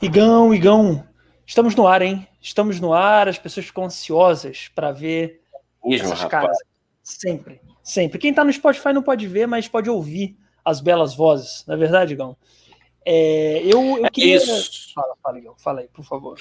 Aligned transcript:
Igão, 0.00 0.54
Igão, 0.54 1.06
estamos 1.46 1.74
no 1.74 1.86
ar, 1.86 2.02
hein? 2.02 2.26
Estamos 2.40 2.80
no 2.80 2.92
ar, 2.92 3.28
as 3.28 3.38
pessoas 3.38 3.66
ficam 3.66 3.84
ansiosas 3.84 4.68
para 4.74 4.92
ver 4.92 5.42
Mesmo, 5.84 6.06
essas 6.06 6.20
rapaz. 6.20 6.30
caras. 6.42 6.58
Sempre, 7.02 7.60
sempre. 7.82 8.18
Quem 8.18 8.32
tá 8.32 8.44
no 8.44 8.52
Spotify 8.52 8.92
não 8.92 9.02
pode 9.02 9.26
ver, 9.26 9.46
mas 9.46 9.68
pode 9.68 9.90
ouvir 9.90 10.36
as 10.64 10.80
belas 10.80 11.14
vozes, 11.14 11.64
não 11.66 11.74
é 11.74 11.78
verdade, 11.78 12.14
Igão? 12.14 12.36
É, 13.04 13.62
eu, 13.64 13.98
eu 13.98 14.06
É 14.06 14.10
queria. 14.10 14.36
isso. 14.36 14.92
Fala, 14.94 15.14
fala, 15.22 15.38
Igão, 15.38 15.54
fala 15.58 15.80
aí, 15.80 15.88
por 15.88 16.04
favor. 16.04 16.38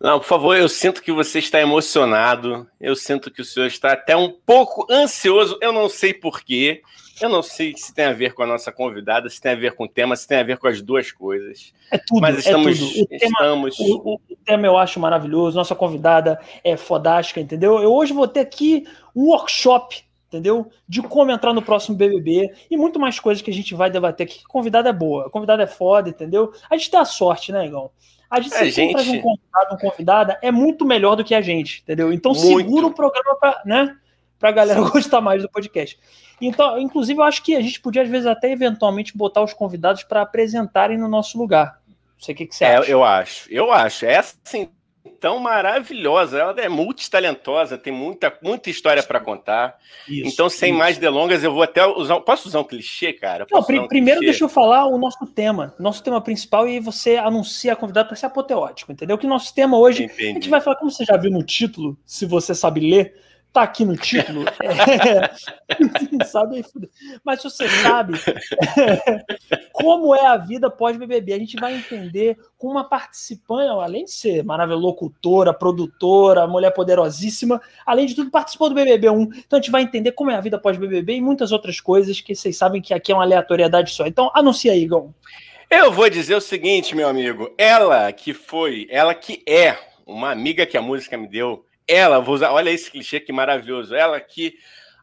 Não, 0.00 0.18
por 0.18 0.26
favor, 0.26 0.56
eu 0.56 0.68
sinto 0.68 1.02
que 1.02 1.12
você 1.12 1.38
está 1.38 1.60
emocionado. 1.60 2.66
Eu 2.80 2.94
sinto 2.96 3.30
que 3.30 3.40
o 3.40 3.44
senhor 3.44 3.66
está 3.66 3.92
até 3.92 4.16
um 4.16 4.30
pouco 4.44 4.86
ansioso. 4.92 5.58
Eu 5.60 5.72
não 5.72 5.88
sei 5.88 6.12
porquê. 6.12 6.82
Eu 7.20 7.28
não 7.28 7.42
sei 7.42 7.74
se 7.76 7.94
tem 7.94 8.06
a 8.06 8.12
ver 8.12 8.34
com 8.34 8.42
a 8.42 8.46
nossa 8.46 8.72
convidada, 8.72 9.30
se 9.30 9.40
tem 9.40 9.52
a 9.52 9.56
ver 9.56 9.74
com 9.76 9.84
o 9.84 9.88
tema, 9.88 10.16
se 10.16 10.26
tem 10.26 10.38
a 10.38 10.42
ver 10.42 10.58
com 10.58 10.66
as 10.66 10.82
duas 10.82 11.12
coisas. 11.12 11.72
É 11.92 11.96
tudo, 11.98 12.20
Mas 12.20 12.38
estamos. 12.38 12.76
é 12.76 12.80
tudo. 12.80 13.02
O 13.02 13.06
tema, 13.06 13.68
estamos... 13.68 13.78
o, 13.78 14.14
o- 14.14 14.20
tema 14.44 14.66
eu 14.66 14.76
acho 14.76 14.98
maravilhoso, 14.98 15.56
nossa 15.56 15.76
convidada 15.76 16.40
é 16.64 16.76
fodástica, 16.76 17.40
entendeu? 17.40 17.78
Eu 17.80 17.94
hoje 17.94 18.12
vou 18.12 18.26
ter 18.26 18.40
aqui 18.40 18.84
um 19.14 19.26
workshop, 19.28 20.02
entendeu? 20.26 20.68
De 20.88 21.00
como 21.02 21.30
entrar 21.30 21.52
no 21.52 21.62
próximo 21.62 21.96
BBB 21.96 22.52
e 22.68 22.76
muito 22.76 22.98
mais 22.98 23.20
coisas 23.20 23.40
que 23.40 23.50
a 23.50 23.54
gente 23.54 23.76
vai 23.76 23.88
debater 23.90 24.24
aqui. 24.26 24.42
Convidada 24.48 24.88
é 24.88 24.92
boa, 24.92 25.30
convidada 25.30 25.62
é 25.62 25.68
foda, 25.68 26.08
entendeu? 26.08 26.52
A 26.68 26.76
gente 26.76 26.90
tem 26.90 26.98
a 26.98 27.04
sorte, 27.04 27.52
né, 27.52 27.64
Igão? 27.64 27.90
A 28.36 28.40
gente 28.40 28.54
A 28.54 28.58
sempre 28.72 28.74
gente- 28.74 28.92
traz 28.92 29.08
um 29.08 29.20
convidado, 29.22 29.66
uma 29.70 29.78
convidada, 29.78 30.38
é 30.42 30.50
muito 30.50 30.84
melhor 30.84 31.14
do 31.16 31.24
que 31.24 31.34
a 31.34 31.40
gente, 31.40 31.80
entendeu? 31.82 32.12
Então 32.12 32.32
Muito. 32.32 32.46
segura 32.58 32.86
o 32.86 32.90
programa 32.94 33.36
pra, 33.38 33.62
né, 33.64 33.96
pra 34.38 34.50
galera 34.50 34.80
gostar 34.90 35.20
mais 35.20 35.42
do 35.42 35.48
podcast. 35.50 35.98
Então, 36.40 36.78
inclusive, 36.78 37.18
eu 37.20 37.24
acho 37.24 37.42
que 37.42 37.54
a 37.54 37.60
gente 37.60 37.80
podia, 37.80 38.02
às 38.02 38.08
vezes, 38.08 38.26
até 38.26 38.50
eventualmente 38.50 39.16
botar 39.16 39.42
os 39.42 39.52
convidados 39.54 40.02
para 40.02 40.22
apresentarem 40.22 40.98
no 40.98 41.06
nosso 41.08 41.38
lugar. 41.38 41.80
Não 41.88 41.94
sei 42.18 42.34
o 42.34 42.38
que, 42.38 42.46
que 42.46 42.54
você 42.56 42.64
É, 42.64 42.76
acha. 42.76 42.90
eu 42.90 43.04
acho. 43.04 43.52
Eu 43.52 43.72
acho. 43.72 44.04
Essa, 44.04 44.34
assim, 44.44 44.68
tão 45.20 45.38
maravilhosa. 45.38 46.38
Ela 46.38 46.60
é 46.60 46.68
multitalentosa, 46.68 47.78
tem 47.78 47.92
muita, 47.92 48.32
muita 48.42 48.70
história 48.70 49.02
para 49.02 49.20
contar. 49.20 49.78
Isso, 50.08 50.28
então, 50.28 50.48
sem 50.48 50.70
isso. 50.70 50.78
mais 50.78 50.98
delongas, 50.98 51.42
eu 51.44 51.52
vou 51.52 51.62
até 51.62 51.86
usar. 51.86 52.20
Posso 52.20 52.48
usar 52.48 52.60
um 52.60 52.64
clichê, 52.64 53.12
cara? 53.12 53.46
Não, 53.50 53.60
usar 53.60 53.80
um 53.80 53.88
primeiro 53.88 54.20
clichê? 54.20 54.32
deixa 54.32 54.44
eu 54.44 54.48
falar 54.48 54.86
o 54.86 54.98
nosso 54.98 55.26
tema, 55.26 55.74
nosso 55.78 56.02
tema 56.02 56.20
principal, 56.20 56.68
e 56.68 56.80
você 56.80 57.16
anuncia 57.16 57.72
a 57.72 57.76
convidada 57.76 58.08
para 58.08 58.16
ser 58.16 58.26
apoteótico, 58.26 58.92
entendeu? 58.92 59.18
Que 59.18 59.26
o 59.26 59.28
nosso 59.28 59.54
tema 59.54 59.78
hoje, 59.78 60.02
a 60.02 60.06
Entendi. 60.06 60.34
gente 60.34 60.48
vai 60.48 60.60
falar, 60.60 60.76
como 60.76 60.90
você 60.90 61.04
já 61.04 61.16
viu 61.16 61.30
no 61.30 61.42
título, 61.42 61.96
se 62.04 62.26
você 62.26 62.54
sabe 62.54 62.80
ler, 62.80 63.14
tá 63.54 63.62
aqui 63.62 63.84
no 63.84 63.96
título. 63.96 64.44
É, 64.60 65.30
sabe. 66.26 66.64
Mas 67.24 67.40
se 67.40 67.48
você 67.48 67.68
sabe 67.68 68.14
como 69.72 70.12
é 70.12 70.26
a 70.26 70.36
vida 70.36 70.68
pós-BBB, 70.68 71.32
a 71.32 71.38
gente 71.38 71.56
vai 71.56 71.76
entender 71.76 72.36
com 72.58 72.66
uma 72.66 72.82
participante, 72.82 73.68
além 73.70 74.04
de 74.04 74.10
ser 74.10 74.42
maravilhosa 74.42 74.82
locutora, 74.82 75.54
produtora, 75.54 76.48
mulher 76.48 76.72
poderosíssima, 76.72 77.62
além 77.86 78.06
de 78.06 78.16
tudo, 78.16 78.28
participou 78.28 78.68
do 78.68 78.74
BBB1. 78.74 79.44
Então 79.46 79.56
a 79.56 79.62
gente 79.62 79.70
vai 79.70 79.82
entender 79.82 80.10
como 80.12 80.32
é 80.32 80.34
a 80.34 80.40
vida 80.40 80.58
pós-BBB 80.58 81.14
e 81.14 81.20
muitas 81.20 81.52
outras 81.52 81.80
coisas 81.80 82.20
que 82.20 82.34
vocês 82.34 82.56
sabem 82.56 82.82
que 82.82 82.92
aqui 82.92 83.12
é 83.12 83.14
uma 83.14 83.22
aleatoriedade 83.22 83.92
só. 83.92 84.04
Então 84.04 84.32
anuncia 84.34 84.72
aí, 84.72 84.82
Igão. 84.82 85.14
Eu 85.70 85.92
vou 85.92 86.10
dizer 86.10 86.34
o 86.34 86.40
seguinte, 86.40 86.96
meu 86.96 87.08
amigo. 87.08 87.54
Ela 87.56 88.10
que 88.12 88.34
foi, 88.34 88.88
ela 88.90 89.14
que 89.14 89.42
é 89.46 89.78
uma 90.04 90.32
amiga 90.32 90.66
que 90.66 90.76
a 90.76 90.82
música 90.82 91.16
me 91.16 91.28
deu. 91.28 91.64
Ela, 91.86 92.20
vou 92.20 92.34
usar, 92.34 92.52
olha 92.52 92.70
esse 92.70 92.90
clichê 92.90 93.20
que 93.20 93.32
maravilhoso. 93.32 93.94
Ela 93.94 94.20
que 94.20 94.54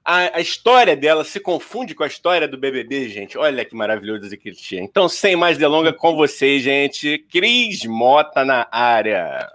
a, 0.03 0.37
a 0.37 0.41
história 0.41 0.95
dela 0.95 1.23
se 1.23 1.39
confunde 1.39 1.93
com 1.93 2.03
a 2.03 2.07
história 2.07 2.47
do 2.47 2.57
BBB, 2.57 3.07
gente. 3.09 3.37
Olha 3.37 3.63
que 3.63 3.75
maravilhoso 3.75 4.25
esse 4.25 4.37
clichê. 4.37 4.79
Então, 4.79 5.07
sem 5.07 5.35
mais 5.35 5.57
delongas, 5.57 5.95
com 5.95 6.15
vocês, 6.15 6.63
gente. 6.63 7.19
Cris 7.31 7.85
Mota 7.85 8.43
na 8.43 8.67
área. 8.71 9.47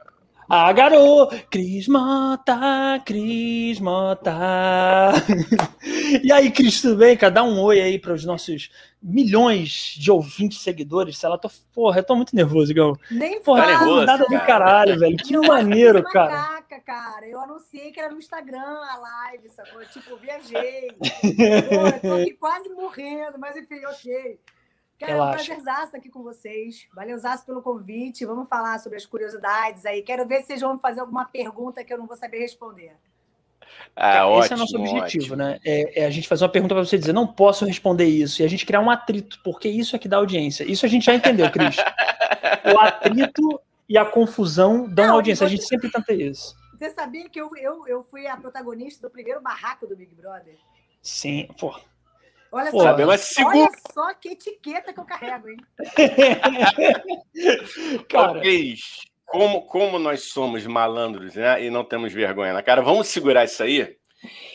Ah, 0.48 0.72
garou! 0.72 1.28
Cris 1.50 1.88
Mota, 1.88 3.02
Cris 3.04 3.80
Mota. 3.80 5.12
e 6.22 6.30
aí, 6.30 6.52
Cris, 6.52 6.80
tudo 6.80 6.98
bem? 6.98 7.16
Cara, 7.16 7.32
dá 7.32 7.42
um 7.42 7.60
oi 7.60 7.80
aí 7.80 7.98
para 7.98 8.12
os 8.12 8.24
nossos 8.24 8.70
milhões 9.02 9.96
de 9.98 10.08
ouvintes, 10.08 10.60
seguidores. 10.60 11.18
Sei 11.18 11.28
lá, 11.28 11.36
tô, 11.36 11.50
porra, 11.74 11.98
eu 11.98 12.04
tô 12.04 12.14
muito 12.14 12.36
nervoso, 12.36 12.70
Igão. 12.70 12.96
Nem 13.10 13.40
Porra, 13.40 13.62
Tá 13.62 13.68
nervoso, 13.70 14.18
do 14.18 14.26
cara. 14.28 14.46
caralho, 14.46 14.98
velho. 15.00 15.16
Que 15.16 15.36
maneiro, 15.36 16.04
cara. 16.12 16.55
Macaca, 16.76 16.80
cara. 16.80 17.26
Eu 17.26 17.40
anunciei 17.40 17.90
que 17.90 18.00
era 18.00 18.12
no 18.12 18.18
Instagram 18.18 18.60
a 18.60 18.96
live, 18.98 19.48
sacou? 19.48 19.84
Tipo, 19.86 20.16
viajei. 20.16 20.92
Pô, 21.68 21.86
eu 21.86 22.00
tô 22.00 22.14
aqui 22.22 22.34
quase 22.34 22.68
morrendo, 22.70 23.38
mas 23.38 23.56
enfim, 23.56 23.84
ok. 23.86 24.38
Cara, 24.98 25.12
é 25.12 25.22
um 25.22 25.30
prazerzaço 25.30 25.84
estar 25.86 25.98
aqui 25.98 26.08
com 26.08 26.22
vocês. 26.22 26.86
Valeuzaço 26.94 27.44
pelo 27.44 27.62
convite. 27.62 28.24
Vamos 28.24 28.48
falar 28.48 28.78
sobre 28.78 28.96
as 28.96 29.04
curiosidades 29.04 29.84
aí. 29.84 30.02
Quero 30.02 30.26
ver 30.26 30.40
se 30.40 30.46
vocês 30.48 30.60
vão 30.60 30.74
me 30.74 30.80
fazer 30.80 31.00
alguma 31.00 31.26
pergunta 31.26 31.84
que 31.84 31.92
eu 31.92 31.98
não 31.98 32.06
vou 32.06 32.16
saber 32.16 32.38
responder. 32.38 32.94
Ah, 33.94 34.18
Esse 34.18 34.22
ótimo, 34.22 34.54
é 34.54 34.56
o 34.56 34.58
nosso 34.60 34.76
objetivo, 34.78 35.24
ótimo. 35.24 35.36
né? 35.36 35.58
É, 35.64 36.02
é 36.02 36.06
a 36.06 36.10
gente 36.10 36.28
fazer 36.28 36.44
uma 36.44 36.50
pergunta 36.50 36.74
para 36.74 36.84
você 36.84 36.96
dizer, 36.96 37.12
não 37.12 37.26
posso 37.26 37.64
responder 37.64 38.04
isso, 38.04 38.40
e 38.40 38.44
a 38.44 38.48
gente 38.48 38.64
criar 38.64 38.80
um 38.80 38.88
atrito, 38.88 39.40
porque 39.42 39.68
isso 39.68 39.96
é 39.96 39.98
que 39.98 40.08
dá 40.08 40.18
audiência. 40.18 40.64
Isso 40.64 40.86
a 40.86 40.88
gente 40.88 41.04
já 41.04 41.14
entendeu, 41.14 41.50
Cris. 41.50 41.76
o 42.72 42.78
atrito 42.78 43.60
e 43.88 43.96
a 43.96 44.04
confusão 44.04 44.88
dão 44.88 45.08
Não, 45.08 45.14
audiência. 45.14 45.46
A 45.46 45.48
gente 45.50 45.64
sempre 45.64 45.90
tenta 45.90 46.12
isso. 46.12 46.54
Você 46.76 46.90
sabia 46.90 47.28
que 47.28 47.40
eu, 47.40 47.50
eu, 47.56 47.88
eu 47.88 48.04
fui 48.04 48.26
a 48.26 48.36
protagonista 48.36 49.06
do 49.06 49.10
primeiro 49.10 49.40
barraco 49.40 49.86
do 49.86 49.96
Big 49.96 50.14
Brother? 50.14 50.56
Sim, 51.00 51.48
pô. 51.58 51.74
Olha 52.52 52.70
Pô, 52.70 52.78
só. 52.78 52.84
Sabe, 52.84 53.04
mas 53.04 53.20
segura. 53.22 53.56
Olha 53.56 53.70
só 53.92 54.14
que 54.14 54.30
etiqueta 54.30 54.92
que 54.92 55.00
eu 55.00 55.04
carrego, 55.04 55.48
hein? 55.48 55.56
Cara, 58.08 58.40
Cris, 58.40 59.04
como, 59.24 59.62
como 59.62 59.98
nós 59.98 60.24
somos 60.24 60.66
malandros 60.66 61.34
né, 61.34 61.64
e 61.64 61.70
não 61.70 61.84
temos 61.84 62.12
vergonha 62.12 62.52
na 62.52 62.62
cara, 62.62 62.82
vamos 62.82 63.08
segurar 63.08 63.44
isso 63.44 63.62
aí? 63.62 63.96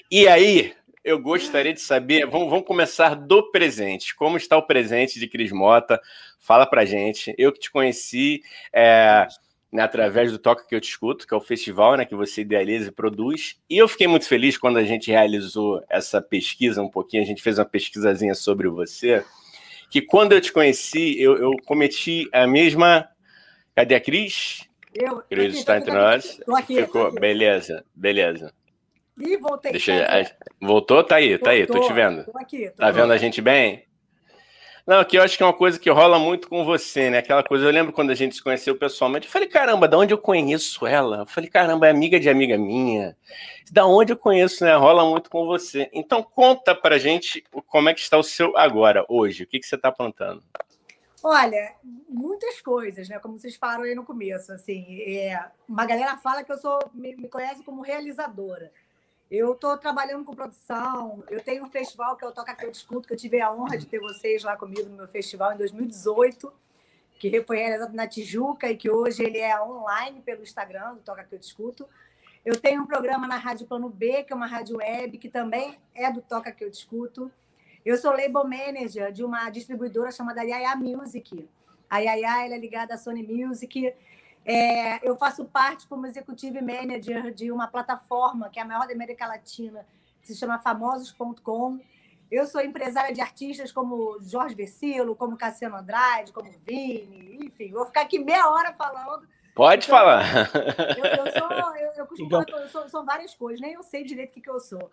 E 0.10 0.28
aí, 0.28 0.74
eu 1.04 1.20
gostaria 1.20 1.74
de 1.74 1.82
saber, 1.82 2.26
vamos, 2.26 2.50
vamos 2.50 2.66
começar 2.66 3.16
do 3.16 3.52
presente. 3.52 4.16
Como 4.16 4.38
está 4.38 4.58
o 4.58 4.66
presente 4.66 5.20
de 5.20 5.28
Cris 5.28 5.52
Mota? 5.52 6.02
Fala 6.40 6.66
pra 6.66 6.86
gente. 6.86 7.36
Eu 7.38 7.52
que 7.52 7.60
te 7.60 7.72
conheci 7.72 8.42
é, 8.72 9.28
né, 9.72 9.84
através 9.84 10.32
do 10.32 10.38
Toca 10.38 10.66
Que 10.68 10.76
Eu 10.76 10.82
Te 10.82 10.90
Escuto, 10.90 11.26
que 11.26 11.34
é 11.34 11.38
o 11.38 11.42
festival 11.42 11.96
né, 11.96 12.06
que 12.06 12.16
você 12.16 12.42
idealiza 12.42 12.90
e 12.90 12.92
produz. 12.92 13.58
E 13.70 13.78
eu 13.78 13.88
fiquei 13.88 14.08
muito 14.08 14.28
feliz 14.28 14.58
quando 14.58 14.78
a 14.78 14.84
gente 14.84 15.10
realizou 15.10 15.84
essa 15.90 16.22
pesquisa 16.22 16.82
um 16.82 16.90
pouquinho, 16.90 17.24
a 17.24 17.26
gente 17.26 17.42
fez 17.42 17.58
uma 17.58 17.66
pesquisazinha 17.66 18.36
sobre 18.36 18.68
você, 18.68 19.24
que 19.90 20.02
quando 20.02 20.34
eu 20.34 20.42
te 20.42 20.52
conheci, 20.52 21.20
eu, 21.22 21.38
eu 21.38 21.52
cometi 21.66 22.28
a 22.34 22.46
mesma... 22.46 23.08
Cadê 23.74 23.96
a 23.96 24.02
Cris? 24.02 24.68
Eu, 24.94 25.22
Cris 25.30 25.56
está 25.56 25.74
tô 25.76 25.80
entre 25.80 25.92
aqui, 25.92 26.00
nós. 26.00 26.40
Tô 26.46 26.56
aqui, 26.56 26.76
tô 26.76 26.82
Ficou, 26.82 27.08
aqui. 27.08 27.20
beleza, 27.22 27.86
beleza. 27.96 28.54
Ih, 29.18 29.38
voltei. 29.38 29.72
Deixa? 29.72 30.36
Voltou? 30.60 31.04
Tá 31.04 31.16
aí, 31.16 31.38
tá 31.38 31.52
aí, 31.52 31.66
tô 31.66 31.80
te 31.80 31.94
vendo. 31.94 32.26
Tô 32.26 32.38
aqui. 32.38 32.70
Tô 32.70 32.78
Tá 32.78 32.92
vendo 32.92 33.14
a 33.14 33.18
gente 33.18 33.42
bem? 33.42 33.86
Não, 34.86 35.04
que 35.04 35.18
eu 35.18 35.22
acho 35.22 35.38
que 35.38 35.44
é 35.44 35.46
uma 35.46 35.54
coisa 35.54 35.80
que 35.80 35.90
rola 35.90 36.18
muito 36.18 36.50
com 36.50 36.66
você, 36.66 37.10
né? 37.10 37.20
Aquela 37.20 37.44
coisa, 37.44 37.66
eu 37.66 37.72
lembro 37.72 37.94
quando 37.94 38.10
a 38.10 38.16
gente 38.16 38.36
se 38.36 38.44
conheceu 38.44 38.76
pessoalmente, 38.76 39.28
eu 39.28 39.32
falei, 39.32 39.48
caramba, 39.48 39.88
da 39.88 39.98
onde 39.98 40.14
eu 40.14 40.18
conheço 40.18 40.88
ela? 40.88 41.20
Eu 41.20 41.26
falei, 41.26 41.50
caramba, 41.50 41.88
é 41.88 41.92
amiga 41.92 42.20
de 42.20 42.30
amiga 42.30 42.58
minha. 42.58 43.16
Da 43.72 43.86
onde 43.86 44.12
eu 44.12 44.18
conheço, 44.18 44.64
né? 44.64 44.76
Rola 44.76 45.06
muito 45.06 45.30
com 45.30 45.46
você. 45.46 45.90
Então 45.94 46.24
conta 46.24 46.74
pra 46.74 46.98
gente 46.98 47.44
como 47.68 47.90
é 47.90 47.94
que 47.94 48.00
está 48.00 48.18
o 48.18 48.24
seu 48.24 48.58
agora, 48.58 49.06
hoje. 49.08 49.44
O 49.44 49.48
que, 49.48 49.60
que 49.60 49.68
você 49.68 49.78
tá 49.78 49.92
plantando? 49.92 50.44
Olha, 51.24 51.76
muitas 52.10 52.60
coisas, 52.62 53.08
né? 53.08 53.20
Como 53.20 53.40
vocês 53.40 53.56
falaram 53.56 53.84
aí 53.84 53.94
no 53.94 54.04
começo, 54.04 54.52
assim, 54.52 55.02
é, 55.04 55.40
uma 55.70 55.86
galera 55.86 56.18
fala 56.18 56.44
que 56.44 56.52
eu 56.52 56.58
sou 56.58 56.80
me, 56.94 57.16
me 57.16 57.30
conhece 57.30 57.64
como 57.64 57.84
realizadora. 57.84 58.72
Eu 59.32 59.54
estou 59.54 59.78
trabalhando 59.78 60.26
com 60.26 60.36
produção. 60.36 61.24
Eu 61.30 61.42
tenho 61.42 61.64
um 61.64 61.70
festival 61.70 62.18
que 62.18 62.26
é 62.26 62.28
o 62.28 62.34
Toca 62.34 62.54
que 62.54 62.66
eu 62.66 62.70
discuto, 62.70 63.08
que 63.08 63.14
eu 63.14 63.18
tive 63.18 63.40
a 63.40 63.50
honra 63.50 63.78
de 63.78 63.86
ter 63.86 63.98
vocês 63.98 64.44
lá 64.44 64.58
comigo 64.58 64.90
no 64.90 64.98
meu 64.98 65.08
festival 65.08 65.54
em 65.54 65.58
2018, 65.58 66.52
que 67.18 67.42
foi 67.44 67.60
realizado 67.60 67.94
na 67.94 68.06
Tijuca 68.06 68.70
e 68.70 68.76
que 68.76 68.90
hoje 68.90 69.24
ele 69.24 69.38
é 69.38 69.58
online 69.62 70.22
pelo 70.22 70.44
Instagram 70.44 70.96
do 70.96 71.00
Toca 71.00 71.24
que 71.24 71.34
eu 71.34 71.40
discuto. 71.40 71.88
Eu 72.44 72.60
tenho 72.60 72.82
um 72.82 72.86
programa 72.86 73.26
na 73.26 73.38
Rádio 73.38 73.66
Plano 73.66 73.88
B, 73.88 74.24
que 74.24 74.34
é 74.34 74.36
uma 74.36 74.48
rádio 74.48 74.80
web, 74.80 75.18
que 75.18 75.30
também 75.30 75.80
é 75.96 76.12
do 76.12 76.22
Toca 76.22 76.52
que 76.52 76.66
eu 76.66 76.70
discuto. 76.70 77.32
Eu 77.86 77.96
sou 77.98 78.12
label 78.12 78.44
manager 78.44 79.14
de 79.14 79.24
uma 79.24 79.50
distribuidora 79.50 80.12
chamada 80.12 80.44
Yaya 80.44 80.76
Music. 80.76 81.48
A 81.90 82.00
Yaya 82.00 82.46
ela 82.46 82.56
é 82.56 82.60
ligada 82.60 82.96
à 82.96 82.98
Sony 82.98 83.24
Music. 83.24 83.94
É, 84.46 85.08
eu 85.08 85.16
faço 85.16 85.46
parte 85.46 85.88
como 85.88 86.06
executive 86.08 86.62
manager 86.62 87.32
de 87.34 87.52
uma 87.52 87.68
plataforma 87.68 88.50
que 88.50 88.60
é 88.60 88.64
a 88.64 88.66
maior 88.66 88.88
da 88.88 88.94
América 88.94 89.28
Latina, 89.28 89.86
que 90.22 90.28
se 90.34 90.36
chama 90.40 90.58
famosos.com. 90.60 91.80
Eu 92.32 92.46
sou 92.46 92.62
empresária 92.62 93.14
de 93.14 93.20
artistas 93.22 93.72
como 93.72 94.18
Jorge 94.22 94.56
Versilo, 94.56 95.16
como 95.16 95.38
Cassiano 95.38 95.76
Andrade, 95.76 96.32
como 96.32 96.50
Vini, 96.66 97.40
enfim, 97.46 97.72
vou 97.72 97.86
ficar 97.86 98.02
aqui 98.02 98.18
meia 98.20 98.50
hora 98.50 98.74
falando. 98.74 99.28
Pode 99.54 99.86
Então, 99.86 99.98
falar. 99.98 100.50
Eu, 100.98 101.06
eu 101.06 101.32
sou, 101.34 101.76
eu, 101.76 101.92
eu 101.98 102.06
costumo 102.06 102.30
falar 102.30 102.46
eu 102.62 102.70
sou, 102.70 102.88
são 102.90 103.06
várias 103.06 103.36
coisas, 103.36 103.60
nem 103.60 103.74
eu 103.74 103.84
sei 103.84 104.04
direito 104.04 104.30
o 104.30 104.34
que, 104.34 104.42
que 104.42 104.50
eu 104.50 104.60
sou. 104.62 104.90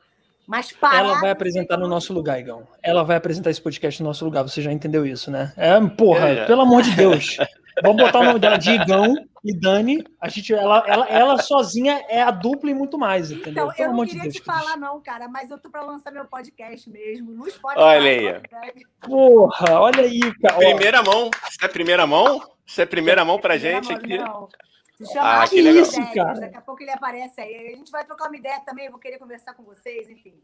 Mas 0.49 0.73
parar, 0.73 0.99
ela 0.99 1.21
vai 1.21 1.31
apresentar 1.31 1.77
no 1.77 1.87
nosso 1.87 2.09
sou. 2.09 2.17
lugar, 2.17 2.41
Igão. 2.41 2.67
Ela 2.83 3.05
vai 3.05 3.17
apresentar 3.17 3.51
esse 3.51 3.61
podcast 3.63 4.03
no 4.03 4.09
nosso 4.09 4.25
lugar, 4.25 4.43
você 4.43 4.61
já 4.61 4.73
entendeu 4.73 5.07
isso, 5.07 5.31
né? 5.31 5.53
É, 5.57 5.79
porra, 5.91 6.29
É. 6.31 6.47
pelo 6.47 6.63
amor 6.63 6.83
de 6.83 6.91
Deus. 6.97 7.37
Vamos 7.83 8.03
botar 8.03 8.21
o 8.21 8.25
nome 8.25 8.39
dela 8.39 8.57
de 8.57 8.71
Igão 8.71 9.15
e 9.45 9.59
Dani. 9.59 10.05
A 10.21 10.29
gente, 10.29 10.53
ela, 10.53 10.85
ela, 10.87 11.07
ela 11.09 11.39
sozinha 11.39 12.05
é 12.09 12.23
a 12.23 12.31
dupla 12.31 12.71
e 12.71 12.75
muito 12.75 12.99
mais, 12.99 13.31
entendeu? 13.31 13.71
Então, 13.71 13.87
eu 13.87 13.93
não 13.93 14.07
queria 14.07 14.23
de 14.23 14.33
te 14.33 14.43
falar, 14.43 14.77
não, 14.77 15.01
cara, 15.01 15.29
mas 15.29 15.51
eu 15.51 15.59
tô 15.59 15.71
para 15.71 15.83
lançar 15.83 16.11
meu 16.13 16.25
podcast 16.25 16.89
mesmo, 16.91 17.33
no 17.33 17.49
Spotify. 17.51 17.81
Olha 17.81 18.11
aí. 18.11 18.43
Porra, 19.01 19.81
olha 19.81 20.03
aí, 20.03 20.21
cara. 20.41 20.57
Primeira 20.57 21.03
mão. 21.03 21.31
Isso 21.49 21.65
é 21.65 21.69
primeira 21.69 22.07
mão? 22.07 22.41
Isso 22.67 22.81
é 22.81 22.87
primeira 22.87 23.25
mão 23.25 23.39
pra 23.39 23.55
primeira 23.55 23.83
gente 23.83 23.93
mão, 23.93 23.99
aqui. 23.99 24.19
Não. 24.19 24.49
Se 24.99 25.13
chama 25.13 25.43
Ah, 25.43 25.49
que 25.49 25.63
legal. 25.63 25.83
Isso, 25.83 26.15
cara. 26.15 26.41
Daqui 26.41 26.57
a 26.57 26.61
pouco 26.61 26.83
ele 26.83 26.91
aparece 26.91 27.41
aí. 27.41 27.73
A 27.73 27.77
gente 27.77 27.91
vai 27.91 28.05
trocar 28.05 28.29
uma 28.29 28.37
ideia 28.37 28.61
também, 28.67 28.87
eu 28.87 28.91
vou 28.91 29.01
querer 29.01 29.19
conversar 29.19 29.55
com 29.55 29.63
vocês, 29.63 30.09
enfim. 30.11 30.35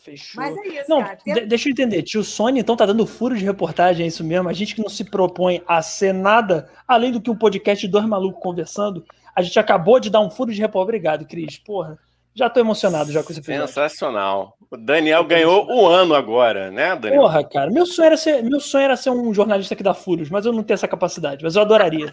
Fechou. 0.00 0.42
Mas 0.42 0.56
é 0.56 0.68
isso, 0.68 0.88
Não, 0.88 1.02
cara. 1.02 1.16
Tem- 1.16 1.46
deixa 1.46 1.68
eu 1.68 1.72
entender. 1.72 2.02
Tio 2.02 2.24
Sony, 2.24 2.60
então, 2.60 2.74
tá 2.74 2.86
dando 2.86 3.06
furo 3.06 3.36
de 3.36 3.44
reportagem, 3.44 4.04
é 4.04 4.08
isso 4.08 4.24
mesmo? 4.24 4.48
A 4.48 4.52
gente 4.52 4.74
que 4.74 4.80
não 4.82 4.88
se 4.88 5.04
propõe 5.04 5.62
a 5.66 5.82
ser 5.82 6.14
nada, 6.14 6.68
além 6.88 7.12
do 7.12 7.20
que 7.20 7.30
um 7.30 7.36
podcast 7.36 7.86
de 7.86 7.92
dois 7.92 8.06
malucos 8.06 8.42
conversando, 8.42 9.04
a 9.36 9.42
gente 9.42 9.58
acabou 9.58 10.00
de 10.00 10.08
dar 10.08 10.20
um 10.20 10.30
furo 10.30 10.52
de 10.52 10.60
reportagem. 10.60 10.84
Obrigado, 10.84 11.26
Cris. 11.26 11.58
Porra, 11.58 11.98
já 12.34 12.48
tô 12.48 12.60
emocionado 12.60 13.12
já 13.12 13.22
com 13.22 13.30
esse 13.30 13.40
episódio. 13.40 13.66
Sensacional. 13.66 14.56
O 14.70 14.76
Daniel 14.76 15.24
ganhou 15.24 15.66
o 15.70 15.86
ano 15.86 16.14
agora, 16.14 16.70
né, 16.70 16.96
Daniel? 16.96 17.22
Porra, 17.22 17.44
cara, 17.44 17.70
meu 17.70 17.84
sonho, 17.84 18.06
era 18.06 18.16
ser, 18.16 18.42
meu 18.42 18.60
sonho 18.60 18.84
era 18.84 18.96
ser 18.96 19.10
um 19.10 19.34
jornalista 19.34 19.76
que 19.76 19.82
dá 19.82 19.92
furos, 19.92 20.30
mas 20.30 20.46
eu 20.46 20.52
não 20.52 20.62
tenho 20.62 20.76
essa 20.76 20.88
capacidade, 20.88 21.42
mas 21.44 21.56
eu 21.56 21.62
adoraria. 21.62 22.06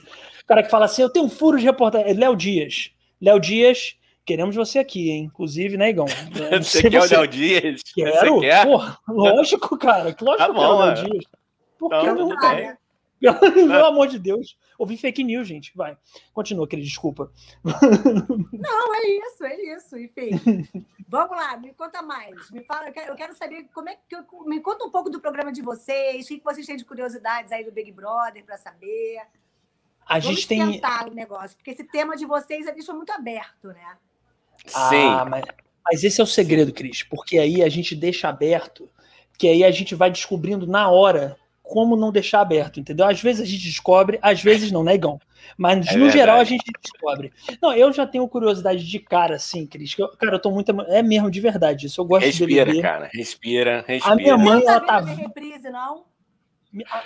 O 0.43 0.45
cara 0.47 0.63
que 0.63 0.69
fala 0.69 0.85
assim, 0.85 1.03
eu 1.03 1.09
tenho 1.09 1.25
um 1.25 1.29
furo 1.29 1.57
de 1.57 1.65
reportagem. 1.65 2.13
Léo 2.13 2.35
Dias. 2.35 2.91
Léo 3.21 3.39
Dias, 3.39 3.95
queremos 4.27 4.55
você 4.55 4.77
aqui, 4.77 5.09
hein? 5.09 5.23
Inclusive, 5.23 5.77
né, 5.77 5.89
Igão? 5.89 6.05
Não 6.51 6.61
Você 6.61 6.89
quer 6.89 7.01
o 7.01 7.09
Léo 7.09 7.27
Dias? 7.27 7.81
Quero? 7.81 8.35
Você 8.35 8.39
quer? 8.41 8.65
Porra, 8.65 8.99
lógico, 9.07 9.77
cara. 9.77 10.13
que 10.13 10.23
Lógico 10.23 10.37
Tá 10.37 10.45
que 10.45 10.51
eu 10.51 10.55
quero 10.55 10.73
bom, 10.75 10.79
Léo 10.79 10.91
é. 10.91 10.93
Dias. 10.93 11.25
Por 11.79 11.89
que 11.89 11.95
Então, 11.95 12.15
não, 12.15 12.29
tudo 12.29 12.39
cara? 12.39 12.55
bem. 12.55 12.77
Pelo 13.67 13.85
amor 13.85 14.07
de 14.07 14.19
Deus. 14.19 14.57
Ouvi 14.77 14.95
fake 14.95 15.23
news, 15.23 15.47
gente. 15.47 15.71
Vai. 15.75 15.97
Continua, 16.33 16.67
querido, 16.67 16.87
desculpa. 16.87 17.31
Não, 17.63 18.95
é 18.95 19.07
isso, 19.07 19.43
é 19.43 19.55
isso, 19.75 19.97
enfim. 19.97 20.29
Vamos 21.09 21.35
lá, 21.35 21.57
me 21.57 21.73
conta 21.73 22.01
mais. 22.01 22.51
Me 22.51 22.63
fala, 22.65 22.89
eu 22.89 22.93
quero, 22.93 23.11
eu 23.13 23.15
quero 23.15 23.33
saber 23.33 23.67
como 23.73 23.89
é 23.89 23.97
que 24.07 24.15
eu, 24.15 24.23
me 24.45 24.59
conta 24.59 24.85
um 24.85 24.91
pouco 24.91 25.09
do 25.09 25.21
programa 25.21 25.51
de 25.51 25.61
vocês, 25.61 26.25
o 26.25 26.27
que 26.27 26.37
que 26.39 26.43
vocês 26.43 26.67
têm 26.67 26.75
de 26.75 26.85
curiosidades 26.85 27.51
aí 27.51 27.63
do 27.63 27.71
Big 27.71 27.91
Brother 27.91 28.43
para 28.45 28.57
saber. 28.57 29.21
A 30.05 30.19
Vamos 30.19 30.25
gente 30.25 30.47
tem. 30.47 30.61
o 30.61 31.13
negócio, 31.13 31.57
porque 31.57 31.71
esse 31.71 31.83
tema 31.85 32.15
de 32.15 32.25
vocês 32.25 32.67
é 32.67 32.71
deixa 32.71 32.93
muito 32.93 33.11
aberto, 33.11 33.69
né? 33.69 33.97
Sim. 34.65 35.07
Ah, 35.09 35.25
mas, 35.29 35.43
mas 35.83 36.03
esse 36.03 36.19
é 36.19 36.23
o 36.23 36.27
segredo, 36.27 36.73
Cris, 36.73 37.03
porque 37.03 37.37
aí 37.37 37.61
a 37.63 37.69
gente 37.69 37.95
deixa 37.95 38.27
aberto, 38.29 38.89
que 39.37 39.47
aí 39.47 39.63
a 39.63 39.71
gente 39.71 39.93
vai 39.95 40.09
descobrindo 40.11 40.65
na 40.67 40.89
hora 40.89 41.37
como 41.63 41.95
não 41.97 42.11
deixar 42.13 42.39
aberto, 42.41 42.79
entendeu? 42.79 43.05
Às 43.05 43.21
vezes 43.21 43.41
a 43.41 43.45
gente 43.45 43.63
descobre, 43.65 44.17
às 44.21 44.41
vezes 44.41 44.71
não, 44.71 44.83
né, 44.83 44.95
Igão? 44.95 45.19
Mas 45.57 45.75
É 45.87 45.91
no 45.93 45.99
verdade. 45.99 46.11
geral 46.17 46.39
a 46.39 46.43
gente 46.43 46.63
descobre. 46.81 47.31
Não, 47.61 47.73
eu 47.73 47.91
já 47.91 48.07
tenho 48.07 48.27
curiosidade 48.27 48.85
de 48.85 48.99
cara, 48.99 49.35
assim, 49.35 49.65
Cris. 49.67 49.93
que 49.93 50.01
eu- 50.01 50.09
cara, 50.17 50.35
eu 50.35 50.39
tô 50.41 50.49
muito. 50.51 50.71
É 50.87 51.01
mesmo 51.03 51.29
de 51.29 51.39
verdade 51.41 51.85
isso. 51.87 51.99
Eu 52.01 52.05
gosto 52.05 52.23
de 52.29 52.45
Respira, 52.45 52.81
cara. 52.81 53.09
Respira, 53.13 53.85
A 54.03 54.15
minha 54.15 54.35
respira. 54.35 54.37
mãe, 54.37 54.61
ela 54.65 54.79
não 54.79 54.85
tá. 54.87 54.95
a 54.97 55.01
reprise, 55.01 55.69
não? 55.69 56.05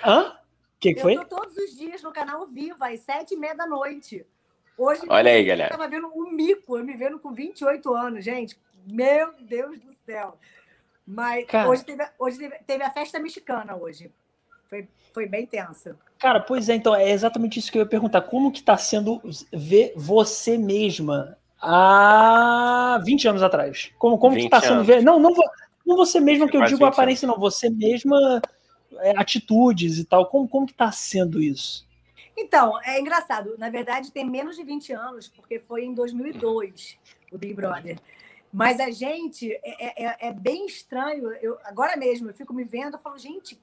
Hã? 0.03 0.29
O 0.29 0.31
que, 0.79 0.93
que 0.93 0.99
Eu 0.99 1.03
foi? 1.03 1.15
tô 1.15 1.25
todos 1.25 1.55
os 1.57 1.77
dias 1.77 2.01
no 2.01 2.11
canal 2.11 2.47
Viva, 2.47 2.87
às 2.89 2.99
sete 3.01 3.33
e 3.35 3.37
meia 3.37 3.55
da 3.55 3.67
noite. 3.67 4.25
Hoje, 4.81 5.01
Olha 5.09 5.31
aí, 5.31 5.41
eu 5.41 5.45
galera. 5.45 5.69
tava 5.69 5.87
vendo 5.87 6.07
o 6.07 6.31
Mico, 6.31 6.75
eu 6.75 6.83
me 6.83 6.95
vendo 6.95 7.19
com 7.19 7.31
28 7.31 7.93
anos, 7.93 8.25
gente. 8.25 8.57
Meu 8.87 9.31
Deus 9.39 9.79
do 9.79 9.91
céu. 10.03 10.39
Mas 11.05 11.45
Cara. 11.45 11.69
hoje, 11.69 11.85
teve, 11.85 12.03
hoje 12.17 12.39
teve, 12.39 12.55
teve 12.65 12.83
a 12.83 12.89
festa 12.89 13.19
mexicana 13.19 13.75
hoje. 13.75 14.11
Foi, 14.67 14.87
foi 15.13 15.27
bem 15.27 15.45
tensa. 15.45 15.95
Cara, 16.17 16.39
pois 16.39 16.67
é, 16.67 16.73
então, 16.73 16.95
é 16.95 17.11
exatamente 17.11 17.59
isso 17.59 17.71
que 17.71 17.77
eu 17.77 17.83
ia 17.83 17.87
perguntar. 17.87 18.21
Como 18.21 18.51
que 18.51 18.63
tá 18.63 18.75
sendo 18.75 19.21
ver 19.53 19.93
você 19.95 20.57
mesma 20.57 21.37
há 21.61 22.99
20 23.05 23.27
anos 23.27 23.43
atrás? 23.43 23.91
Como, 23.99 24.17
como 24.17 24.35
que 24.35 24.41
20 24.41 24.49
tá 24.49 24.61
sendo 24.61 24.73
anos. 24.73 24.87
ver. 24.87 25.03
Não, 25.03 25.19
não, 25.19 25.31
não 25.85 25.95
você 25.95 26.19
mesma, 26.19 26.49
que 26.49 26.57
eu 26.57 26.65
digo 26.65 26.79
20 26.79 26.89
aparência, 26.89 27.27
não, 27.27 27.37
você 27.37 27.69
mesma, 27.69 28.41
é, 28.97 29.13
atitudes 29.15 29.99
e 29.99 30.05
tal. 30.05 30.25
Como, 30.25 30.47
como 30.47 30.65
que 30.65 30.73
tá 30.73 30.91
sendo 30.91 31.39
isso? 31.39 31.85
Então, 32.41 32.79
é 32.83 32.99
engraçado. 32.99 33.55
Na 33.57 33.69
verdade, 33.69 34.11
tem 34.11 34.27
menos 34.29 34.55
de 34.55 34.63
20 34.63 34.91
anos, 34.93 35.27
porque 35.27 35.59
foi 35.59 35.83
em 35.85 35.93
2002 35.93 36.97
o 37.31 37.37
Big 37.37 37.53
Brother. 37.53 37.99
Mas 38.51 38.79
a 38.79 38.89
gente 38.89 39.51
é, 39.63 40.03
é- 40.05 40.27
é 40.29 40.33
bem 40.33 40.65
estranho. 40.65 41.31
Eu, 41.35 41.57
agora 41.63 41.95
mesmo, 41.95 42.29
eu 42.29 42.33
fico 42.33 42.53
me 42.53 42.63
vendo 42.65 42.97
e 42.97 42.99
falo, 42.99 43.17
gente, 43.17 43.57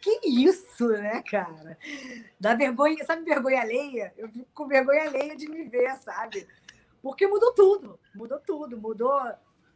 que, 0.00 0.18
que 0.20 0.28
isso, 0.28 0.88
né, 0.88 1.22
cara? 1.22 1.78
Dá 2.38 2.54
vergonha, 2.54 3.02
sabe 3.04 3.22
vergonha 3.24 3.60
alheia? 3.60 4.12
Eu 4.16 4.28
fico 4.28 4.46
com 4.52 4.66
vergonha 4.66 5.04
alheia 5.04 5.34
de 5.36 5.48
me 5.48 5.64
ver, 5.64 5.96
sabe? 5.96 6.46
Porque 7.02 7.26
mudou 7.26 7.52
tudo, 7.54 7.98
mudou 8.14 8.38
tudo, 8.40 8.76
mudou 8.78 9.18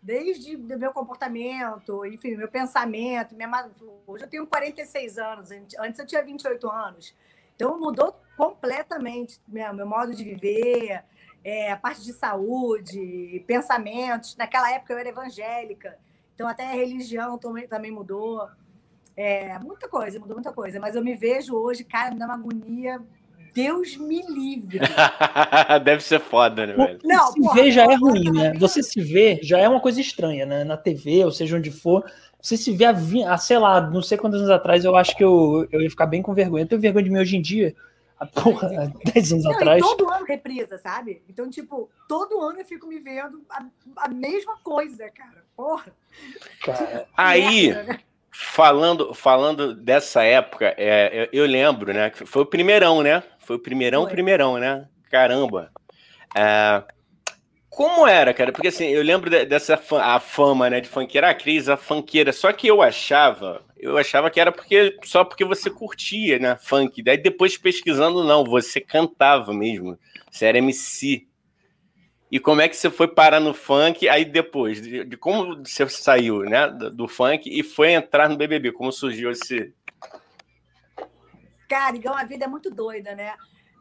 desde 0.03 0.57
o 0.57 0.79
meu 0.79 0.93
comportamento, 0.93 2.05
enfim, 2.05 2.37
meu 2.37 2.49
pensamento. 2.49 3.35
Minha, 3.35 3.71
hoje 4.07 4.25
eu 4.25 4.29
tenho 4.29 4.47
46 4.47 5.19
anos, 5.19 5.51
antes 5.79 5.99
eu 5.99 6.07
tinha 6.07 6.23
28 6.23 6.71
anos. 6.71 7.15
Então 7.57 7.79
mudou 7.81 8.15
completamente 8.39 9.41
meu, 9.49 9.75
meu 9.75 9.87
modo 9.87 10.15
de 10.15 10.23
viver, 10.23 11.03
é, 11.45 11.73
a 11.73 11.77
parte 11.77 12.05
de 12.05 12.13
saúde, 12.13 13.45
pensamentos. 13.49 14.37
Naquela 14.37 14.73
época 14.73 14.93
eu 14.93 14.99
era 14.99 15.09
evangélica, 15.09 15.99
então 16.35 16.47
até 16.47 16.65
a 16.65 16.73
religião 16.73 17.37
também, 17.37 17.67
também 17.67 17.91
mudou. 17.91 18.49
É, 19.17 19.59
muita 19.59 19.89
coisa, 19.89 20.21
mudou 20.21 20.37
muita 20.37 20.53
coisa. 20.53 20.79
Mas 20.79 20.95
eu 20.95 21.03
me 21.03 21.17
vejo 21.17 21.57
hoje, 21.57 21.83
cara, 21.83 22.13
me 22.13 22.21
dá 22.21 22.27
uma 22.27 22.35
agonia. 22.35 23.01
Deus 23.53 23.97
me 23.97 24.23
livre. 24.23 24.79
Deve 25.83 26.01
ser 26.05 26.21
foda, 26.21 26.65
né, 26.65 26.75
velho? 26.75 27.01
Não, 27.03 27.33
se 27.33 27.41
porra, 27.41 27.55
ver 27.55 27.73
já 27.73 27.83
é 27.83 27.95
ruim, 27.97 28.31
né? 28.31 28.53
Você 28.55 28.85
se 28.85 29.01
ver 29.01 29.41
já 29.43 29.59
é 29.59 29.69
uma 29.69 29.81
coisa 29.81 30.01
estranha, 30.01 30.47
né? 30.47 30.63
Na 30.63 30.77
TV, 30.77 31.25
ou 31.25 31.33
seja, 31.33 31.57
onde 31.57 31.73
for. 31.73 32.05
Você 32.41 32.57
se 32.57 32.71
vê 32.71 32.85
há, 32.85 33.37
sei 33.37 33.59
lá, 33.59 33.81
não 33.81 34.01
sei 34.01 34.17
quantos 34.17 34.39
anos 34.39 34.51
atrás, 34.51 34.85
eu 34.85 34.95
acho 34.95 35.17
que 35.17 35.25
eu, 35.25 35.67
eu 35.73 35.81
ia 35.81 35.91
ficar 35.91 36.07
bem 36.07 36.23
com 36.23 36.33
vergonha. 36.33 36.63
Eu 36.63 36.69
tenho 36.69 36.81
vergonha 36.81 37.03
de 37.03 37.11
mim 37.11 37.19
hoje 37.19 37.37
em 37.37 37.43
dia. 37.43 37.75
A 38.21 38.27
porra, 38.27 38.69
há 38.69 39.11
10 39.13 39.33
anos 39.33 39.45
Não, 39.45 39.53
e 39.53 39.55
atrás. 39.55 39.81
todo 39.83 40.11
ano 40.11 40.25
reprisa, 40.27 40.77
sabe? 40.79 41.23
Então, 41.29 41.49
tipo, 41.49 41.89
todo 42.09 42.41
ano 42.41 42.59
eu 42.61 42.65
fico 42.65 42.87
me 42.87 42.99
vendo 42.99 43.43
a, 43.49 43.65
a 43.97 44.09
mesma 44.09 44.57
coisa, 44.63 45.09
cara. 45.11 45.45
Porra. 45.57 45.93
Cara. 46.65 47.07
Aí, 47.17 47.69
merda, 47.69 47.83
né? 47.93 48.01
falando, 48.33 49.15
falando 49.15 49.75
dessa 49.75 50.23
época, 50.25 50.75
é, 50.77 51.29
eu, 51.33 51.45
eu 51.45 51.47
lembro, 51.47 51.93
né? 51.93 52.11
que 52.11 52.27
Foi 52.27 52.43
o 52.43 52.47
primeirão, 52.47 53.03
né? 53.03 53.23
Foi 53.39 53.57
o 53.57 53.61
primeirão, 53.61 54.03
Foi. 54.03 54.11
primeirão, 54.13 54.59
né? 54.59 54.89
Caramba. 55.11 55.71
É, 56.37 56.83
como 57.71 58.07
era, 58.07 58.35
cara? 58.35 58.51
Porque 58.51 58.69
assim, 58.69 58.87
eu 58.89 59.03
lembro 59.03 59.31
de- 59.31 59.45
dessa 59.47 59.77
fa- 59.77 60.17
a 60.17 60.19
fama, 60.21 60.69
né, 60.69 60.81
de 60.81 60.89
funkeira, 60.89 61.31
a 61.31 61.35
Cris, 61.35 61.69
a 61.69 61.77
funkeira. 61.77 62.33
Só 62.33 62.53
que 62.53 62.67
eu 62.67 62.83
achava, 62.83 63.63
eu 63.79 63.97
achava 63.97 64.31
que 64.31 64.41
era 64.41 64.51
porque 64.51 64.99
só 65.05 65.25
porque 65.25 65.45
você 65.45 65.71
curtia, 65.71 66.39
né, 66.39 66.57
funk. 66.57 67.03
Daí 67.03 67.17
depois 67.17 67.57
pesquisando, 67.57 68.25
não, 68.25 68.45
você 68.45 68.81
cantava 68.81 69.53
mesmo. 69.53 69.99
Você 70.31 70.47
era 70.47 70.59
MC. 70.59 71.27
E 72.31 72.39
como 72.39 72.61
é 72.61 72.69
que 72.69 72.77
você 72.77 72.91
foi 72.91 73.09
parar 73.09 73.41
no 73.41 73.55
funk? 73.55 74.09
Aí 74.09 74.25
depois, 74.25 74.83
de, 74.83 75.05
de 75.05 75.17
como 75.17 75.65
você 75.65 75.89
saiu, 75.89 76.41
né, 76.41 76.69
do, 76.69 76.91
do 76.91 77.09
funk 77.09 77.49
e 77.49 77.63
foi 77.63 77.93
entrar 77.93 78.29
no 78.29 78.37
BBB? 78.37 78.73
Como 78.73 78.93
surgiu 78.93 79.31
esse? 79.31 79.73
Cara, 81.69 81.97
então 81.97 82.15
a 82.15 82.25
vida 82.25 82.45
é 82.45 82.49
muito 82.49 82.71
doida, 82.71 83.15
né? 83.15 83.35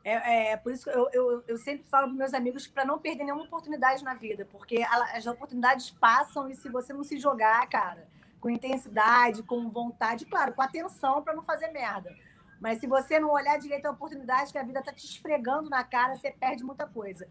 É, 0.04 0.52
é, 0.52 0.58
por 0.58 0.72
isso 0.72 0.86
que 0.86 0.90
eu, 0.90 1.10
eu, 1.12 1.44
eu 1.48 1.58
sempre 1.58 1.86
falo 1.90 2.08
para 2.08 2.16
meus 2.16 2.34
amigos 2.34 2.66
para 2.66 2.86
não 2.86 2.98
perder 2.98 3.26
nenhuma 3.26 3.44
oportunidade 3.44 4.04
na 4.06 4.14
vida, 4.14 4.48
porque 4.50 4.82
as 5.14 5.28
oportunidades 5.28 5.92
passam 5.92 6.50
e 6.50 6.56
se 6.56 6.70
você 6.70 6.94
não 6.94 7.04
se 7.04 7.20
jogar, 7.20 7.68
cara, 7.68 8.08
com 8.40 8.50
intensidade, 8.50 9.44
com 9.44 9.70
vontade, 9.70 10.26
claro, 10.26 10.54
com 10.54 10.62
atenção 10.62 11.22
para 11.22 11.34
não 11.34 11.44
fazer 11.44 11.68
merda. 11.70 12.16
Mas 12.60 12.80
se 12.80 12.88
você 12.88 13.20
não 13.20 13.32
olhar 13.32 13.58
direito 13.58 13.86
a 13.86 13.92
oportunidade 13.92 14.52
que 14.52 14.58
a 14.58 14.64
vida 14.64 14.82
tá 14.82 14.92
te 14.92 15.06
esfregando 15.06 15.70
na 15.70 15.84
cara, 15.84 16.16
você 16.16 16.32
perde 16.32 16.64
muita 16.64 16.88
coisa. 16.88 17.28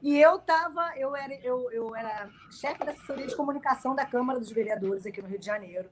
E 0.00 0.16
eu 0.16 0.38
tava, 0.38 0.92
eu 0.96 1.16
era, 1.16 1.34
eu, 1.44 1.70
eu 1.72 1.96
era 1.96 2.30
chefe 2.50 2.84
da 2.84 2.92
assessoria 2.92 3.26
de 3.26 3.34
comunicação 3.34 3.94
da 3.94 4.06
Câmara 4.06 4.38
dos 4.38 4.50
Vereadores 4.50 5.04
aqui 5.04 5.20
no 5.20 5.28
Rio 5.28 5.38
de 5.38 5.46
Janeiro. 5.46 5.90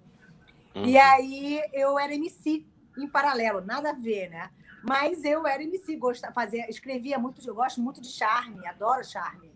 E 0.75 0.99
aí 0.99 1.63
eu 1.73 1.99
era 1.99 2.15
MC 2.15 2.67
em 2.99 3.09
paralelo, 3.09 3.63
nada 3.63 3.91
a 3.91 3.95
ver, 3.95 4.29
né? 4.29 4.51
Mas 4.83 5.25
eu 5.25 5.47
era 5.47 5.63
MC, 5.63 5.97
gostava, 5.97 6.33
fazia, 6.35 6.69
escrevia 6.71 7.19
muito, 7.19 7.47
eu 7.47 7.55
gosto 7.55 7.81
muito 7.81 8.01
de 8.01 8.09
charme, 8.09 8.67
adoro 8.67 9.05
charme. 9.05 9.51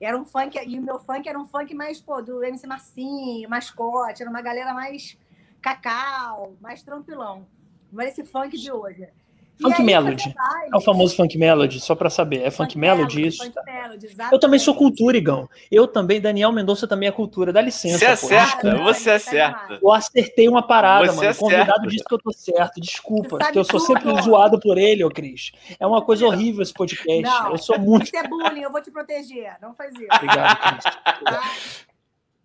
Era 0.00 0.16
um 0.16 0.24
funk, 0.24 0.58
e 0.66 0.78
o 0.78 0.82
meu 0.82 0.98
funk 0.98 1.28
era 1.28 1.38
um 1.38 1.44
funk 1.44 1.74
mais, 1.74 2.00
pô, 2.00 2.22
do 2.22 2.42
MC 2.42 2.66
Marcinho, 2.66 3.48
mascote, 3.50 4.22
era 4.22 4.30
uma 4.30 4.40
galera 4.40 4.72
mais 4.72 5.18
cacau, 5.60 6.56
mais 6.60 6.82
tranquilão. 6.82 7.46
Era 7.92 8.08
esse 8.08 8.24
funk 8.24 8.56
de 8.56 8.72
hoje. 8.72 9.08
Funk 9.60 9.76
aí, 9.78 9.84
Melody. 9.84 10.34
É 10.72 10.76
o 10.76 10.80
famoso 10.80 11.16
Funk 11.16 11.36
Melody, 11.36 11.80
só 11.80 11.94
pra 11.94 12.08
saber. 12.08 12.42
É 12.42 12.50
Funk, 12.50 12.78
Melody 12.78 13.26
isso? 13.26 13.44
Funk 13.44 13.56
Melody. 13.64 14.16
Eu 14.32 14.38
também 14.38 14.58
sou 14.58 14.74
cultura, 14.74 15.16
Igão. 15.16 15.48
Eu 15.70 15.86
também, 15.86 16.20
Daniel 16.20 16.52
Mendonça 16.52 16.86
também 16.86 17.08
é 17.08 17.12
cultura. 17.12 17.52
Dá 17.52 17.60
licença. 17.60 17.98
Você 17.98 18.06
acerta, 18.06 18.76
pô. 18.76 18.82
você 18.84 19.10
acerta. 19.10 19.78
Eu 19.82 19.92
acertei 19.92 20.48
uma 20.48 20.66
parada, 20.66 21.06
você 21.06 21.26
mano. 21.26 21.30
O 21.30 21.36
convidado 21.36 21.88
disse 21.88 22.04
que 22.04 22.14
eu 22.14 22.18
tô 22.18 22.32
certo. 22.32 22.80
Desculpa, 22.80 23.38
que 23.38 23.58
eu 23.58 23.64
sou 23.64 23.80
tudo. 23.80 23.86
sempre 23.86 24.22
zoado 24.22 24.58
por 24.58 24.78
ele, 24.78 25.04
ô 25.04 25.10
Cris. 25.10 25.52
É 25.78 25.86
uma 25.86 26.02
coisa 26.02 26.26
horrível 26.26 26.62
esse 26.62 26.72
podcast. 26.72 27.22
Não, 27.22 27.50
eu 27.50 27.58
sou 27.58 27.78
muito. 27.78 28.04
Isso 28.04 28.16
é 28.16 28.26
bullying, 28.26 28.62
eu 28.62 28.72
vou 28.72 28.82
te 28.82 28.90
proteger. 28.90 29.56
Não 29.60 29.74
faz 29.74 29.92
isso. 29.94 30.06
Obrigado, 30.12 30.58
Cris. 30.58 30.84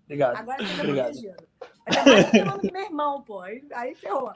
Obrigado. 0.06 0.38
Agora 0.38 0.58
você 0.66 0.76
tá 0.76 0.84
protegido. 0.84 1.36
Ainda 1.86 2.12
mais 2.12 2.30
que 2.30 2.38
é 2.38 2.44
o 2.44 2.46
nome 2.46 2.62
do 2.62 2.74
meu 2.74 2.82
irmão, 2.84 3.22
pô. 3.22 3.42
Aí 3.42 3.96
ferrou. 3.96 4.32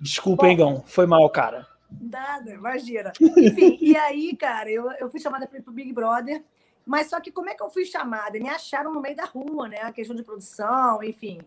Desculpa, 0.00 0.44
Bom, 0.44 0.52
Igão. 0.52 0.82
Foi 0.86 1.06
mal, 1.06 1.28
cara. 1.30 1.66
Nada, 1.90 2.52
imagina. 2.52 3.12
Enfim, 3.20 3.78
e 3.80 3.96
aí, 3.96 4.36
cara, 4.36 4.70
eu, 4.70 4.90
eu 4.92 5.10
fui 5.10 5.20
chamada 5.20 5.46
para 5.46 5.62
pro 5.62 5.72
Big 5.72 5.92
Brother, 5.92 6.44
mas 6.84 7.08
só 7.08 7.20
que 7.20 7.32
como 7.32 7.48
é 7.48 7.54
que 7.54 7.62
eu 7.62 7.70
fui 7.70 7.84
chamada? 7.84 8.38
Me 8.38 8.48
acharam 8.48 8.92
no 8.92 9.00
meio 9.00 9.16
da 9.16 9.24
rua, 9.24 9.68
né? 9.68 9.78
A 9.82 9.92
questão 9.92 10.14
de 10.16 10.22
produção, 10.22 11.02
enfim. 11.02 11.40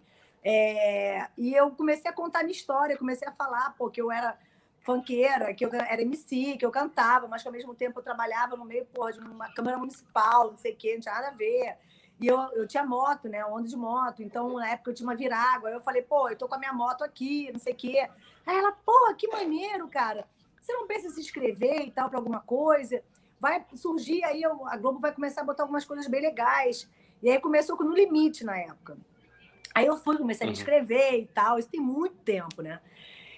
É... 0.43 1.27
E 1.37 1.53
eu 1.53 1.71
comecei 1.71 2.09
a 2.09 2.13
contar 2.13 2.43
minha 2.43 2.51
história, 2.51 2.97
comecei 2.97 3.27
a 3.27 3.31
falar, 3.31 3.75
pô, 3.77 3.89
que 3.89 4.01
eu 4.01 4.11
era 4.11 4.37
funkeira, 4.81 5.53
que 5.53 5.63
eu 5.63 5.73
era 5.73 6.01
MC, 6.01 6.57
que 6.57 6.65
eu 6.65 6.71
cantava, 6.71 7.27
mas 7.27 7.41
que 7.41 7.47
ao 7.47 7.53
mesmo 7.53 7.73
tempo 7.75 7.99
eu 7.99 8.03
trabalhava 8.03 8.55
no 8.55 8.65
meio, 8.65 8.85
porra, 8.87 9.13
de 9.13 9.19
uma 9.19 9.51
Câmara 9.53 9.77
Municipal, 9.77 10.49
não 10.49 10.57
sei 10.57 10.73
o 10.73 10.75
quê, 10.75 10.93
não 10.93 11.01
tinha 11.01 11.13
nada 11.13 11.27
a 11.27 11.31
ver. 11.31 11.77
E 12.21 12.27
eu, 12.27 12.37
eu 12.53 12.67
tinha 12.67 12.85
moto, 12.85 13.27
né? 13.27 13.43
Onda 13.43 13.67
de 13.67 13.75
moto. 13.75 14.21
Então, 14.21 14.53
na 14.53 14.69
época, 14.69 14.91
eu 14.91 14.95
tinha 14.95 15.07
uma 15.07 15.15
virago. 15.15 15.65
Aí 15.65 15.73
eu 15.73 15.81
falei, 15.81 16.03
pô, 16.03 16.29
eu 16.29 16.37
tô 16.37 16.47
com 16.47 16.53
a 16.53 16.59
minha 16.59 16.71
moto 16.71 17.03
aqui, 17.03 17.51
não 17.51 17.59
sei 17.59 17.73
o 17.73 17.75
quê. 17.75 18.07
Aí 18.45 18.57
ela, 18.57 18.71
pô, 18.71 19.13
que 19.17 19.27
maneiro, 19.27 19.87
cara. 19.87 20.27
Você 20.61 20.71
não 20.73 20.85
pensa 20.85 21.07
em 21.07 21.09
se 21.09 21.19
inscrever 21.19 21.81
e 21.81 21.91
tal 21.91 22.09
para 22.09 22.19
alguma 22.19 22.39
coisa? 22.39 23.03
Vai 23.39 23.65
surgir 23.73 24.23
aí, 24.23 24.45
a 24.45 24.77
Globo 24.77 24.99
vai 24.99 25.11
começar 25.11 25.41
a 25.41 25.43
botar 25.43 25.63
algumas 25.63 25.83
coisas 25.83 26.07
bem 26.07 26.21
legais. 26.21 26.87
E 27.23 27.29
aí 27.29 27.39
começou 27.39 27.75
com 27.75 27.83
No 27.83 27.95
Limite 27.95 28.43
na 28.43 28.55
época. 28.55 28.97
Aí 29.73 29.87
eu 29.87 29.97
fui, 29.97 30.17
comecei 30.17 30.45
a 30.45 30.47
me 30.47 30.55
uhum. 30.55 30.59
inscrever 30.59 31.13
e 31.15 31.25
tal. 31.25 31.57
Isso 31.57 31.69
tem 31.69 31.79
muito 31.79 32.17
tempo, 32.17 32.61
né? 32.61 32.79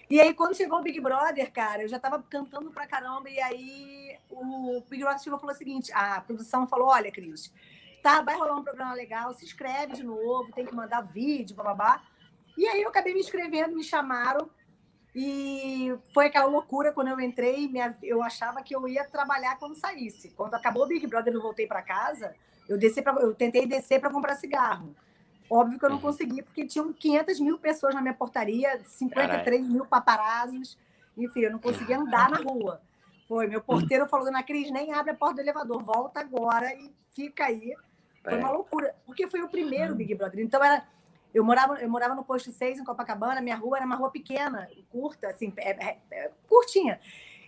E 0.10 0.20
aí, 0.20 0.34
quando 0.34 0.56
chegou 0.56 0.80
o 0.80 0.84
Big 0.84 1.00
Brother, 1.00 1.52
cara, 1.52 1.84
eu 1.84 1.88
já 1.88 1.98
tava 1.98 2.22
cantando 2.22 2.70
pra 2.70 2.86
caramba. 2.86 3.30
E 3.30 3.40
aí, 3.40 4.18
o 4.30 4.84
Big 4.90 5.02
Brother 5.02 5.24
chegou 5.24 5.38
e 5.38 5.40
falou 5.40 5.56
o 5.56 5.58
seguinte: 5.58 5.92
a 5.94 6.20
produção 6.20 6.68
falou: 6.68 6.90
olha, 6.90 7.12
Cris, 7.12 7.52
tá, 8.03 8.22
vai 8.22 8.36
rolar 8.36 8.57
um 8.57 8.63
programa 8.63 8.93
legal, 8.93 9.33
se 9.33 9.45
inscreve 9.45 9.93
de 9.93 10.03
novo, 10.03 10.51
tem 10.51 10.65
que 10.65 10.75
mandar 10.75 11.01
vídeo, 11.01 11.55
babá. 11.55 12.03
E 12.57 12.67
aí, 12.67 12.81
eu 12.81 12.89
acabei 12.89 13.13
me 13.13 13.22
inscrevendo, 13.22 13.75
me 13.75 13.83
chamaram. 13.83 14.50
E 15.15 15.95
foi 16.13 16.25
aquela 16.25 16.48
loucura 16.48 16.91
quando 16.91 17.07
eu 17.07 17.19
entrei, 17.19 17.67
minha, 17.67 17.95
eu 18.01 18.22
achava 18.22 18.62
que 18.62 18.75
eu 18.75 18.88
ia 18.88 19.05
trabalhar 19.05 19.57
quando 19.57 19.75
saísse. 19.75 20.31
Quando 20.31 20.55
acabou 20.55 20.83
o 20.83 20.88
Big 20.88 21.05
Brother, 21.07 21.33
eu 21.33 21.41
voltei 21.41 21.65
para 21.65 21.81
casa, 21.81 22.36
eu 22.67 22.77
desci 22.77 23.01
pra, 23.01 23.13
eu 23.22 23.33
tentei 23.33 23.65
descer 23.65 24.00
para 24.00 24.10
comprar 24.10 24.36
cigarro. 24.36 24.95
Óbvio 25.50 25.77
que 25.77 25.86
eu 25.86 25.89
não 25.89 25.98
uhum. 25.98 26.01
consegui, 26.01 26.41
porque 26.41 26.65
tinham 26.65 26.91
500 26.91 27.39
mil 27.39 27.60
pessoas 27.60 27.93
na 27.93 28.01
minha 28.01 28.13
portaria, 28.13 28.81
53 28.83 29.43
Carai. 29.43 29.62
mil 29.62 29.86
paparazos. 29.86 30.77
Enfim, 31.15 31.41
eu 31.41 31.51
não 31.51 31.60
conseguia 31.60 32.00
andar 32.00 32.29
na 32.29 32.38
rua. 32.38 32.81
Foi, 33.27 33.48
meu 33.48 33.62
porteiro 33.62 34.07
falou, 34.07 34.25
dona 34.25 34.41
Cris, 34.41 34.72
nem 34.72 34.93
abre 34.93 35.12
a 35.12 35.15
porta 35.15 35.36
do 35.36 35.41
elevador, 35.41 35.81
volta 35.83 36.19
agora 36.19 36.74
e 36.74 36.91
fica 37.12 37.45
aí. 37.45 37.75
Foi 38.24 38.38
uma 38.38 38.50
é. 38.50 38.51
loucura, 38.51 38.96
porque 39.06 39.27
foi 39.27 39.42
o 39.42 39.50
primeiro 39.50 39.96
Big 39.96 40.15
Brother. 40.15 40.39
Então, 40.39 40.63
era 40.63 40.86
eu 41.34 41.44
morava, 41.44 41.82
eu 41.82 41.89
morava 41.89 42.13
no 42.13 42.24
posto 42.24 42.51
6, 42.51 42.80
em 42.80 42.84
Copacabana, 42.84 43.42
minha 43.42 43.56
rua 43.56 43.77
era 43.77 43.86
uma 43.86 43.96
rua 43.96 44.12
pequena, 44.12 44.70
curta, 44.92 45.30
assim, 45.30 45.51
é, 45.58 45.72
é, 45.72 45.98
é, 46.12 46.32
curtinha. 46.48 47.00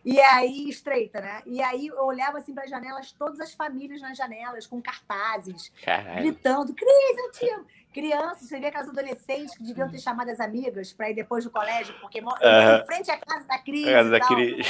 E 0.03 0.20
aí, 0.20 0.70
estreita, 0.70 1.20
né? 1.20 1.41
E 1.46 1.62
aí 1.62 1.88
eu 1.88 2.03
olhava 2.05 2.38
assim 2.38 2.53
para 2.53 2.63
as 2.63 2.70
janelas, 2.70 3.12
todas 3.12 3.39
as 3.39 3.53
famílias 3.53 4.01
nas 4.01 4.15
janelas, 4.15 4.67
com 4.67 4.79
cartazes, 4.79 5.72
Caralho. 5.84 6.22
gritando: 6.22 6.74
Cris, 6.75 7.17
eu 7.17 7.32
te 7.32 7.50
amo. 7.50 7.65
Crianças, 7.91 8.48
você 8.50 8.60
via 8.60 8.67
aquelas 8.67 8.89
adolescentes 8.89 9.58
que 9.58 9.63
deviam 9.63 9.89
ter 9.89 10.00
chamado 10.00 10.29
as 10.29 10.39
amigas 10.39 10.91
para 10.94 11.10
ir 11.10 11.15
depois 11.15 11.44
do 11.44 11.50
colégio, 11.50 11.96
porque 12.01 12.20
uh 12.20 12.25
-huh. 12.25 12.84
em 12.84 12.86
frente 12.86 13.10
à 13.10 13.17
casa 13.17 13.48
da 13.48 13.58
Cris. 13.58 13.86
Casa 13.86 14.10
da 14.10 14.20
Cris. 14.20 14.67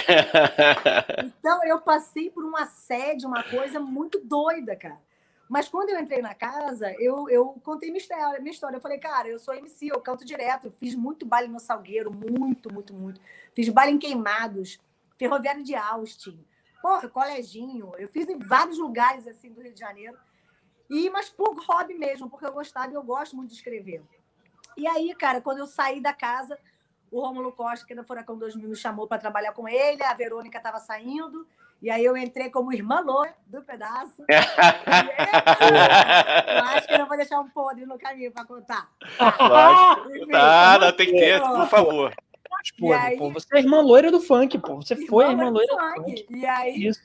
então 1.40 1.66
eu 1.66 1.82
passei 1.82 2.30
por 2.30 2.46
um 2.46 2.56
assédio, 2.56 3.28
uma 3.28 3.44
coisa 3.44 3.80
muito 3.80 4.22
doida, 4.24 4.76
cara. 4.76 5.00
Mas 5.48 5.70
quando 5.70 5.90
eu 5.90 6.00
entrei 6.00 6.22
na 6.22 6.34
casa, 6.34 6.92
eu, 7.00 7.30
eu 7.30 7.46
contei 7.64 7.90
minha 7.90 8.02
história, 8.02 8.40
minha 8.40 8.52
história. 8.52 8.78
Eu 8.78 8.82
falei, 8.82 8.98
cara, 8.98 9.28
eu 9.28 9.38
sou 9.38 9.54
MC, 9.54 9.88
eu 9.88 10.02
canto 10.02 10.26
direto. 10.26 10.72
fiz 10.72 10.96
muito 10.96 11.26
baile 11.26 11.48
no 11.48 11.60
Salgueiro, 11.60 12.12
muito, 12.12 12.74
muito, 12.74 12.94
muito. 12.94 13.22
Fiz 13.54 13.70
baile 13.70 13.94
em 13.94 14.00
Queimados, 14.00 14.80
Ferroviário 15.18 15.64
de 15.64 15.76
Austin, 15.76 16.44
porra, 16.82 17.08
coleginho. 17.08 17.94
Eu 17.98 18.08
fiz 18.10 18.28
em 18.28 18.40
vários 18.40 18.80
lugares 18.80 19.28
assim 19.28 19.52
do 19.52 19.62
Rio 19.62 19.74
de 19.74 19.80
Janeiro. 19.80 20.18
E, 20.90 21.10
mas 21.10 21.30
por 21.30 21.56
hobby 21.66 21.96
mesmo, 21.96 22.30
porque 22.30 22.46
eu 22.46 22.54
gostava 22.54 22.92
e 22.92 22.96
eu 22.96 23.04
gosto 23.04 23.36
muito 23.36 23.50
de 23.50 23.56
escrever. 23.56 24.04
E 24.78 24.88
aí, 24.88 25.14
cara, 25.16 25.42
quando 25.42 25.60
eu 25.60 25.68
saí 25.68 26.02
da 26.02 26.14
casa, 26.14 26.60
o 27.12 27.22
Rômulo 27.22 27.52
Costa, 27.52 27.86
que 27.86 27.94
era 27.94 28.04
Furacão 28.04 28.38
2000, 28.38 28.70
me 28.70 28.76
chamou 28.76 29.08
para 29.08 29.20
trabalhar 29.20 29.54
com 29.54 29.68
ele, 29.68 30.04
a 30.04 30.14
Verônica 30.14 30.58
estava 30.58 30.80
saindo. 30.80 31.48
E 31.82 31.90
aí 31.90 32.04
eu 32.04 32.16
entrei 32.18 32.50
como 32.50 32.74
irmã 32.74 33.00
Lô 33.02 33.28
do 33.48 33.62
pedaço. 33.62 34.24
eu 34.28 34.38
acho 36.64 36.88
que 36.88 36.94
eu 36.94 37.00
não 37.00 37.08
vou 37.08 37.18
deixar 37.18 37.40
um 37.40 37.50
podre 37.50 37.86
no 37.86 37.98
caminho 37.98 38.32
para 38.32 38.46
contar. 38.46 38.90
Lógico. 39.20 40.28
Tá, 40.32 40.80
não, 40.80 40.92
tem 40.92 41.08
que 41.08 41.14
ter, 41.14 41.42
por 41.42 41.68
favor. 41.68 42.14
Pô, 42.80 42.94
aí, 42.94 43.18
pô, 43.18 43.30
você 43.30 43.58
é 43.58 43.60
irmã 43.60 43.82
loira 43.82 44.10
do 44.10 44.20
funk, 44.20 44.58
pô. 44.58 44.78
Você 44.78 44.94
irmã 44.96 45.08
foi 45.08 45.30
irmã 45.30 45.50
loira 45.50 45.68
do 45.68 45.80
funk. 45.80 46.26
funk. 46.26 46.26
E 46.30 46.46
aí 46.46 46.88
Isso. 46.88 47.02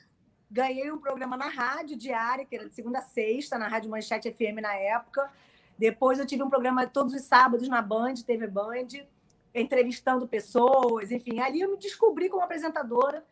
ganhei 0.49 0.91
um 0.91 0.97
programa 0.97 1.37
na 1.37 1.49
rádio 1.49 1.95
diária, 1.95 2.45
que 2.45 2.55
era 2.55 2.67
de 2.67 2.73
segunda 2.73 2.99
a 2.99 3.03
sexta, 3.03 3.59
na 3.59 3.67
Rádio 3.67 3.91
Manchete 3.91 4.31
FM 4.31 4.61
na 4.61 4.73
época. 4.73 5.29
Depois 5.77 6.17
eu 6.19 6.25
tive 6.25 6.41
um 6.43 6.49
programa 6.49 6.87
todos 6.87 7.13
os 7.13 7.21
sábados 7.23 7.67
na 7.67 7.81
Band, 7.81 8.15
TV 8.25 8.47
Band, 8.47 8.87
entrevistando 9.53 10.27
pessoas, 10.27 11.11
enfim. 11.11 11.39
Ali 11.39 11.61
eu 11.61 11.69
me 11.69 11.77
descobri 11.77 12.29
como 12.29 12.43
apresentadora 12.43 13.23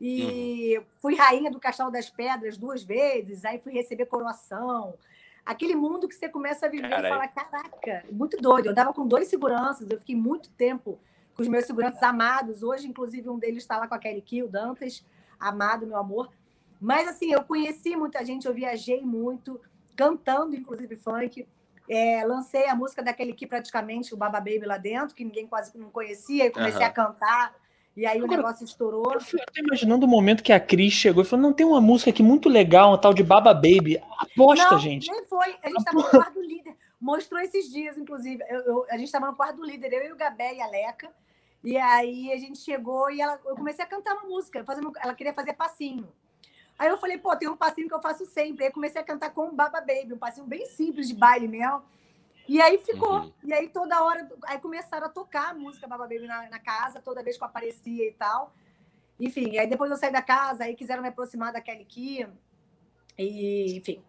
e 0.00 0.76
uhum. 0.78 0.84
fui 0.98 1.14
rainha 1.14 1.50
do 1.50 1.60
Castelo 1.60 1.90
das 1.90 2.10
Pedras 2.10 2.56
duas 2.56 2.82
vezes, 2.82 3.44
aí 3.44 3.58
fui 3.58 3.72
receber 3.72 4.06
coroação. 4.06 4.94
Aquele 5.44 5.74
mundo 5.74 6.08
que 6.08 6.14
você 6.14 6.28
começa 6.28 6.66
a 6.66 6.68
viver 6.68 6.88
Carai. 6.88 7.10
e 7.10 7.14
fala: 7.14 7.28
caraca, 7.28 8.04
muito 8.10 8.36
doido. 8.38 8.66
Eu 8.66 8.74
dava 8.74 8.92
com 8.92 9.06
dois 9.06 9.28
seguranças, 9.28 9.88
eu 9.90 9.98
fiquei 9.98 10.16
muito 10.16 10.50
tempo 10.52 10.98
com 11.34 11.42
os 11.42 11.48
meus 11.48 11.66
seguranças 11.66 12.02
amados. 12.02 12.62
Hoje, 12.62 12.88
inclusive, 12.88 13.28
um 13.28 13.38
deles 13.38 13.62
está 13.62 13.76
lá 13.76 13.86
com 13.86 13.94
a 13.94 13.98
Kelly 13.98 14.22
Kill, 14.22 14.48
Dantas, 14.48 15.04
amado, 15.38 15.86
meu 15.86 15.98
amor. 15.98 16.30
Mas, 16.80 17.08
assim, 17.08 17.32
eu 17.32 17.44
conheci 17.44 17.96
muita 17.96 18.24
gente, 18.24 18.46
eu 18.46 18.54
viajei 18.54 19.02
muito, 19.02 19.60
cantando, 19.96 20.56
inclusive, 20.56 20.96
funk. 20.96 21.46
É, 21.88 22.24
lancei 22.24 22.66
a 22.66 22.74
música 22.74 23.02
daquele 23.02 23.34
que 23.34 23.46
praticamente 23.46 24.14
o 24.14 24.16
Baba 24.16 24.38
Baby 24.38 24.64
lá 24.64 24.78
dentro, 24.78 25.14
que 25.14 25.24
ninguém 25.24 25.46
quase 25.46 25.76
não 25.78 25.90
conhecia, 25.90 26.46
e 26.46 26.50
comecei 26.50 26.80
uhum. 26.80 26.86
a 26.86 26.90
cantar. 26.90 27.54
E 27.96 28.04
aí 28.06 28.18
Agora, 28.18 28.32
o 28.32 28.36
negócio 28.36 28.64
estourou. 28.64 29.12
Eu, 29.12 29.20
fui, 29.20 29.40
eu 29.40 29.46
tô 29.46 29.60
imaginando 29.60 30.04
o 30.04 30.08
momento 30.08 30.42
que 30.42 30.52
a 30.52 30.58
Cris 30.58 30.92
chegou 30.92 31.22
e 31.22 31.26
falou: 31.26 31.44
não, 31.44 31.52
tem 31.52 31.64
uma 31.64 31.80
música 31.80 32.10
aqui 32.10 32.22
muito 32.22 32.48
legal, 32.48 32.90
uma 32.90 32.98
tal 32.98 33.14
de 33.14 33.22
Baba 33.22 33.54
Baby. 33.54 34.02
Aposta, 34.18 34.72
não, 34.72 34.78
gente. 34.78 35.10
Nem 35.10 35.24
foi. 35.26 35.54
A 35.62 35.68
gente 35.68 35.78
estava 35.78 35.98
no 35.98 36.10
quarto 36.10 36.34
do 36.34 36.42
líder. 36.42 36.76
Mostrou 37.00 37.40
esses 37.40 37.70
dias, 37.70 37.96
inclusive. 37.96 38.42
Eu, 38.48 38.60
eu, 38.60 38.86
a 38.90 38.96
gente 38.96 39.06
estava 39.06 39.26
no 39.26 39.36
quarto 39.36 39.56
do 39.56 39.64
líder, 39.64 39.92
eu 39.92 40.08
e 40.08 40.12
o 40.12 40.16
Gabé 40.16 40.54
e 40.54 40.60
a 40.60 40.66
Leca. 40.66 41.10
E 41.62 41.78
aí 41.78 42.32
a 42.32 42.36
gente 42.36 42.58
chegou 42.58 43.10
e 43.10 43.20
ela, 43.20 43.40
eu 43.46 43.54
comecei 43.54 43.82
a 43.84 43.88
cantar 43.88 44.14
uma 44.14 44.28
música, 44.28 44.62
fazendo, 44.64 44.92
ela 45.00 45.14
queria 45.14 45.32
fazer 45.32 45.54
passinho. 45.54 46.06
Aí 46.78 46.88
eu 46.88 46.98
falei, 46.98 47.16
pô, 47.16 47.34
tem 47.36 47.48
um 47.48 47.56
passinho 47.56 47.88
que 47.88 47.94
eu 47.94 48.02
faço 48.02 48.26
sempre. 48.26 48.64
Aí 48.64 48.70
comecei 48.70 49.00
a 49.00 49.04
cantar 49.04 49.30
com 49.30 49.48
o 49.48 49.54
Baba 49.54 49.80
Baby, 49.80 50.12
um 50.12 50.18
passinho 50.18 50.46
bem 50.46 50.66
simples 50.66 51.08
de 51.08 51.14
baile 51.14 51.48
mesmo. 51.48 51.82
E 52.46 52.60
aí 52.60 52.78
ficou. 52.78 53.20
Uhum. 53.20 53.32
E 53.42 53.52
aí 53.52 53.68
toda 53.68 54.02
hora, 54.02 54.28
aí 54.44 54.58
começaram 54.58 55.06
a 55.06 55.10
tocar 55.10 55.50
a 55.50 55.54
música 55.54 55.86
Baba 55.86 56.04
Baby 56.04 56.26
na, 56.26 56.48
na, 56.48 56.58
casa, 56.58 57.00
toda 57.00 57.22
vez 57.22 57.36
que 57.36 57.42
eu 57.42 57.48
aparecia 57.48 58.06
e 58.06 58.12
tal. 58.12 58.52
Enfim, 59.18 59.56
aí 59.58 59.66
depois 59.66 59.90
eu 59.90 59.96
saí 59.96 60.12
da 60.12 60.22
casa, 60.22 60.64
aí 60.64 60.74
quiseram 60.74 61.02
me 61.02 61.08
aproximar 61.08 61.52
da 61.52 61.60
Kelly 61.60 61.84
Key. 61.84 62.26
E, 63.16 63.76
enfim. 63.76 64.02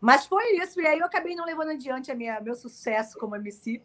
Mas 0.00 0.26
foi 0.26 0.56
isso. 0.56 0.80
E 0.80 0.86
aí 0.86 0.98
eu 0.98 1.06
acabei 1.06 1.34
não 1.34 1.44
levando 1.44 1.70
adiante 1.70 2.10
a 2.10 2.14
minha, 2.14 2.40
meu 2.40 2.54
sucesso 2.54 3.18
como 3.18 3.36
MC. 3.36 3.82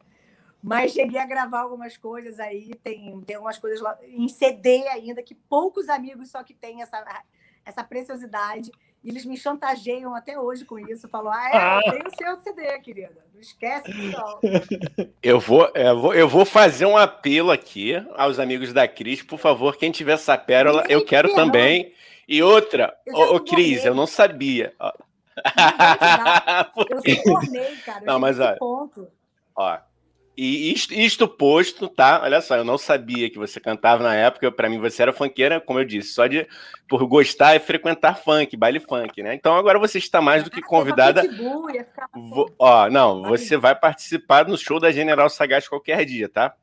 Mas 0.62 0.94
cheguei 0.94 1.20
a 1.20 1.26
gravar 1.26 1.62
algumas 1.62 1.98
coisas 1.98 2.40
aí. 2.40 2.74
Tem, 2.76 3.20
tem 3.22 3.36
algumas 3.36 3.58
coisas 3.58 3.82
lá 3.82 3.98
em 4.04 4.28
CD 4.30 4.88
ainda, 4.88 5.22
que 5.22 5.36
poucos 5.36 5.90
amigos 5.90 6.32
só 6.32 6.42
que 6.42 6.54
têm 6.54 6.82
essa, 6.82 7.24
essa 7.66 7.84
preciosidade. 7.84 8.72
E 9.04 9.10
eles 9.10 9.26
me 9.26 9.36
chantageiam 9.36 10.16
até 10.16 10.40
hoje 10.40 10.64
com 10.64 10.80
isso. 10.80 11.10
Falam, 11.10 11.34
ah, 11.34 11.50
é, 11.50 11.58
ah. 11.58 11.82
eu 11.86 11.92
tenho 11.92 12.08
o 12.08 12.16
seu 12.16 12.38
CD, 12.40 12.80
querida. 12.80 13.18
Não 13.34 13.42
esquece 13.42 13.92
disso, 13.92 14.18
não. 14.18 14.40
Eu 15.22 15.40
vou, 15.40 15.70
eu 15.74 16.00
vou, 16.00 16.14
eu 16.14 16.28
vou 16.28 16.46
fazer 16.46 16.86
um 16.86 16.98
apelo 16.98 17.52
aqui 17.52 17.96
aos 18.16 18.40
amigos 18.40 18.74
da 18.74 18.88
Cris. 18.88 19.22
Por 19.22 19.40
favor, 19.40 19.78
quem 19.78 19.92
tiver 19.92 20.14
essa 20.14 20.38
pérola, 20.38 20.84
eu 20.90 21.06
quero 21.06 21.34
também. 21.34 21.94
E 22.28 22.44
outra, 22.44 22.94
ô, 23.08 23.36
ô 23.36 23.40
Cris, 23.40 23.86
eu 23.86 23.96
não 23.96 24.06
sabia. 24.06 24.74
Não 24.80 24.92
eu 26.90 27.16
subornei, 27.16 27.76
cara. 27.78 28.02
Eu 28.02 28.06
não, 28.06 28.20
mas 28.20 28.40
olha, 28.40 28.58
ponto. 28.58 29.08
Ó, 29.56 29.78
E 30.36 30.74
isto, 30.74 30.94
isto, 30.94 31.28
posto, 31.28 31.88
tá? 31.88 32.22
Olha 32.24 32.42
só, 32.42 32.56
eu 32.56 32.64
não 32.64 32.78
sabia 32.78 33.30
que 33.30 33.38
você 33.38 33.60
cantava 33.60 34.02
na 34.02 34.16
época. 34.16 34.52
Para 34.52 34.68
mim, 34.68 34.80
você 34.80 35.04
era 35.04 35.14
funkeira, 35.14 35.62
como 35.62 35.80
eu 35.80 35.86
disse, 35.86 36.14
só 36.14 36.26
de 36.26 36.48
por 36.88 37.06
gostar 37.06 37.56
e 37.56 37.60
frequentar 37.60 38.18
funk, 38.18 38.58
baile 38.58 38.80
funk, 38.80 39.22
né? 39.22 39.36
Então 39.36 39.56
agora 39.56 39.78
você 39.78 40.00
está 40.00 40.22
mais 40.22 40.44
do 40.44 40.50
que 40.50 40.62
convidada. 40.62 41.24
Vou, 42.14 42.54
ó, 42.58 42.90
não, 42.90 43.24
você 43.24 43.58
vai 43.58 43.76
participar 43.76 44.48
no 44.48 44.58
show 44.58 44.80
da 44.80 44.92
General 44.92 45.30
Sagaz 45.30 45.68
qualquer 45.68 46.04
dia, 46.04 46.28
tá? 46.28 46.56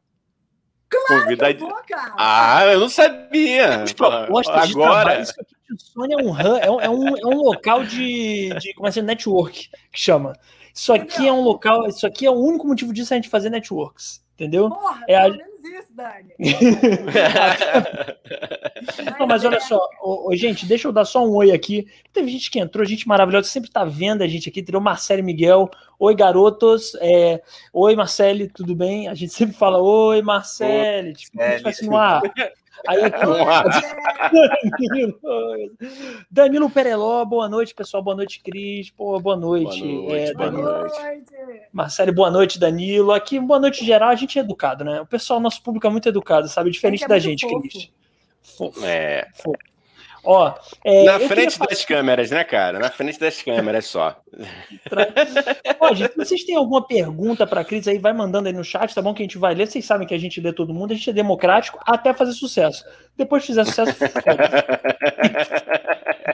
Claro 0.89 1.23
Convida... 1.23 1.55
que 1.55 1.62
eu 1.62 1.69
vou, 1.69 1.83
cara. 1.89 2.15
Ah, 2.19 2.67
eu 2.67 2.81
não 2.81 2.89
sabia. 2.89 3.85
Propostas 3.97 4.71
agora. 4.71 5.21
Isso 5.21 5.35
aqui 5.41 5.55
de 5.77 5.83
Sony 5.85 6.15
é 6.15 6.17
um, 6.17 6.39
é 6.39 6.71
um, 6.71 6.81
é 6.81 6.91
um, 6.91 7.17
é 7.17 7.27
um 7.27 7.43
local 7.43 7.85
de, 7.85 8.49
de 8.59 8.75
como 8.75 8.89
é 8.89 8.93
que 8.93 9.00
network 9.00 9.71
que 9.93 10.00
chama. 10.00 10.33
Isso 10.75 10.93
aqui 10.93 11.27
é 11.27 11.33
um 11.33 11.43
local, 11.43 11.87
isso 11.87 12.07
aqui 12.07 12.27
é 12.27 12.31
o 12.31 12.35
único 12.35 12.67
motivo 12.67 12.93
disso 12.93 13.12
a 13.12 13.17
gente 13.17 13.29
fazer 13.29 13.50
networks, 13.50 14.25
entendeu? 14.35 14.71
Porra, 14.71 15.05
é 15.09 15.17
a... 15.17 15.29
menos 15.29 15.65
isso, 15.65 15.93
Dani. 15.95 16.35
Não, 19.19 19.27
mas 19.27 19.45
olha 19.45 19.61
só, 19.61 19.79
ô, 20.03 20.31
ô, 20.31 20.37
gente, 20.37 20.67
deixa 20.67 20.89
eu 20.89 20.93
dar 20.93 21.05
só 21.05 21.25
um 21.25 21.35
oi 21.35 21.53
aqui. 21.53 21.87
Teve 22.12 22.31
gente 22.31 22.50
que 22.50 22.59
entrou, 22.59 22.85
gente 22.85 23.07
maravilhosa, 23.07 23.49
sempre 23.49 23.71
tá 23.71 23.85
vendo 23.85 24.23
a 24.23 24.29
gente 24.29 24.49
aqui, 24.49 24.61
entendeu? 24.61 24.81
Marcelo 24.81 25.23
Miguel, 25.23 25.71
oi 25.99 26.15
garotos, 26.15 26.95
é... 27.00 27.43
oi 27.73 27.95
Marcele, 27.95 28.49
tudo 28.49 28.75
bem? 28.75 29.09
A 29.09 29.15
gente 29.15 29.33
sempre 29.33 29.57
fala, 29.57 29.79
oi 29.79 30.23
Marcele, 30.23 31.15
tipo, 31.15 31.41
a 31.41 31.50
gente 31.50 31.62
vai 31.62 31.75
no 31.83 31.97
ar. 31.97 32.23
Aí 32.87 33.04
aqui, 33.04 33.20
Danilo, 34.88 35.20
Danilo 36.30 36.70
Pereló, 36.70 37.25
boa 37.25 37.49
noite, 37.49 37.75
pessoal. 37.75 38.02
Boa 38.02 38.16
noite, 38.16 38.40
Cris. 38.42 38.90
Pô, 38.90 39.18
boa 39.20 39.37
noite. 39.37 39.82
Boa 39.82 40.02
noite, 40.02 40.30
é, 40.30 40.34
boa 40.34 40.50
noite. 40.50 41.00
Marcelo, 41.72 42.12
boa 42.12 42.30
noite, 42.30 42.58
Danilo. 42.58 43.12
Aqui, 43.12 43.38
boa 43.38 43.60
noite 43.60 43.84
geral. 43.84 44.10
A 44.10 44.14
gente 44.14 44.38
é 44.38 44.42
educado, 44.42 44.84
né? 44.84 45.00
O 45.00 45.06
pessoal, 45.06 45.40
nosso 45.40 45.62
público 45.62 45.87
é 45.87 45.90
muito 45.90 46.08
educado, 46.08 46.49
sabe? 46.49 46.70
Diferente 46.70 47.04
é 47.04 47.08
da 47.08 47.18
gente, 47.18 47.49
fofo. 47.49 47.60
Cris. 47.60 47.90
Fofo. 48.42 48.84
É. 48.84 49.26
Fofo. 49.34 49.58
Ó, 50.23 50.53
é, 50.85 51.05
Na 51.05 51.19
frente 51.21 51.59
das 51.59 51.83
câmeras, 51.85 52.31
né, 52.31 52.45
cara? 52.45 52.79
Na 52.79 52.91
frente 52.91 53.19
das 53.19 53.43
câmeras 53.43 53.87
só. 53.87 54.17
Ó, 55.81 55.95
gente, 55.95 56.12
se 56.12 56.19
vocês 56.19 56.45
têm 56.45 56.57
alguma 56.57 56.87
pergunta 56.87 57.47
para 57.47 57.62
a 57.62 57.65
Cris 57.65 57.89
aí, 57.89 57.99
vai 57.99 58.12
mandando 58.12 58.49
aí 58.49 58.55
no 58.55 58.62
chat, 58.62 58.95
tá 58.95 59.00
bom? 59.00 59.15
Que 59.15 59.23
a 59.23 59.25
gente 59.25 59.39
vai 59.39 59.55
ler. 59.55 59.67
Vocês 59.67 59.85
sabem 59.85 60.07
que 60.07 60.15
a 60.15 60.19
gente 60.19 60.41
lê 60.41 60.53
todo 60.53 60.75
mundo, 60.75 60.93
a 60.93 60.95
gente 60.95 61.11
é 61.11 61.12
democrático 61.12 61.79
até 61.87 62.12
fazer 62.12 62.33
sucesso. 62.33 62.85
Depois 63.17 63.43
de 63.43 63.49
fizer 63.49 63.65
sucesso, 63.65 63.97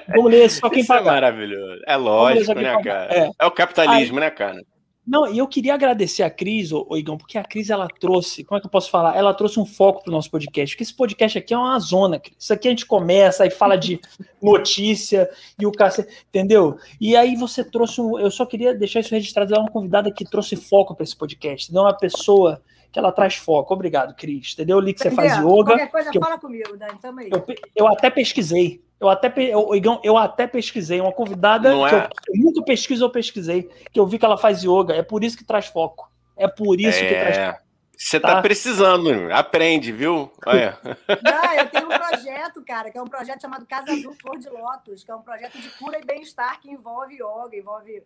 vamos 0.09 0.31
ler 0.31 0.51
só 0.51 0.69
quem 0.69 0.81
Isso 0.81 0.93
é 0.93 0.97
pagar. 0.97 1.11
É 1.11 1.15
maravilhoso. 1.15 1.83
É 1.87 1.97
lógico, 1.97 2.55
né, 2.55 2.83
cara? 2.83 3.15
É. 3.15 3.31
é. 3.39 3.47
o 3.47 3.51
capitalismo, 3.51 4.19
aí, 4.19 4.25
né, 4.25 4.31
cara? 4.31 4.61
Não, 5.07 5.33
e 5.33 5.39
eu 5.39 5.47
queria 5.47 5.75
agradecer 5.75 6.25
a 6.25 6.31
Cris, 6.31 6.73
ô, 6.73 6.85
ô, 6.89 6.97
Igão, 6.97 7.17
porque 7.17 7.39
a 7.39 7.45
Cris 7.45 7.71
ela 7.71 7.87
trouxe, 7.87 8.43
como 8.43 8.59
é 8.59 8.61
que 8.61 8.67
eu 8.67 8.71
posso 8.71 8.91
falar? 8.91 9.17
Ela 9.17 9.33
trouxe 9.33 9.61
um 9.61 9.65
foco 9.65 10.03
para 10.03 10.11
o 10.11 10.13
nosso 10.13 10.31
podcast, 10.31 10.75
porque 10.75 10.83
esse 10.83 10.95
podcast 10.95 11.39
aqui 11.39 11.55
é 11.55 11.59
uma 11.59 11.79
zona, 11.79 12.19
Cris. 12.19 12.35
Isso 12.39 12.53
aqui 12.53 12.67
a 12.67 12.71
gente 12.73 12.87
começa 12.87 13.47
e 13.47 13.51
fala 13.51 13.77
de 13.77 14.01
notícia 14.43 15.31
e 15.59 15.65
o 15.65 15.71
cara, 15.71 15.95
entendeu? 16.29 16.77
E 17.01 17.17
aí 17.17 17.37
você 17.37 17.63
trouxe 17.63 18.01
um, 18.01 18.19
eu 18.19 18.31
só 18.31 18.45
queria 18.45 18.75
deixar 18.75 19.01
isso 19.01 19.15
registrado, 19.15 19.53
ela 19.53 19.63
é 19.63 19.65
uma 19.65 19.73
convidada 19.73 20.11
que 20.11 20.25
trouxe 20.25 20.57
foco 20.57 20.95
para 20.95 21.05
esse 21.05 21.17
podcast, 21.17 21.73
não 21.73 21.83
é 21.83 21.85
uma 21.87 21.97
pessoa 21.97 22.61
que 22.97 22.99
ela 22.99 23.13
traz 23.13 23.35
foco. 23.35 23.75
Obrigado, 23.75 24.15
Cris. 24.15 24.55
Entendeu? 24.55 24.79
Eu 24.79 24.81
li 24.81 24.95
que 24.95 25.01
você 25.01 25.11
faz 25.11 25.37
yoga. 25.37 25.65
Qualquer 25.65 25.91
coisa, 25.91 26.11
fala 26.19 26.35
eu, 26.35 26.39
comigo, 26.39 26.77
Dani, 26.79 26.99
tamo 26.99 27.21
aí. 27.21 27.31
Eu, 27.31 27.45
eu 27.75 27.89
até 27.89 28.09
pesquisei. 28.09 28.81
Eu 28.99 29.09
até, 29.09 29.33
eu, 29.39 29.75
Igão, 29.75 30.01
eu 30.03 30.17
até 30.17 30.47
pesquisei. 30.47 31.01
Uma 31.01 31.13
convidada 31.13 31.71
Não 31.71 31.87
que 31.87 31.95
é? 31.95 31.99
eu, 31.99 32.35
eu 32.35 32.43
nunca 32.43 32.63
pesquiso, 32.63 33.05
eu 33.05 33.11
pesquisei. 33.11 33.71
Que 33.93 34.01
eu 34.01 34.07
vi 34.07 34.19
que 34.19 34.25
ela 34.25 34.39
faz 34.39 34.63
yoga. 34.63 34.95
É 34.95 35.03
por 35.03 35.23
isso 35.23 35.37
que 35.37 35.45
traz 35.45 35.67
foco. 35.67 36.11
É 36.37 36.49
por 36.49 36.81
isso 36.81 36.99
é... 36.99 37.09
que 37.09 37.15
traz 37.15 37.37
foco. 37.37 37.67
Você 37.97 38.21
tá? 38.21 38.35
tá? 38.35 38.43
precisando, 38.43 39.33
aprende, 39.33 39.91
viu? 39.91 40.31
Olha. 40.45 40.79
Não, 41.25 41.55
eu 41.55 41.71
tenho 41.71 41.87
um 41.87 41.99
projeto, 41.99 42.63
cara, 42.63 42.91
que 42.91 42.99
é 42.99 43.03
um 43.03 43.07
projeto 43.07 43.41
chamado 43.41 43.65
Casa 43.65 43.91
Azul 43.91 44.15
Flor 44.21 44.39
de 44.39 44.51
Lótus, 44.51 45.03
que 45.03 45.11
é 45.11 45.15
um 45.15 45.23
projeto 45.23 45.59
de 45.59 45.71
cura 45.71 45.99
e 45.99 46.05
bem-estar 46.05 46.61
que 46.61 46.71
envolve 46.71 47.15
yoga, 47.15 47.57
envolve, 47.57 48.03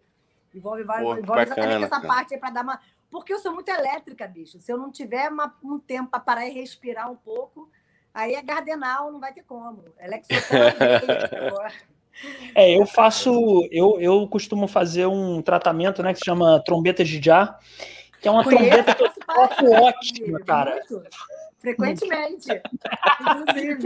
envolve, 0.55 0.85
Pô, 0.85 1.17
envolve 1.17 1.25
bacana, 1.25 1.87
essa 1.87 2.01
parte 2.01 2.35
aí 2.35 2.41
para 2.41 2.51
dar 2.51 2.63
uma. 2.63 2.81
Porque 3.11 3.33
eu 3.33 3.41
sou 3.41 3.53
muito 3.53 3.69
elétrica, 3.69 4.29
bicho. 4.29 4.61
Se 4.61 4.73
eu 4.73 4.79
não 4.79 4.93
tiver 4.93 5.29
uma, 5.29 5.53
um 5.61 5.81
tempo 5.81 6.09
para 6.09 6.21
parar 6.21 6.47
e 6.47 6.53
respirar 6.53 7.11
um 7.11 7.17
pouco, 7.17 7.69
Aí 8.13 8.35
é 8.35 8.43
Gardenal, 8.43 9.13
não 9.13 9.21
vai 9.21 9.33
ter 9.33 9.43
como. 9.43 9.85
Alex 10.03 10.27
É, 12.55 12.77
eu 12.77 12.85
faço, 12.85 13.67
eu, 13.71 13.99
eu 13.99 14.29
costumo 14.29 14.69
fazer 14.69 15.07
um 15.07 15.41
tratamento, 15.41 16.03
né, 16.03 16.13
que 16.13 16.19
se 16.19 16.25
chama 16.27 16.63
trombeta 16.67 17.03
de 17.03 17.19
já, 17.23 17.57
que 18.21 18.29
é 18.29 18.31
uma 18.31 18.45
Conheço, 18.45 18.63
trombeta 18.67 18.95
que 18.95 19.03
eu 19.03 19.11
toco 19.27 19.71
ótima, 19.73 20.41
cara. 20.41 20.75
Muito. 20.91 21.03
Frequentemente. 21.59 22.61
Inclusive, 23.21 23.79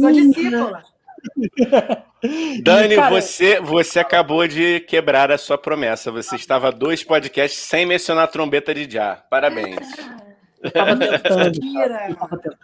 sou 0.00 0.12
discípula. 0.12 0.84
Dani, 2.62 2.96
cara, 2.96 3.10
você, 3.10 3.60
você 3.60 4.00
acabou 4.00 4.46
de 4.46 4.80
quebrar 4.80 5.30
a 5.30 5.38
sua 5.38 5.58
promessa. 5.58 6.10
Você 6.10 6.36
estava 6.36 6.72
dois 6.72 7.04
podcasts 7.04 7.60
sem 7.60 7.86
mencionar 7.86 8.28
trombeta 8.28 8.74
de 8.74 8.90
já. 8.90 9.16
Parabéns. 9.16 9.78
tava 10.72 10.96
tentando. 10.96 11.60
Tava 12.18 12.38
tentando. 12.38 12.58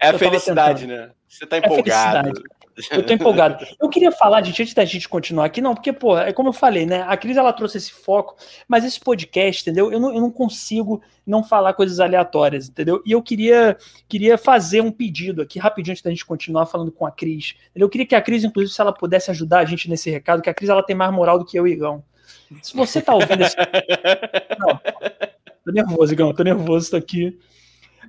É 0.00 0.08
a 0.08 0.18
felicidade, 0.18 0.86
tentando. 0.86 1.06
né? 1.06 1.10
Você 1.28 1.46
tá 1.46 1.56
é 1.56 1.58
empolgado. 1.60 2.28
É 2.28 2.60
eu 2.90 3.04
tô 3.04 3.12
empolgado. 3.12 3.66
Eu 3.80 3.88
queria 3.88 4.12
falar, 4.12 4.42
gente, 4.42 4.62
antes 4.62 4.74
da 4.74 4.84
gente 4.84 5.08
continuar 5.08 5.44
aqui, 5.46 5.60
não, 5.60 5.74
porque, 5.74 5.92
pô, 5.92 6.16
é 6.16 6.32
como 6.32 6.48
eu 6.48 6.52
falei, 6.52 6.86
né? 6.86 7.04
A 7.06 7.16
Cris, 7.16 7.36
ela 7.36 7.52
trouxe 7.52 7.78
esse 7.78 7.92
foco, 7.92 8.36
mas 8.66 8.84
esse 8.84 8.98
podcast, 8.98 9.62
entendeu? 9.62 9.92
Eu 9.92 10.00
não, 10.00 10.14
eu 10.14 10.20
não 10.20 10.30
consigo 10.30 11.02
não 11.26 11.42
falar 11.42 11.74
coisas 11.74 12.00
aleatórias, 12.00 12.68
entendeu? 12.68 13.02
E 13.04 13.12
eu 13.12 13.22
queria, 13.22 13.76
queria 14.08 14.38
fazer 14.38 14.80
um 14.80 14.90
pedido 14.90 15.42
aqui, 15.42 15.58
rapidinho, 15.58 15.92
antes 15.92 16.02
da 16.02 16.10
gente 16.10 16.24
continuar 16.24 16.66
falando 16.66 16.92
com 16.92 17.04
a 17.04 17.10
Cris. 17.10 17.54
Eu 17.74 17.88
queria 17.88 18.06
que 18.06 18.14
a 18.14 18.22
Cris, 18.22 18.44
inclusive, 18.44 18.72
se 18.72 18.80
ela 18.80 18.92
pudesse 18.92 19.30
ajudar 19.30 19.60
a 19.60 19.64
gente 19.64 19.88
nesse 19.88 20.10
recado, 20.10 20.42
que 20.42 20.50
a 20.50 20.54
Cris, 20.54 20.70
ela 20.70 20.82
tem 20.82 20.96
mais 20.96 21.12
moral 21.12 21.38
do 21.38 21.44
que 21.44 21.58
eu 21.58 21.66
e 21.66 21.72
Igão. 21.72 22.02
Se 22.62 22.74
você 22.74 23.00
tá 23.00 23.14
ouvindo 23.14 23.42
esse... 23.42 23.56
Não, 24.58 24.80
Tô 25.64 25.72
nervoso, 25.72 26.12
Igão, 26.12 26.32
tô 26.32 26.42
nervoso, 26.42 26.90
tô 26.90 26.96
aqui. 26.96 27.38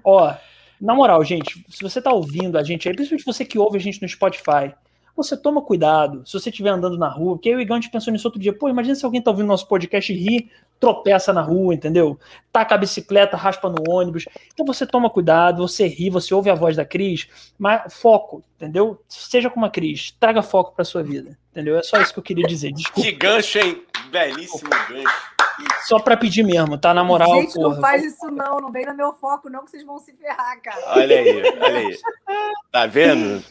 Ó, 0.04 0.34
na 0.80 0.96
moral, 0.96 1.24
gente, 1.24 1.64
se 1.70 1.82
você 1.82 2.02
tá 2.02 2.12
ouvindo 2.12 2.58
a 2.58 2.64
gente 2.64 2.88
aí, 2.88 2.96
principalmente 2.96 3.26
você 3.26 3.46
que 3.46 3.60
ouve 3.60 3.78
a 3.78 3.82
gente 3.82 4.02
no 4.02 4.08
Spotify, 4.08 4.74
você 5.16 5.36
toma 5.38 5.62
cuidado. 5.62 6.26
Se 6.26 6.34
você 6.34 6.50
estiver 6.50 6.70
andando 6.70 6.98
na 6.98 7.10
rua, 7.10 7.36
porque 7.36 7.50
eu 7.50 7.54
e 7.54 7.56
o 7.58 7.62
Igão 7.62 7.78
a 7.78 7.80
gente 7.80 7.92
pensou 7.92 8.12
nisso 8.12 8.28
outro 8.28 8.40
dia, 8.40 8.54
pô, 8.54 8.70
imagina 8.70 8.96
se 8.96 9.06
alguém 9.06 9.22
tá 9.22 9.30
ouvindo 9.32 9.48
nosso 9.48 9.68
podcast 9.68 10.12
e 10.12 10.16
ri, 10.16 10.50
tropeça 10.80 11.32
na 11.32 11.42
rua, 11.42 11.74
entendeu? 11.74 12.20
Taca 12.52 12.76
a 12.76 12.78
bicicleta, 12.78 13.38
raspa 13.38 13.70
no 13.70 13.84
ônibus. 13.88 14.26
Então 14.54 14.66
você 14.66 14.86
toma 14.86 15.10
cuidado, 15.10 15.68
você 15.68 15.88
ri, 15.88 16.10
você 16.10 16.34
ouve 16.34 16.50
a 16.50 16.56
voz 16.56 16.76
da 16.76 16.86
Cris, 16.86 17.28
mas 17.58 17.94
foco, 17.94 18.44
entendeu? 18.56 19.00
Seja 19.08 19.50
como 19.50 19.66
a 19.66 19.70
Cris, 19.70 20.12
traga 20.20 20.42
foco 20.42 20.74
pra 20.74 20.86
sua 20.86 21.04
vida, 21.04 21.38
entendeu? 21.52 21.78
É 21.78 21.84
só 21.84 22.02
isso 22.02 22.14
que 22.14 22.20
eu 22.20 22.24
queria 22.24 22.48
dizer. 22.48 22.72
Desculpa. 22.72 23.02
Que 23.02 23.12
gancho, 23.16 23.60
hein? 23.60 23.84
Belíssimo 24.10 24.70
gancho. 24.70 25.41
Só 25.84 26.00
pra 26.00 26.18
pedir 26.18 26.44
mesmo, 26.44 26.78
tá? 26.78 26.94
Na 26.94 27.04
moral. 27.04 27.42
Gente, 27.42 27.54
porra. 27.54 27.76
não 27.76 27.82
faz 27.82 28.04
isso 28.04 28.32
não, 28.32 28.60
não 28.60 28.72
vem 28.72 28.86
no 28.86 28.96
meu 28.96 29.14
foco, 29.14 29.50
não, 29.50 29.64
que 29.66 29.72
vocês 29.72 29.84
vão 29.84 30.00
se 30.00 30.14
ferrar, 30.14 30.62
cara. 30.62 30.82
Olha 30.88 31.20
aí, 31.20 31.44
olha 31.60 31.80
aí. 31.80 31.98
Tá 32.72 32.86
vendo? 32.86 33.44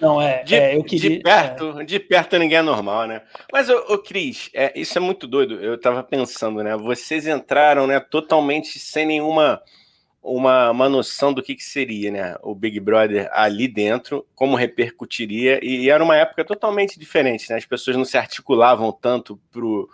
Não, 0.00 0.20
é. 0.20 0.42
De, 0.42 0.54
é, 0.54 0.76
eu 0.76 0.82
queria, 0.82 1.10
de 1.10 1.22
perto, 1.22 1.80
é. 1.80 1.84
de 1.84 2.00
perto 2.00 2.38
ninguém 2.38 2.58
é 2.58 2.62
normal, 2.62 3.06
né? 3.06 3.22
Mas, 3.52 3.68
ô, 3.68 3.76
ô 3.94 3.98
Cris, 3.98 4.50
é, 4.54 4.72
isso 4.78 4.96
é 4.98 5.00
muito 5.00 5.26
doido. 5.26 5.54
Eu 5.60 5.78
tava 5.80 6.02
pensando, 6.02 6.62
né? 6.62 6.76
Vocês 6.76 7.26
entraram, 7.26 7.86
né, 7.86 8.00
totalmente 8.00 8.78
sem 8.78 9.06
nenhuma 9.06 9.62
uma, 10.24 10.70
uma 10.70 10.88
noção 10.88 11.34
do 11.34 11.42
que, 11.42 11.54
que 11.54 11.62
seria, 11.62 12.10
né? 12.10 12.36
O 12.42 12.54
Big 12.54 12.80
Brother 12.80 13.28
ali 13.32 13.68
dentro, 13.68 14.26
como 14.34 14.56
repercutiria, 14.56 15.60
e, 15.62 15.82
e 15.82 15.90
era 15.90 16.02
uma 16.02 16.16
época 16.16 16.44
totalmente 16.44 16.98
diferente, 16.98 17.50
né? 17.50 17.56
As 17.56 17.66
pessoas 17.66 17.96
não 17.96 18.06
se 18.06 18.16
articulavam 18.16 18.90
tanto 18.90 19.38
pro 19.52 19.88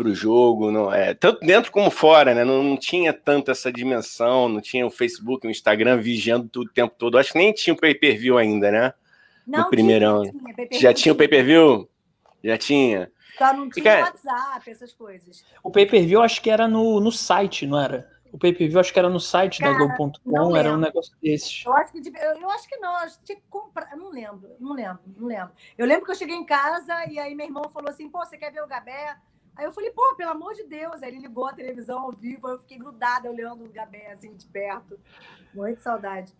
para 0.00 0.08
o 0.08 0.14
jogo, 0.14 0.70
não 0.70 0.90
é 0.90 1.12
tanto 1.12 1.40
dentro 1.40 1.70
como 1.70 1.90
fora, 1.90 2.34
né? 2.34 2.42
Não, 2.42 2.62
não, 2.62 2.74
tinha 2.74 3.12
tanto 3.12 3.50
essa 3.50 3.70
dimensão, 3.70 4.48
não 4.48 4.58
tinha 4.58 4.86
o 4.86 4.90
Facebook, 4.90 5.46
o 5.46 5.50
Instagram 5.50 5.98
vigiando 5.98 6.48
tudo 6.48 6.68
o 6.68 6.72
tempo 6.72 6.94
todo. 6.96 7.18
Acho 7.18 7.32
que 7.32 7.38
nem 7.38 7.52
tinha 7.52 7.74
o 7.74 7.76
pay-per-view 7.76 8.38
ainda, 8.38 8.70
né? 8.70 8.94
Não, 9.46 9.64
no 9.64 9.68
primeirão. 9.68 10.22
Tinha, 10.22 10.66
tinha, 10.68 10.80
Já 10.80 10.94
tinha 10.94 11.12
o 11.12 11.16
pay-per-view? 11.16 11.86
Já 12.42 12.56
tinha. 12.56 13.12
Só 13.36 13.52
não 13.52 13.68
tinha 13.68 13.84
cara... 13.84 14.04
WhatsApp, 14.06 14.70
essas 14.70 14.94
coisas. 14.94 15.44
O 15.62 15.70
pay-per-view 15.70 16.22
acho 16.22 16.40
que 16.40 16.48
era 16.48 16.66
no, 16.66 16.98
no 16.98 17.12
site, 17.12 17.66
não 17.66 17.78
era? 17.78 18.08
O 18.32 18.38
pay-per-view 18.38 18.80
acho 18.80 18.94
que 18.94 18.98
era 18.98 19.10
no 19.10 19.20
site 19.20 19.58
Cara, 19.58 19.72
da 19.72 19.78
Globo.com, 19.78 20.56
era 20.56 20.72
um 20.72 20.78
negócio 20.78 21.14
desses. 21.22 21.62
Eu 21.66 21.74
acho 21.74 21.92
que, 21.92 21.98
eu, 21.98 22.40
eu 22.40 22.50
acho 22.50 22.66
que 22.66 22.76
não, 22.78 23.02
eu 23.02 23.10
tinha 23.22 23.36
que 23.36 23.44
comprar. 23.50 23.90
Eu 23.92 23.98
não 23.98 24.10
lembro, 24.10 24.56
não 24.58 24.72
lembro, 24.72 25.02
não 25.14 25.26
lembro. 25.26 25.52
Eu 25.76 25.86
lembro 25.86 26.06
que 26.06 26.12
eu 26.12 26.16
cheguei 26.16 26.36
em 26.36 26.46
casa 26.46 27.04
e 27.10 27.18
aí 27.18 27.34
meu 27.34 27.44
irmão 27.44 27.64
falou 27.70 27.90
assim: 27.90 28.08
pô, 28.08 28.20
você 28.20 28.38
quer 28.38 28.50
ver 28.50 28.62
o 28.62 28.68
Gabé? 28.68 29.16
Aí 29.56 29.64
eu 29.64 29.72
falei, 29.72 29.90
pô, 29.90 30.14
pelo 30.16 30.30
amor 30.30 30.54
de 30.54 30.64
Deus. 30.64 31.02
Aí 31.02 31.10
ele 31.10 31.20
ligou 31.20 31.46
a 31.46 31.52
televisão 31.52 31.98
ao 31.98 32.12
vivo, 32.12 32.48
eu 32.48 32.58
fiquei 32.58 32.78
grudada 32.78 33.30
olhando 33.30 33.64
o 33.64 33.68
Gabé 33.68 34.12
assim 34.12 34.34
de 34.34 34.46
perto. 34.46 34.98
Muito 35.52 35.80
saudade. 35.80 36.32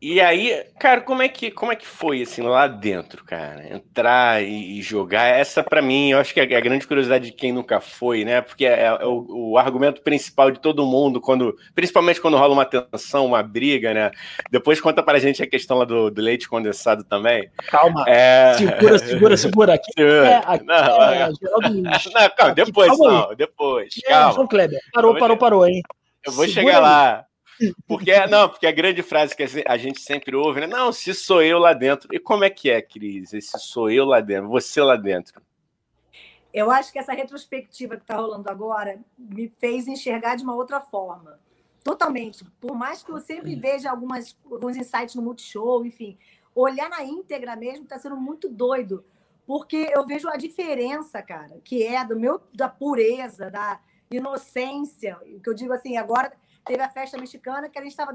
E 0.00 0.20
aí, 0.20 0.62
cara, 0.78 1.00
como 1.00 1.22
é 1.22 1.28
que 1.28 1.50
como 1.50 1.72
é 1.72 1.76
que 1.76 1.86
foi 1.86 2.20
assim 2.20 2.42
lá 2.42 2.66
dentro, 2.68 3.24
cara? 3.24 3.74
Entrar 3.74 4.42
e, 4.42 4.78
e 4.78 4.82
jogar, 4.82 5.24
essa 5.24 5.64
para 5.64 5.80
mim, 5.80 6.10
eu 6.10 6.18
acho 6.18 6.34
que 6.34 6.40
é 6.40 6.56
a 6.56 6.60
grande 6.60 6.86
curiosidade 6.86 7.26
de 7.26 7.32
quem 7.32 7.50
nunca 7.50 7.80
foi, 7.80 8.22
né? 8.22 8.42
Porque 8.42 8.66
é, 8.66 8.84
é 8.84 9.06
o, 9.06 9.26
o, 9.28 9.58
argumento 9.58 10.02
principal 10.02 10.50
de 10.50 10.60
todo 10.60 10.84
mundo 10.84 11.18
quando, 11.18 11.56
principalmente 11.74 12.20
quando 12.20 12.36
rola 12.36 12.52
uma 12.52 12.66
tensão, 12.66 13.24
uma 13.24 13.42
briga, 13.42 13.94
né? 13.94 14.10
Depois 14.50 14.82
conta 14.82 15.02
pra 15.02 15.18
gente 15.18 15.42
a 15.42 15.48
questão 15.48 15.78
lá 15.78 15.86
do, 15.86 16.10
do 16.10 16.20
leite 16.20 16.46
condensado 16.46 17.02
também. 17.02 17.50
Calma. 17.68 18.04
É... 18.06 18.52
Segura, 18.54 18.98
segura, 18.98 19.36
segura 19.36 19.74
aqui. 19.74 19.92
É, 19.96 20.36
aqui 20.44 20.64
não, 20.64 21.02
é, 21.02 21.30
Geraldo 21.40 21.82
Não, 21.82 22.30
calma, 22.36 22.54
depois, 22.54 22.88
calma 22.88 23.10
não, 23.10 23.34
depois. 23.34 23.94
Calma. 24.06 24.34
João 24.34 24.46
Kleber, 24.46 24.80
parou, 24.92 25.18
parou, 25.18 25.36
parou, 25.36 25.66
hein? 25.66 25.82
Eu 26.24 26.32
vou 26.32 26.44
segura 26.46 26.66
chegar 26.66 26.76
aí. 26.76 26.82
lá. 26.82 27.26
Porque, 27.86 28.26
não, 28.26 28.48
porque 28.48 28.66
a 28.66 28.72
grande 28.72 29.02
frase 29.02 29.34
que 29.34 29.44
a 29.66 29.76
gente 29.76 30.00
sempre 30.00 30.36
ouve, 30.36 30.60
né? 30.60 30.66
Não, 30.66 30.92
se 30.92 31.14
sou 31.14 31.42
eu 31.42 31.58
lá 31.58 31.72
dentro. 31.72 32.08
E 32.14 32.18
como 32.18 32.44
é 32.44 32.50
que 32.50 32.70
é, 32.70 32.82
Cris? 32.82 33.32
Esse 33.32 33.58
sou 33.58 33.90
eu 33.90 34.04
lá 34.04 34.20
dentro, 34.20 34.48
você 34.48 34.80
lá 34.80 34.96
dentro. 34.96 35.42
Eu 36.52 36.70
acho 36.70 36.92
que 36.92 36.98
essa 36.98 37.12
retrospectiva 37.12 37.96
que 37.96 38.02
está 38.02 38.16
rolando 38.16 38.48
agora 38.48 38.98
me 39.18 39.52
fez 39.58 39.86
enxergar 39.86 40.36
de 40.36 40.42
uma 40.42 40.54
outra 40.54 40.80
forma. 40.80 41.38
Totalmente. 41.84 42.44
Por 42.60 42.74
mais 42.74 43.02
que 43.02 43.12
eu 43.12 43.20
sempre 43.20 43.54
veja 43.54 43.90
algumas, 43.90 44.36
alguns 44.50 44.76
insights 44.76 45.14
no 45.14 45.22
Multishow, 45.22 45.84
enfim, 45.84 46.18
olhar 46.54 46.88
na 46.88 47.04
íntegra 47.04 47.54
mesmo 47.54 47.84
está 47.84 47.98
sendo 47.98 48.16
muito 48.16 48.48
doido. 48.48 49.04
Porque 49.46 49.92
eu 49.94 50.04
vejo 50.04 50.28
a 50.28 50.36
diferença, 50.36 51.22
cara, 51.22 51.60
que 51.62 51.84
é 51.84 52.04
do 52.04 52.18
meu, 52.18 52.42
da 52.52 52.68
pureza, 52.68 53.50
da 53.50 53.78
inocência, 54.10 55.16
que 55.42 55.48
eu 55.48 55.54
digo 55.54 55.72
assim, 55.72 55.96
agora 55.96 56.32
teve 56.66 56.82
a 56.82 56.88
festa 56.88 57.16
mexicana 57.16 57.68
que 57.68 57.78
a 57.78 57.82
gente 57.82 57.92
estava 57.92 58.12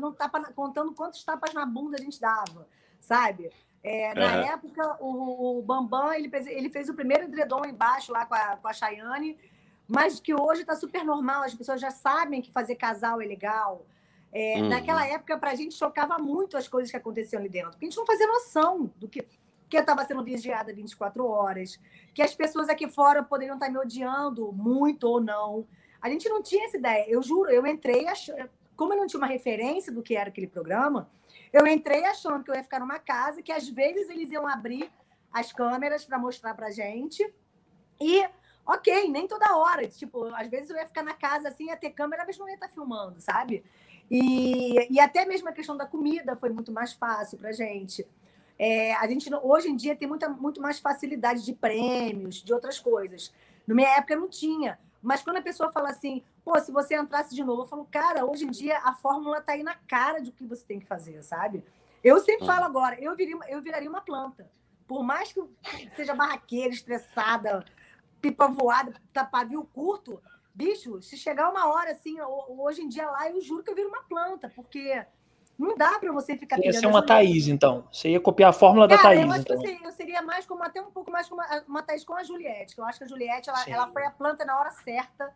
contando 0.54 0.94
quantos 0.94 1.24
tapas 1.24 1.54
na 1.54 1.66
bunda 1.66 1.98
a 2.00 2.04
gente 2.04 2.20
dava, 2.20 2.68
sabe? 3.00 3.50
É, 3.84 4.14
na 4.14 4.36
uhum. 4.36 4.54
época, 4.54 4.98
o, 5.00 5.60
o, 5.60 5.62
Bambam 5.64 6.14
ele 6.14 6.30
fez, 6.30 6.46
ele 6.46 6.70
fez 6.70 6.88
o 6.90 6.94
primeiro 6.94 7.24
edredom 7.24 7.66
embaixo 7.66 8.12
lá 8.12 8.26
com 8.26 8.36
a, 8.36 8.58
com 8.58 8.68
a 8.68 8.74
Chayane, 8.74 9.38
mas 9.88 10.20
que 10.20 10.34
hoje 10.34 10.62
está 10.62 10.76
super 10.76 11.04
normal, 11.04 11.44
as 11.44 11.56
pessoas 11.56 11.82
já 11.82 11.90
sabem 11.90 12.42
que 12.42 12.52
fazer 12.52 12.76
casal 12.76 13.22
é 13.22 13.26
legal. 13.26 13.86
É, 14.32 14.58
uhum. 14.58 14.70
Naquela 14.70 15.06
época, 15.08 15.38
para 15.38 15.52
a 15.52 15.56
gente 15.56 15.74
chocava 15.74 16.18
muito 16.20 16.56
as 16.56 16.68
coisas 16.68 16.92
que 16.92 16.98
aconteciam 16.98 17.40
ali 17.40 17.50
dentro, 17.50 17.72
porque 17.72 17.86
a 17.86 17.90
gente 17.90 17.98
não 17.98 18.06
fazia 18.06 18.28
noção 18.28 18.92
do 18.98 19.08
que 19.08 19.26
que 19.72 19.78
eu 19.78 19.82
estava 19.82 20.04
sendo 20.04 20.22
vigiada 20.22 20.74
24 20.74 21.26
horas, 21.26 21.80
que 22.14 22.22
as 22.22 22.36
pessoas 22.36 22.68
aqui 22.68 22.90
fora 22.90 23.24
poderiam 23.24 23.56
estar 23.56 23.70
me 23.70 23.78
odiando 23.78 24.52
muito 24.52 25.06
ou 25.06 25.22
não. 25.22 25.66
A 26.02 26.10
gente 26.10 26.28
não 26.28 26.42
tinha 26.42 26.66
essa 26.66 26.78
ideia. 26.78 27.06
Eu 27.08 27.22
juro, 27.22 27.50
eu 27.50 27.66
entrei, 27.66 28.08
achando, 28.08 28.50
como 28.76 28.94
eu 28.94 28.98
não 28.98 29.08
tinha 29.08 29.20
uma 29.20 29.28
referência 29.28 29.92
do 29.92 30.02
que 30.02 30.16
era 30.16 30.30
aquele 30.30 30.48
programa, 30.48 31.10
eu 31.54 31.66
entrei 31.68 32.04
achando 32.06 32.44
que 32.44 32.50
eu 32.50 32.56
ia 32.56 32.64
ficar 32.64 32.80
numa 32.80 33.00
casa 33.00 33.42
que 33.42 33.52
às 33.52 33.68
vezes 33.70 34.10
eles 34.10 34.32
iam 34.32 34.48
abrir 34.48 34.92
as 35.32 35.52
câmeras 35.52 36.04
para 36.04 36.18
mostrar 36.18 36.54
para 36.56 36.72
gente. 36.72 37.24
E, 38.00 38.28
ok, 38.66 39.10
nem 39.10 39.28
toda 39.28 39.56
hora. 39.56 39.88
Tipo, 39.88 40.26
às 40.36 40.48
vezes 40.48 40.70
eu 40.70 40.76
ia 40.76 40.88
ficar 40.88 41.04
na 41.04 41.14
casa 41.14 41.50
assim, 41.50 41.68
ia 41.68 41.78
ter 41.78 41.92
câmera, 41.92 42.24
mas 42.26 42.38
não 42.38 42.48
ia 42.48 42.56
estar 42.56 42.70
filmando, 42.70 43.22
sabe? 43.22 43.64
E, 44.10 44.94
e 44.94 45.00
até 45.00 45.26
mesmo 45.26 45.48
a 45.48 45.54
questão 45.54 45.78
da 45.78 45.86
comida 45.86 46.36
foi 46.36 46.50
muito 46.50 46.72
mais 46.72 46.94
fácil 46.94 47.38
para 47.38 47.52
gente. 47.52 48.06
É, 48.60 48.94
a 48.96 49.08
gente 49.08 49.30
hoje 49.42 49.70
em 49.70 49.76
dia 49.76 49.96
tem 49.96 50.08
muita, 50.08 50.30
muito 50.30 50.62
mais 50.62 50.80
facilidade 50.80 51.46
de 51.46 51.54
prêmios, 51.54 52.44
de 52.44 52.54
outras 52.54 52.80
coisas. 52.80 53.34
Na 53.66 53.74
minha 53.74 53.90
época 53.98 54.16
não 54.16 54.28
tinha. 54.28 54.78
Mas 55.02 55.24
quando 55.24 55.38
a 55.38 55.42
pessoa 55.42 55.72
fala 55.72 55.90
assim, 55.90 56.24
pô, 56.44 56.58
se 56.60 56.72
você 56.72 56.96
entrasse 56.96 57.34
de 57.34 57.44
novo, 57.44 57.64
eu 57.64 57.68
falo, 57.68 57.86
cara, 57.86 58.26
hoje 58.26 58.46
em 58.46 58.52
dia 58.52 58.78
a 58.80 58.94
fórmula 58.94 59.40
está 59.40 59.54
aí 59.54 59.64
na 59.64 59.76
cara 59.76 60.22
do 60.22 60.32
que 60.32 60.46
você 60.46 60.64
tem 60.64 60.80
que 60.80 60.86
fazer, 60.86 61.24
sabe? 61.24 61.64
Eu 62.04 62.20
sempre 62.20 62.46
falo 62.46 62.66
agora, 62.66 63.00
eu, 63.00 63.16
viria, 63.16 63.38
eu 63.48 63.62
viraria 63.62 63.90
uma 63.90 64.02
planta. 64.02 64.50
Por 64.88 65.04
mais 65.04 65.32
que 65.32 65.42
seja 65.96 66.14
barraqueira, 66.14 66.74
estressada, 66.74 67.66
pipa 68.22 68.48
voada, 68.48 68.94
tá 69.12 69.26
pavio 69.26 69.64
curto, 69.74 70.22
bicho, 70.54 71.02
se 71.02 71.18
chegar 71.18 71.50
uma 71.50 71.68
hora 71.68 71.92
assim, 71.92 72.18
hoje 72.22 72.82
em 72.82 72.88
dia 72.88 73.10
lá, 73.10 73.30
eu 73.30 73.42
juro 73.42 73.64
que 73.64 73.70
eu 73.70 73.76
viro 73.76 73.90
uma 73.90 74.04
planta, 74.04 74.52
porque 74.56 75.06
não 75.62 75.78
dá 75.78 76.00
para 76.00 76.12
você 76.12 76.36
ficar 76.36 76.58
Ia 76.60 76.74
ser 76.74 76.88
uma 76.88 77.06
Thaís, 77.06 77.48
então. 77.48 77.88
Você 77.92 78.10
ia 78.10 78.20
copiar 78.20 78.50
a 78.50 78.54
fórmula 78.54 78.88
Cara, 78.88 78.98
da 78.98 79.10
Thaís. 79.10 79.22
Eu, 79.22 79.32
acho 79.32 79.42
então. 79.42 79.62
que 79.62 79.88
eu 79.88 79.92
seria 79.92 80.22
mais 80.24 80.44
como 80.46 80.64
até 80.64 80.82
um 80.82 80.90
pouco 80.90 81.12
mais 81.12 81.30
como 81.30 81.40
uma, 81.40 81.64
uma 81.68 81.84
Thaís 81.84 82.04
com 82.04 82.16
a 82.16 82.24
Juliette. 82.24 82.78
Eu 82.78 82.84
acho 82.84 82.98
que 82.98 83.04
a 83.04 83.08
Juliette 83.08 83.50
ela, 83.50 83.64
ela 83.68 83.88
foi 83.88 84.04
a 84.04 84.10
planta 84.10 84.44
na 84.44 84.60
hora 84.60 84.72
certa. 84.72 85.32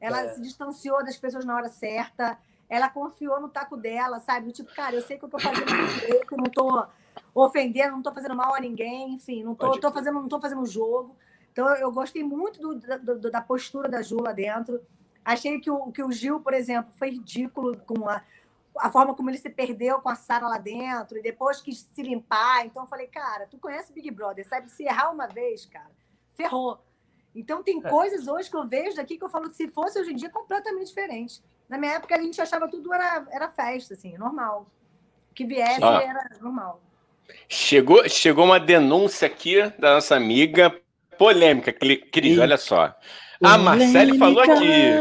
Ela 0.00 0.22
é. 0.22 0.28
se 0.30 0.40
distanciou 0.40 1.04
das 1.04 1.18
pessoas 1.18 1.44
na 1.44 1.54
hora 1.54 1.68
certa. 1.68 2.38
Ela 2.70 2.88
confiou 2.88 3.38
no 3.38 3.50
taco 3.50 3.76
dela, 3.76 4.18
sabe? 4.18 4.50
Tipo, 4.50 4.74
cara, 4.74 4.96
eu 4.96 5.02
sei 5.02 5.18
que 5.18 5.24
eu 5.26 5.28
tô 5.28 5.38
fazendo 5.38 5.66
direito, 5.66 6.36
não 6.36 6.50
tô 6.50 6.86
ofendendo, 7.34 7.92
não 7.92 8.02
tô 8.02 8.12
fazendo 8.12 8.34
mal 8.34 8.54
a 8.54 8.60
ninguém, 8.60 9.12
enfim, 9.12 9.44
não 9.44 9.54
tô, 9.54 9.78
tô 9.78 9.92
fazendo, 9.92 10.14
não 10.14 10.28
tô 10.28 10.40
fazendo 10.40 10.64
jogo. 10.64 11.14
Então, 11.52 11.68
eu 11.76 11.92
gostei 11.92 12.24
muito 12.24 12.60
do, 12.60 12.74
do, 13.18 13.30
da 13.30 13.42
postura 13.42 13.88
da 13.88 14.00
Ju 14.00 14.22
lá 14.22 14.32
dentro. 14.32 14.80
Achei 15.24 15.60
que 15.60 15.70
o, 15.70 15.92
que 15.92 16.02
o 16.02 16.10
Gil, 16.10 16.40
por 16.40 16.54
exemplo, 16.54 16.90
foi 16.96 17.10
ridículo 17.10 17.76
com 17.86 18.08
a, 18.08 18.22
a 18.78 18.90
forma 18.90 19.14
como 19.14 19.30
ele 19.30 19.38
se 19.38 19.50
perdeu 19.50 20.00
com 20.00 20.08
a 20.08 20.14
Sara 20.14 20.46
lá 20.46 20.58
dentro 20.58 21.18
e 21.18 21.22
depois 21.22 21.60
quis 21.60 21.88
se 21.92 22.02
limpar. 22.02 22.64
Então 22.66 22.82
eu 22.82 22.88
falei, 22.88 23.06
cara, 23.06 23.46
tu 23.46 23.58
conhece 23.58 23.92
Big 23.92 24.10
Brother, 24.10 24.46
sabe? 24.46 24.70
Se 24.70 24.84
errar 24.84 25.10
uma 25.10 25.26
vez, 25.26 25.66
cara, 25.66 25.90
ferrou. 26.34 26.78
Então 27.34 27.62
tem 27.62 27.80
é. 27.84 27.88
coisas 27.88 28.26
hoje 28.26 28.48
que 28.48 28.56
eu 28.56 28.66
vejo 28.66 28.96
daqui 28.96 29.18
que 29.18 29.24
eu 29.24 29.28
falo 29.28 29.48
que 29.48 29.56
se 29.56 29.68
fosse 29.68 30.00
hoje 30.00 30.12
em 30.12 30.16
dia 30.16 30.30
completamente 30.30 30.88
diferente. 30.88 31.42
Na 31.68 31.76
minha 31.76 31.92
época 31.92 32.14
a 32.14 32.20
gente 32.20 32.40
achava 32.40 32.68
tudo 32.68 32.92
era, 32.92 33.26
era 33.30 33.48
festa, 33.48 33.94
assim, 33.94 34.16
normal. 34.16 34.66
Que 35.34 35.44
viesse 35.44 35.82
ah. 35.82 36.02
era 36.02 36.30
normal. 36.40 36.80
Chegou, 37.48 38.08
chegou 38.08 38.44
uma 38.44 38.60
denúncia 38.60 39.26
aqui 39.26 39.60
da 39.78 39.94
nossa 39.94 40.16
amiga 40.16 40.74
polêmica, 41.18 41.72
Cris, 41.72 42.38
olha 42.38 42.56
só. 42.56 42.94
A 43.42 43.58
Marcele 43.58 44.18
falou 44.18 44.40
aqui. 44.40 44.92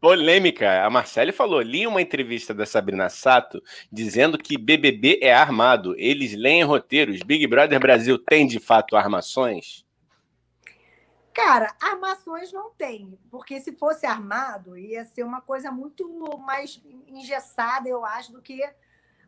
Polêmica. 0.00 0.84
A 0.84 0.90
Marcele 0.90 1.32
falou: 1.32 1.60
li 1.60 1.86
uma 1.86 2.00
entrevista 2.00 2.54
da 2.54 2.64
Sabrina 2.64 3.08
Sato 3.08 3.62
dizendo 3.90 4.38
que 4.38 4.56
BBB 4.56 5.18
é 5.22 5.34
armado. 5.34 5.94
Eles 5.96 6.34
leem 6.34 6.62
roteiros. 6.62 7.22
Big 7.22 7.46
Brother 7.46 7.80
Brasil 7.80 8.18
tem 8.18 8.46
de 8.46 8.60
fato 8.60 8.96
armações? 8.96 9.86
Cara, 11.34 11.72
armações 11.80 12.52
não 12.52 12.70
tem, 12.70 13.16
porque 13.30 13.60
se 13.60 13.72
fosse 13.72 14.04
armado, 14.04 14.76
ia 14.76 15.04
ser 15.04 15.22
uma 15.22 15.40
coisa 15.40 15.70
muito 15.70 16.08
mais 16.38 16.82
engessada, 17.06 17.88
eu 17.88 18.04
acho, 18.04 18.32
do 18.32 18.42
que 18.42 18.60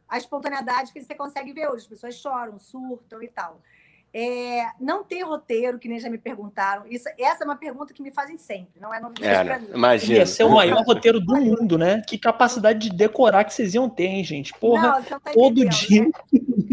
a 0.08 0.18
espontaneidade 0.18 0.92
que 0.92 1.00
você 1.00 1.14
consegue 1.14 1.52
ver 1.52 1.68
hoje. 1.68 1.84
As 1.84 1.86
pessoas 1.86 2.16
choram, 2.16 2.58
surtam 2.58 3.22
e 3.22 3.28
tal. 3.28 3.62
É, 4.12 4.66
não 4.80 5.04
tem 5.04 5.22
roteiro, 5.22 5.78
que 5.78 5.88
nem 5.88 6.00
já 6.00 6.10
me 6.10 6.18
perguntaram. 6.18 6.84
Isso, 6.86 7.08
essa 7.16 7.44
é 7.44 7.46
uma 7.46 7.56
pergunta 7.56 7.94
que 7.94 8.02
me 8.02 8.10
fazem 8.10 8.36
sempre, 8.36 8.80
não 8.80 8.92
é 8.92 8.98
novidade 8.98 9.32
é, 9.32 9.44
para 9.44 9.58
mim. 9.60 9.68
Imagina. 9.72 10.18
Ia 10.18 10.26
ser 10.26 10.44
o 10.44 10.50
maior 10.50 10.84
roteiro 10.84 11.20
do 11.20 11.36
mundo, 11.36 11.78
né? 11.78 12.02
Que 12.02 12.18
capacidade 12.18 12.80
de 12.80 12.96
decorar 12.96 13.44
que 13.44 13.54
vocês 13.54 13.74
iam 13.74 13.88
ter, 13.88 14.06
hein, 14.06 14.24
gente? 14.24 14.52
Porra, 14.54 14.94
não, 14.94 15.02
tá 15.04 15.20
todo 15.20 15.68
dia. 15.68 16.02
Né? 16.02 16.10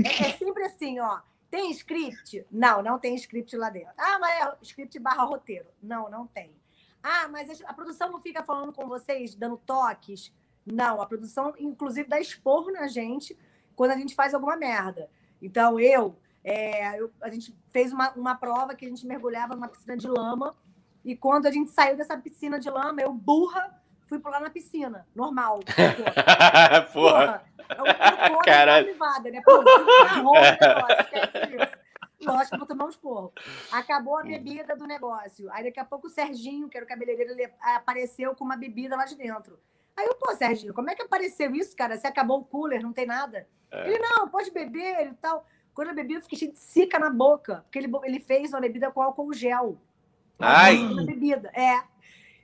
É, 0.04 0.30
é, 0.30 0.32
sempre 0.34 0.64
assim, 0.64 1.00
ó. 1.00 1.20
Tem 1.50 1.72
script? 1.72 2.46
Não, 2.52 2.82
não 2.82 3.00
tem 3.00 3.16
script 3.16 3.56
lá 3.56 3.70
dentro. 3.70 3.94
Ah, 3.98 4.18
mas 4.20 4.42
é 4.42 4.54
script 4.64 5.00
barra 5.00 5.24
roteiro. 5.24 5.68
Não, 5.82 6.10
não 6.10 6.26
tem. 6.28 6.52
Ah, 7.02 7.28
mas 7.30 7.62
a 7.64 7.74
produção 7.74 8.12
não 8.12 8.20
fica 8.20 8.44
falando 8.44 8.74
com 8.74 8.88
vocês, 8.88 9.36
dando 9.36 9.58
toques? 9.58 10.34
Não, 10.66 11.02
a 11.02 11.06
produção, 11.06 11.54
inclusive, 11.58 12.10
dá 12.10 12.20
esporro 12.20 12.72
na 12.72 12.88
gente 12.88 13.38
quando 13.76 13.92
a 13.92 13.98
gente 13.98 14.16
faz 14.16 14.34
alguma 14.34 14.58
merda. 14.58 15.10
Então, 15.42 15.80
eu 15.80 16.18
é, 16.50 16.98
eu, 16.98 17.12
a 17.22 17.30
gente 17.30 17.54
fez 17.72 17.92
uma, 17.92 18.10
uma 18.12 18.34
prova 18.34 18.74
que 18.74 18.86
a 18.86 18.88
gente 18.88 19.06
mergulhava 19.06 19.54
numa 19.54 19.68
piscina 19.68 19.98
de 19.98 20.08
lama. 20.08 20.56
E 21.04 21.14
quando 21.14 21.46
a 21.46 21.52
gente 21.52 21.72
saiu 21.72 21.98
dessa 21.98 22.18
piscina 22.18 22.58
de 22.58 22.70
lama, 22.70 23.02
eu, 23.02 23.12
burra, 23.12 23.78
fui 24.08 24.18
pular 24.18 24.40
na 24.40 24.50
piscina. 24.50 25.06
Normal. 25.14 25.60
Porra. 26.94 26.94
porra. 26.94 27.44
porra. 27.68 28.44
Caralho. 28.46 28.88
Privada, 28.88 29.30
né? 29.30 29.42
Pô, 29.44 29.62
Lógico 32.22 32.52
que 32.52 32.58
vou 32.58 32.68
tomar 32.68 32.86
um 32.86 32.90
esporro. 32.90 33.34
Acabou 33.70 34.18
a 34.18 34.24
bebida 34.24 34.74
do 34.74 34.88
negócio. 34.88 35.52
Aí 35.52 35.66
daqui 35.66 35.82
a 35.82 35.86
pouco 35.86 36.08
o 36.08 36.10
Serginho, 36.10 36.70
que 36.70 36.78
era 36.78 36.86
o 36.86 36.90
cabeleireiro, 36.90 37.34
ele 37.34 37.52
apareceu 37.62 38.34
com 38.34 38.46
uma 38.46 38.56
bebida 38.56 38.96
lá 38.96 39.04
de 39.04 39.18
dentro. 39.18 39.60
Aí 39.98 40.06
eu, 40.06 40.16
pô, 40.16 40.34
Serginho, 40.34 40.74
como 40.74 40.90
é 40.90 40.96
que 40.96 41.02
apareceu 41.02 41.54
isso, 41.54 41.76
cara? 41.76 41.98
Você 41.98 42.08
acabou 42.08 42.40
o 42.40 42.46
cooler, 42.46 42.82
não 42.82 42.94
tem 42.94 43.06
nada. 43.06 43.48
É. 43.70 43.90
Ele, 43.90 44.00
não, 44.00 44.30
pode 44.30 44.50
beber 44.50 45.08
e 45.08 45.14
tal. 45.16 45.46
Quando 45.78 45.90
eu 45.90 45.94
bebi, 45.94 46.16
eu 46.16 46.22
fiquei 46.24 46.40
cheio 46.40 46.52
de 46.52 46.58
cica 46.58 46.98
na 46.98 47.12
boca, 47.12 47.58
porque 47.58 47.78
ele, 47.78 47.92
ele 48.04 48.20
fez 48.20 48.52
uma 48.52 48.60
bebida 48.60 48.90
com 48.90 49.00
álcool 49.00 49.32
gel. 49.32 49.78
Ai! 50.40 50.76
Uma 50.76 51.06
bebida, 51.06 51.52
é. 51.54 51.84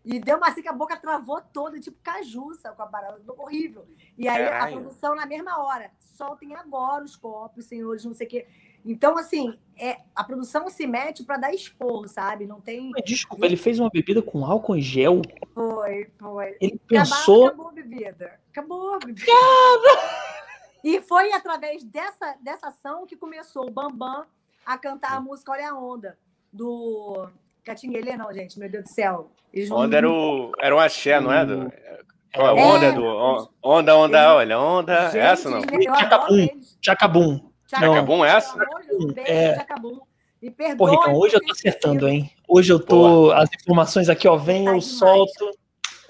E 0.06 0.20
deu 0.20 0.38
uma 0.38 0.52
cica, 0.52 0.70
a 0.70 0.74
boca 0.74 0.96
travou 0.98 1.42
toda, 1.42 1.80
tipo 1.80 1.98
cajuça 2.04 2.72
com 2.74 2.84
a 2.84 2.86
parada, 2.86 3.20
horrível. 3.36 3.88
E 4.16 4.28
aí 4.28 4.46
a 4.46 4.68
produção 4.68 5.16
na 5.16 5.26
mesma 5.26 5.64
hora, 5.64 5.90
soltem 6.00 6.54
agora 6.54 7.04
os 7.04 7.16
copos, 7.16 7.66
senhores, 7.66 8.06
não 8.06 8.14
sei 8.14 8.28
o 8.28 8.30
quê. 8.30 8.46
Então, 8.86 9.18
assim, 9.18 9.58
é, 9.76 9.98
a 10.16 10.24
produção 10.24 10.70
se 10.70 10.86
mete 10.86 11.24
para 11.24 11.38
dar 11.38 11.52
expor, 11.56 12.08
sabe? 12.08 12.46
Não 12.46 12.62
tem. 12.62 12.92
Desculpa, 13.04 13.48
ele 13.48 13.58
fez 13.58 13.80
uma 13.80 13.90
bebida 13.90 14.22
com 14.22 14.46
álcool 14.46 14.76
em 14.76 14.82
gel? 14.82 15.24
Foi, 15.56 16.08
foi. 16.20 16.56
Ele 16.62 16.80
pensou. 16.88 17.48
Acabou, 17.48 17.48
acabou 17.48 17.68
a 17.70 17.72
bebida. 17.72 18.40
Acabou 18.52 18.94
a 18.94 19.00
bebida. 19.00 19.26
Cara! 19.26 20.33
E 20.84 21.02
foi 21.02 21.32
através 21.32 21.84
dessa, 21.84 22.36
dessa 22.42 22.68
ação 22.68 23.06
que 23.06 23.16
começou 23.16 23.68
o 23.68 23.72
Bambam 23.72 24.26
a 24.66 24.78
cantar 24.78 25.14
a 25.14 25.22
música 25.22 25.52
Olha 25.52 25.72
a 25.72 25.80
Onda, 25.80 26.18
do 26.52 27.28
Catinguelê, 27.64 28.18
não, 28.18 28.34
gente, 28.34 28.60
meu 28.60 28.70
Deus 28.70 28.84
do 28.84 28.90
céu. 28.90 29.32
Onda 29.72 29.98
era 29.98 30.10
o, 30.10 30.52
era 30.60 30.76
o 30.76 30.80
axé, 30.80 31.20
não 31.22 31.32
é? 31.32 31.46
Do, 31.46 31.72
é, 32.34 32.42
onda 32.42 32.86
é, 32.88 32.92
do. 32.92 33.06
Onda, 33.62 33.96
onda, 33.96 34.18
eles... 34.18 34.30
olha, 34.32 34.60
onda. 34.60 35.06
Gente, 35.06 35.20
essa 35.20 35.50
não. 35.50 35.62
Tchacabum. 35.62 36.48
Tchacabum. 36.82 37.52
Tchacabum, 37.68 38.26
essa? 38.26 38.58
É. 39.26 39.56
Me 40.42 40.52
perdoe. 40.52 40.78
Pô, 40.78 40.86
Ricão, 40.86 41.16
hoje 41.16 41.36
eu 41.36 41.46
tô 41.46 41.52
acertando, 41.52 42.08
hein? 42.08 42.32
Hoje 42.48 42.74
eu 42.74 42.80
tô. 42.80 43.32
As 43.32 43.50
informações 43.54 44.10
aqui, 44.10 44.28
ó, 44.28 44.36
vem, 44.36 44.66
eu 44.66 44.82
solto. 44.82 45.52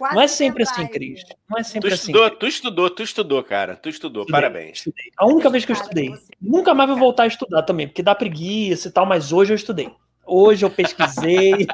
Quase 0.04 0.16
não 0.16 0.22
é 0.22 0.28
sempre 0.28 0.64
assim, 0.64 0.86
Cris. 0.88 1.24
Não 1.50 1.58
é 1.58 1.64
sempre 1.64 1.90
tu 1.90 1.94
assim. 1.94 2.12
Estudou, 2.12 2.30
tu 2.30 2.46
estudou, 2.46 2.90
tu 2.90 3.04
estudou, 3.04 3.44
cara. 3.44 3.78
Tu 3.78 3.88
estudou, 3.88 4.24
estudei, 4.24 4.42
parabéns. 4.42 4.80
Estudei. 4.80 5.12
A 5.18 5.26
única 5.26 5.50
vez 5.50 5.64
que 5.64 5.72
eu 5.72 5.76
estudei. 5.78 6.14
Nunca 6.42 6.74
mais 6.74 6.90
vou 6.90 7.00
voltar 7.00 7.24
a 7.24 7.28
estudar 7.28 7.64
também, 7.64 7.88
porque 7.88 8.04
dá 8.04 8.14
preguiça 8.14 8.90
e 8.90 8.92
tal, 8.92 9.06
mas 9.06 9.32
hoje 9.32 9.54
eu 9.54 9.56
estudei. 9.56 9.96
Hoje 10.26 10.66
eu 10.66 10.70
pesquisei. 10.70 11.54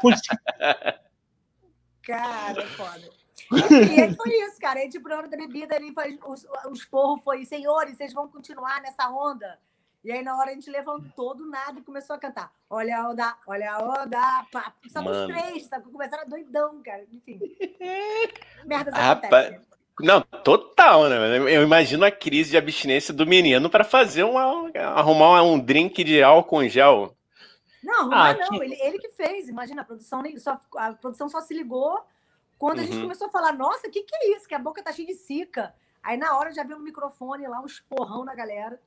cara, 2.05 2.67
foda. 2.67 3.09
E 3.97 4.01
aí 4.01 4.15
foi 4.15 4.29
isso, 4.29 4.59
cara. 4.61 4.79
Aí, 4.79 4.89
tipo, 4.89 5.09
na 5.09 5.17
hora 5.17 5.27
da 5.27 5.35
bebida, 5.35 5.75
ele 5.75 5.91
faz, 5.91 6.15
os, 6.23 6.45
os 6.69 6.85
porros 6.85 7.23
foi, 7.23 7.43
senhores, 7.45 7.97
vocês 7.97 8.13
vão 8.13 8.27
continuar 8.27 8.79
nessa 8.79 9.09
onda? 9.09 9.57
E 10.03 10.11
aí, 10.11 10.23
na 10.23 10.37
hora, 10.37 10.51
a 10.51 10.53
gente 10.53 10.69
levantou 10.69 11.35
do 11.35 11.45
nada 11.45 11.79
e 11.79 11.83
começou 11.83 12.15
a 12.15 12.19
cantar. 12.19 12.53
Olha 12.69 12.99
a 12.99 13.09
onda, 13.09 13.37
olha 13.45 13.73
a 13.73 13.79
onda, 13.79 14.45
pá. 14.51 14.73
Só 14.87 15.01
os 15.01 15.27
três, 15.27 15.65
sabe? 15.65 15.91
Começaram 15.91 16.27
doidão, 16.27 16.81
cara. 16.81 17.05
Enfim. 17.11 17.39
Merdas 18.65 18.93
acontecem. 18.93 19.61
Não, 19.99 20.21
total, 20.21 21.09
né? 21.09 21.37
Eu 21.53 21.61
imagino 21.61 22.05
a 22.05 22.11
crise 22.11 22.51
de 22.51 22.57
abstinência 22.57 23.13
do 23.13 23.27
menino 23.27 23.69
para 23.69 23.83
fazer 23.83 24.23
uma. 24.23 24.71
arrumar 24.77 25.43
um 25.43 25.59
drink 25.59 26.03
de 26.05 26.23
álcool 26.23 26.63
em 26.63 26.69
gel. 26.69 27.13
Não, 27.83 28.01
arrumar 28.01 28.29
ah, 28.29 28.37
não. 28.37 28.49
Que... 28.59 28.63
Ele, 28.63 28.81
ele 28.81 28.97
que 28.97 29.09
fez. 29.09 29.49
Imagina, 29.49 29.81
a 29.81 29.85
produção, 29.85 30.23
só, 30.37 30.61
a 30.77 30.93
produção 30.93 31.27
só 31.27 31.41
se 31.41 31.53
ligou 31.53 32.01
quando 32.57 32.79
a 32.79 32.83
gente 32.83 32.95
uhum. 32.95 33.03
começou 33.03 33.27
a 33.27 33.31
falar, 33.31 33.53
nossa, 33.53 33.87
o 33.87 33.91
que, 33.91 34.03
que 34.03 34.15
é 34.15 34.35
isso? 34.35 34.47
Que 34.47 34.55
a 34.55 34.59
boca 34.59 34.83
tá 34.83 34.91
cheia 34.91 35.07
de 35.07 35.15
cica. 35.15 35.73
Aí 36.03 36.17
na 36.17 36.37
hora 36.37 36.51
já 36.53 36.63
veio 36.63 36.77
um 36.77 36.83
microfone 36.83 37.47
lá, 37.47 37.61
um 37.61 37.65
esporrão 37.65 38.23
na 38.23 38.35
galera. 38.35 38.79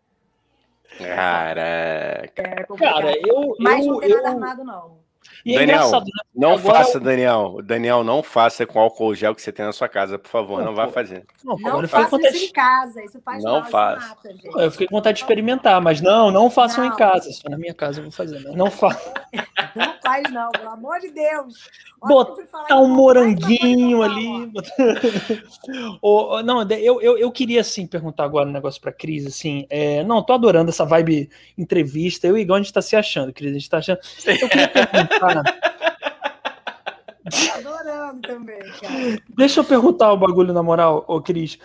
Caraca. 0.99 2.43
É 2.43 2.65
Cara, 2.79 3.13
eu. 3.27 3.57
Mas 3.59 3.87
eu, 3.87 3.93
não 3.93 4.01
tem 4.01 4.11
nada 4.11 4.29
eu... 4.29 4.33
armado, 4.33 4.65
não. 4.65 5.03
E 5.45 5.55
é 5.55 5.61
Daniel, 5.61 5.89
é 5.89 6.01
né? 6.01 6.07
não 6.35 6.55
Agora 6.55 6.79
faça, 6.79 6.99
eu... 6.99 7.01
Daniel. 7.01 7.59
Daniel, 7.63 8.05
não 8.05 8.23
faça 8.23 8.67
com 8.67 8.79
álcool 8.79 9.15
gel 9.15 9.35
que 9.35 9.43
você 9.43 9.53
tem 9.53 9.65
na 9.65 9.73
sua 9.73 9.89
casa, 9.89 10.19
por 10.19 10.29
favor, 10.29 10.59
não, 10.59 10.67
não 10.67 10.75
vá 10.75 10.89
fazer. 10.89 11.25
Não, 11.45 11.57
não 11.57 11.89
faça 11.89 12.17
isso 12.29 12.45
em 12.45 12.53
casa, 12.53 13.03
isso 13.05 13.21
faz 13.25 13.43
não 13.43 13.61
mal, 13.61 13.71
faz. 13.71 14.09
Mata, 14.09 14.35
eu 14.57 14.71
fiquei 14.71 14.87
com 14.87 14.97
vontade 14.97 15.17
de 15.17 15.25
experimentar, 15.25 15.81
mas 15.81 16.01
não, 16.01 16.31
não 16.31 16.51
façam 16.51 16.85
não. 16.85 16.93
em 16.93 16.97
casa. 16.97 17.31
Só 17.33 17.49
na 17.49 17.59
minha 17.59 17.75
casa 17.75 18.01
eu 18.01 18.05
vou 18.05 18.13
fazer, 18.13 18.41
mas 18.45 18.55
não 18.55 18.71
faça. 18.71 19.13
Não 19.75 19.95
faz 20.03 20.31
não, 20.31 20.51
pelo 20.51 20.69
amor 20.69 21.01
de 21.01 21.11
Deus. 21.11 21.55
Botar 22.01 22.77
um 22.79 22.89
moranguinho 22.89 24.03
ali. 24.03 24.53
oh, 26.03 26.43
não, 26.45 26.63
eu, 26.71 27.01
eu, 27.01 27.17
eu 27.17 27.31
queria 27.31 27.61
assim 27.63 27.87
perguntar 27.87 28.25
agora 28.25 28.49
um 28.49 28.53
negócio 28.53 28.81
para 28.81 28.93
Cris, 28.93 29.27
assim. 29.27 29.67
É, 29.71 30.05
não, 30.05 30.23
tô 30.23 30.33
adorando 30.33 30.71
essa 30.71 30.85
vibe 30.85 31.31
entrevista. 31.57 32.27
Eu 32.27 32.37
e 32.37 32.43
Igor, 32.43 32.57
a 32.57 32.61
gente 32.61 32.73
tá 32.73 32.83
se 32.83 32.97
achando, 32.97 33.33
Cris. 33.33 33.51
A 33.51 33.55
gente 33.55 33.71
tá 33.71 33.79
achando. 33.79 34.01
Eu 34.27 34.49
queria 34.49 34.69
perguntar. 34.69 35.12
Adorando 37.57 38.21
também, 38.23 38.59
cara. 38.59 39.23
Deixa 39.37 39.61
eu 39.61 39.65
perguntar 39.65 40.13
o 40.13 40.17
bagulho 40.17 40.53
na 40.53 40.63
moral, 40.63 41.05
ô 41.09 41.21
Cris. 41.21 41.59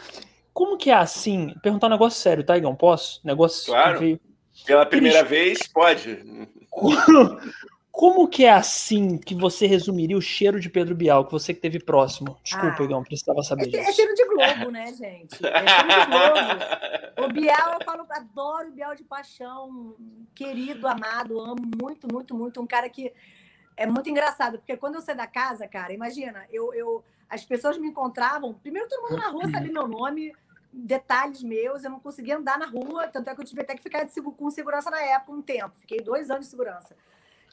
Como 0.54 0.78
que 0.78 0.90
é 0.90 0.96
assim? 0.96 1.54
Perguntar 1.62 1.88
um 1.88 1.92
negócio 1.92 2.20
sério, 2.20 2.44
tá, 2.44 2.58
Igão? 2.58 2.76
Posso? 2.76 3.22
Negócio 3.24 3.72
claro. 3.72 4.00
Veio... 4.00 4.20
Pela 4.66 4.86
primeira 4.86 5.20
Cris, 5.20 5.30
vez, 5.30 5.68
pode. 5.68 6.20
Como 7.98 8.28
que 8.28 8.46
é 8.46 8.52
assim 8.52 9.18
que 9.18 9.34
você 9.34 9.66
resumiria 9.66 10.16
o 10.16 10.22
cheiro 10.22 10.60
de 10.60 10.70
Pedro 10.70 10.94
Bial, 10.94 11.26
que 11.26 11.32
você 11.32 11.52
que 11.52 11.60
teve 11.60 11.80
próximo? 11.80 12.38
Desculpa, 12.44 12.76
ah, 12.80 12.84
Igão, 12.84 13.04
precisava 13.04 13.42
saber 13.42 13.64
é, 13.64 13.68
disso. 13.70 13.90
É 13.90 13.92
cheiro 13.92 14.14
de 14.14 14.26
Globo, 14.26 14.72
né, 14.72 14.86
gente? 14.94 15.36
É 15.44 15.68
cheiro 15.68 15.88
de 15.88 16.06
Globo. 16.06 17.26
O 17.26 17.34
Bial, 17.34 17.74
eu 17.74 17.84
falo, 17.84 18.06
adoro 18.12 18.68
o 18.68 18.72
Bial 18.72 18.96
de 18.96 19.04
paixão, 19.04 19.96
querido, 20.36 20.88
amado, 20.88 21.40
amo 21.40 21.64
muito, 21.82 22.08
muito, 22.12 22.36
muito. 22.36 22.62
Um 22.62 22.68
cara 22.68 22.88
que 22.88 23.12
é 23.78 23.86
muito 23.86 24.10
engraçado, 24.10 24.58
porque 24.58 24.76
quando 24.76 24.96
eu 24.96 25.02
saí 25.02 25.16
da 25.16 25.28
casa, 25.28 25.68
cara, 25.68 25.94
imagina, 25.94 26.46
eu, 26.52 26.74
eu 26.74 27.04
as 27.30 27.46
pessoas 27.46 27.78
me 27.78 27.88
encontravam, 27.88 28.54
primeiro 28.56 28.90
todo 28.90 29.04
mundo 29.04 29.22
na 29.22 29.30
rua 29.30 29.50
sabia 29.52 29.72
meu 29.72 29.88
nome, 29.88 30.34
detalhes 30.74 31.44
meus, 31.44 31.84
eu 31.84 31.92
não 31.92 32.00
conseguia 32.00 32.38
andar 32.38 32.58
na 32.58 32.66
rua, 32.66 33.08
tanto 33.08 33.30
é 33.30 33.36
que 33.36 33.42
eu 33.42 33.46
tive 33.46 33.62
até 33.62 33.76
que 33.76 33.84
ficar 33.84 34.04
de, 34.04 34.22
com 34.22 34.50
segurança 34.50 34.90
na 34.90 35.00
época 35.00 35.32
um 35.32 35.42
tempo, 35.42 35.78
fiquei 35.78 36.00
dois 36.00 36.32
anos 36.32 36.46
de 36.46 36.50
segurança. 36.50 36.96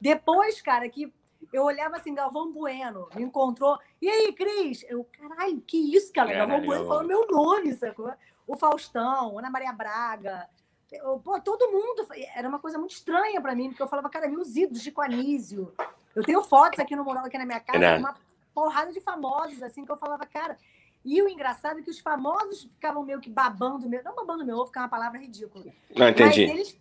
Depois, 0.00 0.60
cara, 0.62 0.88
que 0.88 1.12
eu 1.52 1.64
olhava 1.64 1.96
assim, 1.96 2.14
Galvão 2.14 2.52
Bueno, 2.52 3.08
me 3.14 3.22
encontrou. 3.22 3.78
E 4.00 4.08
aí, 4.08 4.32
Cris? 4.32 4.84
Eu, 4.88 5.04
caralho, 5.04 5.60
que 5.60 5.76
isso, 5.94 6.12
cara? 6.12 6.32
Galvão 6.32 6.64
Bueno 6.64 6.86
falou 6.86 7.04
meu 7.04 7.26
nome, 7.26 7.72
sacou? 7.74 8.12
O 8.46 8.56
Faustão, 8.56 9.38
Ana 9.38 9.50
Maria 9.50 9.72
Braga. 9.72 10.48
Eu, 10.90 11.18
pô, 11.18 11.40
todo 11.40 11.70
mundo. 11.70 12.06
Era 12.34 12.48
uma 12.48 12.58
coisa 12.58 12.78
muito 12.78 12.92
estranha 12.92 13.40
para 13.40 13.54
mim, 13.54 13.68
porque 13.68 13.82
eu 13.82 13.88
falava, 13.88 14.08
cara, 14.08 14.28
meus 14.28 14.56
ídolos 14.56 14.82
de 14.82 14.92
Anísio. 14.96 15.72
Eu 16.14 16.22
tenho 16.22 16.42
fotos 16.42 16.78
aqui 16.78 16.94
no 16.94 17.04
mural, 17.04 17.24
aqui 17.24 17.38
na 17.38 17.46
minha 17.46 17.60
casa, 17.60 17.98
uma 17.98 18.14
porrada 18.54 18.92
de 18.92 19.00
famosos, 19.00 19.62
assim, 19.62 19.84
que 19.84 19.90
eu 19.90 19.96
falava, 19.96 20.24
cara. 20.26 20.56
E 21.04 21.20
o 21.20 21.28
engraçado 21.28 21.80
é 21.80 21.82
que 21.82 21.90
os 21.90 21.98
famosos 21.98 22.62
ficavam 22.62 23.02
meio 23.02 23.20
que 23.20 23.28
babando 23.28 23.88
meu. 23.88 24.02
Não 24.02 24.14
babando 24.14 24.44
meu 24.44 24.56
ovo, 24.56 24.72
que 24.72 24.78
é 24.78 24.82
uma 24.82 24.88
palavra 24.88 25.18
ridícula. 25.18 25.66
Não 25.94 26.08
entendi. 26.08 26.46
Mas 26.46 26.54
eles 26.54 26.80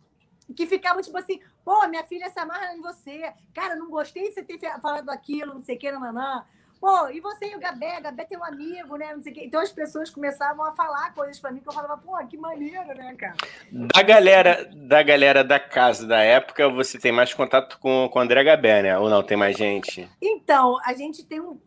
que 0.55 0.65
ficavam 0.67 1.01
tipo 1.01 1.17
assim, 1.17 1.41
pô, 1.63 1.87
minha 1.87 2.03
filha 2.03 2.29
se 2.29 2.39
amarra 2.39 2.73
em 2.73 2.81
você. 2.81 3.33
Cara, 3.53 3.75
não 3.75 3.89
gostei 3.89 4.29
de 4.29 4.33
você 4.33 4.43
ter 4.43 4.59
falado 4.79 5.09
aquilo, 5.09 5.55
não 5.55 5.61
sei 5.61 5.75
o 5.75 5.79
que, 5.79 5.91
nananã. 5.91 6.45
Pô, 6.83 7.07
e 7.07 7.21
você 7.21 7.45
e 7.45 7.55
o 7.55 7.61
Gabé? 7.61 8.01
Gabé 8.01 8.25
tem 8.25 8.37
um 8.37 8.43
amigo, 8.43 8.97
né? 8.97 9.15
Não 9.15 9.23
sei 9.23 9.31
o 9.31 9.35
quê. 9.35 9.43
Então 9.45 9.61
as 9.61 9.71
pessoas 9.71 10.09
começavam 10.09 10.65
a 10.65 10.75
falar 10.75 11.13
coisas 11.13 11.39
para 11.39 11.49
mim 11.49 11.61
que 11.61 11.69
eu 11.69 11.71
falava, 11.71 11.95
pô, 11.95 12.17
que 12.27 12.35
maneiro, 12.35 12.93
né, 12.93 13.15
cara? 13.17 13.37
Da 13.71 14.01
galera, 14.01 14.69
da 14.69 15.01
galera 15.01 15.45
da 15.45 15.61
casa 15.61 16.05
da 16.05 16.19
época, 16.19 16.67
você 16.67 16.99
tem 16.99 17.09
mais 17.09 17.33
contato 17.33 17.79
com, 17.79 18.09
com 18.11 18.19
o 18.19 18.21
André 18.21 18.43
Gabé, 18.43 18.83
né? 18.83 18.99
Ou 18.99 19.09
não, 19.09 19.23
tem 19.23 19.37
mais 19.37 19.55
gente? 19.55 20.09
Então, 20.21 20.77
a 20.83 20.93
gente 20.93 21.23
tem 21.23 21.39
um. 21.39 21.57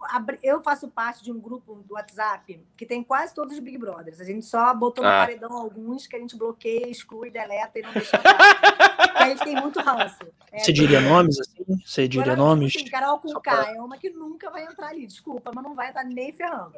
Eu 0.42 0.62
faço 0.62 0.86
parte 0.86 1.24
de 1.24 1.32
um 1.32 1.40
grupo 1.40 1.82
do 1.88 1.94
WhatsApp 1.94 2.62
que 2.76 2.84
tem 2.84 3.02
quase 3.02 3.34
todos 3.34 3.54
os 3.54 3.60
Big 3.60 3.78
Brothers. 3.78 4.20
A 4.20 4.24
gente 4.24 4.44
só 4.44 4.74
botou 4.74 5.02
no 5.02 5.08
ah. 5.08 5.24
paredão 5.24 5.50
alguns 5.50 6.06
que 6.06 6.14
a 6.14 6.18
gente 6.18 6.36
bloqueia, 6.36 6.90
exclui, 6.90 7.30
deleta 7.30 7.78
e 7.78 7.82
não 7.82 7.92
deixa. 7.94 8.20
a 9.14 9.30
gente 9.30 9.42
tem 9.42 9.56
muito 9.56 9.80
ranço. 9.80 10.26
É, 10.52 10.58
você 10.58 10.74
diria 10.74 11.00
nomes 11.00 11.40
assim? 11.40 11.64
Você 11.86 12.06
diria 12.06 12.32
Agora, 12.34 12.48
nomes? 12.48 12.74
Sim, 12.74 12.84
Carol 12.84 13.18
com 13.18 13.32
K 13.40 13.72
é 13.74 13.80
uma 13.80 13.96
que 13.96 14.10
nunca 14.10 14.50
vai 14.50 14.64
entrar 14.64 14.88
ali 14.88 15.05
desculpa, 15.06 15.50
mas 15.54 15.64
não 15.64 15.74
vai 15.74 15.88
estar 15.88 16.04
nem 16.04 16.32
ferrando. 16.32 16.74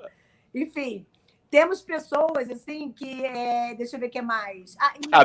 Enfim, 0.54 1.06
temos 1.50 1.80
pessoas 1.80 2.50
assim 2.50 2.92
que. 2.92 3.24
É, 3.24 3.74
deixa 3.74 3.96
eu 3.96 4.00
ver 4.00 4.06
o 4.06 4.10
que 4.10 4.20
mais. 4.20 4.76
Ah, 4.78 4.92
e... 4.96 5.08
ah 5.10 5.24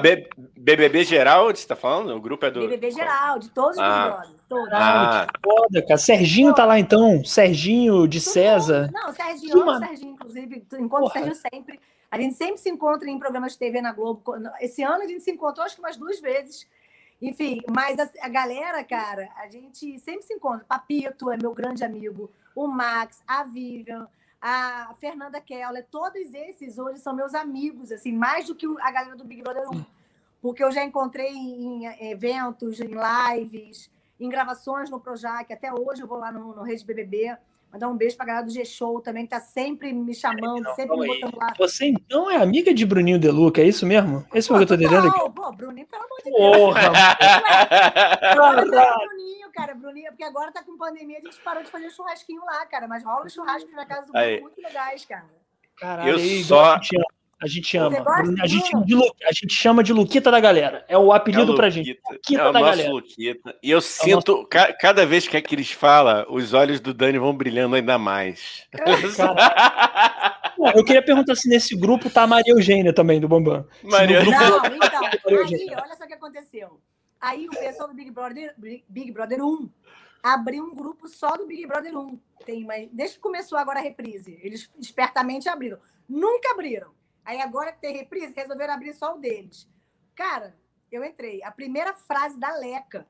BBB 0.56 1.04
geral, 1.04 1.48
você 1.48 1.54
está 1.54 1.76
falando? 1.76 2.16
O 2.16 2.22
grupo 2.22 2.46
é 2.46 2.52
do. 2.52 2.62
BBB 2.62 2.92
geral, 2.92 3.40
de 3.40 3.50
todos 3.50 3.76
os 3.76 3.84
ah. 3.84 4.24
todos. 4.48 4.70
Ah, 4.72 5.28
que 5.34 5.40
foda, 5.42 5.82
cara. 5.82 5.98
Serginho 5.98 6.52
Pô. 6.52 6.56
tá 6.56 6.66
lá 6.66 6.80
então. 6.80 7.24
Serginho 7.26 8.08
de 8.08 8.22
César. 8.22 8.90
Não, 8.94 9.12
Serginho, 9.14 9.62
amo 9.62 9.86
Serginho, 9.86 10.14
inclusive. 10.14 10.66
Encontro 10.80 11.08
o 11.08 11.12
Serginho 11.12 11.36
sempre. 11.36 11.80
A 12.10 12.18
gente 12.18 12.36
sempre 12.36 12.58
se 12.58 12.70
encontra 12.70 13.10
em 13.10 13.20
programas 13.20 13.54
de 13.54 13.60
TV 13.60 13.82
na 13.82 13.92
Globo. 13.92 14.24
Esse 14.62 14.84
ano 14.84 15.04
a 15.04 15.08
gente 15.08 15.24
se 15.24 15.32
encontrou, 15.32 15.66
acho 15.66 15.76
que 15.76 15.82
umas 15.82 15.98
duas 15.98 16.22
vezes. 16.22 16.68
Enfim, 17.22 17.62
mas 17.74 18.00
a, 18.00 18.08
a 18.22 18.30
galera, 18.30 18.84
cara, 18.84 19.30
a 19.38 19.50
gente 19.50 20.00
sempre 20.00 20.22
se 20.22 20.34
encontra. 20.34 20.66
Papito 20.70 21.32
é 21.32 21.38
meu 21.38 21.54
grande 21.54 21.84
amigo 21.84 22.30
o 22.56 22.68
Max, 22.68 23.22
a 23.28 23.44
Vivian, 23.44 24.08
a 24.42 24.94
Fernanda 25.00 25.40
Keller, 25.40 25.86
todos 25.90 26.34
esses 26.34 26.78
hoje 26.78 27.00
são 27.00 27.16
meus 27.16 27.34
amigos, 27.34 27.92
assim, 27.92 28.12
mais 28.12 28.48
do 28.48 28.56
que 28.56 28.66
a 28.82 28.92
galera 28.92 29.16
do 29.16 29.24
Big 29.24 29.42
Brother 29.42 29.70
1. 29.70 29.86
Porque 30.42 30.64
eu 30.64 30.72
já 30.72 30.84
encontrei 30.84 31.32
em 31.32 31.86
eventos, 32.10 32.82
em 32.82 32.92
lives, 32.94 33.90
em 34.20 34.28
gravações 34.28 34.90
no 34.90 35.00
Projac, 35.00 35.52
até 35.52 35.74
hoje 35.74 36.02
eu 36.02 36.08
vou 36.08 36.18
lá 36.18 36.32
no, 36.32 36.54
no 36.54 36.64
Rede 36.64 36.84
BBB. 36.84 37.38
Mandar 37.74 37.90
um 37.90 37.98
beijo 37.98 38.16
pra 38.16 38.28
galera 38.28 38.46
do 38.46 38.52
G-Show 38.52 39.02
também, 39.02 39.24
que 39.24 39.32
tá 39.32 39.40
sempre 39.40 39.92
me 39.92 40.14
chamando, 40.14 40.62
não, 40.62 40.76
sempre 40.76 40.96
me 40.96 41.08
botando 41.08 41.36
lá. 41.36 41.54
Você 41.58 41.88
então 41.88 42.30
é 42.30 42.36
amiga 42.36 42.72
de 42.72 42.86
Bruninho 42.86 43.18
Deluca, 43.18 43.62
é 43.62 43.66
isso 43.66 43.84
mesmo? 43.84 44.24
Esse 44.32 44.48
pô, 44.48 44.54
é 44.54 44.58
o 44.58 44.60
que 44.60 44.64
eu 44.66 44.68
tô 44.68 44.76
entendendo 44.76 45.08
aqui? 45.08 45.32
Pô, 45.32 45.52
Bruninho, 45.52 45.88
pelo 45.88 46.04
amor 46.04 46.18
de 46.20 46.26
Deus. 46.26 46.56
Porra! 46.56 46.92
Bruninho, 48.36 49.52
cara, 49.52 49.74
Bruninho, 49.74 50.12
porque 50.12 50.24
agora 50.24 50.52
tá 50.52 50.62
com 50.62 50.78
pandemia, 50.78 51.18
a 51.18 51.22
gente 51.22 51.42
parou 51.42 51.64
de 51.64 51.72
fazer 51.72 51.90
churrasquinho 51.90 52.46
lá, 52.46 52.64
cara, 52.68 52.88
mas 52.88 53.04
rola 53.04 53.28
churrasco 53.28 53.72
na 53.72 53.88
casa 53.88 54.06
do 54.06 54.14
Bruno, 54.14 54.42
muito 54.42 54.62
legais, 54.62 55.04
cara. 55.06 55.26
Caralho, 55.76 56.12
eu 56.12 56.44
só... 56.44 56.80
A 57.44 57.48
gente 57.48 57.76
ama. 57.76 57.98
A 58.42 58.48
gente, 58.48 58.72
a 58.74 59.34
gente 59.34 59.54
chama 59.54 59.84
de 59.84 59.92
Luquita 59.92 60.32
da 60.32 60.40
galera. 60.40 60.86
É 60.88 60.98
o 60.98 61.12
apelido 61.12 61.52
é 61.52 61.56
pra 61.58 61.70
gente. 61.70 62.00
Luquita 62.10 62.42
é 62.42 62.52
da 62.54 62.62
galera. 62.62 62.90
Luquita. 62.90 63.54
E 63.62 63.70
eu 63.70 63.80
é 63.80 63.82
sinto, 63.82 64.32
nosso... 64.32 64.48
ca 64.48 64.72
cada 64.72 65.06
vez 65.06 65.28
que 65.28 65.36
a 65.36 65.42
Cris 65.42 65.72
fala, 65.72 66.26
os 66.30 66.54
olhos 66.54 66.80
do 66.80 66.94
Dani 66.94 67.20
vão 67.20 67.36
brilhando 67.36 67.76
ainda 67.76 67.98
mais. 67.98 68.66
eu 70.74 70.86
queria 70.86 71.04
perguntar 71.04 71.36
se 71.36 71.50
nesse 71.50 71.76
grupo 71.76 72.10
tá 72.10 72.24
a 72.24 72.28
Maria 72.28 72.54
Eugênia 72.54 72.94
também, 72.94 73.20
do 73.20 73.28
Bambam. 73.28 73.68
Maria 73.84 74.22
grupo... 74.22 74.40
Não, 74.40 74.66
então, 74.66 75.04
aí, 75.04 75.68
olha 75.76 75.96
só 75.98 76.06
o 76.06 76.08
que 76.08 76.14
aconteceu. 76.14 76.80
Aí 77.20 77.46
o 77.46 77.52
pessoal 77.52 77.90
do 77.90 77.94
Big 77.94 78.10
Brother, 78.10 78.56
Big 78.88 79.12
Brother 79.12 79.44
1 79.44 79.70
abriu 80.24 80.64
um 80.64 80.74
grupo 80.74 81.10
só 81.10 81.36
do 81.36 81.46
Big 81.46 81.68
Brother 81.68 81.98
1. 81.98 82.18
Tem, 82.46 82.64
mas 82.64 82.88
desde 82.94 83.18
que 83.18 83.22
começou 83.22 83.58
agora 83.58 83.80
a 83.80 83.84
reprise, 83.84 84.40
eles 84.42 84.72
espertamente 84.80 85.50
abriram. 85.50 85.78
Nunca 86.08 86.52
abriram. 86.52 87.03
Aí 87.26 87.42
agora 87.42 87.72
que 87.72 87.80
tem 87.80 87.96
reprise, 87.96 88.34
resolveram 88.36 88.74
abrir 88.74 88.94
só 88.94 89.16
o 89.16 89.18
deles. 89.18 89.68
Cara, 90.16 90.56
eu 90.92 91.04
entrei. 91.04 91.42
A 91.44 91.52
primeira 91.52 91.94
frase 91.94 92.40
da 92.40 92.56
Leca, 92.56 93.08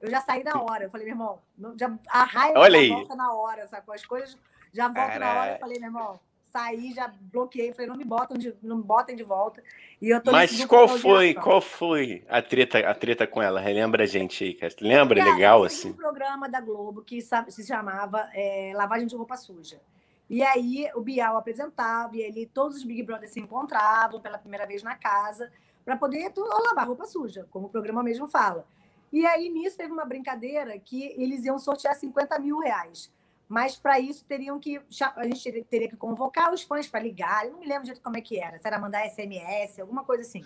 eu 0.00 0.10
já 0.10 0.20
saí 0.20 0.42
na 0.42 0.60
hora. 0.60 0.84
Eu 0.84 0.90
falei, 0.90 1.06
meu 1.06 1.14
irmão, 1.14 1.42
já, 1.78 1.92
a 2.08 2.24
raiva 2.24 2.60
Olha 2.60 2.78
já 2.78 2.78
aí. 2.78 2.88
volta 2.88 3.16
na 3.16 3.32
hora, 3.32 3.66
sacou? 3.66 3.94
As 3.94 4.04
coisas 4.04 4.38
já 4.72 4.88
voltam 4.88 5.18
na 5.18 5.34
hora. 5.34 5.52
Eu 5.54 5.58
falei, 5.58 5.78
meu 5.78 5.88
irmão, 5.88 6.20
saí, 6.42 6.92
já 6.92 7.08
bloqueei. 7.08 7.72
Falei, 7.72 7.88
não 7.88 7.96
me 7.96 8.04
botam 8.04 8.38
de, 8.38 8.54
não 8.62 8.76
me 8.76 8.82
botem 8.82 9.16
de 9.16 9.22
volta. 9.22 9.62
E 10.00 10.08
eu 10.08 10.22
tô 10.22 10.32
Mas 10.32 10.64
qual 10.64 10.88
foi, 10.88 11.34
qual 11.34 11.60
foi 11.60 12.24
a 12.28 12.40
treta, 12.40 12.78
a 12.78 12.94
treta 12.94 13.26
com 13.26 13.42
ela? 13.42 13.60
Relembra 13.60 14.04
a 14.04 14.06
gente 14.06 14.44
aí, 14.44 14.54
cara. 14.54 14.72
Lembra? 14.80 15.18
Cara, 15.20 15.34
Legal, 15.34 15.64
assim. 15.64 15.90
um 15.90 15.94
programa 15.94 16.48
da 16.48 16.60
Globo 16.60 17.02
que 17.02 17.20
se 17.20 17.66
chamava 17.66 18.30
é, 18.32 18.72
Lavagem 18.74 19.06
de 19.06 19.16
Roupa 19.16 19.36
Suja. 19.36 19.80
E 20.28 20.42
aí 20.42 20.90
o 20.94 21.00
Bial 21.00 21.36
apresentava, 21.36 22.16
e 22.16 22.20
ele, 22.20 22.46
todos 22.46 22.78
os 22.78 22.84
Big 22.84 23.02
Brothers 23.02 23.32
se 23.32 23.40
encontravam 23.40 24.20
pela 24.20 24.38
primeira 24.38 24.66
vez 24.66 24.82
na 24.82 24.96
casa 24.96 25.52
para 25.84 25.96
poder 25.96 26.32
tu- 26.32 26.40
lavar 26.42 26.86
roupa 26.86 27.06
suja, 27.06 27.46
como 27.50 27.66
o 27.66 27.70
programa 27.70 28.02
mesmo 28.02 28.26
fala. 28.26 28.66
E 29.12 29.24
aí, 29.24 29.48
nisso, 29.48 29.76
teve 29.76 29.92
uma 29.92 30.04
brincadeira 30.04 30.76
que 30.80 31.14
eles 31.16 31.44
iam 31.44 31.58
sortear 31.60 31.94
50 31.94 32.38
mil 32.40 32.58
reais. 32.58 33.12
Mas 33.48 33.76
para 33.76 34.00
isso 34.00 34.24
teriam 34.24 34.58
que. 34.58 34.82
A 35.14 35.24
gente 35.24 35.62
teria- 35.62 35.88
que 35.88 35.96
convocar 35.96 36.52
os 36.52 36.62
fãs 36.62 36.88
para 36.88 36.98
ligar. 36.98 37.46
Eu 37.46 37.52
não 37.52 37.60
me 37.60 37.66
lembro 37.68 37.84
direito 37.84 38.02
como 38.02 38.16
é 38.16 38.20
que 38.20 38.40
era. 38.40 38.58
Se 38.58 38.66
era 38.66 38.76
mandar 38.80 39.06
SMS, 39.08 39.80
alguma 39.80 40.02
coisa 40.02 40.22
assim. 40.22 40.42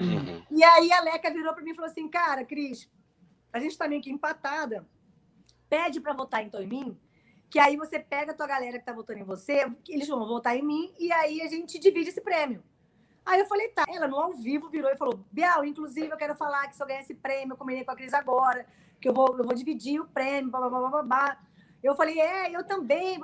Uhum. 0.00 0.44
E 0.48 0.62
aí 0.62 0.92
a 0.92 1.00
Leca 1.00 1.28
virou 1.32 1.52
para 1.52 1.64
mim 1.64 1.72
e 1.72 1.74
falou 1.74 1.90
assim: 1.90 2.08
Cara, 2.08 2.44
Cris, 2.44 2.88
a 3.52 3.58
gente 3.58 3.76
tá 3.76 3.88
meio 3.88 4.00
que 4.00 4.12
empatada. 4.12 4.86
Pede 5.68 6.00
para 6.00 6.12
votar 6.12 6.44
então 6.44 6.62
em 6.62 6.68
mim, 6.68 6.96
que 7.56 7.60
aí 7.60 7.74
você 7.74 7.98
pega 7.98 8.32
a 8.32 8.34
tua 8.34 8.46
galera 8.46 8.78
que 8.78 8.84
tá 8.84 8.92
votando 8.92 9.20
em 9.20 9.24
você, 9.24 9.64
eles 9.88 10.06
vão 10.06 10.26
votar 10.28 10.54
em 10.54 10.62
mim, 10.62 10.92
e 10.98 11.10
aí 11.10 11.40
a 11.40 11.46
gente 11.46 11.78
divide 11.78 12.10
esse 12.10 12.20
prêmio. 12.20 12.62
Aí 13.24 13.40
eu 13.40 13.46
falei, 13.46 13.68
tá. 13.68 13.86
Ela 13.88 14.06
no 14.06 14.20
ao 14.20 14.34
vivo 14.34 14.68
virou 14.68 14.90
e 14.90 14.96
falou: 14.98 15.24
Bial, 15.32 15.64
inclusive 15.64 16.08
eu 16.08 16.18
quero 16.18 16.36
falar 16.36 16.68
que 16.68 16.76
se 16.76 16.82
eu 16.82 16.86
ganhar 16.86 17.00
esse 17.00 17.14
prêmio, 17.14 17.54
eu 17.54 17.56
combinei 17.56 17.82
com 17.82 17.92
a 17.92 17.96
Cris 17.96 18.12
agora, 18.12 18.66
que 19.00 19.08
eu 19.08 19.14
vou, 19.14 19.38
eu 19.38 19.42
vou 19.42 19.54
dividir 19.54 19.98
o 19.98 20.06
prêmio. 20.06 20.52
Eu 21.82 21.94
falei, 21.94 22.20
é, 22.20 22.54
eu 22.54 22.62
também, 22.62 23.18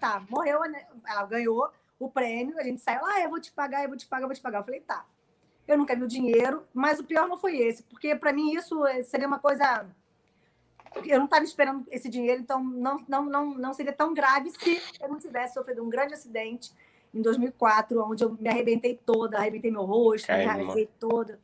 tá. 0.00 0.20
Morreu, 0.28 0.62
né? 0.62 0.84
ela 1.06 1.24
ganhou 1.26 1.70
o 2.00 2.10
prêmio, 2.10 2.58
a 2.58 2.64
gente 2.64 2.82
saiu 2.82 3.02
lá, 3.02 3.14
ah, 3.14 3.20
eu 3.20 3.30
vou 3.30 3.40
te 3.40 3.52
pagar, 3.52 3.84
eu 3.84 3.88
vou 3.88 3.96
te 3.96 4.08
pagar, 4.08 4.24
eu 4.24 4.28
vou 4.28 4.34
te 4.34 4.42
pagar. 4.42 4.58
Eu 4.58 4.64
falei, 4.64 4.80
tá. 4.80 5.06
Eu 5.68 5.78
nunca 5.78 5.94
vi 5.94 6.02
o 6.02 6.08
dinheiro, 6.08 6.66
mas 6.74 6.98
o 6.98 7.04
pior 7.04 7.28
não 7.28 7.38
foi 7.38 7.58
esse, 7.58 7.84
porque 7.84 8.16
para 8.16 8.32
mim 8.32 8.52
isso 8.52 8.84
eh, 8.88 9.04
seria 9.04 9.28
uma 9.28 9.38
coisa. 9.38 9.86
Eu 11.04 11.18
não 11.18 11.24
estava 11.24 11.44
esperando 11.44 11.86
esse 11.90 12.08
dinheiro, 12.08 12.40
então 12.40 12.62
não, 12.62 13.04
não, 13.08 13.24
não, 13.24 13.54
não 13.54 13.74
seria 13.74 13.92
tão 13.92 14.12
grave 14.12 14.50
se 14.50 14.80
eu 15.00 15.08
não 15.08 15.18
tivesse 15.18 15.54
sofrido 15.54 15.82
um 15.82 15.88
grande 15.88 16.14
acidente 16.14 16.72
em 17.14 17.20
2004, 17.20 18.02
onde 18.02 18.24
eu 18.24 18.36
me 18.38 18.48
arrebentei 18.48 18.98
toda, 19.04 19.38
arrebentei 19.38 19.70
meu 19.70 19.84
rosto, 19.84 20.30
me 20.32 20.38
Caramba. 20.38 20.50
arrebentei 20.50 20.88
toda. 20.98 21.38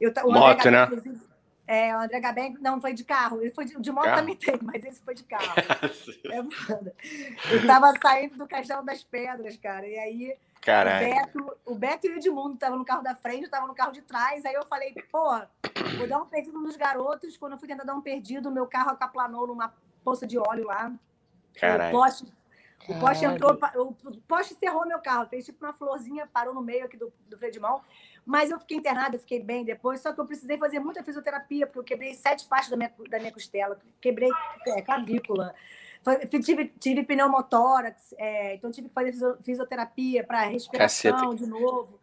Eu, 0.00 0.12
Moto, 0.24 0.70
né? 0.70 0.88
É, 1.66 1.96
o 1.96 2.00
André 2.00 2.20
Gabé 2.20 2.52
não 2.60 2.80
foi 2.80 2.92
de 2.92 3.04
carro, 3.04 3.40
ele 3.40 3.52
foi 3.52 3.64
de, 3.64 3.80
de 3.80 3.92
moto 3.92 4.04
Carro? 4.04 4.16
também 4.18 4.36
tem, 4.36 4.58
mas 4.62 4.84
esse 4.84 5.00
foi 5.00 5.14
de 5.14 5.24
carro. 5.24 5.44
É. 6.30 6.38
Eu 7.54 7.66
tava 7.66 7.92
saindo 8.00 8.36
do 8.36 8.46
Castelo 8.46 8.84
das 8.84 9.04
Pedras, 9.04 9.56
cara, 9.56 9.86
e 9.86 9.98
aí 9.98 10.36
Caralho. 10.62 11.06
o 11.06 11.10
Beto, 11.10 11.58
o 11.66 11.74
Beto 11.74 12.06
e 12.06 12.10
o 12.10 12.16
Edmundo 12.16 12.54
estavam 12.54 12.78
no 12.78 12.84
carro 12.84 13.02
da 13.02 13.14
frente, 13.14 13.40
eu 13.40 13.46
estava 13.46 13.66
no 13.66 13.74
carro 13.74 13.92
de 13.92 14.00
trás. 14.00 14.44
Aí 14.44 14.54
eu 14.54 14.64
falei, 14.66 14.94
pô, 15.10 15.40
vou 15.98 16.06
dar 16.06 16.18
um 16.18 16.26
perdido 16.26 16.58
nos 16.58 16.76
garotos. 16.76 17.36
Quando 17.36 17.52
eu 17.52 17.58
fui 17.58 17.66
tentar 17.66 17.84
dar 17.84 17.94
um 17.94 18.00
perdido, 18.00 18.50
meu 18.50 18.66
carro 18.66 18.90
acaplanou 18.90 19.46
numa 19.46 19.74
poça 20.04 20.26
de 20.26 20.38
óleo 20.38 20.66
lá. 20.66 20.92
Caralho. 21.58 21.92
poste, 21.92 22.32
o 22.88 22.98
poste 22.98 23.24
entrou, 23.24 23.58
o 23.76 24.16
poste 24.26 24.54
cerrou 24.54 24.86
meu 24.86 24.98
carro. 25.00 25.26
Fez 25.28 25.44
tipo 25.44 25.64
uma 25.64 25.72
florzinha, 25.72 26.26
parou 26.26 26.54
no 26.54 26.62
meio 26.62 26.84
aqui 26.84 26.96
do, 26.96 27.12
do 27.28 27.36
freio 27.38 27.52
de 27.52 27.60
mão. 27.60 27.80
Mas 28.24 28.50
eu 28.50 28.58
fiquei 28.60 28.76
internada, 28.76 29.16
eu 29.16 29.20
fiquei 29.20 29.40
bem 29.42 29.64
depois. 29.64 30.00
Só 30.00 30.12
que 30.12 30.20
eu 30.20 30.26
precisei 30.26 30.56
fazer 30.58 30.78
muita 30.80 31.02
fisioterapia, 31.02 31.66
porque 31.66 31.78
eu 31.78 31.84
quebrei 31.84 32.14
sete 32.14 32.46
partes 32.46 32.70
da 32.70 32.76
minha, 32.76 32.92
da 33.08 33.18
minha 33.18 33.32
costela. 33.32 33.78
Quebrei 34.00 34.30
é, 34.68 34.82
clavícula. 34.82 35.54
Tive, 36.44 36.66
tive 36.80 37.04
pneumotórax, 37.04 38.12
é, 38.18 38.56
então 38.56 38.72
tive 38.72 38.88
que 38.88 38.94
fazer 38.94 39.12
fisio- 39.12 39.38
fisioterapia 39.40 40.24
para 40.24 40.40
respiração 40.42 41.12
Caceta. 41.12 41.36
de 41.36 41.46
novo. 41.46 42.01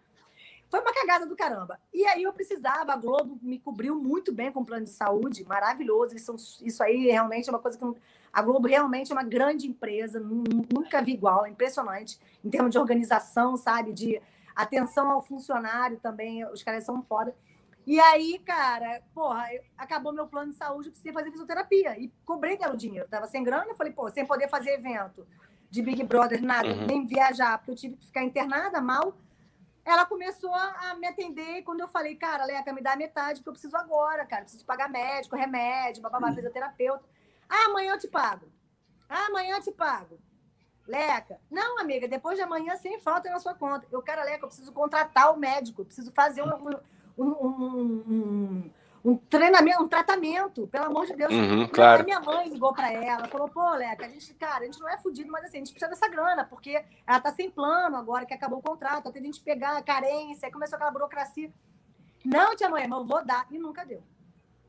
Foi 0.70 0.80
uma 0.82 0.94
cagada 0.94 1.26
do 1.26 1.36
caramba. 1.36 1.80
E 1.94 2.06
aí 2.06 2.24
eu 2.24 2.32
precisava, 2.32 2.94
a 2.94 2.96
Globo 2.96 3.40
me 3.42 3.58
cobriu 3.60 3.96
muito 3.96 4.32
bem 4.32 4.52
com 4.52 4.62
o 4.62 4.66
plano 4.66 4.86
de 4.86 4.92
saúde, 4.92 5.44
maravilhoso. 5.48 6.16
Isso, 6.16 6.36
isso 6.64 6.84
aí 6.84 7.08
realmente 7.08 7.50
é 7.50 7.52
uma 7.52 7.60
coisa 7.60 7.78
que 7.78 7.84
não- 7.84 7.96
a 8.32 8.42
Globo 8.42 8.68
realmente 8.68 9.12
é 9.12 9.16
uma 9.16 9.24
grande 9.24 9.68
empresa, 9.68 10.20
nu- 10.20 10.44
nunca 10.72 11.02
vi 11.02 11.14
igual, 11.14 11.46
é 11.46 11.50
impressionante 11.50 12.20
em 12.46 12.50
termos 12.50 12.72
de 12.72 12.78
organização, 12.78 13.58
sabe? 13.58 13.92
De 13.94 14.22
atenção 14.56 15.10
ao 15.10 15.22
funcionário 15.24 16.00
também, 16.00 16.46
os 16.46 16.62
caras 16.62 16.84
são 16.84 17.02
foda. 17.02 17.36
E 17.88 18.00
aí, 18.00 18.38
cara, 18.46 19.02
porra, 19.16 19.48
acabou 19.76 20.14
meu 20.14 20.28
plano 20.28 20.52
de 20.52 20.58
saúde, 20.58 20.90
eu 20.90 20.92
precisei 20.92 21.12
fazer 21.12 21.32
fisioterapia. 21.32 21.98
E 22.00 22.12
cobrei 22.24 22.56
dela 22.56 22.76
o 22.76 22.78
dinheiro. 22.78 23.08
Tava 23.10 23.26
sem 23.26 23.44
grana, 23.44 23.66
eu 23.70 23.76
falei, 23.76 23.92
pô, 23.92 24.08
sem 24.12 24.24
poder 24.28 24.48
fazer 24.48 24.72
evento 24.72 25.26
de 25.72 25.82
Big 25.82 26.04
Brother, 26.04 26.44
nada, 26.44 26.68
Uhum. 26.70 26.86
nem 26.86 27.06
viajar, 27.08 27.58
porque 27.58 27.72
eu 27.72 27.76
tive 27.76 27.96
que 27.96 28.06
ficar 28.06 28.24
internada 28.24 28.80
mal. 28.80 29.16
Ela 29.86 30.06
começou 30.06 30.54
a 30.54 30.96
me 31.00 31.08
atender 31.08 31.58
e 31.58 31.64
quando 31.64 31.80
eu 31.80 31.88
falei, 31.88 32.16
cara, 32.16 32.46
Leca, 32.46 32.72
me 32.74 32.82
dá 32.82 32.96
metade, 32.96 33.40
porque 33.40 33.50
eu 33.50 33.54
preciso 33.54 33.76
agora, 33.76 34.26
cara. 34.26 34.44
Preciso 34.44 34.66
pagar 34.66 34.90
médico, 34.90 35.36
remédio, 35.36 36.02
bababá, 36.02 36.32
fisioterapeuta. 36.34 37.04
Ah, 37.48 37.66
amanhã 37.66 37.94
eu 37.94 38.00
te 38.00 38.08
pago. 38.08 38.46
Ah, 39.08 39.26
amanhã 39.28 39.56
eu 39.56 39.62
te 39.62 39.72
pago. 39.72 40.20
Leca, 40.88 41.40
não, 41.52 41.80
amiga, 41.80 42.08
depois 42.08 42.36
de 42.36 42.44
amanhã 42.44 42.76
sem 42.76 43.00
falta 43.00 43.30
na 43.30 43.40
sua 43.40 43.54
conta. 43.54 43.86
Eu, 43.92 44.02
cara, 44.02 44.24
Leca, 44.24 44.44
eu 44.44 44.48
preciso 44.48 44.72
contratar 44.72 45.34
o 45.34 45.38
médico, 45.38 45.86
preciso 45.86 46.12
fazer 46.12 46.42
um, 46.42 46.50
um, 47.18 47.34
um, 48.08 48.72
um, 49.04 49.16
treinamento, 49.16 49.84
um 49.84 49.88
tratamento, 49.88 50.68
pelo 50.68 50.86
amor 50.86 51.06
de 51.06 51.14
Deus. 51.14 51.32
Uhum, 51.32 51.68
claro. 51.68 52.04
minha 52.04 52.20
mãe 52.20 52.50
ligou 52.50 52.74
para 52.74 52.92
ela, 52.92 53.28
falou: 53.28 53.50
pô, 53.50 53.72
Leca, 53.74 54.06
a 54.06 54.10
gente, 54.10 54.34
cara, 54.34 54.64
a 54.64 54.66
gente 54.66 54.80
não 54.80 54.90
é 54.90 54.98
fudido, 54.98 55.32
mas 55.32 55.46
assim, 55.46 55.58
a 55.58 55.60
gente 55.60 55.72
precisa 55.72 55.90
dessa 55.90 56.08
grana, 56.08 56.44
porque 56.46 56.84
ela 57.06 57.20
tá 57.20 57.32
sem 57.32 57.50
plano 57.50 57.96
agora 57.96 58.26
que 58.26 58.34
acabou 58.34 58.60
o 58.60 58.64
contrato, 58.64 59.08
até 59.08 59.20
a 59.20 59.24
gente 59.24 59.42
pegar 59.42 59.78
a 59.78 59.82
carência, 59.82 60.48
aí 60.48 60.52
começou 60.52 60.76
aquela 60.76 60.92
burocracia. 60.92 61.52
Não, 62.26 62.56
tia 62.56 62.70
mãe, 62.70 62.88
mas 62.88 63.00
eu 63.00 63.06
vou 63.06 63.26
dar. 63.26 63.48
E 63.50 63.58
nunca 63.58 63.86
deu. 63.86 64.04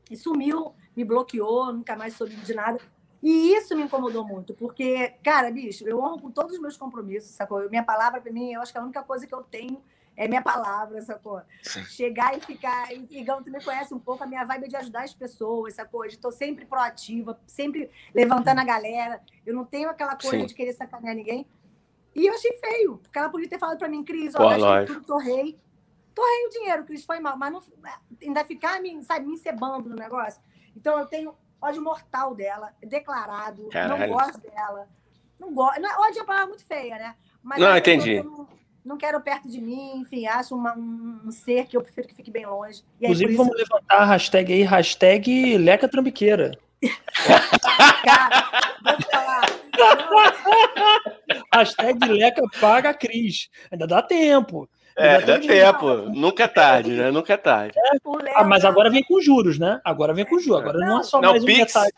E 0.09 0.15
sumiu, 0.15 0.73
me 0.95 1.03
bloqueou, 1.03 1.73
nunca 1.73 1.95
mais 1.95 2.15
soube 2.15 2.35
de 2.35 2.53
nada. 2.53 2.79
E 3.21 3.53
isso 3.53 3.75
me 3.75 3.83
incomodou 3.83 4.25
muito, 4.25 4.53
porque, 4.55 5.13
cara, 5.23 5.51
bicho, 5.51 5.87
eu 5.87 5.99
honro 5.99 6.19
com 6.19 6.31
todos 6.31 6.53
os 6.53 6.59
meus 6.59 6.75
compromissos, 6.75 7.29
sacou? 7.31 7.69
Minha 7.69 7.83
palavra, 7.83 8.19
para 8.19 8.31
mim, 8.31 8.51
eu 8.51 8.61
acho 8.61 8.71
que 8.71 8.79
a 8.79 8.83
única 8.83 9.03
coisa 9.03 9.27
que 9.27 9.33
eu 9.33 9.43
tenho 9.43 9.81
é 10.15 10.27
minha 10.27 10.41
palavra, 10.41 11.01
sacou? 11.01 11.41
Sim. 11.63 11.83
Chegar 11.85 12.37
e 12.37 12.41
ficar. 12.41 12.91
Igão, 12.93 13.41
tu 13.41 13.51
me 13.51 13.63
conhece 13.63 13.93
um 13.93 13.99
pouco, 13.99 14.23
a 14.23 14.27
minha 14.27 14.43
vibe 14.43 14.65
é 14.65 14.67
de 14.67 14.75
ajudar 14.75 15.03
as 15.03 15.13
pessoas, 15.13 15.75
sacou? 15.75 16.07
De 16.07 16.17
tô 16.17 16.31
sempre 16.31 16.65
proativa, 16.65 17.39
sempre 17.47 17.89
levantando 18.13 18.59
a 18.59 18.63
galera. 18.63 19.21
Eu 19.45 19.53
não 19.55 19.65
tenho 19.65 19.89
aquela 19.89 20.15
coisa 20.15 20.39
Sim. 20.39 20.45
de 20.45 20.53
querer 20.53 20.73
sacanear 20.73 21.15
ninguém. 21.15 21.47
E 22.13 22.27
eu 22.27 22.33
achei 22.33 22.51
feio, 22.57 22.97
porque 22.97 23.17
ela 23.17 23.29
podia 23.29 23.47
ter 23.47 23.57
falado 23.57 23.77
para 23.77 23.87
mim, 23.87 24.03
Cris, 24.03 24.35
ó, 24.35 24.49
gastei 24.49 24.95
tudo, 24.95 25.05
torrei. 25.05 25.57
Torrei 26.13 26.45
o 26.45 26.49
dinheiro, 26.49 26.83
Cris, 26.83 27.05
foi 27.05 27.21
mal, 27.21 27.37
mas 27.37 27.53
não, 27.53 27.63
ainda 28.21 28.43
ficar, 28.43 28.81
me, 28.81 29.01
sabe, 29.03 29.25
me 29.25 29.35
encebando 29.35 29.87
no 29.87 29.95
negócio. 29.95 30.41
Então 30.75 30.99
eu 30.99 31.05
tenho 31.05 31.33
ódio 31.61 31.81
mortal 31.81 32.35
dela, 32.35 32.73
declarado, 32.81 33.69
Caralho. 33.69 33.97
não 33.97 34.17
gosto 34.17 34.41
dela. 34.41 34.89
Não 35.39 35.53
gosto. 35.53 35.79
Ódio 35.79 36.19
é 36.19 36.21
uma 36.21 36.25
palavra 36.25 36.47
muito 36.47 36.65
feia, 36.65 36.97
né? 36.97 37.15
Mas 37.41 37.59
Não, 37.59 37.75
entendi. 37.75 38.21
Não, 38.21 38.47
não 38.83 38.97
quero 38.97 39.19
perto 39.21 39.47
de 39.49 39.59
mim, 39.61 39.97
enfim, 39.97 40.25
acho 40.27 40.55
uma- 40.55 40.75
um, 40.77 41.19
um 41.25 41.31
ser 41.31 41.65
que 41.67 41.75
eu 41.77 41.81
prefiro 41.81 42.07
que 42.07 42.15
fique 42.15 42.31
bem 42.31 42.45
longe. 42.45 42.81
E 42.99 43.05
aí, 43.05 43.11
Inclusive, 43.11 43.35
por 43.35 43.45
vamos 43.45 43.57
levantar 43.59 43.97
a 43.97 44.05
hashtag 44.05 44.53
aí, 44.53 44.63
hashtag 44.63 45.57
Leca 45.57 45.87
Trambiqueira. 45.87 46.51
isso, 46.81 46.97
cara, 48.03 48.49
vou 48.83 48.97
te 48.97 49.05
falar. 49.11 49.41
Não, 49.77 51.41
Hashtag 51.53 52.07
Leca 52.07 52.41
paga 52.59 52.89
a 52.89 52.93
Cris. 52.93 53.49
Ainda 53.71 53.85
dá 53.87 54.01
tempo. 54.01 54.69
É, 54.97 55.15
Ainda 55.15 55.25
dá 55.25 55.39
tem- 55.39 55.47
tempo. 55.47 55.87
Nunca 56.09 56.43
é 56.43 56.47
tarde, 56.47 56.91
né? 56.91 57.11
Nunca 57.11 57.33
é 57.33 57.37
tarde. 57.37 57.73
o 58.03 58.17
Léo, 58.17 58.33
Ah, 58.37 58.43
mas 58.43 58.65
agora 58.65 58.89
vem 58.89 59.03
com 59.03 59.21
juros, 59.21 59.57
né? 59.59 59.79
Agora 59.83 60.13
vem 60.13 60.25
com 60.25 60.37
juros. 60.39 60.61
Agora 60.61 60.77
não, 60.79 60.99
é 60.99 61.03
só 61.03 61.21
Não, 61.21 61.31
mais 61.31 61.43
um 61.43 61.45
Pix. 61.45 61.67
detalhe. 61.67 61.91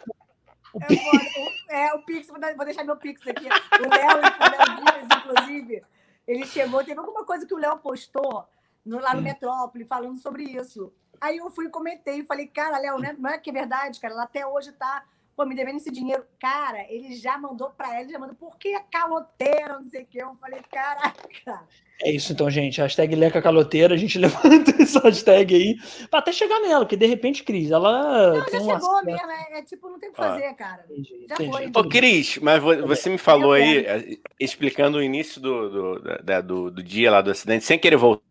O 0.74 0.80
É, 0.82 0.86
Pix. 0.88 1.04
foda. 1.04 1.24
O- 1.38 1.74
é, 1.74 1.94
o 1.94 2.00
Pix, 2.04 2.28
vou 2.28 2.40
vou 2.56 2.66
deixar 2.66 2.84
meu 2.84 2.96
Pix 2.98 3.28
aqui. 3.28 3.46
O 3.46 3.90
Léo, 3.90 4.18
o 4.18 4.22
Léo 4.22 4.76
Dias, 4.84 5.08
inclusive, 5.18 5.84
ele 6.28 6.46
chegou, 6.46 6.84
teve 6.84 7.00
alguma 7.00 7.26
coisa 7.26 7.46
que 7.46 7.54
o 7.54 7.58
Léo 7.58 7.78
postou 7.80 8.48
no- 8.86 9.00
lá 9.00 9.14
no 9.14 9.20
Hum. 9.20 9.24
Metrópole 9.24 9.86
falando 9.86 10.18
sobre 10.18 10.44
isso. 10.44 10.92
Aí 11.22 11.38
eu 11.38 11.50
fui 11.50 11.66
e 11.66 11.70
comentei 11.70 12.20
e 12.20 12.26
falei, 12.26 12.48
cara, 12.48 12.78
Léo, 12.78 12.98
não 13.00 13.10
é, 13.10 13.14
não 13.14 13.30
é 13.30 13.38
que 13.38 13.50
é 13.50 13.54
verdade, 13.54 14.00
cara, 14.00 14.14
ela 14.14 14.24
até 14.24 14.46
hoje 14.46 14.72
tá 14.74 15.06
pô, 15.36 15.46
me 15.46 15.56
devendo 15.56 15.78
esse 15.78 15.92
dinheiro. 15.92 16.24
Cara, 16.40 16.86
ele 16.90 17.16
já 17.16 17.38
mandou 17.38 17.70
para 17.70 18.00
ela, 18.00 18.10
já 18.10 18.20
mandou, 18.20 18.36
por 18.36 18.58
que 18.58 18.80
caloteira, 18.92 19.80
não 19.80 19.88
sei 19.88 20.04
o 20.04 20.06
que. 20.06 20.18
Eu 20.18 20.36
falei, 20.40 20.62
caraca. 20.72 21.66
É 22.02 22.12
isso 22.12 22.34
então, 22.34 22.50
gente. 22.50 22.82
Hashtag 22.82 23.16
Leca 23.16 23.42
Caloteira, 23.42 23.94
a 23.94 23.98
gente 23.98 24.18
levanta 24.20 24.82
essa 24.82 25.00
hashtag 25.00 25.56
aí 25.56 25.76
pra 26.10 26.20
até 26.20 26.32
chegar 26.32 26.60
nela, 26.60 26.86
porque 26.86 26.98
de 26.98 27.06
repente, 27.06 27.44
Cris, 27.44 27.72
ela. 27.72 28.34
Não, 28.34 28.40
já 28.40 28.46
chegou 28.50 28.90
uma... 28.90 29.04
mesmo, 29.04 29.32
é, 29.32 29.60
é, 29.60 29.62
tipo, 29.64 29.90
não 29.90 30.00
tem 30.00 30.10
o 30.10 30.14
que 30.14 30.22
ah. 30.22 30.30
fazer, 30.30 30.54
cara. 30.54 30.86
Entendi, 30.90 31.26
já 31.28 31.36
entendi. 31.36 31.52
foi. 31.52 31.72
Ô, 31.76 31.88
Cris, 31.88 32.38
mas 32.40 32.62
você 32.62 33.10
me 33.10 33.18
falou 33.18 33.54
aí, 33.54 33.86
eh, 33.86 34.18
explicando 34.40 34.98
o 34.98 35.04
início 35.04 35.42
do, 35.42 35.70
do, 35.70 36.44
do, 36.44 36.72
do 36.72 36.84
dia 36.84 37.12
lá 37.12 37.22
do 37.22 37.32
acidente, 37.32 37.64
sem 37.64 37.80
querer 37.80 37.98
voltar. 37.98 38.24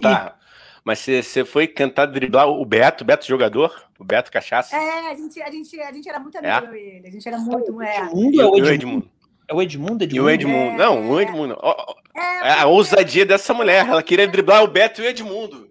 Tá. 0.00 0.37
Mas 0.88 1.00
você, 1.00 1.44
foi 1.44 1.68
tentar 1.68 2.06
driblar 2.06 2.48
o 2.48 2.64
Beto, 2.64 3.04
o 3.04 3.06
Beto 3.06 3.26
jogador, 3.26 3.86
o 3.98 4.04
Beto 4.04 4.32
Cachaça? 4.32 4.74
É, 4.74 5.10
a 5.10 5.14
gente, 5.14 5.42
a 5.42 5.50
gente, 5.50 5.78
a 5.82 5.92
gente 5.92 6.08
era 6.08 6.18
muito 6.18 6.38
amigo, 6.38 6.50
é? 6.50 6.66
eu 6.66 6.74
e 6.74 6.78
ele. 6.78 7.08
A 7.08 7.10
gente 7.10 7.28
era 7.28 7.36
muito. 7.36 7.82
É. 7.82 7.98
Edmundo 7.98 8.40
é 8.40 8.46
o 8.46 8.66
Edmundo? 8.66 9.10
É 9.46 9.54
o 9.54 9.60
Edmundo, 9.60 10.04
Edmundo? 10.04 10.16
E 10.16 10.20
o 10.20 10.30
Edmundo. 10.30 10.70
É, 10.70 10.76
não, 10.78 11.10
o 11.10 11.20
Edmundo. 11.20 11.58
É, 12.16 12.52
a 12.52 12.66
ousadia 12.66 13.26
dessa 13.26 13.52
mulher. 13.52 13.86
Ela 13.86 14.02
queria 14.02 14.26
driblar 14.26 14.64
o 14.64 14.66
Beto 14.66 15.02
e 15.02 15.04
o 15.04 15.08
Edmundo. 15.10 15.68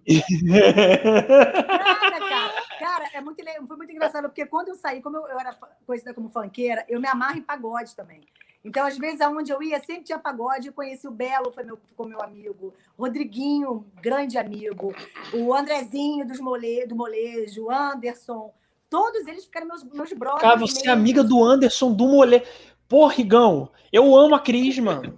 Cara, 1.66 2.20
cara, 2.20 2.54
cara 2.80 3.10
é 3.16 3.20
muito, 3.20 3.44
foi 3.68 3.76
muito 3.76 3.92
engraçado, 3.92 4.26
porque 4.26 4.46
quando 4.46 4.68
eu 4.68 4.76
saí, 4.76 5.02
como 5.02 5.18
eu, 5.18 5.28
eu 5.30 5.40
era 5.40 5.58
conhecida 5.88 6.14
como 6.14 6.30
fanqueira, 6.30 6.86
eu 6.88 7.02
me 7.02 7.08
amarro 7.08 7.40
em 7.40 7.42
pagode 7.42 7.96
também. 7.96 8.22
Então, 8.68 8.86
às 8.86 8.98
vezes, 8.98 9.22
aonde 9.22 9.50
eu 9.50 9.64
ia, 9.64 9.80
sempre 9.80 10.04
tinha 10.04 10.20
pagode. 10.20 10.68
Eu 10.68 10.74
conheci 10.74 11.08
o 11.08 11.12
Belo, 11.12 11.54
foi 11.54 11.64
meu, 11.64 11.78
ficou 11.88 12.06
meu 12.06 12.22
amigo. 12.22 12.74
Rodriguinho, 13.00 13.86
grande 14.02 14.38
amigo. 14.38 14.94
O 15.34 15.56
Andrezinho 15.56 16.28
dos 16.28 16.42
Mole, 16.42 16.86
do 16.86 16.94
Molejo, 16.94 17.64
o 17.64 17.72
Anderson. 17.72 18.54
Todos 18.90 19.26
eles 19.26 19.46
ficaram 19.46 19.68
meus, 19.68 19.86
meus 19.86 20.12
brothers. 20.12 20.42
Cara, 20.42 20.58
você 20.58 20.90
é 20.90 20.92
amiga 20.92 21.24
do 21.24 21.42
Anderson 21.42 21.94
do 21.94 22.10
Mole. 22.10 22.44
Pô, 22.90 23.08
Rigão, 23.08 23.72
eu 23.92 24.14
amo 24.14 24.36
a 24.36 24.40
Cris, 24.40 24.78
mano. 24.80 25.18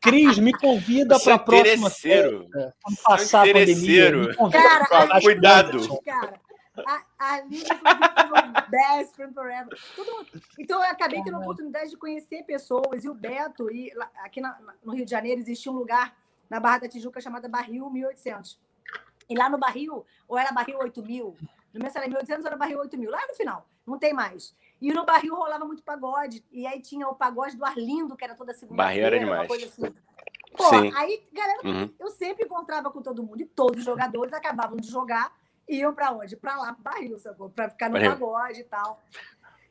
Cris, 0.00 0.38
me 0.38 0.52
convida 0.52 1.18
para 1.20 1.34
a 1.34 1.38
próxima 1.38 1.90
festa. 1.90 2.74
Quando 2.82 2.96
passar 3.04 3.48
a 3.48 3.52
pandemia. 3.52 4.10
Me 4.16 4.34
cara, 4.50 5.20
cuidado. 5.20 6.00
Cara, 6.04 6.40
a, 6.86 7.04
a 7.18 7.40
Lívia, 7.42 7.68
inclusive, 7.74 8.70
Best 8.70 9.14
Friend 9.14 9.34
Forever. 9.34 9.78
Tudo... 9.94 10.26
Então, 10.58 10.82
eu 10.82 10.90
acabei 10.90 11.22
tendo 11.22 11.36
a 11.36 11.40
oportunidade 11.40 11.90
de 11.90 11.96
conhecer 11.96 12.42
pessoas. 12.44 13.04
E 13.04 13.08
o 13.08 13.14
Beto, 13.14 13.70
e 13.70 13.92
aqui 14.24 14.40
na, 14.40 14.58
no 14.84 14.92
Rio 14.92 15.04
de 15.04 15.10
Janeiro, 15.10 15.40
existia 15.40 15.70
um 15.70 15.76
lugar 15.76 16.16
na 16.48 16.58
Barra 16.58 16.78
da 16.78 16.88
Tijuca 16.88 17.20
chamada 17.20 17.48
Barril 17.48 17.88
1800. 17.88 18.58
E 19.28 19.34
lá 19.36 19.48
no 19.48 19.58
Barril, 19.58 20.04
ou 20.26 20.36
era 20.36 20.50
Barril 20.50 20.78
8000, 20.78 21.36
no 21.72 21.80
meu 21.80 21.90
era 21.94 22.08
1800 22.08 22.44
ou 22.44 22.48
era 22.48 22.56
Barril 22.56 22.80
8000, 22.80 23.10
lá 23.10 23.26
no 23.28 23.34
final, 23.34 23.68
não 23.86 23.98
tem 23.98 24.12
mais. 24.12 24.54
E 24.80 24.92
no 24.92 25.04
Barril 25.04 25.36
rolava 25.36 25.64
muito 25.64 25.82
pagode, 25.82 26.44
e 26.50 26.66
aí 26.66 26.80
tinha 26.80 27.06
o 27.06 27.14
pagode 27.14 27.56
do 27.56 27.64
Arlindo, 27.64 28.16
que 28.16 28.24
era 28.24 28.34
toda 28.34 28.52
segunda 28.52 28.82
Barril 28.82 29.04
era 29.04 29.18
demais. 29.18 29.50
Assim. 29.50 29.94
Pô, 30.56 30.64
Sim. 30.64 30.92
aí, 30.96 31.22
galera, 31.32 31.60
uhum. 31.64 31.94
eu 31.98 32.10
sempre 32.10 32.44
encontrava 32.44 32.90
com 32.90 33.00
todo 33.00 33.22
mundo, 33.22 33.40
e 33.40 33.46
todos 33.46 33.78
os 33.78 33.84
jogadores 33.84 34.32
acabavam 34.32 34.76
de 34.76 34.88
jogar, 34.88 35.32
iam 35.70 35.94
para 35.94 36.12
onde? 36.12 36.36
Para 36.36 36.56
lá, 36.56 36.76
para 36.82 36.92
Barril, 36.92 37.16
Para 37.54 37.70
ficar 37.70 37.88
no 37.88 37.94
Barril. 37.94 38.10
pagode 38.10 38.60
e 38.60 38.64
tal. 38.64 39.00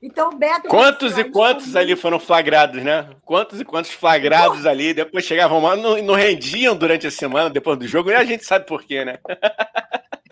Então, 0.02 0.38
Beto. 0.38 0.70
Quantos 0.70 1.18
e 1.18 1.26
quantos 1.26 1.76
ali 1.76 1.96
foram 1.96 2.20
flagrados, 2.20 2.82
né? 2.82 3.10
Quantos 3.26 3.60
e 3.60 3.66
quantos 3.66 3.92
flagrados 3.92 4.62
Pô. 4.62 4.70
ali, 4.70 4.94
depois 4.94 5.26
chegavam 5.26 5.62
lá, 5.62 5.76
não, 5.76 6.02
não 6.02 6.14
rendiam 6.14 6.76
durante 6.76 7.06
a 7.06 7.12
semana, 7.12 7.50
depois 7.50 7.78
do 7.78 7.86
jogo, 7.86 8.10
e 8.10 8.16
a 8.16 8.24
gente 8.24 8.46
sabe 8.46 8.66
por 8.66 8.84
quê, 8.84 9.04
né? 9.04 9.20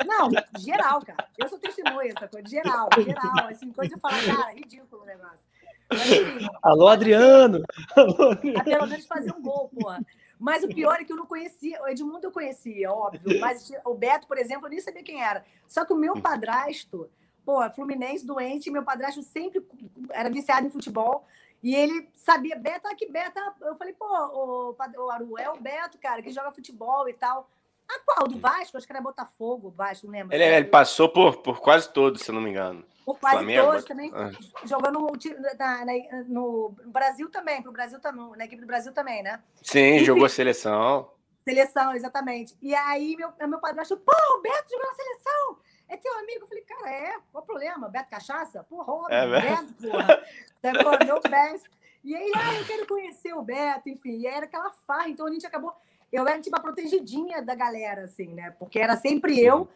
Não, 0.06 0.30
geral, 0.58 1.02
cara. 1.02 1.28
Eu 1.38 1.50
sou 1.50 1.60
testemunha, 1.60 2.14
essa 2.16 2.30
coisa, 2.30 2.48
geral, 2.48 2.88
geral. 3.04 3.48
Assim, 3.50 3.72
coisa 3.74 3.94
eu 3.94 4.00
falo, 4.00 4.16
cara, 4.26 4.54
ridículo 4.54 5.02
o 5.02 5.06
negócio. 5.06 5.46
Mas, 5.90 6.02
assim, 6.02 6.48
Alô, 6.64 6.88
Adriano! 6.88 7.62
Alô, 7.96 8.32
Adriano. 8.32 8.64
Pelo 8.64 8.88
menos 8.88 9.06
fazer 9.06 9.34
um 9.34 9.42
gol, 9.42 9.70
porra. 9.70 10.00
Mas 10.40 10.64
o 10.64 10.68
pior 10.68 11.00
é 11.00 11.04
que 11.04 11.12
eu 11.12 11.16
não 11.18 11.26
conhecia. 11.26 11.82
O 11.82 11.88
Edmundo 11.88 12.28
eu 12.28 12.32
conhecia, 12.32 12.92
óbvio. 12.92 13.22
Mas 13.42 13.72
o 13.86 13.94
Beto, 13.94 14.28
por 14.28 14.38
exemplo, 14.38 14.68
eu 14.68 14.70
nem 14.70 14.80
sabia 14.80 15.04
quem 15.04 15.22
era. 15.22 15.44
Só 15.68 15.86
que 15.86 15.94
o 15.94 15.98
meu 15.98 16.22
padrasto, 16.22 17.10
pô, 17.46 17.58
Fluminense 17.72 18.26
doente, 18.26 18.70
meu 18.70 18.84
padrasto 18.84 19.22
sempre 19.24 19.66
era 20.12 20.30
viciado 20.30 20.68
em 20.68 20.70
futebol. 20.70 21.26
E 21.64 21.76
ele 21.76 22.10
sabia, 22.16 22.56
Beto, 22.56 22.88
ah, 22.88 22.96
que 22.96 23.12
Beto. 23.12 23.40
Eu 23.62 23.76
falei, 23.76 23.94
pô, 23.94 24.06
o, 24.06 24.76
o 24.76 25.10
Aru, 25.10 25.38
é 25.38 25.50
o 25.50 25.60
Beto, 25.60 25.98
cara, 25.98 26.22
que 26.22 26.32
joga 26.32 26.52
futebol 26.52 27.10
e 27.10 27.14
tal. 27.14 27.50
A 27.90 28.00
qual? 28.00 28.28
Do 28.28 28.38
Vasco? 28.38 28.78
Acho 28.78 28.86
que 28.86 28.92
era 28.92 29.02
Botafogo, 29.02 29.70
Vasco, 29.70 30.06
não 30.06 30.14
lembro. 30.14 30.36
Ele, 30.36 30.44
ele 30.44 30.66
passou 30.66 31.10
por, 31.10 31.38
por 31.38 31.60
quase 31.60 31.92
todos, 31.92 32.22
se 32.22 32.32
não 32.32 32.42
me 32.42 32.50
engano. 32.50 32.86
Por 33.08 33.18
quase 33.18 33.38
Flamengo, 33.38 33.68
todos 33.68 33.86
também. 33.86 34.12
Ah. 34.14 34.32
Jogando 34.66 35.00
no, 35.00 35.14
na, 35.58 35.86
no, 36.28 36.76
Brasil 36.88 37.30
também, 37.30 37.62
pro 37.62 37.72
Brasil 37.72 38.02
também, 38.02 38.32
na 38.36 38.44
equipe 38.44 38.60
do 38.60 38.68
Brasil 38.68 38.92
também, 38.92 39.24
né? 39.24 39.42
Sim, 39.62 39.96
Enfim, 39.96 40.04
jogou 40.04 40.28
seleção. 40.28 41.10
Seleção, 41.46 41.94
exatamente. 41.94 42.58
E 42.62 42.76
aí 42.76 43.16
meu, 43.16 43.32
meu 43.48 43.60
padrasto, 43.60 43.96
pô, 43.96 44.12
o 44.12 44.42
Beto 44.42 44.70
jogou 44.70 44.86
na 44.86 44.94
seleção! 44.94 45.58
É 45.88 45.96
teu 45.96 46.14
amigo? 46.20 46.42
Eu 46.42 46.48
falei, 46.48 46.64
cara, 46.66 46.92
é, 46.92 47.14
qual 47.32 47.42
o 47.42 47.48
problema? 47.48 47.88
Beto 47.88 48.10
Cachaça? 48.10 48.66
Porra, 48.66 49.08
é, 49.10 49.26
Beto, 49.26 49.74
porra. 49.82 50.24
Tá 50.62 50.74
meu 51.06 51.22
Beto. 51.22 51.70
E 52.04 52.14
aí, 52.14 52.30
ah, 52.36 52.56
eu 52.56 52.66
quero 52.66 52.86
conhecer 52.86 53.34
o 53.34 53.42
Beto, 53.42 53.88
enfim. 53.88 54.18
E 54.18 54.28
aí 54.28 54.34
era 54.34 54.46
aquela 54.46 54.70
farra, 54.86 55.08
então 55.08 55.26
a 55.26 55.32
gente 55.32 55.48
acabou 55.48 55.74
eu 56.12 56.28
era 56.28 56.40
tipo 56.40 56.56
a 56.56 56.60
protegidinha 56.60 57.42
da 57.42 57.54
galera, 57.54 58.04
assim, 58.04 58.28
né? 58.28 58.54
Porque 58.58 58.80
era 58.80 58.96
sempre 58.96 59.40
eu 59.40 59.68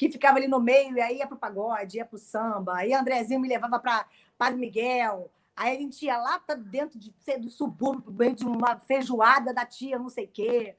que 0.00 0.10
ficava 0.10 0.38
ali 0.38 0.48
no 0.48 0.58
meio, 0.58 0.96
e 0.96 1.00
aí 1.02 1.18
ia 1.18 1.26
pro 1.26 1.36
pagode, 1.36 1.98
ia 1.98 2.06
pro 2.06 2.16
samba, 2.16 2.76
aí 2.76 2.94
Andrezinho 2.94 3.38
me 3.38 3.46
levava 3.46 3.78
para 3.78 4.06
Padre 4.38 4.58
Miguel, 4.58 5.30
aí 5.54 5.76
a 5.76 5.78
gente 5.78 6.06
ia 6.06 6.16
lá 6.16 6.38
pra 6.38 6.54
dentro 6.54 6.98
de, 6.98 7.12
do 7.38 7.50
subúrbio, 7.50 8.10
bem 8.10 8.34
de 8.34 8.46
uma 8.46 8.80
feijoada 8.80 9.52
da 9.52 9.66
tia, 9.66 9.98
não 9.98 10.08
sei 10.08 10.24
o 10.24 10.30
quê. 10.32 10.74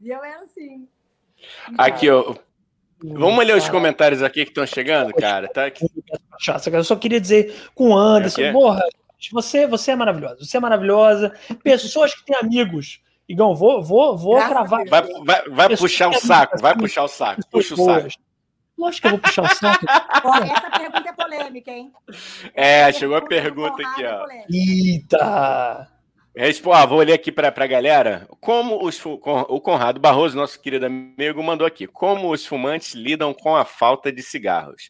E 0.00 0.10
eu 0.10 0.24
era 0.24 0.42
assim. 0.42 0.88
Aqui, 1.78 2.10
ó. 2.10 2.34
Vamos 3.00 3.46
ler 3.46 3.56
os 3.56 3.68
comentários 3.68 4.24
aqui 4.24 4.42
que 4.42 4.50
estão 4.50 4.66
chegando, 4.66 5.14
cara. 5.14 5.46
Tá 5.46 5.66
aqui. 5.66 5.86
Eu 6.72 6.82
só 6.82 6.96
queria 6.96 7.20
dizer 7.20 7.70
com 7.76 7.90
o 7.90 7.96
Anderson, 7.96 8.40
é 8.40 8.52
porra, 8.52 8.82
você, 9.30 9.68
você 9.68 9.92
é 9.92 9.96
maravilhosa, 9.96 10.44
você 10.44 10.56
é 10.56 10.60
maravilhosa. 10.60 11.32
Pessoas 11.62 12.12
que 12.12 12.24
têm 12.24 12.36
amigos 12.36 13.00
Igão, 13.28 13.54
vou, 13.54 13.80
vou, 13.84 14.16
vou 14.16 14.36
cravar. 14.38 14.84
Vai, 14.88 15.02
vai, 15.24 15.48
vai 15.48 15.76
puxar 15.76 16.08
o 16.08 16.14
saco, 16.14 16.58
vai 16.60 16.74
puxar 16.74 17.04
o 17.04 17.08
saco, 17.08 17.42
puxa 17.50 17.74
o 17.74 17.84
saco. 17.84 18.08
Lógico 18.78 19.02
que 19.02 19.06
eu 19.06 19.10
vou 19.10 19.20
puxar 19.20 19.42
o 19.42 19.54
saco. 19.54 19.84
essa 19.88 20.70
pergunta 20.70 21.08
é 21.08 21.12
polêmica, 21.12 21.70
hein? 21.72 21.92
É, 22.54 22.92
chegou 22.92 23.16
a 23.16 23.22
pergunta 23.22 23.82
aqui, 23.82 24.04
ó. 24.04 24.26
Eita! 24.48 25.88
Respo, 26.36 26.72
ah, 26.72 26.86
vou 26.86 27.00
ler 27.00 27.14
aqui 27.14 27.32
para 27.32 27.48
a 27.48 27.66
galera. 27.66 28.28
Como 28.40 28.86
os, 28.86 29.04
o 29.04 29.60
Conrado 29.60 29.98
Barroso, 29.98 30.36
nosso 30.36 30.60
querido 30.60 30.86
amigo, 30.86 31.42
mandou 31.42 31.66
aqui. 31.66 31.88
Como 31.88 32.30
os 32.30 32.46
fumantes 32.46 32.94
lidam 32.94 33.34
com 33.34 33.56
a 33.56 33.64
falta 33.64 34.12
de 34.12 34.22
cigarros? 34.22 34.88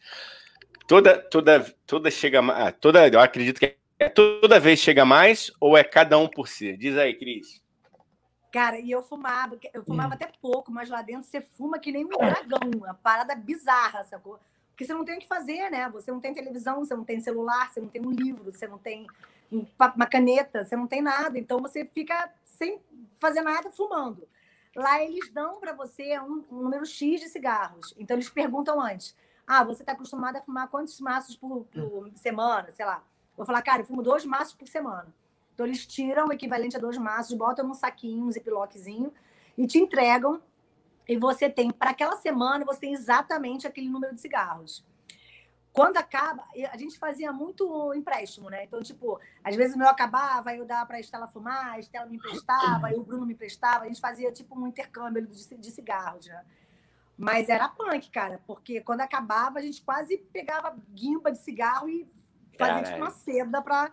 Toda, 0.86 1.16
toda, 1.16 1.64
toda 1.86 2.10
chega 2.10 2.42
mais. 2.42 2.74
Toda, 2.78 3.08
eu 3.08 3.20
acredito 3.20 3.58
que 3.58 3.74
é, 3.98 4.10
toda 4.10 4.60
vez 4.60 4.78
chega 4.78 5.06
mais 5.06 5.50
ou 5.58 5.76
é 5.76 5.82
cada 5.82 6.18
um 6.18 6.28
por 6.28 6.46
si? 6.48 6.76
Diz 6.76 6.98
aí, 6.98 7.14
Cris. 7.14 7.62
Cara, 8.50 8.78
e 8.78 8.90
eu 8.90 9.02
fumava, 9.02 9.58
eu 9.74 9.84
fumava 9.84 10.10
hum. 10.10 10.14
até 10.14 10.30
pouco, 10.40 10.72
mas 10.72 10.88
lá 10.88 11.02
dentro 11.02 11.24
você 11.24 11.40
fuma 11.40 11.78
que 11.78 11.92
nem 11.92 12.04
um 12.04 12.08
dragão, 12.08 12.70
uma 12.76 12.94
parada 12.94 13.34
bizarra, 13.34 14.02
sacou? 14.04 14.38
Porque 14.70 14.84
você 14.84 14.94
não 14.94 15.04
tem 15.04 15.16
o 15.16 15.20
que 15.20 15.26
fazer, 15.26 15.70
né? 15.70 15.88
Você 15.90 16.10
não 16.10 16.20
tem 16.20 16.32
televisão, 16.32 16.78
você 16.78 16.94
não 16.94 17.04
tem 17.04 17.20
celular, 17.20 17.70
você 17.70 17.80
não 17.80 17.88
tem 17.88 18.00
um 18.00 18.10
livro, 18.10 18.52
você 18.52 18.66
não 18.66 18.78
tem 18.78 19.06
uma 19.50 20.06
caneta, 20.06 20.64
você 20.64 20.76
não 20.76 20.86
tem 20.86 21.02
nada. 21.02 21.38
Então 21.38 21.58
você 21.58 21.84
fica 21.84 22.32
sem 22.44 22.80
fazer 23.18 23.42
nada 23.42 23.70
fumando. 23.70 24.26
Lá 24.76 25.02
eles 25.02 25.30
dão 25.32 25.58
para 25.58 25.72
você 25.72 26.18
um, 26.20 26.44
um, 26.50 26.62
número 26.62 26.86
X 26.86 27.20
de 27.20 27.28
cigarros. 27.28 27.92
Então 27.98 28.14
eles 28.16 28.30
perguntam 28.30 28.80
antes: 28.80 29.16
ah, 29.46 29.64
você 29.64 29.82
está 29.82 29.92
acostumado 29.92 30.36
a 30.36 30.42
fumar 30.42 30.68
quantos 30.68 31.00
maços 31.00 31.36
por, 31.36 31.64
por 31.64 32.10
semana? 32.14 32.70
Sei 32.70 32.86
lá. 32.86 33.02
Vou 33.36 33.44
falar, 33.44 33.62
cara, 33.62 33.82
eu 33.82 33.86
fumo 33.86 34.02
dois 34.02 34.24
maços 34.24 34.54
por 34.54 34.68
semana. 34.68 35.12
Então, 35.58 35.66
eles 35.66 35.84
tiram 35.84 36.28
o 36.28 36.32
equivalente 36.32 36.76
a 36.76 36.78
dois 36.78 36.96
maços, 36.96 37.36
botam 37.36 37.66
num 37.66 37.74
saquinho, 37.74 38.24
um 38.24 38.30
ziplockzinho, 38.30 39.12
e 39.56 39.66
te 39.66 39.76
entregam. 39.76 40.40
E 41.08 41.16
você 41.16 41.50
tem, 41.50 41.72
para 41.72 41.90
aquela 41.90 42.14
semana, 42.14 42.64
você 42.64 42.78
tem 42.78 42.92
exatamente 42.92 43.66
aquele 43.66 43.88
número 43.88 44.14
de 44.14 44.20
cigarros. 44.20 44.86
Quando 45.72 45.96
acaba, 45.96 46.44
a 46.70 46.76
gente 46.76 46.96
fazia 46.96 47.32
muito 47.32 47.92
empréstimo, 47.92 48.48
né? 48.48 48.62
Então, 48.62 48.80
tipo, 48.80 49.18
às 49.42 49.56
vezes 49.56 49.74
o 49.74 49.78
meu 49.78 49.88
acabava, 49.88 50.54
eu 50.54 50.64
dava 50.64 50.86
para 50.86 50.98
a 50.98 51.00
Estela 51.00 51.26
fumar, 51.26 51.72
a 51.72 51.80
Estela 51.80 52.06
me 52.06 52.18
emprestava, 52.18 52.86
aí 52.86 52.94
o 52.94 53.02
Bruno 53.02 53.26
me 53.26 53.32
emprestava, 53.32 53.82
a 53.84 53.88
gente 53.88 54.00
fazia 54.00 54.30
tipo 54.30 54.56
um 54.56 54.68
intercâmbio 54.68 55.26
de, 55.26 55.70
cigarros, 55.72 56.26
né? 56.26 56.44
Mas 57.16 57.48
era 57.48 57.68
punk, 57.68 58.08
cara, 58.12 58.40
porque 58.46 58.80
quando 58.80 59.00
acabava, 59.00 59.58
a 59.58 59.62
gente 59.62 59.82
quase 59.82 60.18
pegava 60.32 60.78
guimba 60.94 61.32
de 61.32 61.38
cigarro 61.38 61.88
e 61.88 62.08
fazia 62.56 62.84
tipo 62.84 62.96
uma 62.98 63.10
seda 63.10 63.60
para 63.60 63.92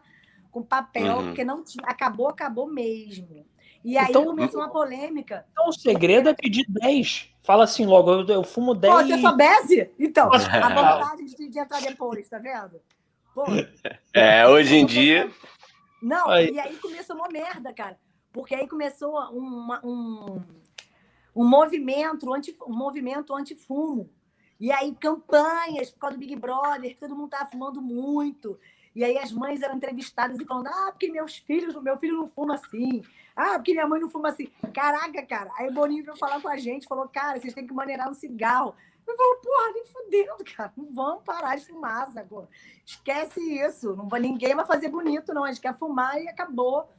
com 0.56 0.64
papel, 0.64 1.18
uhum. 1.18 1.26
porque 1.26 1.44
não 1.44 1.62
tinha, 1.62 1.86
acabou, 1.86 2.30
acabou 2.30 2.66
mesmo. 2.66 3.46
E 3.84 3.98
aí 3.98 4.08
então, 4.08 4.24
começou 4.24 4.62
uma 4.62 4.70
polêmica. 4.70 5.46
Então 5.52 5.68
o 5.68 5.74
segredo 5.74 6.30
é 6.30 6.34
pedir 6.34 6.66
10. 6.70 7.30
Fala 7.44 7.66
assim 7.66 7.86
logo, 7.86 8.10
eu, 8.10 8.26
eu 8.28 8.42
fumo 8.42 8.74
10. 8.74 8.94
Pô, 8.94 9.04
você 9.04 9.18
soubesse? 9.20 9.92
Então, 10.00 10.32
a 10.34 10.38
vontade 10.38 11.26
de, 11.26 11.50
de 11.50 11.60
entrar 11.60 11.82
depois, 11.82 12.30
tá 12.30 12.40
vendo? 12.40 12.82
Pô. 13.34 13.44
É, 14.14 14.48
hoje 14.48 14.78
em 14.78 14.86
dia. 14.86 15.30
Não, 16.02 16.30
aí. 16.30 16.52
e 16.52 16.58
aí 16.60 16.78
começou 16.78 17.18
uma 17.18 17.28
merda, 17.28 17.74
cara. 17.74 18.00
Porque 18.32 18.56
aí 18.56 18.66
começou 18.66 19.12
uma, 19.34 19.86
um, 19.86 20.42
um 21.36 21.46
movimento 21.46 22.34
anti, 22.34 22.56
um 22.66 22.74
movimento 22.74 23.36
anti-fumo. 23.36 24.10
E 24.58 24.72
aí, 24.72 24.96
campanhas 24.96 25.92
por 25.92 26.00
causa 26.00 26.16
do 26.16 26.20
Big 26.22 26.34
Brother, 26.38 26.96
todo 26.98 27.14
mundo 27.14 27.32
tava 27.32 27.52
fumando 27.52 27.82
muito. 27.82 28.58
E 28.96 29.04
aí 29.04 29.18
as 29.18 29.32
mães 29.32 29.62
eram 29.62 29.76
entrevistadas 29.76 30.40
e 30.40 30.46
falando: 30.46 30.68
ah, 30.68 30.88
porque 30.92 31.12
meus 31.12 31.38
filhos, 31.38 31.76
meu 31.84 31.98
filho 31.98 32.18
não 32.18 32.28
fuma 32.28 32.56
assim. 32.56 33.04
Ah, 33.36 33.56
porque 33.56 33.74
minha 33.74 33.88
mãe 33.88 34.00
não 34.00 34.10
fuma 34.10 34.30
assim. 34.30 34.48
Caraca, 34.74 35.22
cara. 35.26 35.52
Aí 35.58 35.70
Boninho 35.70 36.06
veio 36.06 36.18
falar 36.18 36.42
com 36.42 36.48
a 36.48 36.56
gente, 36.56 36.88
falou: 36.88 37.08
cara, 37.10 37.40
vocês 37.40 37.54
têm 37.54 37.68
que 37.68 37.74
maneirar 37.74 38.10
um 38.10 38.14
cigarro. 38.14 38.74
Eu 39.08 39.16
falei, 39.16 39.36
porra, 39.44 39.72
nem 39.74 39.86
fudendo, 39.86 40.56
cara. 40.56 40.74
Não 40.76 40.92
vamos 40.92 41.24
parar 41.24 41.56
de 41.58 41.66
fumar, 41.66 42.10
sacou? 42.12 42.48
Esquece 42.86 43.40
isso. 43.40 43.96
Não 43.96 44.08
ninguém 44.20 44.56
vai 44.56 44.66
fazer 44.66 44.90
bonito, 44.90 45.34
não. 45.34 45.44
A 45.44 45.48
gente 45.50 45.62
quer 45.62 45.78
fumar 45.78 46.20
e 46.20 46.28
acabou. 46.28 46.90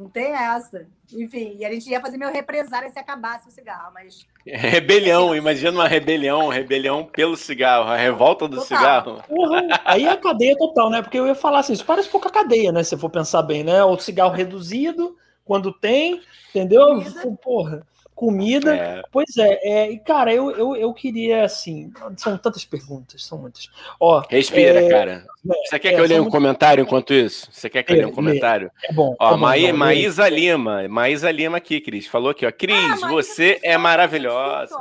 Não 0.00 0.08
tem 0.08 0.32
essa. 0.32 0.86
Enfim, 1.12 1.56
e 1.58 1.64
a 1.64 1.70
gente 1.70 1.90
ia 1.90 2.00
fazer 2.00 2.16
meu 2.16 2.32
represário 2.32 2.90
se 2.90 2.98
acabasse 2.98 3.46
o 3.46 3.50
cigarro, 3.50 3.92
mas. 3.92 4.26
Rebelião, 4.46 5.36
imagina 5.36 5.72
uma 5.72 5.86
rebelião, 5.86 6.48
rebelião 6.48 7.04
pelo 7.04 7.36
cigarro, 7.36 7.90
a 7.90 7.96
revolta 7.96 8.48
do 8.48 8.56
total. 8.56 8.66
cigarro. 8.66 9.22
Uhum. 9.28 9.68
Aí 9.84 10.06
é 10.06 10.08
a 10.08 10.16
cadeia 10.16 10.56
total, 10.56 10.88
né? 10.88 11.02
Porque 11.02 11.18
eu 11.18 11.26
ia 11.26 11.34
falar 11.34 11.58
assim, 11.58 11.74
isso 11.74 11.84
parece 11.84 12.08
pouca 12.08 12.30
cadeia, 12.30 12.72
né? 12.72 12.82
Se 12.82 12.96
for 12.96 13.10
pensar 13.10 13.42
bem, 13.42 13.62
né? 13.62 13.84
O 13.84 13.98
cigarro 13.98 14.32
reduzido, 14.32 15.18
quando 15.44 15.70
tem, 15.70 16.22
entendeu? 16.48 16.86
Comida. 16.86 17.38
Porra 17.42 17.86
comida. 18.20 18.76
É. 18.76 19.02
Pois 19.10 19.34
é, 19.38 19.58
é, 19.62 19.90
e 19.90 19.98
cara, 19.98 20.32
eu, 20.32 20.50
eu, 20.50 20.76
eu 20.76 20.92
queria 20.92 21.42
assim. 21.42 21.90
São 22.18 22.36
tantas 22.36 22.66
perguntas, 22.66 23.24
são 23.24 23.38
muitas. 23.38 23.70
Ó, 23.98 24.22
Respira, 24.28 24.82
é, 24.82 24.88
cara. 24.90 25.26
Você 25.42 25.78
quer 25.78 25.88
é, 25.88 25.94
que 25.94 26.00
eu 26.00 26.04
leia 26.04 26.22
um 26.22 26.28
comentário 26.28 26.82
enquanto 26.82 27.14
isso? 27.14 27.48
Você 27.50 27.70
quer 27.70 27.82
que 27.82 27.92
eu 27.92 27.96
leia 27.96 28.08
um 28.08 28.12
comentário? 28.12 28.70
É 28.84 28.92
bom. 28.92 29.16
Ó, 29.18 29.30
tá 29.30 29.36
Maí, 29.38 29.72
Maísa 29.72 30.28
Lima, 30.28 30.86
Maísa 30.86 31.30
Lima 31.30 31.56
aqui, 31.56 31.80
Cris. 31.80 32.06
Falou 32.06 32.30
aqui, 32.30 32.44
ó. 32.44 32.52
Cris, 32.52 33.02
ah, 33.02 33.08
você 33.08 33.58
é 33.62 33.78
maravilhosa. 33.78 34.76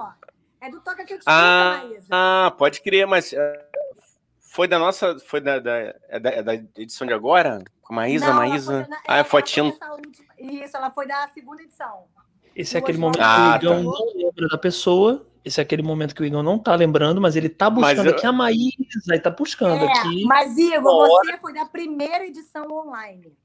É 0.60 0.70
do 0.70 0.82
Toca 0.82 1.06
que 1.06 1.14
eu 1.14 1.20
te 1.20 1.24
ah, 1.26 1.86
Maísa. 1.86 2.08
Ah, 2.12 2.54
pode 2.58 2.82
crer, 2.82 3.08
mas. 3.08 3.32
Uh, 3.32 3.38
foi 4.52 4.68
da 4.68 4.78
nossa. 4.78 5.18
Foi 5.20 5.40
da, 5.40 5.60
da, 5.60 5.78
é 6.10 6.20
da, 6.20 6.30
é 6.30 6.44
da 6.44 6.54
edição 6.76 7.08
de 7.08 7.14
agora? 7.14 7.64
Com 7.82 7.94
Maísa, 7.94 8.28
Não, 8.28 8.36
Maísa. 8.36 8.86
Foi, 8.86 8.98
ah, 9.08 9.18
é 9.20 9.24
fotinho. 9.24 9.74
Isso, 10.38 10.76
ela 10.76 10.92
foi 10.92 11.08
da 11.08 11.26
segunda 11.30 11.62
edição. 11.62 12.04
Esse 12.56 12.76
é 12.76 12.80
aquele 12.80 12.98
momento 12.98 13.22
ah, 13.22 13.58
que 13.60 13.66
o 13.66 13.70
Igão 13.70 13.78
tá. 13.78 13.84
não 13.84 14.14
lembra 14.16 14.48
da 14.48 14.58
pessoa. 14.58 15.26
Esse 15.44 15.60
é 15.60 15.64
aquele 15.64 15.82
momento 15.82 16.14
que 16.14 16.22
o 16.22 16.26
Igor 16.26 16.44
não 16.44 16.60
tá 16.60 16.76
lembrando, 16.76 17.22
mas 17.22 17.36
ele 17.36 17.50
tá 17.50 17.70
buscando 17.70 18.08
eu... 18.08 18.12
aqui 18.16 18.26
a 18.26 18.32
Maísa 18.32 19.16
e 19.16 19.20
tá 19.20 19.30
buscando 19.30 19.86
é, 19.86 19.88
aqui. 19.88 20.26
Mas, 20.26 20.58
Igor, 20.58 21.08
você 21.08 21.38
foi 21.38 21.54
da 21.54 21.66
primeira 21.66 22.26
edição 22.26 22.68
online. 22.70 23.36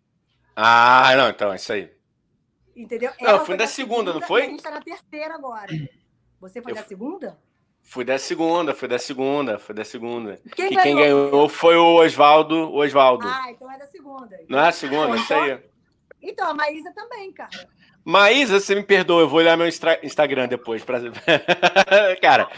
Ah, 0.56 1.14
não, 1.16 1.30
então, 1.30 1.52
é 1.52 1.56
isso 1.56 1.72
aí. 1.72 1.90
Entendeu? 2.76 3.12
Não, 3.20 3.28
Ela 3.28 3.44
foi 3.44 3.56
da, 3.56 3.64
da 3.64 3.70
segunda, 3.70 3.96
segunda, 3.96 4.12
não 4.20 4.26
foi? 4.26 4.42
A 4.42 4.46
gente 4.46 4.62
tá 4.62 4.70
na 4.70 4.80
terceira 4.80 5.34
agora. 5.34 5.72
Você 6.40 6.60
foi 6.60 6.72
eu... 6.72 6.76
da 6.76 6.82
segunda? 6.82 7.38
Fui 7.86 8.04
da 8.04 8.18
segunda, 8.18 8.74
fui 8.74 8.88
da 8.88 8.98
segunda, 8.98 9.58
foi 9.58 9.74
da 9.74 9.84
segunda. 9.84 10.40
Quem 10.56 10.70
que 10.70 10.74
ganhou? 10.74 10.82
quem 10.82 10.96
ganhou 10.96 11.48
foi 11.48 11.76
o 11.76 11.96
Oswaldo. 11.96 12.72
Oswaldo. 12.74 13.26
Ah, 13.28 13.50
então 13.50 13.70
é 13.70 13.78
da 13.78 13.86
segunda. 13.86 14.40
Não 14.48 14.58
é 14.58 14.68
a 14.68 14.72
segunda, 14.72 15.10
então, 15.10 15.16
isso 15.16 15.34
aí. 15.34 15.62
Então, 16.20 16.50
a 16.50 16.54
Maísa 16.54 16.92
também, 16.92 17.30
cara. 17.32 17.68
Maísa, 18.04 18.60
você 18.60 18.74
me 18.74 18.82
perdoa, 18.82 19.22
eu 19.22 19.28
vou 19.28 19.38
olhar 19.38 19.56
meu 19.56 19.66
Instagram 19.66 20.46
depois. 20.46 20.84
Pra... 20.84 21.00
cara, 22.20 22.48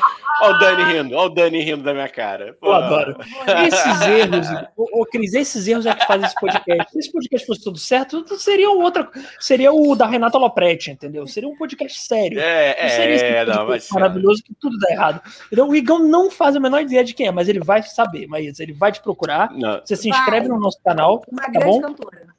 olha 0.42 0.54
o 0.54 0.58
Dani 0.58 0.92
rindo, 0.92 1.14
olha 1.14 1.26
o 1.26 1.28
Dani 1.28 1.60
rindo 1.62 1.84
da 1.84 1.94
minha 1.94 2.08
cara. 2.08 2.56
Pô. 2.60 2.66
Eu 2.66 2.72
adoro. 2.72 3.16
Esses 3.64 4.02
erros, 4.02 4.48
ô, 4.76 5.02
ô, 5.02 5.06
Cris, 5.06 5.34
esses 5.34 5.68
erros 5.68 5.86
é 5.86 5.94
que 5.94 6.04
fazem 6.04 6.26
esse 6.26 6.34
podcast. 6.34 6.90
Se 6.90 6.98
esse 6.98 7.12
podcast 7.12 7.46
fosse 7.46 7.62
tudo 7.62 7.78
certo, 7.78 8.24
seria 8.38 8.70
outra. 8.70 9.08
Seria 9.38 9.72
o 9.72 9.94
da 9.94 10.06
Renata 10.06 10.36
Lopretti, 10.36 10.90
entendeu? 10.90 11.26
Seria 11.28 11.48
um 11.48 11.56
podcast 11.56 11.96
sério. 12.00 12.40
É, 12.40 12.82
não 12.82 12.88
seria 12.88 13.16
é, 13.16 13.44
não, 13.46 13.68
mas... 13.68 13.88
maravilhoso 13.90 14.42
que 14.42 14.52
tudo 14.60 14.76
dá 14.78 14.90
errado. 14.90 15.22
Então, 15.52 15.68
o 15.68 15.76
Igão 15.76 16.00
não 16.00 16.28
faz 16.28 16.56
a 16.56 16.60
menor 16.60 16.82
ideia 16.82 17.04
de 17.04 17.14
quem 17.14 17.28
é, 17.28 17.30
mas 17.30 17.48
ele 17.48 17.60
vai 17.60 17.84
saber, 17.84 18.26
Maísa. 18.26 18.64
Ele 18.64 18.72
vai 18.72 18.90
te 18.90 19.00
procurar. 19.00 19.52
Não. 19.52 19.80
Você 19.84 19.94
se 19.94 20.08
inscreve 20.08 20.48
vai. 20.48 20.56
no 20.56 20.60
nosso 20.60 20.82
canal. 20.82 21.22
Uma 21.30 21.42
tá 21.42 21.50
grande 21.52 21.66
bom? 21.66 21.80
cantora. 21.82 22.35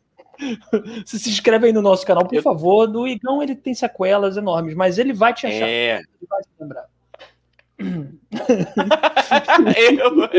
Se 1.05 1.19
se 1.19 1.29
inscreve 1.29 1.67
aí 1.67 1.73
no 1.73 1.81
nosso 1.81 2.05
canal, 2.05 2.25
por 2.25 2.35
eu... 2.35 2.41
favor. 2.41 2.87
Do 2.87 3.07
Igão 3.07 3.41
ele 3.41 3.55
tem 3.55 3.73
sequelas 3.73 4.37
enormes, 4.37 4.75
mas 4.75 4.97
ele 4.97 5.13
vai 5.13 5.33
te 5.33 5.47
achar. 5.47 5.67
É. 5.67 5.97
Ele 5.97 6.27
vai 6.29 6.41
te 6.41 6.49
lembrar. 6.59 6.85
eu, 9.77 10.29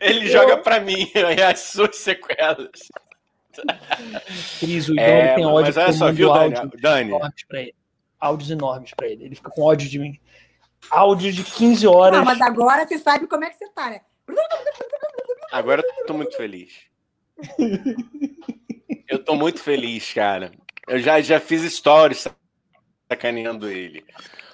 ele 0.00 0.26
eu... 0.26 0.32
joga 0.32 0.58
para 0.58 0.80
mim 0.80 1.10
as 1.48 1.60
suas 1.60 1.96
sequelas. 1.96 2.70
Cris, 4.58 4.88
o 4.88 4.92
Igão 4.92 5.04
é, 5.04 5.34
tem 5.34 5.46
ódio. 5.46 5.66
Mas 5.66 5.76
olha 5.76 5.92
só, 5.92 6.12
viu, 6.12 6.32
Dani? 6.32 6.54
Dani. 6.80 7.10
Enormes 7.10 7.44
pra 7.46 7.60
ele. 7.60 7.74
Áudios 8.20 8.50
enormes 8.50 8.92
para 8.94 9.08
ele. 9.08 9.24
Ele 9.24 9.34
fica 9.34 9.50
com 9.50 9.62
ódio 9.62 9.88
de 9.88 9.98
mim. 9.98 10.18
Áudios 10.90 11.34
de 11.34 11.44
15 11.44 11.86
horas. 11.86 12.18
Não, 12.18 12.24
mas 12.24 12.40
agora 12.40 12.86
você 12.86 12.98
sabe 12.98 13.26
como 13.26 13.44
é 13.44 13.50
que 13.50 13.56
você 13.56 13.68
tá, 13.70 13.90
né? 13.90 14.00
Agora 15.52 15.82
eu 15.82 16.06
tô 16.06 16.14
muito 16.14 16.36
feliz. 16.36 16.72
Eu 19.08 19.22
tô 19.22 19.34
muito 19.34 19.60
feliz, 19.60 20.12
cara. 20.12 20.52
Eu 20.88 20.98
já, 20.98 21.20
já 21.20 21.40
fiz 21.40 21.62
stories 21.72 22.28
sacaneando 23.08 23.70
ele. 23.70 24.04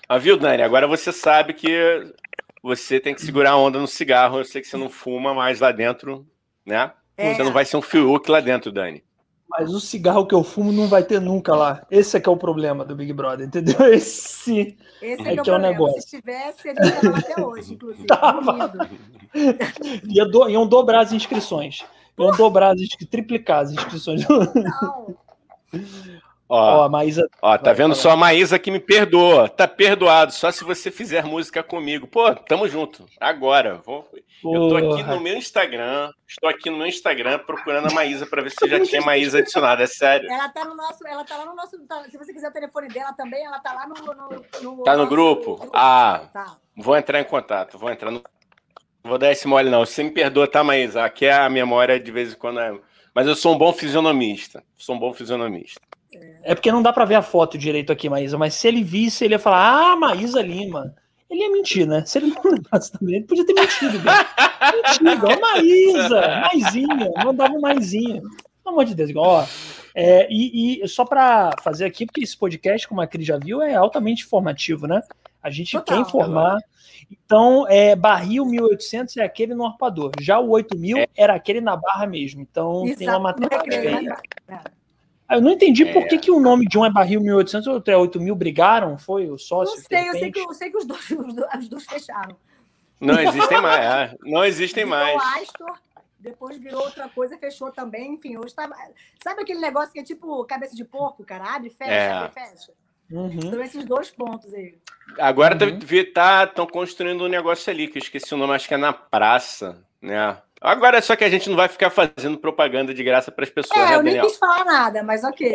Mas 0.08 0.22
viu, 0.22 0.36
Dani? 0.36 0.62
Agora 0.62 0.86
você 0.86 1.12
sabe 1.12 1.54
que 1.54 2.12
você 2.62 3.00
tem 3.00 3.14
que 3.14 3.22
segurar 3.22 3.52
a 3.52 3.56
onda 3.56 3.78
no 3.78 3.86
cigarro. 3.86 4.38
Eu 4.38 4.44
sei 4.44 4.60
que 4.60 4.68
você 4.68 4.76
não 4.76 4.88
fuma 4.88 5.32
mais 5.32 5.60
lá 5.60 5.72
dentro, 5.72 6.26
né? 6.64 6.92
É. 7.16 7.34
Você 7.34 7.42
não 7.42 7.52
vai 7.52 7.64
ser 7.64 7.76
um 7.76 7.82
Fiuk 7.82 8.30
lá 8.30 8.40
dentro, 8.40 8.72
Dani. 8.72 9.04
Mas 9.50 9.74
o 9.74 9.80
cigarro 9.80 10.26
que 10.26 10.34
eu 10.34 10.44
fumo 10.44 10.70
não 10.70 10.86
vai 10.86 11.02
ter 11.02 11.20
nunca 11.20 11.54
lá. 11.54 11.84
Esse 11.90 12.16
é 12.16 12.20
que 12.20 12.28
é 12.28 12.32
o 12.32 12.36
problema 12.36 12.84
do 12.84 12.94
Big 12.94 13.12
Brother, 13.12 13.46
entendeu? 13.46 13.74
Esse, 13.92 14.76
Esse 15.02 15.28
é, 15.28 15.34
é 15.34 15.36
que 15.36 15.50
é 15.50 15.52
o 15.52 15.58
negócio. 15.58 16.00
Se 16.02 16.16
tivesse, 16.16 16.68
ele 16.68 16.78
ia 16.80 17.10
até 17.10 17.44
hoje, 17.44 17.74
inclusive. 17.74 18.06
Tava. 18.08 18.88
Ia 20.08 20.24
do, 20.26 20.48
iam 20.48 20.66
dobrar 20.66 21.00
as 21.00 21.12
inscrições. 21.12 21.84
Iam 22.20 22.36
dobrar, 22.36 22.74
as, 22.74 22.80
triplicar 23.10 23.60
as 23.60 23.72
inscrições. 23.72 24.26
Não. 24.28 25.16
Ó, 26.50 26.80
ó, 26.80 26.82
a 26.82 26.88
Maísa. 26.88 27.28
Ó, 27.40 27.56
tá 27.56 27.72
vendo 27.72 27.94
falar. 27.94 28.02
só 28.02 28.10
a 28.10 28.16
Maísa 28.16 28.58
que 28.58 28.72
me 28.72 28.80
perdoa. 28.80 29.48
Tá 29.48 29.68
perdoado, 29.68 30.32
só 30.32 30.50
se 30.50 30.64
você 30.64 30.90
fizer 30.90 31.24
música 31.24 31.62
comigo. 31.62 32.08
Pô, 32.08 32.34
tamo 32.34 32.66
junto. 32.66 33.06
Agora. 33.20 33.80
Vou... 33.86 34.04
Eu 34.42 34.68
tô 34.68 34.76
aqui 34.76 35.02
no 35.04 35.20
meu 35.20 35.36
Instagram. 35.36 36.10
Estou 36.26 36.50
aqui 36.50 36.68
no 36.68 36.78
meu 36.78 36.88
Instagram 36.88 37.38
procurando 37.38 37.86
a 37.88 37.94
Maísa 37.94 38.26
para 38.26 38.42
ver 38.42 38.50
se 38.50 38.68
já 38.68 38.80
tinha 38.80 39.00
Maísa 39.00 39.38
adicionada. 39.38 39.84
É 39.84 39.86
sério. 39.86 40.28
Ela 40.28 40.48
tá 40.48 40.64
no 40.64 40.74
nosso. 40.74 41.06
Ela 41.06 41.24
tá 41.24 41.36
lá 41.36 41.46
no 41.46 41.54
nosso. 41.54 41.78
Tá, 41.86 42.02
se 42.10 42.18
você 42.18 42.32
quiser 42.32 42.48
o 42.48 42.52
telefone 42.52 42.88
dela 42.88 43.12
também, 43.12 43.44
ela 43.44 43.60
tá 43.60 43.72
lá 43.72 43.86
no. 43.86 43.94
no, 43.94 44.76
no 44.76 44.82
tá 44.82 44.96
no 44.96 45.06
grupo? 45.06 45.56
grupo? 45.56 45.70
Ah. 45.72 46.22
Tá. 46.32 46.56
Vou 46.76 46.96
entrar 46.96 47.20
em 47.20 47.24
contato. 47.24 47.78
Vou 47.78 47.90
entrar 47.90 48.10
no. 48.10 48.24
Vou 49.02 49.18
dar 49.18 49.32
esse 49.32 49.46
mole, 49.46 49.70
não. 49.70 49.84
Você 49.84 50.02
me 50.02 50.10
perdoa, 50.10 50.46
tá, 50.46 50.62
Maísa? 50.62 51.04
Aqui 51.04 51.26
é 51.26 51.32
a 51.32 51.48
memória 51.48 51.98
de 51.98 52.10
vez 52.10 52.32
em 52.32 52.36
quando. 52.36 52.60
É... 52.60 52.72
Mas 53.14 53.26
eu 53.26 53.34
sou 53.34 53.54
um 53.54 53.58
bom 53.58 53.72
fisionomista. 53.72 54.62
Sou 54.76 54.94
um 54.94 54.98
bom 54.98 55.12
fisionomista. 55.12 55.80
É 56.42 56.54
porque 56.54 56.72
não 56.72 56.82
dá 56.82 56.92
para 56.92 57.04
ver 57.04 57.14
a 57.14 57.22
foto 57.22 57.56
direito 57.56 57.92
aqui, 57.92 58.08
Maísa, 58.08 58.36
mas 58.36 58.54
se 58.54 58.66
ele 58.66 58.82
visse, 58.82 59.24
ele 59.24 59.34
ia 59.34 59.38
falar: 59.38 59.92
Ah, 59.92 59.96
Maísa 59.96 60.42
Lima. 60.42 60.94
Ele 61.30 61.42
ia 61.42 61.50
mentir, 61.52 61.86
né? 61.86 62.04
Se 62.04 62.18
ele 62.18 62.34
não 62.34 62.42
lembrasse 62.52 62.90
também, 62.90 63.16
ele 63.16 63.24
podia 63.24 63.46
ter 63.46 63.54
mentido. 63.54 63.92
mentido, 63.92 65.26
ó, 65.26 65.40
Maísa, 65.40 66.40
Maisinha, 66.52 67.12
mandava 67.24 67.54
um 67.54 67.60
Maisinha. 67.60 68.20
Pelo 68.64 68.74
amor 68.74 68.84
de 68.84 68.94
Deus, 68.96 69.12
ó. 69.14 69.46
É, 69.94 70.26
e, 70.30 70.82
e, 70.82 70.88
só 70.88 71.04
para 71.04 71.52
fazer 71.62 71.84
aqui, 71.84 72.04
porque 72.04 72.22
esse 72.22 72.36
podcast, 72.36 72.86
como 72.88 73.00
a 73.00 73.06
Cris 73.06 73.26
já 73.26 73.38
viu, 73.38 73.62
é 73.62 73.74
altamente 73.74 74.24
informativo, 74.24 74.86
né? 74.88 75.00
A 75.42 75.50
gente 75.50 75.72
Total, 75.72 75.96
quer 75.96 76.00
informar. 76.00 76.58
Então, 77.10 77.66
é, 77.68 77.96
barril 77.96 78.44
1800 78.44 79.16
é 79.16 79.24
aquele 79.24 79.54
no 79.54 79.66
arpador. 79.66 80.12
Já 80.20 80.38
o 80.38 80.50
8000 80.50 80.98
é. 80.98 81.08
era 81.16 81.34
aquele 81.34 81.60
na 81.60 81.76
barra 81.76 82.06
mesmo. 82.06 82.40
Então, 82.40 82.84
Exato. 82.84 82.98
tem 82.98 83.08
uma 83.08 83.18
matemática 83.18 83.76
aí. 83.76 84.08
Ah, 85.28 85.36
eu 85.36 85.40
não 85.40 85.52
entendi 85.52 85.84
é. 85.84 85.92
por 85.92 86.06
que, 86.08 86.18
que 86.18 86.30
o 86.30 86.40
nome 86.40 86.66
de 86.66 86.76
um 86.76 86.84
é 86.84 86.90
barril 86.90 87.20
1800 87.20 87.66
e 87.66 87.70
o 87.70 87.72
outro 87.74 87.92
é 87.92 87.96
8000. 87.96 88.34
Brigaram? 88.34 88.98
Foi 88.98 89.30
o 89.30 89.38
sócio? 89.38 89.76
Não 89.76 89.82
sei, 89.84 90.08
eu 90.08 90.12
sei, 90.12 90.32
que, 90.32 90.40
eu 90.40 90.54
sei 90.54 90.70
que 90.70 90.76
os 90.78 90.86
dois, 90.86 91.10
os 91.58 91.68
dois 91.68 91.84
fecharam. 91.86 92.36
Não 93.00 93.18
existem 93.18 93.62
mais. 93.62 93.84
É. 93.84 94.16
Não 94.22 94.44
existem 94.44 94.84
virou 94.84 94.98
mais. 94.98 95.42
Astor, 95.42 95.78
depois 96.18 96.58
virou 96.58 96.82
outra 96.82 97.08
coisa, 97.08 97.38
fechou 97.38 97.70
também. 97.72 98.14
Enfim, 98.14 98.36
hoje 98.36 98.54
tá. 98.54 98.68
Sabe 99.22 99.42
aquele 99.42 99.60
negócio 99.60 99.92
que 99.92 100.00
é 100.00 100.04
tipo 100.04 100.44
cabeça 100.44 100.76
de 100.76 100.84
porco, 100.84 101.24
cara? 101.24 101.54
Abre, 101.54 101.70
fecha, 101.70 101.90
é. 101.90 102.12
abre, 102.12 102.32
fecha. 102.32 102.72
Uhum. 103.10 103.40
São 103.50 103.62
esses 103.62 103.84
dois 103.84 104.10
pontos 104.10 104.52
aí. 104.54 104.74
Agora 105.18 105.54
estão 105.54 105.68
uhum. 105.68 106.12
tá, 106.12 106.46
construindo 106.70 107.24
um 107.24 107.28
negócio 107.28 107.70
ali, 107.72 107.88
que 107.88 107.98
eu 107.98 108.02
esqueci 108.02 108.32
o 108.32 108.36
nome, 108.36 108.54
acho 108.54 108.68
que 108.68 108.74
é 108.74 108.76
na 108.76 108.92
praça, 108.92 109.78
né? 110.00 110.38
Agora 110.60 110.98
é 110.98 111.00
só 111.00 111.16
que 111.16 111.24
a 111.24 111.30
gente 111.30 111.48
não 111.48 111.56
vai 111.56 111.68
ficar 111.68 111.88
fazendo 111.88 112.36
propaganda 112.36 112.92
de 112.92 113.02
graça 113.02 113.32
para 113.32 113.44
as 113.44 113.50
pessoas. 113.50 113.80
É, 113.80 113.90
né, 113.90 113.96
eu 113.96 114.02
nem 114.02 114.20
quis 114.20 114.36
falar 114.36 114.64
nada, 114.64 115.02
mas 115.02 115.24
ok. 115.24 115.54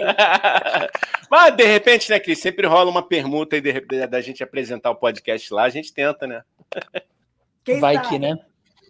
mas 1.29 1.55
de 1.55 1.63
repente, 1.63 2.09
né, 2.09 2.19
Cris? 2.19 2.39
Sempre 2.39 2.65
rola 2.65 2.89
uma 2.89 3.07
permuta 3.07 3.55
e 3.55 4.07
da 4.07 4.19
gente 4.19 4.43
apresentar 4.43 4.89
o 4.89 4.95
podcast 4.95 5.53
lá, 5.53 5.63
a 5.63 5.69
gente 5.69 5.93
tenta, 5.93 6.25
né? 6.25 6.41
Quem 7.63 7.79
vai 7.79 7.95
sabe? 7.95 8.09
que, 8.09 8.19
né? 8.19 8.35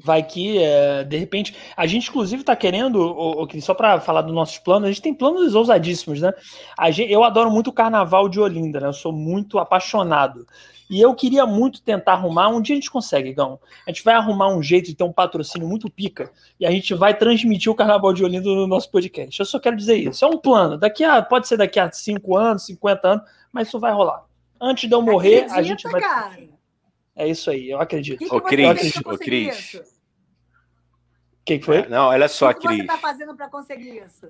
Vai 0.03 0.23
que, 0.23 0.57
é, 0.57 1.03
de 1.03 1.17
repente, 1.17 1.55
a 1.75 1.87
gente 1.87 2.09
inclusive 2.09 2.41
está 2.41 2.55
querendo, 2.55 2.95
o, 2.95 3.43
o, 3.43 3.61
só 3.61 3.73
para 3.73 3.99
falar 3.99 4.21
dos 4.21 4.33
nossos 4.33 4.57
planos, 4.57 4.87
a 4.87 4.91
gente 4.91 5.01
tem 5.01 5.13
planos 5.13 5.55
ousadíssimos, 5.55 6.21
né? 6.21 6.33
Gente, 6.91 7.11
eu 7.11 7.23
adoro 7.23 7.49
muito 7.49 7.69
o 7.69 7.73
Carnaval 7.73 8.27
de 8.27 8.39
Olinda, 8.39 8.79
né? 8.79 8.87
Eu 8.87 8.93
sou 8.93 9.11
muito 9.11 9.57
apaixonado. 9.57 10.45
E 10.89 11.01
eu 11.01 11.15
queria 11.15 11.45
muito 11.45 11.81
tentar 11.81 12.13
arrumar, 12.13 12.49
um 12.49 12.61
dia 12.61 12.75
a 12.75 12.77
gente 12.77 12.91
consegue, 12.91 13.33
Gão. 13.33 13.59
A 13.87 13.91
gente 13.91 14.03
vai 14.03 14.13
arrumar 14.13 14.49
um 14.49 14.61
jeito 14.61 14.87
de 14.87 14.95
ter 14.95 15.03
um 15.03 15.11
patrocínio 15.11 15.67
muito 15.67 15.89
pica 15.89 16.31
e 16.59 16.65
a 16.65 16.71
gente 16.71 16.93
vai 16.93 17.17
transmitir 17.17 17.71
o 17.71 17.75
Carnaval 17.75 18.13
de 18.13 18.23
Olinda 18.23 18.47
no 18.47 18.67
nosso 18.67 18.91
podcast. 18.91 19.39
Eu 19.39 19.45
só 19.45 19.59
quero 19.59 19.75
dizer 19.75 19.95
isso. 19.95 20.23
É 20.23 20.27
um 20.27 20.37
plano. 20.37 20.77
Daqui 20.77 21.03
a, 21.03 21.21
pode 21.21 21.47
ser 21.47 21.57
daqui 21.57 21.79
a 21.79 21.91
5 21.91 22.37
anos, 22.37 22.65
50 22.67 23.07
anos, 23.07 23.23
mas 23.51 23.67
isso 23.67 23.79
vai 23.79 23.91
rolar. 23.91 24.23
Antes 24.61 24.87
de 24.87 24.95
eu 24.95 25.01
morrer, 25.01 25.45
Acredita, 25.45 25.59
a 25.59 25.63
gente 25.63 25.83
vai. 25.89 26.01
Cara. 26.01 26.55
É 27.16 27.28
isso 27.28 27.49
aí, 27.49 27.70
eu 27.70 27.80
acredito. 27.80 28.20
Que 28.20 28.30
que 28.30 28.36
ô, 28.36 28.41
Cris, 28.41 28.97
ô, 28.97 29.18
Cris. 29.18 29.76
O 29.76 31.45
que, 31.45 31.59
que, 31.59 31.66
foi? 31.66 31.88
Não, 31.88 32.07
olha 32.07 32.28
só, 32.28 32.51
Cris. 32.51 32.66
O 32.66 32.70
que 32.70 32.76
você 32.76 32.82
está 32.82 32.97
fazendo 32.97 33.36
para 33.36 33.47
conseguir 33.47 34.03
isso? 34.03 34.28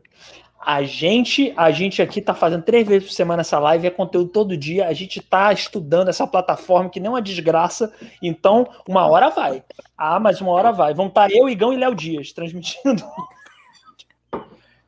A 0.59 0.83
gente, 0.83 1.53
a 1.55 1.71
gente 1.71 2.01
aqui 2.01 2.19
está 2.19 2.33
fazendo 2.33 2.63
três 2.63 2.85
vezes 2.85 3.07
por 3.07 3.13
semana 3.13 3.41
essa 3.41 3.57
live, 3.57 3.87
é 3.87 3.89
conteúdo 3.89 4.29
todo 4.29 4.57
dia. 4.57 4.87
A 4.87 4.93
gente 4.93 5.19
está 5.19 5.51
estudando 5.53 6.09
essa 6.09 6.27
plataforma 6.27 6.89
que 6.89 6.99
não 6.99 7.11
é 7.11 7.13
uma 7.15 7.21
desgraça. 7.21 7.93
Então, 8.21 8.67
uma 8.87 9.07
hora 9.07 9.29
vai. 9.29 9.63
Ah, 9.97 10.19
mas 10.19 10.41
uma 10.41 10.51
hora 10.51 10.71
vai. 10.71 10.93
Vão 10.93 11.07
estar 11.07 11.29
tá 11.29 11.35
eu, 11.35 11.47
Igão 11.47 11.71
e 11.71 11.77
Léo 11.77 11.95
Dias 11.95 12.33
transmitindo. 12.33 13.03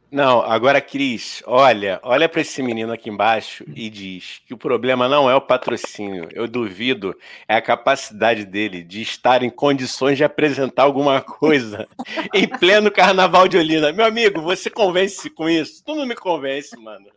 Não, 0.10 0.42
agora, 0.42 0.80
Cris, 0.80 1.44
olha, 1.46 2.00
olha 2.02 2.30
para 2.30 2.40
esse 2.40 2.64
menino 2.64 2.94
aqui 2.94 3.10
embaixo 3.10 3.66
e 3.76 3.90
diz 3.90 4.42
que 4.46 4.54
o 4.54 4.58
problema 4.58 5.08
não 5.10 5.30
é 5.30 5.36
o 5.36 5.42
patrocínio. 5.42 6.30
Eu 6.32 6.48
duvido 6.48 7.14
é 7.46 7.56
a 7.56 7.62
capacidade 7.62 8.46
dele 8.46 8.84
de 8.84 9.02
estar 9.02 9.44
em 9.44 9.50
condições 9.50 10.18
de 10.18 10.24
apresentar 10.24 10.84
alguma 10.84 11.20
coisa 11.22 11.88
em 12.34 12.48
pleno 12.48 12.90
Carnaval 12.90 13.50
de 13.50 13.58
Olinda. 13.58 13.92
Meu 13.92 14.06
amigo, 14.06 14.42
você 14.42 14.70
convence 14.70 15.30
com 15.30 15.50
isso? 15.50 15.84
Tu 15.84 15.94
não 15.94 16.06
me 16.06 16.16
convence, 16.16 16.78
mano. 16.80 17.08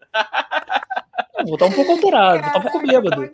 Eu 1.39 1.47
vou 1.47 1.55
estar 1.55 1.67
um 1.67 1.73
pouco 1.73 1.93
alterado, 1.93 2.39
vou 2.39 2.47
estar 2.49 2.59
um 2.59 2.63
pouco 2.63 2.87
bêbado. 2.87 3.31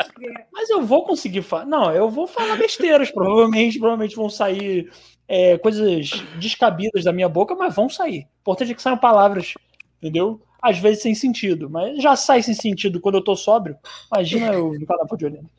Mas 0.53 0.69
eu 0.69 0.83
vou 0.83 1.05
conseguir 1.05 1.41
falar. 1.41 1.65
Não, 1.65 1.91
eu 1.93 2.11
vou 2.11 2.27
falar 2.27 2.57
besteiras, 2.57 3.11
provavelmente, 3.11 3.79
provavelmente 3.79 4.17
vão 4.17 4.29
sair 4.29 4.91
é, 5.29 5.59
coisas 5.59 6.11
descabidas 6.39 7.05
da 7.05 7.13
minha 7.13 7.29
boca, 7.29 7.55
mas 7.55 7.75
vão 7.75 7.89
sair. 7.89 8.21
O 8.21 8.41
importante 8.41 8.73
é 8.73 8.75
que 8.75 8.83
saiam 8.83 8.99
palavras, 8.99 9.55
entendeu? 10.01 10.41
Às 10.61 10.79
vezes 10.79 11.03
sem 11.03 11.15
sentido, 11.15 11.69
mas 11.69 12.03
já 12.03 12.17
sai 12.17 12.43
sem 12.43 12.55
sentido 12.55 13.01
quando 13.01 13.17
eu 13.17 13.25
tô 13.25 13.37
sóbrio. 13.37 13.77
Imagina 14.13 14.53
eu 14.53 14.73
no 14.73 14.87
canal 14.87 15.07
de 15.17 15.25
olhando. 15.25 15.51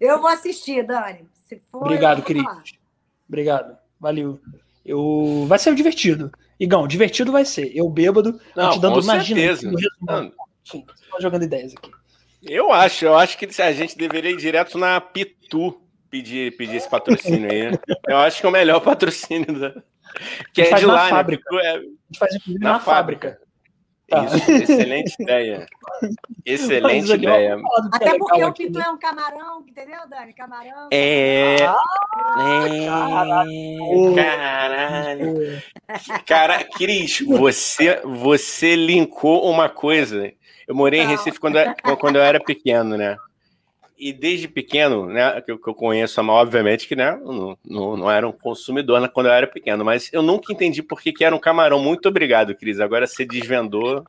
Eu 0.00 0.20
vou 0.20 0.28
assistir, 0.28 0.84
Dani. 0.86 1.26
Se 1.46 1.60
for, 1.70 1.82
Obrigado, 1.82 2.22
Cris. 2.22 2.44
Obrigado. 3.28 3.76
Valeu. 4.00 4.40
Eu... 4.84 5.44
Vai 5.46 5.58
ser 5.58 5.74
divertido. 5.74 6.32
Igão, 6.58 6.86
divertido 6.86 7.32
vai 7.32 7.44
ser. 7.44 7.70
Eu 7.74 7.88
bêbado, 7.88 8.40
Não, 8.54 8.72
te 8.72 8.80
dando, 8.80 9.00
imagina. 9.00 9.40
Tô 10.64 11.20
jogando 11.20 11.44
ideias 11.44 11.74
aqui. 11.74 11.90
Eu 12.42 12.72
acho, 12.72 13.04
eu 13.04 13.14
acho 13.14 13.38
que 13.38 13.48
a 13.62 13.72
gente 13.72 13.96
deveria 13.96 14.30
ir 14.30 14.36
direto 14.36 14.76
na 14.76 15.00
Pitu 15.00 15.80
pedir, 16.12 16.54
pedir 16.58 16.76
esse 16.76 16.88
patrocínio 16.88 17.50
aí. 17.50 17.70
Eu 18.06 18.18
acho 18.18 18.38
que 18.38 18.46
é 18.46 18.48
o 18.48 18.52
melhor 18.52 18.80
patrocínio 18.84 19.58
da... 19.58 19.74
que 20.52 20.60
é 20.60 20.74
de 20.74 20.84
lá, 20.84 21.04
né? 21.04 21.10
fábrica. 21.10 21.50
né? 21.50 21.70
A 21.70 21.78
gente 21.78 22.18
faz 22.18 22.34
inclusive 22.34 22.62
na, 22.62 22.72
na 22.74 22.80
fábrica. 22.80 23.28
fábrica. 23.30 23.52
Tá. 24.08 24.24
Isso, 24.26 24.50
excelente 24.50 25.14
ideia. 25.18 25.66
Excelente 26.44 27.12
ideia. 27.14 27.58
Até 27.90 28.10
é 28.10 28.18
porque 28.18 28.44
o 28.44 28.52
Pitu 28.52 28.78
é 28.78 28.90
um 28.90 28.98
camarão, 28.98 29.64
entendeu, 29.66 30.00
Dani? 30.06 30.34
Camarão. 30.34 30.88
É. 30.92 31.56
Ah, 31.64 33.44
é... 33.48 34.14
Caralho. 34.14 35.62
Cara, 36.26 36.62
Cris, 36.62 37.20
você, 37.20 38.02
você 38.04 38.76
linkou 38.76 39.50
uma 39.50 39.70
coisa. 39.70 40.30
Eu 40.68 40.74
morei 40.74 41.00
em 41.00 41.06
Recife 41.06 41.40
quando, 41.40 41.56
quando 41.98 42.16
eu 42.16 42.22
era 42.22 42.38
pequeno, 42.38 42.98
né? 42.98 43.16
E 44.02 44.12
desde 44.12 44.48
pequeno, 44.48 45.06
né, 45.06 45.40
que 45.40 45.52
eu, 45.52 45.58
que 45.58 45.68
eu 45.68 45.74
conheço 45.74 46.20
a 46.20 46.24
obviamente 46.24 46.88
que 46.88 46.96
né, 46.96 47.16
não, 47.24 47.56
não, 47.64 47.96
não, 47.96 48.10
era 48.10 48.26
um 48.26 48.32
consumidor 48.32 49.00
né, 49.00 49.06
quando 49.06 49.26
eu 49.26 49.32
era 49.32 49.46
pequeno, 49.46 49.84
mas 49.84 50.12
eu 50.12 50.20
nunca 50.22 50.52
entendi 50.52 50.82
por 50.82 51.00
que, 51.00 51.12
que 51.12 51.24
era 51.24 51.36
um 51.36 51.38
camarão. 51.38 51.78
Muito 51.78 52.08
obrigado, 52.08 52.52
Cris. 52.52 52.80
Agora 52.80 53.06
você 53.06 53.24
desvendou. 53.24 54.04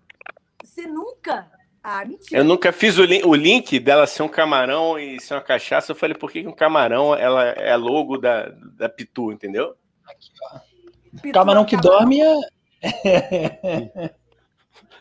Você 0.63 0.87
nunca? 0.87 1.47
Ah, 1.83 2.03
mentira. 2.03 2.41
Eu 2.41 2.43
nunca 2.43 2.71
fiz 2.71 2.97
o, 2.97 3.03
o, 3.03 3.35
link 3.35 3.79
dela 3.79 4.07
ser 4.07 4.23
um 4.23 4.27
camarão 4.27 4.97
e 4.97 5.19
ser 5.21 5.35
uma 5.35 5.41
cachaça. 5.41 5.91
Eu 5.91 5.95
falei, 5.95 6.17
por 6.17 6.31
que, 6.31 6.41
que 6.41 6.47
um 6.47 6.55
camarão 6.55 7.13
ela 7.13 7.43
é 7.49 7.75
logo 7.75 8.17
da, 8.17 8.49
da 8.75 8.89
Pitu, 8.89 9.31
entendeu? 9.31 9.75
Aqui, 10.07 10.31
ó. 10.51 10.59
Pitu 11.21 11.33
camarão 11.33 11.61
é 11.61 11.65
que 11.65 11.75
camarão. 11.75 11.99
dorme 11.99 12.21
é. 12.21 14.13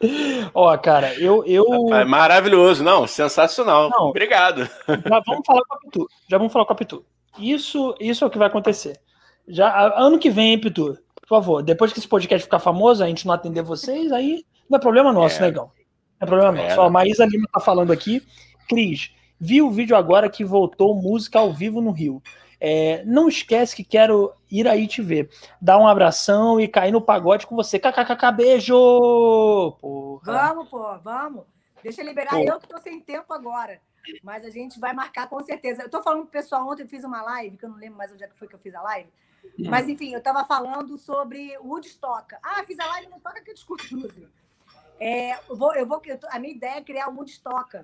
Ó, 0.54 0.76
cara, 0.78 1.14
eu. 1.14 1.44
eu... 1.44 1.64
É 1.94 2.04
maravilhoso, 2.04 2.82
não, 2.82 3.06
sensacional. 3.06 3.88
Não, 3.90 4.08
Obrigado. 4.08 4.68
Já 4.88 5.22
vamos 5.26 5.46
falar 5.46 5.62
com 5.64 5.74
a 5.74 5.78
Pitu. 5.78 6.08
Já 6.28 6.38
vamos 6.38 6.52
falar 6.52 6.64
com 6.64 6.72
a 6.72 6.76
Pitu. 6.76 7.04
Isso, 7.38 7.94
isso 8.00 8.24
é 8.24 8.26
o 8.26 8.30
que 8.30 8.38
vai 8.38 8.48
acontecer. 8.48 9.00
Já 9.48 9.92
ano 9.96 10.18
que 10.18 10.30
vem, 10.30 10.58
Pitu, 10.58 10.98
por 11.20 11.28
favor, 11.28 11.62
depois 11.62 11.92
que 11.92 11.98
esse 11.98 12.08
podcast 12.08 12.44
ficar 12.44 12.58
famoso, 12.58 13.02
a 13.02 13.06
gente 13.06 13.26
não 13.26 13.34
atender 13.34 13.62
vocês, 13.62 14.12
aí 14.12 14.44
não 14.68 14.78
é 14.78 14.80
problema 14.80 15.12
nosso, 15.12 15.38
é. 15.38 15.46
negão. 15.46 15.70
Não 16.20 16.26
é 16.26 16.26
problema 16.26 16.58
é. 16.58 16.68
nosso. 16.68 16.80
Ó, 16.80 16.86
a 16.86 16.90
Maísa 16.90 17.24
Lima 17.24 17.48
tá 17.52 17.60
falando 17.60 17.92
aqui. 17.92 18.22
Cris, 18.68 19.10
vi 19.40 19.62
o 19.62 19.70
vídeo 19.70 19.96
agora 19.96 20.28
que 20.28 20.44
voltou 20.44 20.94
música 20.94 21.38
ao 21.38 21.52
vivo 21.52 21.80
no 21.80 21.90
Rio. 21.90 22.22
É, 22.64 23.02
não 23.04 23.28
esquece 23.28 23.74
que 23.74 23.82
quero 23.82 24.32
ir 24.48 24.68
aí 24.68 24.86
te 24.86 25.02
ver. 25.02 25.28
Dar 25.60 25.78
um 25.78 25.88
abração 25.88 26.60
e 26.60 26.68
cair 26.68 26.92
no 26.92 27.02
pagode 27.02 27.44
com 27.44 27.56
você. 27.56 27.76
KKKK, 27.76 28.30
beijo! 28.32 29.76
Porra. 29.80 30.32
Vamos, 30.32 30.68
pô, 30.68 30.96
vamos. 30.98 31.44
Deixa 31.82 32.02
eu 32.02 32.06
liberar. 32.06 32.30
Pô. 32.30 32.44
Eu 32.44 32.60
que 32.60 32.68
tô 32.68 32.78
sem 32.78 33.00
tempo 33.00 33.34
agora. 33.34 33.80
Mas 34.22 34.44
a 34.44 34.50
gente 34.50 34.78
vai 34.78 34.92
marcar 34.92 35.28
com 35.28 35.40
certeza. 35.42 35.82
Eu 35.82 35.90
tô 35.90 36.04
falando 36.04 36.22
pro 36.22 36.30
pessoal 36.30 36.68
ontem, 36.68 36.84
eu 36.84 36.88
fiz 36.88 37.02
uma 37.02 37.20
live, 37.22 37.56
que 37.56 37.64
eu 37.64 37.68
não 37.68 37.78
lembro 37.78 37.98
mais 37.98 38.12
onde 38.12 38.22
é 38.22 38.28
que 38.28 38.38
foi 38.38 38.46
que 38.46 38.54
eu 38.54 38.60
fiz 38.60 38.76
a 38.76 38.82
live. 38.82 39.10
Hum. 39.58 39.64
Mas, 39.68 39.88
enfim, 39.88 40.14
eu 40.14 40.22
tava 40.22 40.44
falando 40.44 40.96
sobre 40.96 41.58
Woodstock. 41.58 42.36
Ah, 42.44 42.62
fiz 42.64 42.78
a 42.78 42.86
live 42.86 43.10
no 43.10 43.18
Toca 43.18 43.42
que 43.42 43.50
eu 43.50 43.54
discuto, 43.54 43.84
É, 45.00 45.36
eu 45.50 45.56
vou, 45.56 45.74
eu 45.74 45.84
vou, 45.84 46.00
a 46.30 46.38
minha 46.38 46.54
ideia 46.54 46.76
é 46.76 46.80
criar 46.80 47.08
o 47.08 47.16
Woodstock 47.16 47.80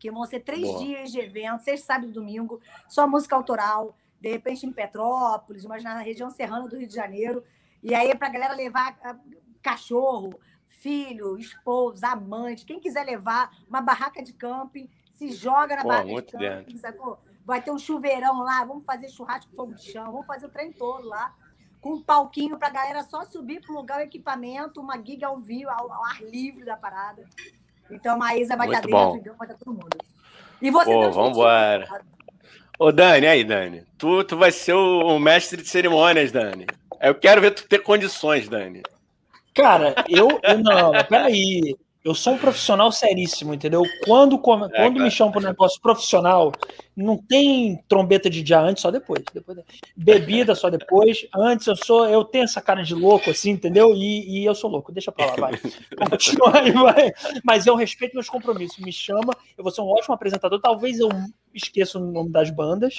que 0.00 0.10
vão 0.10 0.24
ser 0.24 0.40
três 0.40 0.62
Boa. 0.62 0.78
dias 0.78 1.12
de 1.12 1.20
evento, 1.20 1.62
sexta, 1.62 1.88
sábado 1.88 2.08
e 2.08 2.12
domingo, 2.12 2.58
só 2.88 3.06
música 3.06 3.36
autoral, 3.36 3.94
de 4.18 4.30
repente 4.30 4.66
em 4.66 4.72
Petrópolis, 4.72 5.64
mas 5.66 5.84
na 5.84 5.98
região 5.98 6.30
serrana 6.30 6.66
do 6.66 6.76
Rio 6.76 6.88
de 6.88 6.94
Janeiro. 6.94 7.44
E 7.82 7.94
aí 7.94 8.10
é 8.10 8.14
para 8.14 8.28
a 8.28 8.30
galera 8.30 8.54
levar 8.54 8.98
ah, 9.04 9.16
cachorro, 9.62 10.40
filho, 10.66 11.36
esposa, 11.36 12.08
amante, 12.08 12.64
quem 12.64 12.80
quiser 12.80 13.04
levar 13.04 13.54
uma 13.68 13.82
barraca 13.82 14.22
de 14.22 14.32
camping, 14.32 14.88
se 15.12 15.30
joga 15.30 15.76
na 15.76 15.82
Pô, 15.82 15.88
barraca 15.88 16.22
de 16.22 16.32
camping, 16.32 16.76
sacou? 16.78 17.18
Vai 17.44 17.62
ter 17.62 17.70
um 17.70 17.78
chuveirão 17.78 18.40
lá, 18.40 18.64
vamos 18.64 18.84
fazer 18.84 19.08
churrasco 19.10 19.54
fogo 19.54 19.74
de 19.74 19.92
chão, 19.92 20.10
vamos 20.10 20.26
fazer 20.26 20.46
o 20.46 20.50
trem 20.50 20.72
todo 20.72 21.06
lá, 21.06 21.34
com 21.80 21.94
um 21.94 22.02
palquinho 22.02 22.58
para 22.58 22.68
a 22.68 22.72
galera 22.72 23.02
só 23.02 23.24
subir, 23.24 23.60
plugar 23.60 23.98
o 23.98 24.02
equipamento, 24.02 24.80
uma 24.80 24.96
giga 25.02 25.26
ao 25.26 25.38
vivo, 25.38 25.68
ao, 25.70 25.92
ao 25.92 26.04
ar 26.04 26.22
livre 26.22 26.64
da 26.64 26.76
parada. 26.76 27.28
Então 27.90 28.14
a 28.14 28.16
Maísa 28.16 28.56
vai 28.56 28.66
Muito 28.66 28.88
estar 28.88 29.12
dentro, 29.12 29.34
vai 29.36 29.48
estar 29.48 29.58
todo 29.58 29.74
mundo. 29.74 29.98
E 30.60 30.70
você 30.70 30.90
Pô, 30.92 31.10
vamos 31.10 31.30
embora. 31.30 31.88
Ô, 32.78 32.90
Dani, 32.90 33.26
aí, 33.26 33.44
Dani. 33.44 33.84
Tu, 33.98 34.24
tu 34.24 34.36
vai 34.36 34.50
ser 34.50 34.72
o, 34.72 35.16
o 35.16 35.18
mestre 35.18 35.62
de 35.62 35.68
cerimônias, 35.68 36.32
Dani. 36.32 36.66
Eu 37.00 37.14
quero 37.14 37.40
ver 37.40 37.52
tu 37.52 37.66
ter 37.66 37.78
condições, 37.80 38.48
Dani. 38.48 38.82
Cara, 39.54 39.94
eu. 40.08 40.40
eu 40.42 40.58
não, 40.58 40.92
peraí 41.08 41.76
eu 42.02 42.14
sou 42.14 42.34
um 42.34 42.38
profissional 42.38 42.90
seríssimo, 42.90 43.52
entendeu? 43.52 43.82
Quando, 44.04 44.38
quando 44.38 44.64
é, 44.66 44.88
claro. 44.88 44.92
me 44.92 45.10
chamam 45.10 45.32
para 45.32 45.42
um 45.42 45.44
negócio 45.44 45.80
profissional, 45.82 46.50
não 46.96 47.18
tem 47.18 47.82
trombeta 47.86 48.30
de 48.30 48.42
dia 48.42 48.58
antes, 48.58 48.80
só 48.82 48.90
depois. 48.90 49.22
depois 49.34 49.58
bebida 49.94 50.54
só 50.54 50.70
depois. 50.70 51.26
Antes 51.34 51.66
eu 51.66 51.76
sou, 51.76 52.08
eu 52.08 52.24
tenho 52.24 52.44
essa 52.44 52.60
cara 52.60 52.82
de 52.82 52.94
louco, 52.94 53.28
assim, 53.28 53.50
entendeu? 53.50 53.94
E, 53.94 54.40
e 54.40 54.44
eu 54.46 54.54
sou 54.54 54.70
louco. 54.70 54.90
Deixa 54.90 55.12
para 55.12 55.26
lá, 55.26 55.36
vai. 55.36 55.52
aí, 56.54 56.72
vai. 56.72 57.12
Mas 57.44 57.66
eu 57.66 57.74
respeito 57.74 58.14
meus 58.14 58.30
compromissos. 58.30 58.78
Me 58.78 58.92
chama, 58.92 59.34
eu 59.58 59.62
vou 59.62 59.72
ser 59.72 59.82
um 59.82 59.88
ótimo 59.88 60.14
apresentador. 60.14 60.58
Talvez 60.58 60.98
eu 60.98 61.08
esqueça 61.54 61.98
o 61.98 62.12
nome 62.12 62.30
das 62.30 62.50
bandas, 62.50 62.94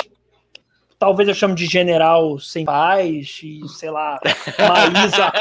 talvez 1.02 1.28
eu 1.28 1.34
chame 1.34 1.56
de 1.56 1.66
general 1.66 2.38
sem 2.38 2.64
paz, 2.64 3.42
e 3.44 3.68
sei 3.68 3.90
lá, 3.90 4.20
Maísa 4.60 5.34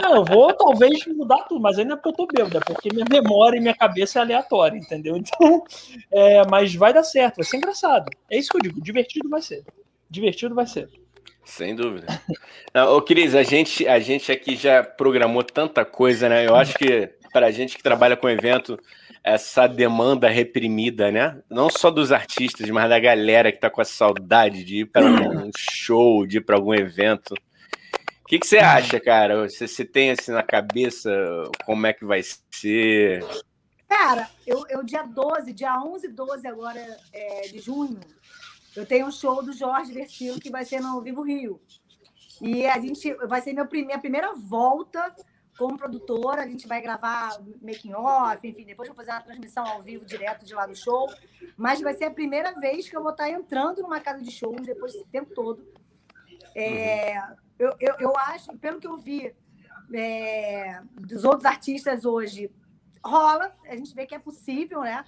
Não, 0.00 0.14
eu 0.14 0.24
vou 0.24 0.52
talvez 0.52 1.04
mudar 1.08 1.42
tudo, 1.48 1.60
mas 1.60 1.76
ainda 1.76 1.94
é 1.94 1.96
porque 1.96 2.08
eu 2.10 2.12
tô 2.12 2.26
bêbado, 2.28 2.58
é 2.58 2.60
porque 2.60 2.88
minha 2.92 3.04
memória 3.10 3.58
e 3.58 3.60
minha 3.60 3.74
cabeça 3.74 4.20
é 4.20 4.22
aleatória, 4.22 4.78
entendeu? 4.78 5.16
Então, 5.16 5.64
é, 6.12 6.46
mas 6.46 6.72
vai 6.72 6.92
dar 6.92 7.02
certo, 7.02 7.38
vai 7.38 7.44
ser 7.44 7.56
engraçado. 7.56 8.08
É 8.30 8.38
isso 8.38 8.48
que 8.48 8.58
eu 8.58 8.60
digo, 8.60 8.80
divertido 8.80 9.28
vai 9.28 9.42
ser. 9.42 9.64
Divertido 10.08 10.54
vai 10.54 10.68
ser. 10.68 10.88
Sem 11.44 11.74
dúvida. 11.74 12.06
Ô, 12.94 13.02
Cris, 13.02 13.34
a 13.34 13.42
gente, 13.42 13.88
a 13.88 13.98
gente 13.98 14.30
aqui 14.30 14.54
já 14.54 14.84
programou 14.84 15.42
tanta 15.42 15.84
coisa, 15.84 16.28
né? 16.28 16.46
Eu 16.46 16.54
acho 16.54 16.78
que 16.78 17.10
para 17.32 17.46
a 17.46 17.50
gente 17.50 17.76
que 17.76 17.82
trabalha 17.82 18.16
com 18.16 18.30
evento, 18.30 18.78
essa 19.24 19.66
demanda 19.66 20.28
reprimida, 20.28 21.10
né? 21.10 21.42
Não 21.48 21.70
só 21.70 21.90
dos 21.90 22.12
artistas, 22.12 22.68
mas 22.68 22.90
da 22.90 23.00
galera 23.00 23.50
que 23.50 23.58
tá 23.58 23.70
com 23.70 23.80
a 23.80 23.84
saudade 23.84 24.62
de 24.62 24.80
ir 24.80 24.84
para 24.84 25.06
um 25.06 25.50
show, 25.56 26.26
de 26.26 26.36
ir 26.36 26.40
para 26.42 26.56
algum 26.56 26.74
evento. 26.74 27.32
O 27.32 28.26
que, 28.26 28.38
que 28.38 28.46
você 28.46 28.58
acha, 28.58 29.00
cara? 29.00 29.48
Você, 29.48 29.66
você 29.66 29.84
tem 29.84 30.10
assim 30.10 30.30
na 30.30 30.42
cabeça 30.42 31.10
como 31.64 31.86
é 31.86 31.94
que 31.94 32.04
vai 32.04 32.20
ser? 32.22 33.24
Cara, 33.88 34.28
eu, 34.46 34.66
eu 34.68 34.84
dia 34.84 35.02
12, 35.02 35.54
dia 35.54 35.82
11 35.82 36.06
e 36.06 36.10
12 36.10 36.46
agora 36.46 36.80
é, 37.10 37.48
de 37.48 37.60
junho, 37.60 38.00
eu 38.76 38.84
tenho 38.84 39.06
um 39.06 39.12
show 39.12 39.42
do 39.42 39.52
Jorge 39.52 39.92
Versilo 39.92 40.40
que 40.40 40.50
vai 40.50 40.66
ser 40.66 40.80
no 40.80 41.00
Vivo 41.00 41.22
Rio. 41.22 41.60
E 42.42 42.66
a 42.66 42.78
gente 42.78 43.14
vai 43.26 43.40
ser 43.40 43.54
meu, 43.54 43.66
minha 43.72 43.98
primeira 43.98 44.34
volta 44.34 45.14
como 45.56 45.78
produtora, 45.78 46.42
a 46.42 46.46
gente 46.46 46.66
vai 46.66 46.80
gravar 46.80 47.38
making 47.62 47.94
off, 47.94 48.46
enfim, 48.46 48.64
depois 48.64 48.88
vou 48.88 48.96
fazer 48.96 49.12
uma 49.12 49.20
transmissão 49.20 49.64
ao 49.64 49.82
vivo 49.82 50.04
direto 50.04 50.44
de 50.44 50.54
lá 50.54 50.66
do 50.66 50.74
show. 50.74 51.08
Mas 51.56 51.80
vai 51.80 51.94
ser 51.94 52.06
a 52.06 52.10
primeira 52.10 52.52
vez 52.58 52.88
que 52.88 52.96
eu 52.96 53.02
vou 53.02 53.12
estar 53.12 53.30
entrando 53.30 53.82
numa 53.82 54.00
casa 54.00 54.22
de 54.22 54.30
shows 54.30 54.66
depois 54.66 54.92
desse 54.92 55.06
tempo 55.06 55.32
todo. 55.34 55.64
É, 56.54 57.16
eu, 57.58 57.74
eu, 57.80 57.94
eu, 57.98 58.16
acho, 58.16 58.56
pelo 58.58 58.80
que 58.80 58.86
eu 58.86 58.96
vi 58.96 59.34
é, 59.92 60.80
dos 60.94 61.24
outros 61.24 61.44
artistas 61.44 62.04
hoje, 62.04 62.50
rola, 63.04 63.54
a 63.66 63.76
gente 63.76 63.94
vê 63.94 64.06
que 64.06 64.14
é 64.14 64.18
possível, 64.18 64.82
né? 64.82 65.04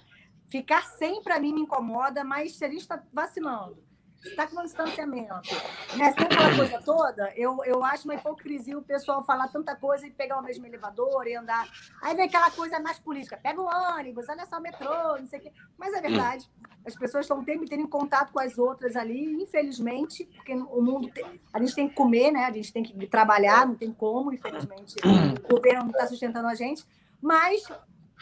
Ficar 0.49 0.83
sem, 0.83 1.21
para 1.21 1.39
mim, 1.39 1.53
me 1.53 1.61
incomoda, 1.61 2.23
mas 2.23 2.61
a 2.61 2.67
gente 2.67 2.81
está 2.81 3.03
vacinando, 3.11 3.77
está 4.23 4.47
com 4.47 4.59
um 4.59 4.63
distanciamento. 4.63 5.55
Né? 5.95 6.11
Tem 6.13 6.25
aquela 6.25 6.55
coisa 6.55 6.81
toda, 6.81 7.33
eu, 7.35 7.57
eu 7.65 7.83
acho 7.83 8.05
uma 8.05 8.15
hipocrisia 8.15 8.77
o 8.77 8.81
pessoal 8.81 9.23
falar 9.23 9.47
tanta 9.47 9.75
coisa 9.75 10.05
e 10.05 10.11
pegar 10.11 10.39
o 10.39 10.43
mesmo 10.43 10.65
elevador 10.65 11.27
e 11.27 11.35
andar. 11.35 11.67
Aí 12.01 12.15
vem 12.15 12.25
aquela 12.25 12.51
coisa 12.51 12.79
mais 12.79 12.99
política, 12.99 13.37
pega 13.37 13.61
o 13.61 13.65
ônibus, 13.65 14.27
olha 14.29 14.45
só 14.45 14.57
o 14.57 14.61
metrô, 14.61 15.17
não 15.17 15.27
sei 15.27 15.39
o 15.39 15.41
quê. 15.43 15.51
Mas 15.77 15.93
é 15.93 16.01
verdade. 16.01 16.49
As 16.85 16.95
pessoas 16.95 17.25
estão 17.25 17.43
tendo 17.43 17.65
em 17.73 17.87
contato 17.87 18.31
com 18.31 18.39
as 18.39 18.57
outras 18.57 18.95
ali, 18.95 19.41
infelizmente, 19.43 20.23
porque 20.35 20.53
o 20.53 20.81
mundo 20.81 21.09
tem, 21.09 21.41
a 21.53 21.59
gente 21.59 21.75
tem 21.75 21.89
que 21.89 21.95
comer, 21.95 22.31
né? 22.31 22.45
A 22.45 22.51
gente 22.51 22.71
tem 22.71 22.81
que 22.81 23.07
trabalhar, 23.07 23.67
não 23.67 23.75
tem 23.75 23.91
como, 23.91 24.33
infelizmente. 24.33 24.95
O 25.03 25.55
governo 25.55 25.83
não 25.83 25.91
está 25.91 26.07
sustentando 26.07 26.47
a 26.47 26.55
gente. 26.55 26.85
Mas, 27.21 27.67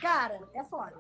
cara, 0.02 0.40
é 0.56 0.64
foda. 0.64 0.96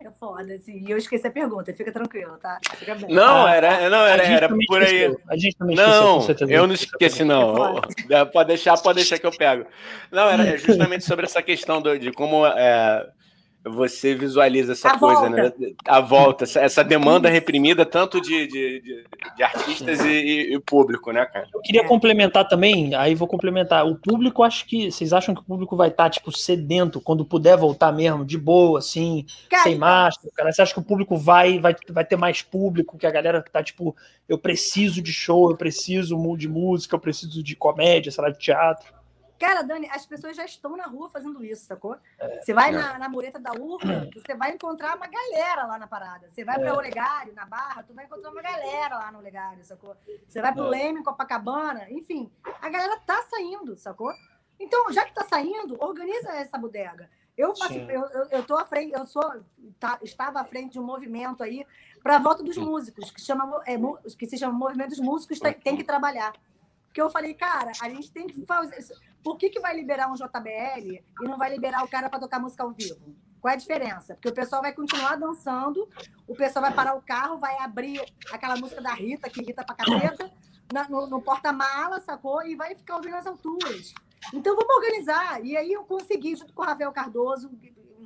É 0.00 0.10
foda, 0.18 0.54
assim. 0.54 0.82
E 0.86 0.90
eu 0.90 0.96
esqueci 0.96 1.26
a 1.26 1.30
pergunta, 1.30 1.74
fica 1.74 1.92
tranquilo, 1.92 2.38
tá? 2.38 2.58
Fica 2.76 2.94
bem. 2.94 3.14
Não, 3.14 3.46
era, 3.46 3.90
não, 3.90 4.06
era, 4.06 4.24
era 4.24 4.48
por 4.48 4.82
aí. 4.82 5.04
Esqueceu. 5.04 5.20
A 5.28 5.36
gente 5.36 5.56
também 5.56 5.76
não, 5.76 6.18
esqueceu, 6.20 6.48
eu 6.48 6.66
não 6.66 6.74
esqueci, 6.74 7.24
não. 7.24 7.78
É 8.08 8.24
pode 8.26 8.48
deixar, 8.48 8.78
pode 8.78 8.96
deixar 8.96 9.18
que 9.18 9.26
eu 9.26 9.30
pego. 9.30 9.66
Não, 10.10 10.28
era 10.28 10.56
justamente 10.58 11.04
sobre 11.04 11.26
essa 11.26 11.42
questão 11.42 11.82
do, 11.82 11.98
de 11.98 12.12
como 12.12 12.46
é, 12.46 13.06
você 13.64 14.14
visualiza 14.14 14.72
essa 14.72 14.88
a 14.88 14.98
coisa, 14.98 15.20
volta. 15.20 15.36
né? 15.36 15.52
A 15.86 16.00
volta, 16.00 16.44
essa 16.44 16.82
demanda 16.82 17.28
reprimida, 17.28 17.84
tanto 17.84 18.20
de, 18.20 18.46
de, 18.46 18.80
de, 18.80 19.04
de 19.36 19.42
artistas 19.42 20.00
e, 20.00 20.54
e, 20.54 20.60
público, 20.60 21.12
né, 21.12 21.26
cara? 21.26 21.46
Eu 21.52 21.60
queria 21.60 21.86
complementar 21.86 22.48
também, 22.48 22.94
aí 22.94 23.14
vou 23.14 23.28
complementar. 23.28 23.86
O 23.86 23.96
público, 23.96 24.42
acho 24.42 24.66
que. 24.66 24.90
Vocês 24.90 25.12
acham 25.12 25.34
que 25.34 25.42
o 25.42 25.44
público 25.44 25.76
vai 25.76 25.88
estar, 25.88 26.04
tá, 26.04 26.10
tipo, 26.10 26.32
sedento 26.32 27.00
quando 27.00 27.24
puder 27.24 27.56
voltar 27.56 27.92
mesmo, 27.92 28.24
de 28.24 28.38
boa, 28.38 28.78
assim, 28.78 29.26
cara, 29.50 29.62
sem 29.62 29.76
máscara? 29.76 30.32
Cara, 30.34 30.52
você 30.52 30.62
acha 30.62 30.72
que 30.72 30.80
o 30.80 30.84
público 30.84 31.16
vai, 31.16 31.58
vai, 31.58 31.76
vai 31.90 32.04
ter 32.04 32.16
mais 32.16 32.40
público, 32.40 32.96
que 32.96 33.06
a 33.06 33.10
galera 33.10 33.42
tá, 33.42 33.62
tipo, 33.62 33.94
eu 34.26 34.38
preciso 34.38 35.02
de 35.02 35.12
show, 35.12 35.50
eu 35.50 35.56
preciso 35.56 36.16
de 36.36 36.48
música, 36.48 36.94
eu 36.96 37.00
preciso 37.00 37.42
de 37.42 37.54
comédia, 37.54 38.10
sei 38.10 38.24
lá, 38.24 38.30
de 38.30 38.38
teatro? 38.38 38.99
Cara, 39.40 39.62
Dani, 39.62 39.88
as 39.90 40.04
pessoas 40.04 40.36
já 40.36 40.44
estão 40.44 40.76
na 40.76 40.84
rua 40.84 41.08
fazendo 41.08 41.42
isso, 41.42 41.64
sacou? 41.64 41.96
É, 42.18 42.40
você 42.40 42.52
vai 42.52 42.68
é. 42.68 42.72
na, 42.72 42.98
na 42.98 43.08
mureta 43.08 43.38
da 43.40 43.52
urca, 43.52 44.06
você 44.14 44.34
vai 44.34 44.52
encontrar 44.52 44.94
uma 44.94 45.06
galera 45.06 45.64
lá 45.64 45.78
na 45.78 45.86
parada. 45.86 46.28
Você 46.28 46.44
vai 46.44 46.56
é. 46.56 46.58
para 46.58 46.74
o 46.74 46.76
Olegário, 46.76 47.34
na 47.34 47.46
Barra, 47.46 47.82
tu 47.82 47.94
vai 47.94 48.04
encontrar 48.04 48.30
uma 48.30 48.42
galera 48.42 48.98
lá 48.98 49.10
no 49.10 49.18
Olegário, 49.18 49.64
sacou? 49.64 49.96
Você 50.28 50.42
vai 50.42 50.52
para 50.52 50.62
o 50.62 50.66
é. 50.66 50.68
Leme, 50.68 51.02
Copacabana, 51.02 51.90
enfim. 51.90 52.30
A 52.60 52.68
galera 52.68 53.00
tá 53.06 53.22
saindo, 53.30 53.78
sacou? 53.78 54.12
Então, 54.58 54.92
já 54.92 55.06
que 55.06 55.14
tá 55.14 55.24
saindo, 55.24 55.74
organiza 55.82 56.32
essa 56.32 56.58
bodega. 56.58 57.08
Eu, 57.34 57.56
faço, 57.56 57.72
eu, 57.72 58.04
eu, 58.08 58.24
eu 58.30 58.42
tô 58.42 58.58
à 58.58 58.66
frente, 58.66 58.92
eu 58.92 59.06
sou, 59.06 59.42
tá, 59.78 59.98
estava 60.02 60.40
à 60.40 60.44
frente 60.44 60.72
de 60.72 60.78
um 60.78 60.84
movimento 60.84 61.42
aí 61.42 61.66
para 62.02 62.16
a 62.16 62.18
volta 62.18 62.42
dos 62.42 62.58
músicos, 62.58 63.10
que, 63.10 63.22
chama, 63.22 63.62
é, 63.66 63.78
que 64.18 64.26
se 64.26 64.36
chama 64.36 64.52
Movimento 64.52 64.90
dos 64.90 65.00
Músicos 65.00 65.40
Tem, 65.40 65.54
tem 65.54 65.76
que 65.78 65.84
Trabalhar. 65.84 66.34
Porque 66.90 67.00
eu 67.00 67.08
falei, 67.08 67.34
cara, 67.34 67.70
a 67.80 67.88
gente 67.88 68.10
tem 68.10 68.26
que 68.26 68.44
fazer. 68.44 68.84
Por 69.22 69.36
que, 69.36 69.50
que 69.50 69.60
vai 69.60 69.76
liberar 69.76 70.10
um 70.10 70.14
JBL 70.14 71.02
e 71.20 71.24
não 71.24 71.36
vai 71.36 71.50
liberar 71.50 71.84
o 71.84 71.88
cara 71.88 72.08
para 72.08 72.18
tocar 72.18 72.38
música 72.38 72.62
ao 72.62 72.72
vivo? 72.72 73.14
Qual 73.40 73.50
é 73.50 73.54
a 73.54 73.58
diferença? 73.58 74.14
Porque 74.14 74.28
o 74.28 74.34
pessoal 74.34 74.60
vai 74.60 74.72
continuar 74.72 75.16
dançando, 75.16 75.88
o 76.28 76.34
pessoal 76.34 76.62
vai 76.62 76.74
parar 76.74 76.94
o 76.94 77.02
carro, 77.02 77.38
vai 77.38 77.56
abrir 77.58 78.00
aquela 78.30 78.56
música 78.56 78.82
da 78.82 78.92
Rita, 78.92 79.30
que 79.30 79.40
irrita 79.40 79.64
pra 79.64 79.74
caceta, 79.74 80.30
no, 80.90 81.06
no 81.06 81.22
porta-mala, 81.22 82.00
sacou? 82.00 82.46
E 82.46 82.54
vai 82.54 82.74
ficar 82.74 82.96
ouvindo 82.96 83.16
as 83.16 83.26
alturas. 83.26 83.94
Então 84.34 84.54
vamos 84.54 84.76
organizar. 84.76 85.44
E 85.44 85.56
aí 85.56 85.72
eu 85.72 85.84
consegui, 85.84 86.36
junto 86.36 86.52
com 86.52 86.62
o 86.62 86.66
Rafael 86.66 86.92
Cardoso, 86.92 87.50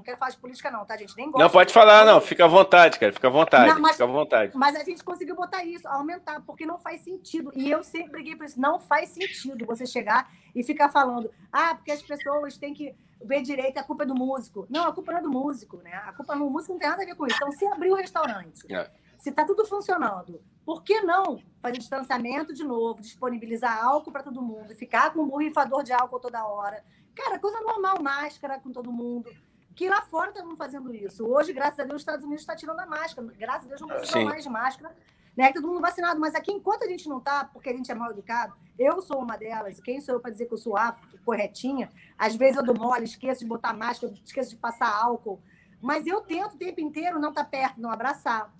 quero 0.04 0.18
falar 0.18 0.30
de 0.30 0.38
política, 0.38 0.70
não, 0.70 0.84
tá, 0.84 0.96
gente? 0.96 1.16
Nem 1.16 1.30
gosto. 1.30 1.42
Não, 1.42 1.50
pode 1.50 1.72
falar, 1.72 2.04
não. 2.04 2.20
Fica 2.20 2.44
à 2.44 2.48
vontade, 2.48 2.98
cara. 2.98 3.12
Fica 3.12 3.26
à 3.26 3.30
vontade. 3.30 3.72
Não, 3.72 3.80
mas, 3.80 3.92
fica 3.92 4.04
à 4.04 4.06
vontade. 4.06 4.52
Mas 4.54 4.76
a 4.76 4.84
gente 4.84 5.02
conseguiu 5.02 5.34
botar 5.34 5.64
isso, 5.64 5.88
aumentar, 5.88 6.40
porque 6.42 6.66
não 6.66 6.78
faz 6.78 7.00
sentido. 7.00 7.50
E 7.54 7.70
eu 7.70 7.82
sempre 7.82 8.12
briguei 8.12 8.36
por 8.36 8.44
isso. 8.44 8.60
Não 8.60 8.78
faz 8.78 9.08
sentido 9.08 9.64
você 9.66 9.86
chegar 9.86 10.30
e 10.54 10.62
ficar 10.62 10.90
falando, 10.90 11.30
ah, 11.52 11.74
porque 11.74 11.90
as 11.90 12.02
pessoas 12.02 12.56
têm 12.56 12.74
que 12.74 12.94
ver 13.24 13.42
direito, 13.42 13.78
a 13.78 13.82
culpa 13.82 14.04
é 14.04 14.06
do 14.06 14.14
músico. 14.14 14.66
Não, 14.68 14.86
a 14.86 14.92
culpa 14.92 15.12
não 15.12 15.18
é 15.18 15.22
do 15.22 15.30
músico, 15.30 15.78
né? 15.78 15.94
A 16.06 16.12
culpa 16.12 16.36
do 16.36 16.50
músico 16.50 16.74
não 16.74 16.80
tem 16.80 16.88
nada 16.88 17.02
a 17.02 17.06
ver 17.06 17.14
com 17.14 17.26
isso. 17.26 17.36
Então, 17.36 17.50
se 17.52 17.66
abrir 17.66 17.90
o 17.90 17.94
restaurante, 17.94 18.60
é. 18.70 18.90
se 19.16 19.30
está 19.30 19.44
tudo 19.44 19.64
funcionando, 19.64 20.40
por 20.64 20.82
que 20.82 21.00
não 21.00 21.40
fazer 21.62 21.78
distanciamento 21.78 22.52
de 22.52 22.62
novo, 22.62 23.00
disponibilizar 23.00 23.82
álcool 23.82 24.12
para 24.12 24.22
todo 24.22 24.42
mundo, 24.42 24.74
ficar 24.74 25.12
com 25.12 25.22
um 25.22 25.28
borrifador 25.28 25.82
de 25.82 25.92
álcool 25.92 26.20
toda 26.20 26.46
hora? 26.46 26.84
Cara, 27.14 27.38
coisa 27.38 27.60
normal, 27.60 28.02
máscara 28.02 28.58
com 28.58 28.72
todo 28.72 28.92
mundo 28.92 29.30
que 29.74 29.88
lá 29.88 30.02
fora 30.02 30.30
estão 30.30 30.56
fazendo 30.56 30.94
isso. 30.94 31.26
Hoje, 31.26 31.52
graças 31.52 31.80
a 31.80 31.84
Deus, 31.84 31.96
os 31.96 32.02
Estados 32.02 32.24
Unidos 32.24 32.42
está 32.42 32.54
tirando 32.54 32.80
a 32.80 32.86
máscara. 32.86 33.26
Graças 33.36 33.66
a 33.66 33.68
Deus, 33.68 33.80
não 33.80 33.88
precisa 33.88 34.20
mais 34.20 34.42
de 34.42 34.50
máscara. 34.50 34.94
Né? 35.36 35.52
Todo 35.52 35.66
mundo 35.66 35.80
vacinado. 35.80 36.20
Mas 36.20 36.34
aqui, 36.34 36.52
enquanto 36.52 36.84
a 36.84 36.86
gente 36.86 37.08
não 37.08 37.18
está, 37.18 37.44
porque 37.44 37.68
a 37.68 37.72
gente 37.72 37.90
é 37.90 37.94
mal 37.94 38.10
educado, 38.10 38.54
eu 38.78 39.02
sou 39.02 39.20
uma 39.20 39.36
delas. 39.36 39.80
Quem 39.80 40.00
sou 40.00 40.14
eu 40.14 40.20
para 40.20 40.30
dizer 40.30 40.46
que 40.46 40.54
eu 40.54 40.58
sou 40.58 40.76
a 40.76 40.96
corretinha? 41.24 41.90
Às 42.16 42.36
vezes 42.36 42.56
eu 42.56 42.64
dou 42.64 42.76
mole, 42.76 43.04
esqueço 43.04 43.40
de 43.40 43.46
botar 43.46 43.72
máscara, 43.72 44.12
esqueço 44.24 44.50
de 44.50 44.56
passar 44.56 44.88
álcool. 44.88 45.40
Mas 45.80 46.06
eu 46.06 46.20
tento 46.20 46.54
o 46.54 46.58
tempo 46.58 46.80
inteiro 46.80 47.18
não 47.18 47.30
estar 47.30 47.44
tá 47.44 47.50
perto, 47.50 47.80
não 47.80 47.90
abraçar. 47.90 48.52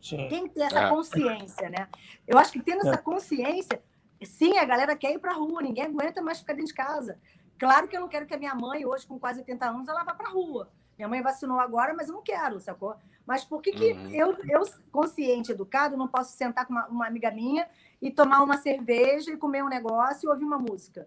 Sim. 0.00 0.28
Tem 0.28 0.48
que 0.48 0.54
ter 0.54 0.62
essa 0.62 0.80
é. 0.80 0.88
consciência, 0.88 1.68
né? 1.68 1.88
Eu 2.26 2.38
acho 2.38 2.52
que 2.52 2.62
tendo 2.62 2.80
essa 2.80 2.94
é. 2.94 3.02
consciência, 3.02 3.82
sim, 4.24 4.56
a 4.56 4.64
galera 4.64 4.96
quer 4.96 5.12
ir 5.12 5.18
para 5.18 5.32
a 5.32 5.34
rua, 5.34 5.60
ninguém 5.60 5.84
aguenta 5.84 6.22
mais 6.22 6.38
ficar 6.38 6.54
dentro 6.54 6.68
de 6.68 6.74
casa. 6.74 7.18
Claro 7.60 7.86
que 7.86 7.94
eu 7.94 8.00
não 8.00 8.08
quero 8.08 8.24
que 8.24 8.32
a 8.32 8.38
minha 8.38 8.54
mãe, 8.54 8.86
hoje 8.86 9.06
com 9.06 9.18
quase 9.18 9.40
80 9.40 9.66
anos, 9.68 9.86
ela 9.86 10.02
vá 10.02 10.14
para 10.14 10.28
a 10.28 10.32
rua. 10.32 10.70
Minha 10.96 11.06
mãe 11.08 11.20
vacinou 11.20 11.60
agora, 11.60 11.92
mas 11.92 12.08
eu 12.08 12.14
não 12.14 12.22
quero, 12.22 12.58
sacou? 12.58 12.96
Mas 13.26 13.44
por 13.44 13.60
que, 13.60 13.70
que 13.70 13.92
uhum. 13.92 14.10
eu, 14.10 14.36
eu, 14.48 14.62
consciente, 14.90 15.52
educado, 15.52 15.94
não 15.94 16.08
posso 16.08 16.34
sentar 16.34 16.64
com 16.64 16.72
uma, 16.72 16.86
uma, 16.86 17.06
amiga 17.06 17.30
minha 17.30 17.68
e 18.00 18.10
tomar 18.10 18.42
uma 18.42 18.56
cerveja 18.56 19.30
e 19.30 19.36
comer 19.36 19.62
um 19.62 19.68
negócio 19.68 20.26
e 20.26 20.30
ouvir 20.30 20.44
uma 20.44 20.58
música? 20.58 21.06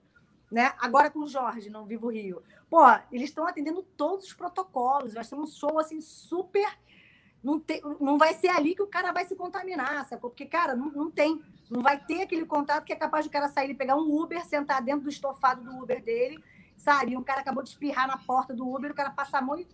Né? 0.52 0.72
Agora 0.80 1.10
com 1.10 1.22
o 1.22 1.28
Jorge, 1.28 1.72
no 1.72 1.86
Vivo 1.86 2.12
Rio. 2.12 2.44
Pô, 2.70 2.84
eles 3.12 3.30
estão 3.30 3.48
atendendo 3.48 3.82
todos 3.82 4.28
os 4.28 4.34
protocolos. 4.34 5.16
Nós 5.16 5.28
temos 5.28 5.50
um 5.50 5.56
show 5.56 5.80
assim 5.80 6.00
super. 6.02 6.70
Não, 7.44 7.60
tem, 7.60 7.82
não 8.00 8.18
vai 8.18 8.34
ser 8.34 8.48
ali 8.48 8.74
que 8.74 8.82
o 8.82 8.88
cara 8.88 9.12
vai 9.12 9.26
se 9.26 9.36
contaminar, 9.36 10.06
sacou? 10.06 10.30
Porque, 10.30 10.46
cara, 10.46 10.76
não, 10.76 10.90
não 10.92 11.12
tem. 11.12 11.42
Não 11.70 11.82
vai 11.82 12.00
ter 12.00 12.22
aquele 12.22 12.46
contato 12.46 12.86
que 12.86 12.94
é 12.94 12.96
capaz 12.96 13.26
do 13.26 13.32
cara 13.32 13.50
sair 13.50 13.72
e 13.72 13.76
pegar 13.76 13.98
um 13.98 14.22
Uber, 14.22 14.46
sentar 14.46 14.82
dentro 14.82 15.04
do 15.04 15.10
estofado 15.10 15.62
do 15.62 15.84
Uber 15.84 16.02
dele, 16.02 16.42
sabe? 16.78 17.12
E 17.12 17.18
um 17.18 17.24
cara 17.24 17.42
acabou 17.42 17.62
de 17.62 17.70
espirrar 17.70 18.08
na 18.08 18.18
porta 18.18 18.54
do 18.54 18.68
Uber, 18.68 18.92
o 18.92 18.96
cara 18.96 19.10
passa 19.10 19.40
a 19.40 19.42
mão 19.42 19.60
e. 19.60 19.68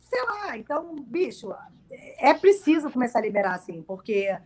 Sei 0.00 0.24
lá. 0.24 0.56
Então, 0.58 0.96
bicho, 0.96 1.54
é 2.18 2.34
preciso 2.34 2.90
começar 2.90 3.20
a 3.20 3.22
liberar, 3.22 3.54
assim, 3.54 3.82
porque 3.82 4.36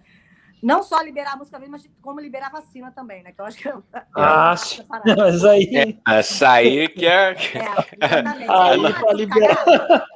não 0.62 0.82
só 0.82 1.00
liberar 1.00 1.34
a 1.34 1.36
música 1.36 1.58
mas 1.68 1.88
como 2.02 2.20
liberar 2.20 2.46
a 2.46 2.60
vacina 2.60 2.90
também, 2.90 3.22
né? 3.22 3.32
Que 3.32 3.40
eu 3.40 3.44
acho 3.46 3.58
que. 3.58 3.68
Ah, 4.14 4.54
mas 5.16 5.44
aí. 5.44 5.70
É, 5.74 6.18
essa 6.18 6.50
aí 6.52 6.88
que 6.88 7.06
é. 7.06 7.32
é 7.32 7.34
exatamente. 7.34 8.50
Aí, 8.50 8.92
para 8.92 9.12
liberar. 9.12 9.64
É, 9.68 10.13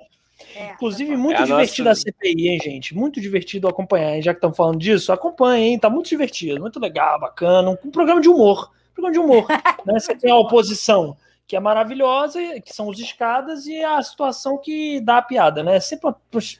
Inclusive, 0.74 1.16
muito 1.16 1.42
é 1.42 1.44
divertido 1.44 1.88
nossa... 1.88 2.00
a 2.00 2.12
CPI, 2.12 2.48
hein, 2.48 2.58
gente? 2.62 2.94
Muito 2.94 3.20
divertido 3.20 3.68
acompanhar, 3.68 4.14
hein? 4.14 4.22
Já 4.22 4.32
que 4.32 4.38
estamos 4.38 4.56
falando 4.56 4.78
disso, 4.78 5.12
acompanha, 5.12 5.66
hein? 5.66 5.78
Tá 5.78 5.90
muito 5.90 6.08
divertido, 6.08 6.60
muito 6.60 6.80
legal, 6.80 7.20
bacana. 7.20 7.70
Um, 7.70 7.76
um 7.84 7.90
programa 7.90 8.20
de 8.20 8.28
humor. 8.28 8.70
Um 8.90 8.94
programa 8.94 9.12
de 9.12 9.18
humor. 9.18 9.46
né? 9.86 9.98
Você 9.98 10.14
tem 10.14 10.30
a 10.30 10.36
oposição, 10.36 11.16
que 11.46 11.56
é 11.56 11.60
maravilhosa, 11.60 12.40
que 12.60 12.74
são 12.74 12.88
os 12.88 12.98
escadas, 12.98 13.66
e 13.66 13.82
a 13.82 14.02
situação 14.02 14.58
que 14.58 15.00
dá 15.00 15.18
a 15.18 15.22
piada, 15.22 15.62
né? 15.62 15.80
Sempre 15.80 16.12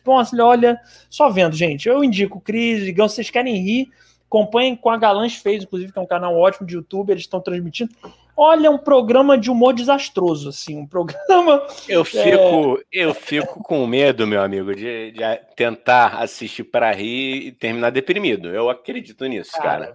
uma, 0.07 0.45
olha, 0.45 0.81
só 1.11 1.29
vendo, 1.29 1.55
gente. 1.55 1.89
Eu 1.89 2.03
indico 2.03 2.41
Cris, 2.41 2.85
Digão, 2.85 3.09
vocês 3.09 3.31
querem 3.31 3.57
rir, 3.57 3.89
Acompanhem 4.29 4.77
com 4.77 4.91
a 4.91 4.99
Galãs 4.99 5.35
Fez, 5.35 5.65
inclusive, 5.65 5.91
que 5.91 5.99
é 5.99 6.03
um 6.03 6.07
canal 6.07 6.37
ótimo 6.37 6.67
de 6.67 6.75
YouTube, 6.75 7.11
eles 7.11 7.23
estão 7.23 7.41
transmitindo. 7.41 7.91
Olha, 8.37 8.71
um 8.71 8.79
programa 8.79 9.37
de 9.37 9.51
humor 9.51 9.73
desastroso, 9.73 10.51
assim, 10.51 10.79
um 10.79 10.87
programa. 10.87 11.67
Eu 11.89 12.05
fico, 12.05 12.79
é... 12.79 12.83
eu 12.93 13.15
fico 13.15 13.63
com 13.65 13.85
medo, 13.87 14.27
meu 14.27 14.41
amigo, 14.41 14.75
de, 14.75 15.11
de 15.11 15.21
tentar 15.57 16.19
assistir 16.23 16.63
para 16.63 16.93
rir 16.93 17.49
e 17.49 17.53
terminar 17.53 17.91
deprimido. 17.91 18.49
Eu 18.49 18.71
acredito 18.71 19.25
nisso, 19.25 19.53
cara. 19.53 19.95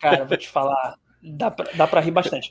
Cara, 0.00 0.16
cara 0.16 0.24
vou 0.24 0.36
te 0.36 0.48
falar. 0.48 0.96
Dá 1.22 1.50
pra, 1.50 1.70
dá 1.74 1.86
pra 1.86 2.00
rir 2.00 2.10
bastante. 2.10 2.50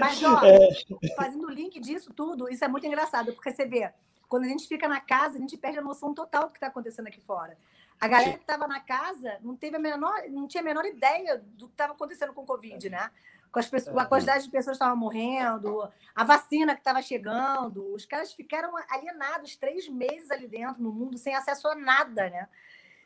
Mas, 0.00 0.22
ó, 0.22 0.40
é... 0.46 1.14
fazendo 1.16 1.46
o 1.46 1.50
link 1.50 1.80
disso 1.80 2.12
tudo, 2.14 2.48
isso 2.48 2.64
é 2.64 2.68
muito 2.68 2.86
engraçado, 2.86 3.32
porque 3.32 3.50
você 3.50 3.66
vê, 3.66 3.90
quando 4.28 4.44
a 4.44 4.48
gente 4.48 4.68
fica 4.68 4.86
na 4.86 5.00
casa, 5.00 5.38
a 5.38 5.40
gente 5.40 5.56
perde 5.56 5.78
a 5.78 5.82
noção 5.82 6.14
total 6.14 6.44
do 6.44 6.50
que 6.50 6.58
está 6.58 6.68
acontecendo 6.68 7.08
aqui 7.08 7.20
fora. 7.20 7.56
A 8.02 8.08
galera 8.08 8.32
que 8.32 8.40
estava 8.40 8.66
na 8.66 8.80
casa 8.80 9.38
não 9.42 9.54
teve 9.54 9.76
a 9.76 9.78
menor, 9.78 10.24
não 10.28 10.48
tinha 10.48 10.60
a 10.60 10.64
menor 10.64 10.84
ideia 10.84 11.38
do 11.38 11.68
que 11.68 11.74
estava 11.74 11.92
acontecendo 11.92 12.34
com 12.34 12.42
o 12.42 12.46
Covid, 12.46 12.90
né? 12.90 13.08
Com 13.52 13.60
as 13.60 13.68
pessoas, 13.68 13.96
a 13.96 14.04
quantidade 14.04 14.42
de 14.42 14.50
pessoas 14.50 14.76
que 14.76 14.82
estavam 14.82 14.96
morrendo, 14.96 15.88
a 16.12 16.24
vacina 16.24 16.74
que 16.74 16.80
estava 16.80 17.00
chegando. 17.00 17.94
Os 17.94 18.04
caras 18.04 18.32
ficaram 18.32 18.72
alienados 18.90 19.54
três 19.54 19.88
meses 19.88 20.32
ali 20.32 20.48
dentro, 20.48 20.82
no 20.82 20.90
mundo, 20.90 21.16
sem 21.16 21.32
acesso 21.36 21.68
a 21.68 21.76
nada, 21.76 22.28
né? 22.28 22.48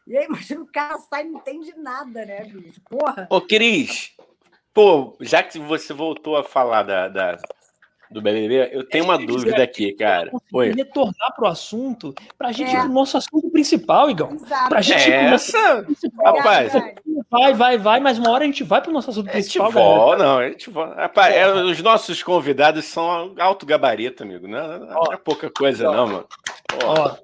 E 0.06 0.16
aí, 0.16 0.24
imagina 0.30 0.62
o 0.62 0.66
cara 0.66 0.96
sai 0.96 1.26
e 1.26 1.28
não 1.28 1.40
entende 1.40 1.74
nada, 1.76 2.24
né, 2.24 2.44
bicho? 2.44 2.80
Porra. 2.80 3.28
Ô, 3.28 3.42
Cris, 3.42 4.16
Pô, 4.76 5.16
já 5.22 5.42
que 5.42 5.58
você 5.58 5.94
voltou 5.94 6.36
a 6.36 6.44
falar 6.44 6.82
da, 6.82 7.08
da 7.08 7.38
do 8.10 8.22
BBB, 8.22 8.70
eu 8.72 8.88
tenho 8.88 9.04
uma 9.04 9.18
dúvida 9.18 9.62
aqui, 9.62 9.92
cara. 9.92 10.30
Oi. 10.52 10.72
retornar 10.72 11.34
pro 11.34 11.46
assunto, 11.46 12.14
pra 12.38 12.52
gente 12.52 12.74
é. 12.74 12.78
ir 12.78 12.82
pro 12.82 12.92
nosso 12.92 13.16
assunto 13.16 13.50
principal, 13.50 14.10
Igão. 14.10 14.32
Exato. 14.34 14.68
Pra 14.68 14.80
gente 14.80 15.10
é 15.10 15.24
essa, 15.24 15.86
rapaz. 16.24 16.72
Vai, 17.30 17.54
vai, 17.54 17.78
vai, 17.78 18.00
mas 18.00 18.18
uma 18.18 18.30
hora 18.30 18.44
a 18.44 18.46
gente 18.46 18.62
vai 18.62 18.80
pro 18.80 18.92
nosso 18.92 19.10
assunto 19.10 19.30
principal, 19.30 19.72
galera. 19.72 20.24
Não, 20.24 20.38
a 20.38 20.48
gente 20.48 20.70
volta. 20.70 20.94
Rapaz, 20.94 21.34
é, 21.34 21.52
os 21.52 21.82
nossos 21.82 22.22
convidados 22.22 22.84
são 22.84 23.34
alto 23.38 23.66
gabarito, 23.66 24.22
amigo. 24.22 24.46
Não, 24.46 24.78
não, 24.78 24.86
não 24.86 25.12
é 25.12 25.16
pouca 25.16 25.50
coisa, 25.50 25.90
ó, 25.90 25.94
não, 25.94 26.06
mano. 26.06 26.26
Ó. 26.84 27.02
ó. 27.02 27.16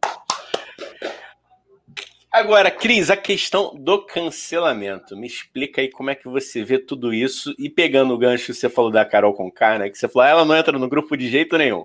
Agora, 2.32 2.70
Cris, 2.70 3.10
a 3.10 3.16
questão 3.16 3.74
do 3.78 4.06
cancelamento. 4.06 5.14
Me 5.14 5.26
explica 5.26 5.82
aí 5.82 5.90
como 5.90 6.08
é 6.08 6.14
que 6.14 6.26
você 6.26 6.64
vê 6.64 6.78
tudo 6.78 7.12
isso. 7.12 7.54
E 7.58 7.68
pegando 7.68 8.14
o 8.14 8.18
gancho, 8.18 8.54
você 8.54 8.70
falou 8.70 8.90
da 8.90 9.04
Carol 9.04 9.34
Conká, 9.34 9.78
né? 9.78 9.90
Que 9.90 9.98
você 9.98 10.08
falou, 10.08 10.26
ela 10.26 10.44
não 10.46 10.56
entra 10.56 10.78
no 10.78 10.88
grupo 10.88 11.14
de 11.14 11.28
jeito 11.28 11.58
nenhum. 11.58 11.84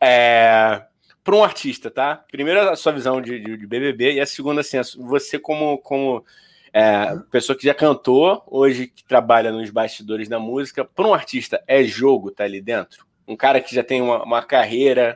É... 0.00 0.82
Para 1.22 1.36
um 1.36 1.44
artista, 1.44 1.92
tá? 1.92 2.24
Primeiro, 2.28 2.68
a 2.68 2.74
sua 2.74 2.90
visão 2.90 3.20
de, 3.20 3.38
de, 3.38 3.56
de 3.56 3.66
BBB. 3.68 4.14
E 4.14 4.20
a 4.20 4.26
segunda, 4.26 4.62
assim, 4.62 4.78
você 4.98 5.38
como, 5.38 5.78
como 5.78 6.24
é, 6.72 7.16
pessoa 7.30 7.56
que 7.56 7.64
já 7.64 7.74
cantou, 7.74 8.42
hoje 8.48 8.88
que 8.88 9.04
trabalha 9.04 9.52
nos 9.52 9.70
bastidores 9.70 10.28
da 10.28 10.40
música. 10.40 10.84
Para 10.84 11.06
um 11.06 11.14
artista, 11.14 11.62
é 11.68 11.84
jogo 11.84 12.32
tá 12.32 12.42
ali 12.42 12.60
dentro? 12.60 13.06
Um 13.28 13.36
cara 13.36 13.60
que 13.60 13.72
já 13.72 13.84
tem 13.84 14.02
uma, 14.02 14.24
uma 14.24 14.42
carreira 14.42 15.14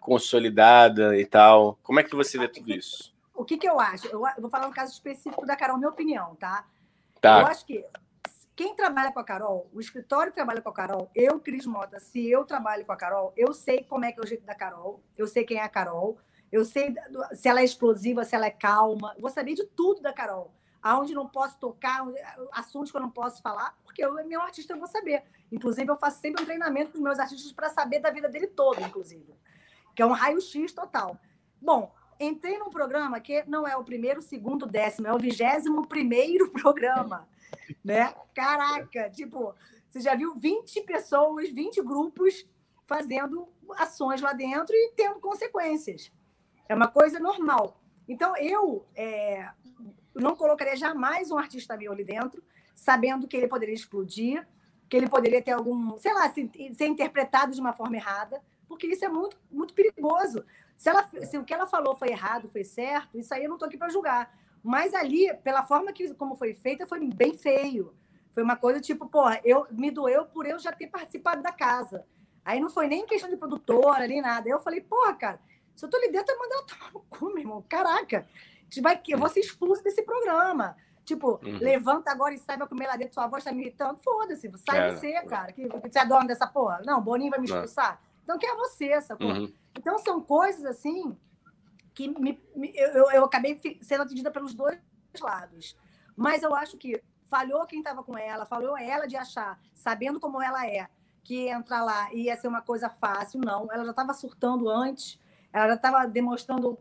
consolidada 0.00 1.18
e 1.18 1.26
tal. 1.26 1.76
Como 1.82 1.98
é 1.98 2.04
que 2.04 2.14
você 2.14 2.38
vê 2.38 2.46
tudo 2.46 2.72
isso? 2.72 3.15
O 3.36 3.44
que, 3.44 3.56
que 3.56 3.68
eu 3.68 3.78
acho? 3.78 4.06
Eu, 4.08 4.22
vou 4.38 4.50
falar 4.50 4.66
um 4.66 4.72
caso 4.72 4.92
específico 4.92 5.46
da 5.46 5.56
Carol, 5.56 5.76
minha 5.76 5.90
opinião, 5.90 6.34
tá? 6.36 6.66
tá? 7.20 7.40
Eu 7.40 7.46
acho 7.46 7.64
que 7.64 7.84
quem 8.56 8.74
trabalha 8.74 9.12
com 9.12 9.20
a 9.20 9.24
Carol, 9.24 9.68
o 9.72 9.80
escritório 9.80 10.32
que 10.32 10.36
trabalha 10.36 10.62
com 10.62 10.70
a 10.70 10.72
Carol, 10.72 11.10
eu, 11.14 11.38
Cris 11.38 11.66
Mota, 11.66 12.00
se 12.00 12.26
eu 12.30 12.44
trabalho 12.44 12.86
com 12.86 12.92
a 12.92 12.96
Carol, 12.96 13.32
eu 13.36 13.52
sei 13.52 13.84
como 13.84 14.06
é 14.06 14.12
que 14.12 14.18
é 14.18 14.22
o 14.22 14.26
jeito 14.26 14.46
da 14.46 14.54
Carol, 14.54 15.02
eu 15.16 15.26
sei 15.26 15.44
quem 15.44 15.58
é 15.58 15.62
a 15.62 15.68
Carol, 15.68 16.18
eu 16.50 16.64
sei 16.64 16.94
se 17.34 17.48
ela 17.48 17.60
é 17.60 17.64
explosiva, 17.64 18.24
se 18.24 18.34
ela 18.34 18.46
é 18.46 18.50
calma, 18.50 19.14
vou 19.18 19.28
saber 19.28 19.54
de 19.54 19.64
tudo 19.64 20.00
da 20.00 20.12
Carol. 20.12 20.52
Aonde 20.82 21.12
não 21.12 21.28
posso 21.28 21.58
tocar, 21.58 22.06
assuntos 22.52 22.90
que 22.90 22.96
eu 22.96 23.00
não 23.00 23.10
posso 23.10 23.42
falar, 23.42 23.76
porque 23.84 24.02
eu, 24.02 24.14
meu 24.24 24.40
artista, 24.40 24.72
eu 24.72 24.78
vou 24.78 24.86
saber. 24.86 25.24
Inclusive, 25.50 25.90
eu 25.90 25.96
faço 25.96 26.20
sempre 26.20 26.42
um 26.42 26.46
treinamento 26.46 26.92
com 26.92 26.98
os 26.98 27.02
meus 27.02 27.18
artistas 27.18 27.52
para 27.52 27.68
saber 27.68 27.98
da 27.98 28.10
vida 28.10 28.28
dele 28.28 28.46
todo, 28.46 28.80
inclusive. 28.80 29.34
Que 29.94 30.02
é 30.02 30.06
um 30.06 30.12
raio-x 30.12 30.72
total. 30.72 31.18
Bom, 31.60 31.92
entrei 32.18 32.58
num 32.58 32.70
programa 32.70 33.20
que 33.20 33.44
não 33.46 33.66
é 33.66 33.76
o 33.76 33.84
primeiro, 33.84 34.22
segundo, 34.22 34.66
décimo, 34.66 35.06
é 35.06 35.12
o 35.12 35.18
vigésimo 35.18 35.86
primeiro 35.86 36.50
programa, 36.52 37.28
né? 37.84 38.14
Caraca, 38.34 39.10
tipo, 39.10 39.54
você 39.88 40.00
já 40.00 40.14
viu 40.14 40.34
20 40.34 40.82
pessoas, 40.82 41.50
20 41.50 41.82
grupos 41.82 42.46
fazendo 42.86 43.48
ações 43.76 44.20
lá 44.20 44.32
dentro 44.32 44.74
e 44.74 44.92
tendo 44.96 45.20
consequências. 45.20 46.12
É 46.68 46.74
uma 46.74 46.88
coisa 46.88 47.18
normal. 47.18 47.80
Então, 48.08 48.36
eu 48.36 48.86
é, 48.94 49.48
não 50.14 50.36
colocaria 50.36 50.76
jamais 50.76 51.30
um 51.30 51.38
artista 51.38 51.76
meu 51.76 51.92
ali 51.92 52.04
dentro, 52.04 52.42
sabendo 52.74 53.26
que 53.26 53.36
ele 53.36 53.48
poderia 53.48 53.74
explodir, 53.74 54.46
que 54.88 54.96
ele 54.96 55.08
poderia 55.08 55.42
ter 55.42 55.52
algum, 55.52 55.98
sei 55.98 56.12
lá, 56.14 56.32
ser, 56.32 56.50
interpretado 56.86 57.52
de 57.52 57.60
uma 57.60 57.72
forma 57.72 57.96
errada, 57.96 58.42
porque 58.68 58.86
isso 58.86 59.04
é 59.04 59.08
muito, 59.08 59.36
muito 59.50 59.74
perigoso. 59.74 60.44
Se, 60.76 60.90
ela, 60.90 61.08
se 61.22 61.38
o 61.38 61.44
que 61.44 61.54
ela 61.54 61.66
falou 61.66 61.96
foi 61.96 62.08
errado, 62.08 62.48
foi 62.48 62.62
certo, 62.62 63.18
isso 63.18 63.32
aí 63.32 63.44
eu 63.44 63.48
não 63.48 63.56
estou 63.56 63.66
aqui 63.66 63.78
para 63.78 63.88
julgar. 63.88 64.36
Mas 64.62 64.94
ali, 64.94 65.32
pela 65.44 65.64
forma 65.64 65.92
que 65.92 66.12
como 66.14 66.36
foi 66.36 66.54
feita, 66.54 66.86
foi 66.86 67.00
bem 67.08 67.36
feio. 67.36 67.94
Foi 68.32 68.42
uma 68.42 68.56
coisa 68.56 68.80
tipo, 68.80 69.08
porra, 69.08 69.40
eu, 69.44 69.66
me 69.70 69.90
doeu 69.90 70.26
por 70.26 70.44
eu 70.46 70.58
já 70.58 70.72
ter 70.72 70.88
participado 70.88 71.42
da 71.42 71.52
casa. 71.52 72.04
Aí 72.44 72.60
não 72.60 72.68
foi 72.68 72.86
nem 72.86 73.06
questão 73.06 73.30
de 73.30 73.36
produtora, 73.36 74.06
nem 74.06 74.20
nada. 74.20 74.48
Eu 74.48 74.60
falei, 74.60 74.80
porra, 74.80 75.14
cara, 75.14 75.40
se 75.74 75.84
eu 75.84 75.88
tô 75.88 75.96
ali 75.96 76.10
dentro, 76.10 76.34
eu 76.34 76.38
mando 76.38 76.54
ela 76.54 76.66
tomar 76.66 76.92
no 76.92 77.00
cu, 77.08 77.26
meu 77.26 77.38
irmão. 77.38 77.64
Caraca, 77.68 78.26
vai, 78.82 79.00
eu 79.08 79.18
vou 79.18 79.28
ser 79.28 79.40
expulso 79.40 79.82
desse 79.82 80.02
programa. 80.02 80.76
Tipo, 81.04 81.40
uhum. 81.42 81.58
levanta 81.58 82.10
agora 82.10 82.34
e 82.34 82.38
sai 82.38 82.56
pra 82.56 82.66
comer 82.66 82.88
lá 82.88 82.96
dentro, 82.96 83.14
sua 83.14 83.28
voz 83.28 83.44
tá 83.44 83.52
me 83.52 83.62
irritando. 83.62 83.98
Foda-se, 84.02 84.50
sai 84.68 84.92
você, 84.92 85.12
cara. 85.22 85.52
Que, 85.52 85.68
que 85.68 85.88
você 85.88 86.00
é 86.00 86.04
dono 86.04 86.26
dessa 86.26 86.46
porra. 86.46 86.82
Não, 86.84 87.00
Boninho 87.00 87.30
vai 87.30 87.38
me 87.38 87.46
expulsar. 87.46 88.00
Então, 88.24 88.36
quem 88.38 88.50
é 88.50 88.56
você, 88.56 88.86
essa 88.86 89.16
porra? 89.16 89.38
Uhum. 89.38 89.52
Então, 89.76 89.98
são 89.98 90.20
coisas 90.20 90.64
assim 90.64 91.16
que 91.94 92.08
me, 92.08 92.38
me, 92.54 92.72
eu, 92.74 93.10
eu 93.10 93.24
acabei 93.24 93.58
sendo 93.80 94.02
atendida 94.02 94.30
pelos 94.30 94.54
dois 94.54 94.78
lados. 95.20 95.76
Mas 96.14 96.42
eu 96.42 96.54
acho 96.54 96.76
que 96.76 97.02
falhou 97.30 97.66
quem 97.66 97.78
estava 97.78 98.02
com 98.02 98.16
ela, 98.16 98.44
falhou 98.46 98.76
ela 98.76 99.06
de 99.06 99.16
achar, 99.16 99.58
sabendo 99.74 100.20
como 100.20 100.40
ela 100.40 100.66
é, 100.66 100.88
que 101.24 101.48
entrar 101.48 101.82
lá 101.82 102.12
ia 102.12 102.36
ser 102.36 102.48
uma 102.48 102.60
coisa 102.60 102.88
fácil. 102.88 103.40
Não, 103.40 103.68
ela 103.72 103.84
já 103.84 103.90
estava 103.90 104.12
surtando 104.12 104.68
antes, 104.68 105.18
ela 105.52 105.68
já 105.68 105.74
estava 105.74 106.06
demonstrando 106.06 106.78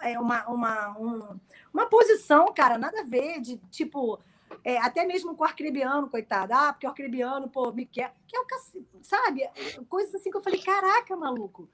é, 0.00 0.18
uma, 0.18 0.46
uma, 0.48 0.98
um, 0.98 1.40
uma 1.72 1.86
posição, 1.86 2.52
cara, 2.52 2.76
nada 2.76 3.00
a 3.00 3.04
ver, 3.04 3.40
de 3.40 3.56
tipo. 3.70 4.20
É, 4.62 4.78
até 4.78 5.04
mesmo 5.04 5.34
com 5.36 5.42
o 5.42 5.46
arcrebiano, 5.46 6.08
coitado. 6.08 6.52
Ah, 6.52 6.72
porque 6.72 6.86
o 6.86 6.90
arcrebiano, 6.90 7.48
pô, 7.48 7.72
me 7.72 7.86
quer. 7.86 8.14
Que 8.26 8.36
é 8.36 8.40
o 8.40 8.46
cacete, 8.46 8.98
sabe? 9.02 9.48
Coisas 9.88 10.14
assim 10.14 10.30
que 10.30 10.36
eu 10.36 10.42
falei, 10.42 10.60
caraca, 10.60 11.16
maluco 11.16 11.68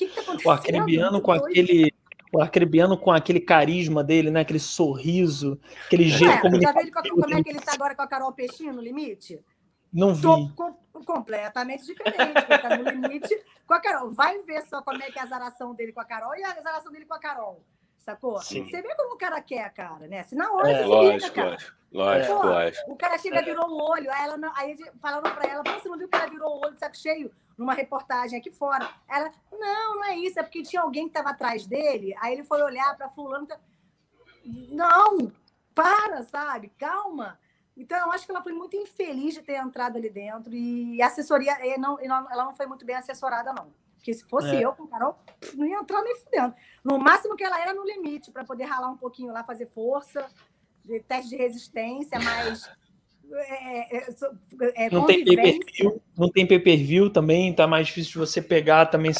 que, 0.00 0.08
que 0.08 0.14
tá 0.14 0.22
acontecendo? 0.22 0.46
O 0.46 0.50
Arcrebiano 0.50 1.20
com 1.20 1.32
aquele. 1.32 1.94
O 2.32 2.40
Arcrebiano 2.40 2.96
com 2.96 3.10
aquele 3.10 3.40
carisma 3.40 4.04
dele, 4.04 4.30
né? 4.30 4.40
Aquele 4.40 4.60
sorriso, 4.60 5.60
aquele 5.86 6.08
jeito 6.08 6.32
é, 6.32 6.40
como 6.40 6.60
Já 6.60 6.72
viu 6.72 6.92
como 6.92 7.34
é 7.34 7.42
que 7.42 7.50
ele 7.50 7.58
está 7.58 7.74
agora 7.74 7.94
com 7.94 8.02
a 8.02 8.06
Carol 8.06 8.32
Peixinho 8.32 8.72
no 8.72 8.80
limite? 8.80 9.40
Não 9.92 10.14
vi. 10.14 10.22
com, 10.54 10.72
completamente 11.04 11.84
diferente. 11.84 12.44
Ele 12.48 12.58
tá 12.58 12.76
no 12.76 12.88
limite 12.88 13.36
com 13.66 13.74
a 13.74 13.80
Carol. 13.80 14.12
Vai 14.12 14.40
ver 14.42 14.62
só 14.62 14.80
como 14.80 15.02
é 15.02 15.10
que 15.10 15.18
é 15.18 15.22
a 15.22 15.26
zaração 15.26 15.74
dele 15.74 15.92
com 15.92 16.00
a 16.00 16.04
Carol 16.04 16.36
e 16.36 16.44
a 16.44 16.60
zaração 16.62 16.92
dele 16.92 17.04
com 17.04 17.14
a 17.14 17.18
Carol. 17.18 17.64
Sacou? 17.98 18.40
Sim. 18.40 18.64
Você 18.64 18.80
vê 18.80 18.94
como 18.94 19.14
o 19.14 19.18
cara 19.18 19.40
quer, 19.42 19.68
cara, 19.74 20.06
né? 20.06 20.22
Se 20.22 20.36
na 20.36 20.52
hora 20.52 20.70
é, 20.70 20.78
você 20.78 20.84
lógico, 20.86 21.14
liga, 21.14 21.30
cara. 21.30 21.56
Lógico, 21.92 22.34
Pô, 22.34 22.46
lógico. 22.46 22.92
O 22.92 22.96
cara 22.96 23.18
chega, 23.18 23.42
virou 23.42 23.68
o 23.68 23.90
olho, 23.90 24.10
aí, 24.12 24.24
ela 24.24 24.36
não, 24.36 24.52
aí 24.56 24.76
falaram 25.02 25.34
pra 25.34 25.50
ela, 25.50 25.62
você 25.64 25.88
não 25.88 25.98
viu 25.98 26.08
que 26.08 26.16
ela 26.16 26.30
virou 26.30 26.56
o 26.56 26.60
olho 26.64 26.74
de 26.74 26.78
saco 26.78 26.96
cheio? 26.96 27.30
Numa 27.60 27.74
reportagem 27.74 28.38
aqui 28.38 28.50
fora. 28.50 28.90
Ela, 29.06 29.30
não, 29.52 29.96
não 29.96 30.04
é 30.04 30.16
isso, 30.16 30.40
é 30.40 30.42
porque 30.42 30.62
tinha 30.62 30.80
alguém 30.80 31.02
que 31.02 31.10
estava 31.10 31.28
atrás 31.28 31.66
dele, 31.66 32.16
aí 32.18 32.32
ele 32.32 32.42
foi 32.42 32.62
olhar 32.62 32.96
para 32.96 33.10
fulano. 33.10 33.46
Tá... 33.46 33.60
Não, 34.70 35.30
para, 35.74 36.22
sabe? 36.22 36.72
Calma. 36.78 37.38
Então, 37.76 37.98
eu 37.98 38.12
acho 38.12 38.24
que 38.24 38.32
ela 38.32 38.42
foi 38.42 38.54
muito 38.54 38.76
infeliz 38.76 39.34
de 39.34 39.42
ter 39.42 39.56
entrado 39.56 39.98
ali 39.98 40.08
dentro 40.08 40.54
e 40.54 41.02
a 41.02 41.06
assessoria, 41.08 41.54
não, 41.76 42.00
ela 42.00 42.46
não 42.46 42.54
foi 42.54 42.64
muito 42.64 42.86
bem 42.86 42.96
assessorada, 42.96 43.52
não. 43.52 43.70
Porque 43.94 44.14
se 44.14 44.24
fosse 44.24 44.56
é. 44.56 44.64
eu 44.64 44.72
com 44.72 44.84
o 44.84 44.88
Carol, 44.88 45.18
não 45.54 45.66
ia 45.66 45.78
entrar 45.78 46.00
nem 46.00 46.16
fudendo. 46.16 46.54
No 46.82 46.98
máximo 46.98 47.36
que 47.36 47.44
ela 47.44 47.60
era 47.60 47.74
no 47.74 47.84
limite, 47.84 48.30
para 48.30 48.42
poder 48.42 48.64
ralar 48.64 48.88
um 48.88 48.96
pouquinho 48.96 49.34
lá, 49.34 49.44
fazer 49.44 49.66
força, 49.66 50.26
de 50.82 50.98
teste 51.00 51.28
de 51.28 51.36
resistência, 51.36 52.18
mas 52.18 52.70
é, 53.32 53.96
é, 53.96 54.86
é, 54.86 54.90
não 54.90 55.06
tem 55.06 55.24
pay-per-view, 55.24 56.02
não 56.18 56.28
tem 56.28 56.46
pay-per-view 56.46 57.10
também, 57.10 57.52
tá 57.52 57.66
mais 57.66 57.86
difícil 57.86 58.12
de 58.12 58.18
você 58.18 58.42
pegar 58.42 58.86
também. 58.86 59.12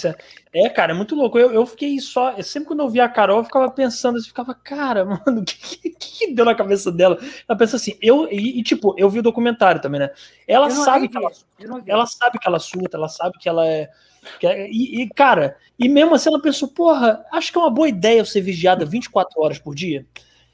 É, 0.52 0.68
cara, 0.68 0.92
é 0.92 0.94
muito 0.94 1.14
louco. 1.14 1.38
Eu, 1.38 1.52
eu 1.52 1.64
fiquei 1.64 1.98
só. 2.00 2.40
Sempre 2.42 2.68
quando 2.68 2.80
eu 2.80 2.88
via 2.88 3.04
a 3.04 3.08
Carol, 3.08 3.38
eu 3.38 3.44
ficava 3.44 3.70
pensando, 3.70 4.18
eu 4.18 4.22
ficava, 4.22 4.52
cara, 4.54 5.04
mano, 5.24 5.42
o 5.42 5.44
que, 5.44 5.56
que, 5.56 5.90
que, 5.90 6.34
deu 6.34 6.44
na 6.44 6.54
cabeça 6.54 6.90
dela? 6.90 7.18
Ela 7.48 7.58
pensa 7.58 7.76
assim, 7.76 7.96
eu, 8.02 8.28
e, 8.30 8.58
e, 8.58 8.62
tipo, 8.62 8.94
eu 8.98 9.08
vi 9.08 9.20
o 9.20 9.22
documentário 9.22 9.80
também, 9.80 10.00
né? 10.00 10.10
Ela 10.46 10.70
sabe 10.70 11.08
que 11.08 11.16
ela, 11.16 11.30
ela 11.86 12.06
sabe 12.06 12.38
que 12.38 12.48
ela 12.48 12.58
surta, 12.58 12.96
ela 12.96 13.08
sabe 13.08 13.38
que 13.38 13.48
ela 13.48 13.66
é. 13.66 13.88
É 14.42 14.68
e, 14.70 15.02
e, 15.02 15.08
cara, 15.08 15.56
e 15.78 15.88
mesmo 15.88 16.14
assim 16.14 16.28
ela 16.28 16.42
pensou, 16.42 16.68
porra, 16.68 17.24
acho 17.32 17.50
que 17.50 17.58
é 17.58 17.60
uma 17.60 17.70
boa 17.70 17.88
ideia 17.88 18.18
eu 18.18 18.26
ser 18.26 18.42
vigiada 18.42 18.84
24 18.84 19.40
horas 19.40 19.58
por 19.58 19.74
dia. 19.74 20.04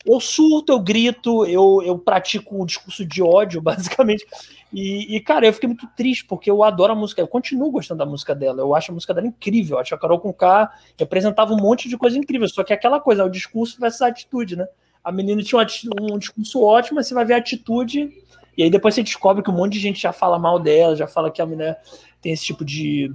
Eu 0.06 0.20
surto, 0.20 0.72
eu 0.72 0.78
grito, 0.78 1.44
eu, 1.46 1.82
eu 1.84 1.98
pratico 1.98 2.62
o 2.62 2.66
discurso 2.66 3.04
de 3.04 3.22
ódio, 3.22 3.60
basicamente. 3.62 4.24
E, 4.72 5.16
e, 5.16 5.20
cara, 5.20 5.46
eu 5.46 5.52
fiquei 5.52 5.66
muito 5.66 5.86
triste, 5.96 6.24
porque 6.24 6.50
eu 6.50 6.62
adoro 6.62 6.92
a 6.92 6.96
música, 6.96 7.20
eu 7.20 7.28
continuo 7.28 7.70
gostando 7.70 7.98
da 7.98 8.06
música 8.06 8.34
dela, 8.34 8.60
eu 8.60 8.74
acho 8.74 8.90
a 8.90 8.94
música 8.94 9.12
dela 9.12 9.26
incrível, 9.26 9.76
eu 9.76 9.80
acho 9.80 9.94
a 9.94 9.98
Carol 9.98 10.20
com 10.20 10.32
K 10.32 10.70
representava 10.98 11.52
um 11.52 11.56
monte 11.56 11.88
de 11.88 11.96
coisa 11.96 12.18
incrível, 12.18 12.48
só 12.48 12.62
que 12.62 12.72
é 12.72 12.76
aquela 12.76 13.00
coisa, 13.00 13.24
o 13.24 13.30
discurso 13.30 13.80
versus 13.80 14.02
a 14.02 14.08
atitude, 14.08 14.56
né? 14.56 14.66
A 15.02 15.12
menina 15.12 15.42
tinha 15.42 15.60
um, 16.00 16.14
um 16.14 16.18
discurso 16.18 16.62
ótimo, 16.62 16.96
mas 16.96 17.06
você 17.06 17.14
vai 17.14 17.24
ver 17.24 17.34
a 17.34 17.38
atitude, 17.38 18.10
e 18.56 18.62
aí 18.62 18.70
depois 18.70 18.94
você 18.94 19.02
descobre 19.02 19.42
que 19.42 19.50
um 19.50 19.54
monte 19.54 19.74
de 19.74 19.80
gente 19.80 20.00
já 20.00 20.12
fala 20.12 20.38
mal 20.38 20.58
dela, 20.58 20.96
já 20.96 21.06
fala 21.06 21.30
que 21.30 21.40
a 21.40 21.46
menina 21.46 21.76
tem 22.20 22.32
esse 22.32 22.44
tipo 22.44 22.64
de, 22.64 23.12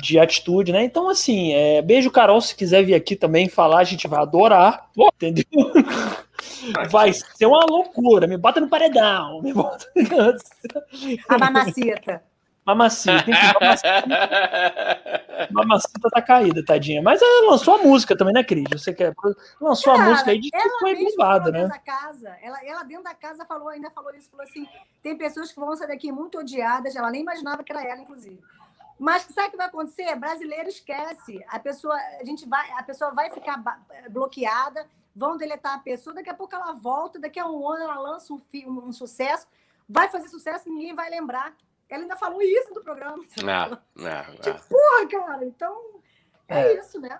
de 0.00 0.18
atitude, 0.18 0.72
né? 0.72 0.82
Então, 0.84 1.08
assim, 1.08 1.52
é, 1.52 1.82
beijo, 1.82 2.10
Carol, 2.10 2.40
se 2.40 2.54
quiser 2.54 2.84
vir 2.84 2.94
aqui 2.94 3.16
também 3.16 3.48
falar, 3.48 3.78
a 3.78 3.84
gente 3.84 4.08
vai 4.08 4.20
adorar, 4.20 4.88
entendeu? 4.96 5.44
Vai 6.90 7.12
ser 7.12 7.46
uma 7.46 7.64
loucura. 7.64 8.26
Me 8.26 8.36
bota 8.36 8.60
no 8.60 8.68
paredão. 8.68 9.40
Me 9.42 9.52
bota... 9.52 9.86
A 11.28 11.38
mamacita. 11.38 12.22
Mamacita, 12.66 13.24
enfim, 13.28 13.52
mamacita. 13.58 15.48
mamacita 15.50 16.10
tá 16.10 16.22
caída, 16.22 16.64
tadinha. 16.64 17.02
Mas 17.02 17.20
ela 17.20 17.50
lançou 17.50 17.74
a 17.74 17.78
música 17.78 18.16
também, 18.16 18.34
né, 18.34 18.44
Cris? 18.44 18.64
Você 18.70 18.92
quer. 18.92 19.14
Lançou 19.60 19.94
Cara, 19.94 20.06
a 20.06 20.10
música 20.10 20.30
aí 20.30 20.38
de 20.38 20.50
ela 20.52 20.62
que 20.62 20.78
foi 20.78 20.94
bombada, 20.94 21.50
né? 21.50 21.66
da 21.66 21.78
casa, 21.78 22.36
ela, 22.42 22.64
ela 22.64 22.82
dentro 22.82 23.04
da 23.04 23.14
casa 23.14 23.46
falou, 23.46 23.68
ainda 23.68 23.90
falou 23.90 24.14
isso, 24.14 24.30
falou 24.30 24.44
assim: 24.44 24.68
tem 25.02 25.16
pessoas 25.16 25.50
que 25.50 25.58
vão 25.58 25.74
sair 25.74 25.88
daqui 25.88 26.12
muito 26.12 26.38
odiadas, 26.38 26.94
ela 26.94 27.10
nem 27.10 27.22
imaginava 27.22 27.64
que 27.64 27.72
era 27.72 27.82
ela, 27.82 28.02
inclusive. 28.02 28.38
Mas 29.00 29.22
sabe 29.22 29.48
o 29.48 29.50
que 29.52 29.56
vai 29.56 29.66
acontecer? 29.66 30.14
Brasileiro 30.16 30.68
esquece. 30.68 31.42
A 31.48 31.58
pessoa, 31.58 31.94
a 32.20 32.24
gente 32.24 32.46
vai, 32.46 32.70
a 32.72 32.82
pessoa 32.82 33.10
vai 33.12 33.30
ficar 33.30 33.56
bloqueada, 34.10 34.86
vão 35.16 35.36
deletar 35.38 35.74
a 35.74 35.78
pessoa, 35.78 36.14
daqui 36.14 36.28
a 36.28 36.34
pouco 36.34 36.54
ela 36.54 36.72
volta, 36.72 37.18
daqui 37.18 37.40
a 37.40 37.46
um 37.48 37.66
ano 37.68 37.84
ela 37.84 37.98
lança 37.98 38.32
um, 38.34 38.40
um, 38.66 38.88
um 38.88 38.92
sucesso, 38.92 39.46
vai 39.88 40.08
fazer 40.08 40.28
sucesso 40.28 40.68
e 40.68 40.72
ninguém 40.72 40.94
vai 40.94 41.08
lembrar. 41.08 41.56
Ela 41.88 42.02
ainda 42.02 42.16
falou 42.16 42.42
isso 42.42 42.72
no 42.74 42.82
programa. 42.82 43.16
Não, 43.42 43.70
não, 43.70 43.76
não. 43.96 44.60
Porra, 44.68 45.08
cara, 45.10 45.44
então 45.46 46.00
é, 46.46 46.60
É. 46.74 46.78
isso, 46.78 47.00
né? 47.00 47.18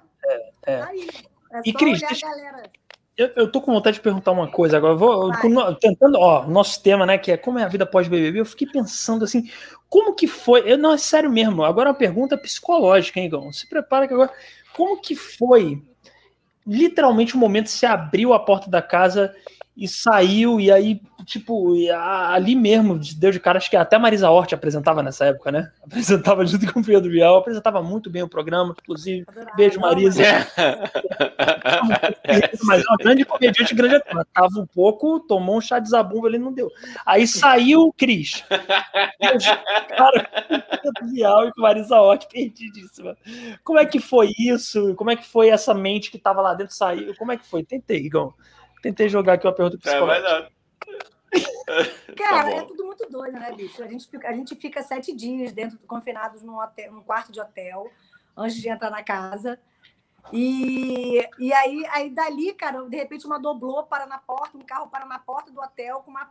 é. 0.67 0.83
Aí, 0.83 1.09
é 1.53 1.61
E, 1.65 1.73
só 1.73 1.79
Cris, 1.79 1.99
olhar 1.99 2.09
deixa- 2.09 2.27
a 2.27 2.31
galera. 2.31 2.71
Eu, 3.17 3.31
eu 3.37 3.53
tô 3.53 3.61
com 3.61 3.73
vontade 3.73 3.97
de 3.97 4.03
perguntar 4.03 4.33
uma 4.33 4.49
coisa 4.51 4.77
agora. 4.77 4.95
Vou 4.95 5.31
com 5.41 5.75
tentando, 5.75 6.19
ó, 6.19 6.47
nosso 6.47 6.83
tema, 6.83 7.05
né, 7.05 7.19
que 7.19 7.33
é 7.33 7.37
como 7.37 7.59
é 7.59 7.65
a 7.65 7.69
vida 7.69 7.85
pós-BBB. 7.85 8.41
Eu 8.41 8.47
fiquei 8.47 8.67
pensando 8.67 9.25
assim, 9.25 9.51
como 9.89 10.15
que 10.15 10.27
foi? 10.27 10.63
Eu, 10.65 10.79
não, 10.79 10.95
é 10.95 10.99
sério 10.99 11.31
mesmo. 11.31 11.65
Agora 11.65 11.91
é 11.91 11.93
uma 11.93 11.99
pergunta 11.99 12.39
psicológica, 12.39 13.21
hein, 13.21 13.27
Igão? 13.27 13.53
Se 13.53 13.69
prepara 13.69 14.07
que 14.09 14.15
agora. 14.15 14.33
Como 14.75 15.01
que 15.01 15.15
foi? 15.15 15.83
Literalmente 16.67 17.35
o 17.35 17.39
momento 17.39 17.67
que 17.67 17.73
você 17.73 17.87
abriu 17.87 18.33
a 18.33 18.39
porta 18.39 18.71
da 18.71 18.81
casa 18.81 19.35
e 19.81 19.89
saiu, 19.89 20.61
e 20.61 20.71
aí, 20.71 21.01
tipo, 21.25 21.75
e 21.75 21.91
a- 21.91 22.35
ali 22.35 22.55
mesmo, 22.55 23.01
deu 23.17 23.31
de 23.31 23.41
cara, 23.41 23.57
acho 23.57 23.71
que 23.71 23.77
até 23.77 23.97
a 23.97 23.99
Marisa 23.99 24.29
Hort 24.31 24.53
apresentava 24.53 25.03
nessa 25.03 25.25
época, 25.25 25.51
né? 25.51 25.73
Apresentava 25.83 26.45
junto 26.45 26.71
com 26.71 26.81
o 26.81 26.85
Pedro 26.85 27.11
Bial, 27.11 27.39
apresentava 27.39 27.83
muito 27.83 28.11
bem 28.11 28.23
o 28.23 28.29
programa, 28.29 28.77
inclusive. 28.79 29.25
Adorava, 29.27 29.57
Beijo, 29.57 29.81
Marisa. 29.81 30.23
Mas 32.65 32.81
é 32.83 32.85
uma 32.91 32.97
grande 32.99 33.25
comediante, 33.25 33.75
grande 33.75 33.97
ator. 33.97 34.27
Tava 34.35 34.61
um 34.61 34.67
pouco, 34.67 35.21
tomou 35.21 35.57
um 35.57 35.61
chá 35.61 35.79
de 35.79 35.89
zabumba, 35.89 36.29
ele 36.29 36.39
não 36.39 36.53
deu. 36.53 36.71
Aí 37.07 37.27
saiu 37.27 37.83
o 37.85 37.93
Cris. 37.93 38.45
Cara, 39.97 40.29
com 40.83 41.07
o 41.07 41.11
Bial 41.11 41.49
e 41.49 41.53
com 41.53 41.63
Marisa 41.63 42.01
Hort, 42.01 42.27
perdidíssima. 42.31 43.17
Como 43.65 43.79
é 43.79 43.87
que 43.87 43.99
foi 43.99 44.31
isso? 44.39 44.95
Como 44.95 45.11
é 45.11 45.17
que 45.17 45.27
foi 45.27 45.49
essa 45.49 45.75
mente 45.75 46.11
que 46.11 46.19
tava 46.19 46.41
lá 46.41 46.55
dentro 46.55 46.75
saiu? 46.75 47.15
Como 47.17 47.33
é 47.33 47.37
que 47.37 47.47
foi? 47.47 47.65
Tentei, 47.65 47.99
Igão. 47.99 48.33
Tentei 48.83 49.09
jogar 49.09 49.35
aqui 49.35 49.47
uma 49.47 49.55
pergunta 49.55 49.79
vai 49.83 49.93
psicológica. 49.93 50.41
não. 50.41 50.61
Cara, 52.17 52.51
Tá 52.51 52.57
é 52.57 52.63
tudo 52.65 52.85
muito 52.85 53.09
doido, 53.09 53.39
né, 53.39 53.53
bicho? 53.53 53.83
A 53.83 53.87
gente 53.87 54.09
fica, 54.09 54.29
a 54.29 54.33
gente 54.33 54.55
fica 54.57 54.83
sete 54.83 55.15
dias 55.15 55.53
dentro, 55.53 55.79
confinados 55.87 56.43
num, 56.43 56.59
hotel, 56.59 56.93
num 56.93 57.03
quarto 57.03 57.31
de 57.31 57.41
hotel, 57.41 57.91
antes 58.37 58.57
de 58.57 58.69
entrar 58.69 58.91
na 58.91 59.03
casa. 59.03 59.59
E, 60.33 61.27
e 61.39 61.53
aí, 61.53 61.87
aí, 61.91 62.11
dali, 62.11 62.53
cara, 62.53 62.83
de 62.89 62.97
repente 62.97 63.27
uma 63.27 63.39
doblô 63.39 63.85
para 63.85 64.07
na 64.07 64.19
porta, 64.19 64.57
um 64.57 64.63
carro 64.63 64.89
para 64.89 65.07
na 65.07 65.19
porta 65.19 65.51
do 65.51 65.61
hotel 65.61 66.01
com 66.03 66.11
uma 66.11 66.31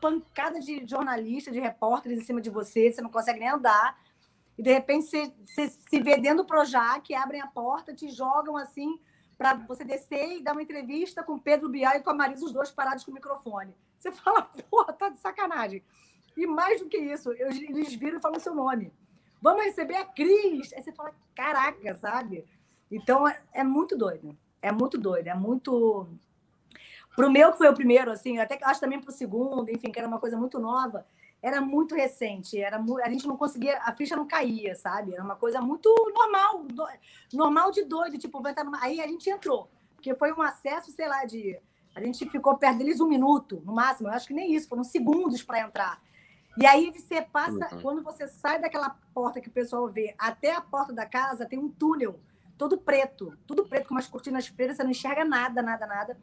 pancada 0.00 0.60
de 0.60 0.86
jornalistas, 0.86 1.54
de 1.54 1.60
repórteres 1.60 2.18
em 2.18 2.24
cima 2.24 2.40
de 2.40 2.50
você, 2.50 2.92
você 2.92 3.00
não 3.00 3.10
consegue 3.10 3.40
nem 3.40 3.48
andar. 3.48 3.98
E 4.56 4.62
de 4.62 4.72
repente 4.72 5.06
você, 5.06 5.32
você 5.44 5.68
se 5.68 6.00
vê 6.00 6.16
dentro 6.16 6.38
do 6.38 6.44
Projac, 6.44 7.14
abrem 7.14 7.40
a 7.40 7.46
porta, 7.46 7.94
te 7.94 8.08
jogam 8.08 8.56
assim 8.56 8.98
para 9.38 9.54
você 9.54 9.84
descer 9.84 10.38
e 10.38 10.42
dar 10.42 10.52
uma 10.52 10.62
entrevista 10.62 11.22
com 11.22 11.38
Pedro 11.38 11.68
Bial 11.68 11.94
e 11.94 12.00
com 12.00 12.10
a 12.10 12.14
Marisa, 12.14 12.44
os 12.44 12.52
dois 12.52 12.72
parados 12.72 13.04
com 13.04 13.12
o 13.12 13.14
microfone. 13.14 13.72
Você 13.96 14.10
fala, 14.10 14.42
porra, 14.68 14.92
tá 14.92 15.08
de 15.08 15.18
sacanagem. 15.18 15.82
E 16.36 16.46
mais 16.46 16.80
do 16.80 16.88
que 16.88 16.98
isso, 16.98 17.32
eles 17.32 17.94
viram 17.94 18.18
e 18.18 18.20
falam 18.20 18.38
o 18.38 18.40
seu 18.40 18.54
nome. 18.54 18.92
Vamos 19.40 19.64
receber 19.64 19.94
a 19.94 20.04
Cris. 20.04 20.72
Aí 20.72 20.82
você 20.82 20.92
fala, 20.92 21.14
caraca, 21.34 21.94
sabe? 21.94 22.44
Então 22.90 23.28
é, 23.28 23.40
é 23.52 23.62
muito 23.62 23.96
doido. 23.96 24.36
É 24.60 24.72
muito 24.72 24.98
doido. 24.98 25.28
É 25.28 25.34
muito. 25.34 26.08
Pro 27.14 27.30
meu, 27.30 27.52
que 27.52 27.58
foi 27.58 27.68
o 27.68 27.74
primeiro, 27.74 28.10
assim, 28.10 28.38
até 28.38 28.56
que 28.56 28.64
acho 28.64 28.80
também 28.80 29.00
pro 29.00 29.10
segundo, 29.12 29.70
enfim, 29.70 29.90
que 29.90 29.98
era 29.98 30.06
uma 30.06 30.20
coisa 30.20 30.36
muito 30.36 30.58
nova, 30.60 31.04
era 31.42 31.60
muito 31.60 31.94
recente. 31.94 32.60
Era 32.60 32.78
mu- 32.78 32.98
A 33.02 33.08
gente 33.08 33.26
não 33.26 33.36
conseguia, 33.36 33.78
a 33.82 33.92
ficha 33.94 34.16
não 34.16 34.26
caía, 34.26 34.74
sabe? 34.74 35.14
Era 35.14 35.22
uma 35.22 35.36
coisa 35.36 35.60
muito 35.60 35.88
normal, 36.14 36.64
do- 36.64 36.86
normal 37.32 37.70
de 37.70 37.84
doido, 37.84 38.18
tipo, 38.18 38.40
vai 38.42 38.52
entrar 38.52 38.64
numa... 38.64 38.82
aí 38.82 39.00
a 39.00 39.06
gente 39.06 39.28
entrou, 39.30 39.70
porque 39.94 40.14
foi 40.14 40.32
um 40.32 40.42
acesso, 40.42 40.90
sei 40.92 41.08
lá, 41.08 41.24
de. 41.24 41.58
A 41.94 42.00
gente 42.00 42.28
ficou 42.30 42.56
perto 42.56 42.78
deles 42.78 43.00
um 43.00 43.08
minuto, 43.08 43.60
no 43.64 43.72
máximo, 43.74 44.08
eu 44.08 44.12
acho 44.12 44.26
que 44.28 44.34
nem 44.34 44.52
isso, 44.54 44.68
foram 44.68 44.84
segundos 44.84 45.42
para 45.42 45.60
entrar. 45.60 46.00
E 46.56 46.66
aí 46.66 46.92
você 46.92 47.22
passa, 47.22 47.74
Uhum. 47.74 47.82
quando 47.82 48.02
você 48.02 48.26
sai 48.28 48.60
daquela 48.60 48.90
porta 49.14 49.40
que 49.40 49.48
o 49.48 49.52
pessoal 49.52 49.88
vê 49.88 50.14
até 50.18 50.52
a 50.54 50.60
porta 50.60 50.92
da 50.92 51.06
casa, 51.06 51.46
tem 51.46 51.58
um 51.58 51.68
túnel 51.68 52.20
todo 52.56 52.76
preto, 52.76 53.36
tudo 53.46 53.64
preto, 53.64 53.86
com 53.88 53.94
umas 53.94 54.08
cortinas 54.08 54.48
pretas, 54.50 54.76
você 54.76 54.82
não 54.82 54.90
enxerga 54.90 55.24
nada, 55.24 55.62
nada, 55.62 55.86
nada. 55.86 56.18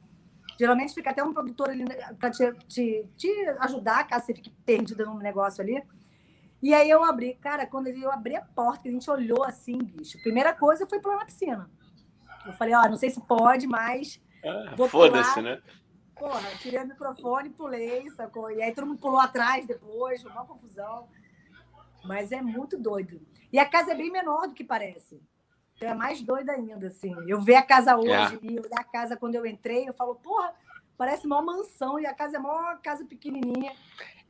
Geralmente 0.58 0.94
fica 0.94 1.10
até 1.10 1.24
um 1.24 1.34
produtor 1.34 1.70
ali 1.70 1.86
para 2.20 2.30
te, 2.32 2.52
te, 2.68 3.06
te 3.18 3.30
ajudar, 3.60 4.08
caso 4.08 4.26
você 4.26 4.34
fique 4.34 4.50
perdida 4.66 5.06
num 5.06 5.18
negócio 5.18 5.62
ali. 5.62 5.84
E 6.62 6.74
aí 6.74 6.90
eu 6.90 7.04
abri, 7.04 7.36
cara, 7.36 7.66
quando 7.68 7.88
eu 7.88 8.12
abri 8.12 8.36
a 8.36 8.42
porta, 8.42 8.88
a 8.88 8.92
gente 8.92 9.10
olhou 9.10 9.44
assim, 9.44 9.78
bicho, 9.78 10.20
primeira 10.22 10.54
coisa 10.54 10.88
foi 10.88 11.00
pular 11.00 11.18
na 11.18 11.26
piscina. 11.26 11.70
Eu 12.46 12.54
falei, 12.54 12.74
ó, 12.74 12.88
não 12.88 12.96
sei 12.96 13.10
se 13.10 13.22
pode, 13.22 13.68
mas 13.68 14.22
Ah, 14.44 14.76
Foda-se, 14.88 15.42
né? 15.42 15.62
Porra, 16.16 16.50
tirei 16.60 16.82
o 16.82 16.88
microfone, 16.88 17.50
pulei, 17.50 18.10
sacou? 18.12 18.50
E 18.50 18.62
aí 18.62 18.74
todo 18.74 18.88
mundo 18.88 19.00
pulou 19.00 19.20
atrás 19.20 19.66
depois, 19.68 20.22
foi 20.22 20.32
uma 20.32 20.46
confusão. 20.46 21.10
Mas 22.06 22.32
é 22.32 22.42
muito 22.42 22.78
doido. 22.78 23.20
E 23.52 23.60
a 23.60 23.66
casa 23.68 23.92
é 23.92 23.96
bem 23.96 24.12
menor 24.12 24.48
do 24.48 24.54
que 24.54 24.64
parece. 24.64 25.22
Então 25.76 25.90
é 25.90 25.94
mais 25.94 26.22
doida 26.22 26.54
ainda, 26.54 26.88
assim. 26.88 27.14
Eu 27.28 27.40
ver 27.42 27.56
a 27.56 27.62
casa 27.62 27.96
hoje 27.98 28.40
e 28.42 28.60
olhar 28.60 28.80
a 28.80 28.84
casa 28.84 29.18
quando 29.18 29.36
eu 29.36 29.46
entrei, 29.46 29.88
eu 29.88 29.94
falo, 29.94 30.16
porra, 30.16 30.54
parece 30.98 31.26
uma 31.26 31.42
mansão 31.42 32.00
e 32.00 32.06
a 32.06 32.14
casa 32.14 32.38
é 32.38 32.40
uma 32.40 32.76
casa 32.78 33.04
pequenininha. 33.06 33.74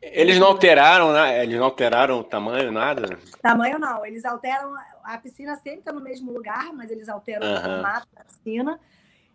Eles 0.01 0.39
não 0.39 0.47
alteraram, 0.47 1.13
né? 1.13 1.43
Eles 1.43 1.57
não 1.57 1.65
alteraram 1.65 2.19
o 2.19 2.23
tamanho, 2.23 2.71
nada? 2.71 3.17
Tamanho 3.41 3.79
não, 3.79 4.05
eles 4.05 4.25
alteram. 4.25 4.73
A 5.03 5.17
piscina 5.17 5.55
sempre 5.55 5.79
está 5.79 5.91
no 5.91 6.01
mesmo 6.01 6.31
lugar, 6.31 6.73
mas 6.73 6.91
eles 6.91 7.07
alteram 7.09 7.47
o 7.47 7.61
formato 7.61 8.07
da 8.15 8.23
piscina. 8.23 8.79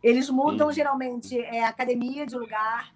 Eles 0.02 0.28
mudam 0.30 0.68
Uhum. 0.68 0.72
geralmente 0.72 1.40
é, 1.40 1.64
academia 1.64 2.26
de 2.26 2.36
lugar. 2.36 2.92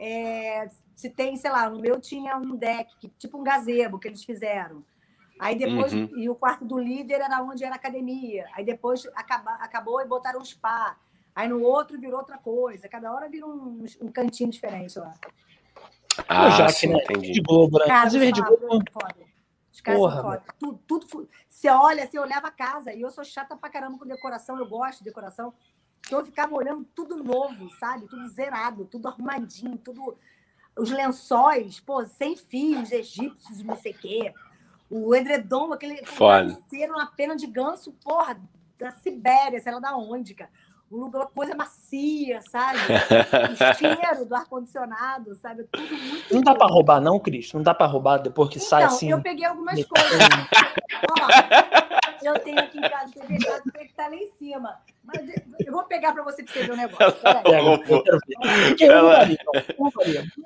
é, 0.00 0.68
se 0.94 1.10
tem, 1.10 1.36
sei 1.36 1.50
lá, 1.50 1.68
no 1.70 1.80
meu 1.80 2.00
tinha 2.00 2.36
um 2.36 2.54
deck, 2.56 3.08
tipo 3.18 3.38
um 3.38 3.42
gazebo 3.42 3.98
que 3.98 4.06
eles 4.08 4.22
fizeram. 4.24 4.84
Aí 5.38 5.56
depois, 5.56 5.92
Uhum. 5.92 6.10
e 6.16 6.28
o 6.28 6.34
quarto 6.34 6.64
do 6.64 6.78
líder 6.78 7.20
era 7.20 7.42
onde 7.42 7.64
era 7.64 7.74
academia. 7.74 8.46
Aí 8.54 8.64
depois 8.64 9.06
acaba, 9.14 9.52
acabou 9.54 10.00
e 10.00 10.06
botaram 10.06 10.40
um 10.40 10.44
spa. 10.44 10.96
Aí 11.34 11.48
no 11.48 11.62
outro 11.62 11.98
virou 12.00 12.18
outra 12.18 12.38
coisa. 12.38 12.88
Cada 12.88 13.12
hora 13.12 13.28
vira 13.28 13.46
um, 13.46 13.84
um 14.00 14.08
cantinho 14.10 14.50
diferente 14.50 14.98
lá. 14.98 15.14
Ah, 16.26 16.50
já 16.50 16.66
que, 16.72 16.86
né? 16.88 16.96
entendi. 17.02 17.32
De 17.32 17.40
Globo, 17.40 17.78
né? 17.78 17.84
Rede 18.10 18.40
fala, 18.40 18.56
Globo. 18.56 18.84
foda. 18.92 19.28
Os 19.72 19.80
caras 19.80 20.00
Porra, 20.00 20.14
são 20.14 20.22
foda. 20.24 20.42
Tudo, 20.58 20.80
tudo, 20.88 21.28
você 21.48 21.68
olha, 21.68 22.04
você 22.06 22.18
olhava 22.18 22.48
a 22.48 22.50
casa, 22.50 22.92
e 22.92 23.00
eu 23.00 23.10
sou 23.10 23.22
chata 23.24 23.56
pra 23.56 23.70
caramba 23.70 23.96
com 23.96 24.04
decoração, 24.06 24.58
eu 24.58 24.66
gosto 24.66 24.98
de 24.98 25.04
decoração. 25.04 25.54
Então 26.04 26.18
eu 26.18 26.24
ficava 26.24 26.52
olhando 26.54 26.84
tudo 26.94 27.22
novo, 27.22 27.70
sabe? 27.78 28.08
Tudo 28.08 28.26
zerado, 28.28 28.86
tudo 28.86 29.06
arrumadinho, 29.06 29.76
tudo. 29.78 30.18
Os 30.76 30.90
lençóis, 30.90 31.78
pô, 31.78 32.04
sem 32.04 32.34
fios, 32.36 32.90
egípcios, 32.90 33.62
não 33.62 33.76
sei 33.76 33.92
o 33.92 33.98
quê. 33.98 34.34
O 34.90 35.14
edredom, 35.14 35.72
aquele 35.72 36.02
travesseiro, 36.48 36.94
uma 36.94 37.06
pena 37.06 37.36
de 37.36 37.46
ganso, 37.46 37.92
porra, 38.02 38.40
da 38.78 38.90
Sibéria, 38.90 39.60
sei 39.60 39.72
lá 39.72 39.78
da 39.80 39.96
onde, 39.96 40.34
cara. 40.34 40.50
Uma 40.90 41.10
coisa 41.26 41.54
macia, 41.54 42.40
sabe? 42.50 42.78
O 43.52 43.74
cheiro 43.74 44.24
do 44.24 44.34
ar-condicionado, 44.34 45.34
sabe? 45.34 45.64
Tudo 45.70 45.94
muito. 45.94 46.34
Não 46.34 46.40
dá 46.40 46.54
pra 46.54 46.66
roubar, 46.66 46.98
não, 47.00 47.20
Cris? 47.20 47.52
Não 47.52 47.62
dá 47.62 47.74
pra 47.74 47.86
roubar 47.86 48.16
depois 48.18 48.48
que 48.48 48.58
sai 48.58 48.84
Então, 48.84 48.96
assim. 48.96 49.10
eu 49.10 49.20
peguei 49.20 49.44
algumas 49.44 49.84
coisas. 49.84 50.18
Ó, 51.10 52.26
eu 52.26 52.38
tenho 52.40 52.58
aqui 52.58 52.78
em 52.78 52.88
casa 52.88 53.12
TV 53.12 53.36
que 53.86 53.92
tá 53.94 54.08
lá 54.08 54.14
em 54.14 54.30
cima. 54.38 54.80
Mas 55.08 55.66
eu 55.66 55.72
vou 55.72 55.84
pegar 55.84 56.12
pra 56.12 56.22
você 56.22 56.42
pra 56.42 56.52
você 56.52 56.62
ver 56.64 56.72
o 56.72 56.76
negócio. 56.76 57.18
Ela-. 57.24 57.78
Que 58.76 58.84
eu 58.84 58.92
Ela-. 58.92 59.26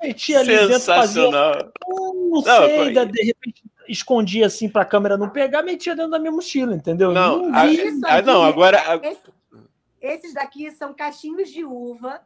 Metia 0.01 0.39
ali 0.39 0.47
dentro, 0.57 0.79
fazia 0.79 1.23
Sensacional. 1.23 1.71
Não, 1.87 2.29
Não, 2.31 2.41
sei, 2.41 2.93
da- 2.93 3.03
de 3.03 3.23
repente 3.23 3.63
escondia 3.89 4.45
assim 4.45 4.69
pra 4.69 4.85
câmera 4.85 5.17
não 5.17 5.29
pegar, 5.29 5.61
metia 5.61 5.95
dentro 5.95 6.11
da 6.11 6.19
minha 6.19 6.31
mochila, 6.31 6.73
entendeu? 6.73 7.11
Não, 7.11 7.53
a- 7.53 7.65
vi. 7.65 7.85
Isso 7.87 8.01
Ah, 8.05 8.21
não, 8.21 8.41
agora- 8.43 8.81
a- 8.89 8.95
esse- 9.05 9.33
esses 10.01 10.33
daqui 10.33 10.71
são 10.71 10.93
cachinhos 10.93 11.49
de 11.49 11.65
uva. 11.65 12.21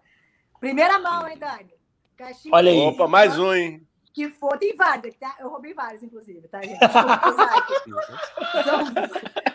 Primeira 0.59 0.99
mão, 0.99 1.27
hein, 1.27 1.37
Dani? 1.39 1.73
Cachinhos 2.15 2.51
Olha 2.55 2.71
aí. 2.71 2.77
de 2.79 2.83
Opa, 2.85 3.03
uva 3.03 3.07
mais 3.07 3.37
um, 3.39 3.51
hein? 3.53 3.81
Que 4.13 4.29
for, 4.29 4.57
tem 4.57 4.75
vários 4.75 5.15
tá? 5.17 5.35
Eu 5.39 5.49
roubei 5.49 5.73
vários, 5.75 6.01
inclusive, 6.03 6.47
tá, 6.47 6.59
gente? 6.61 6.77
Isaac. 7.29 7.73
São 8.63 8.93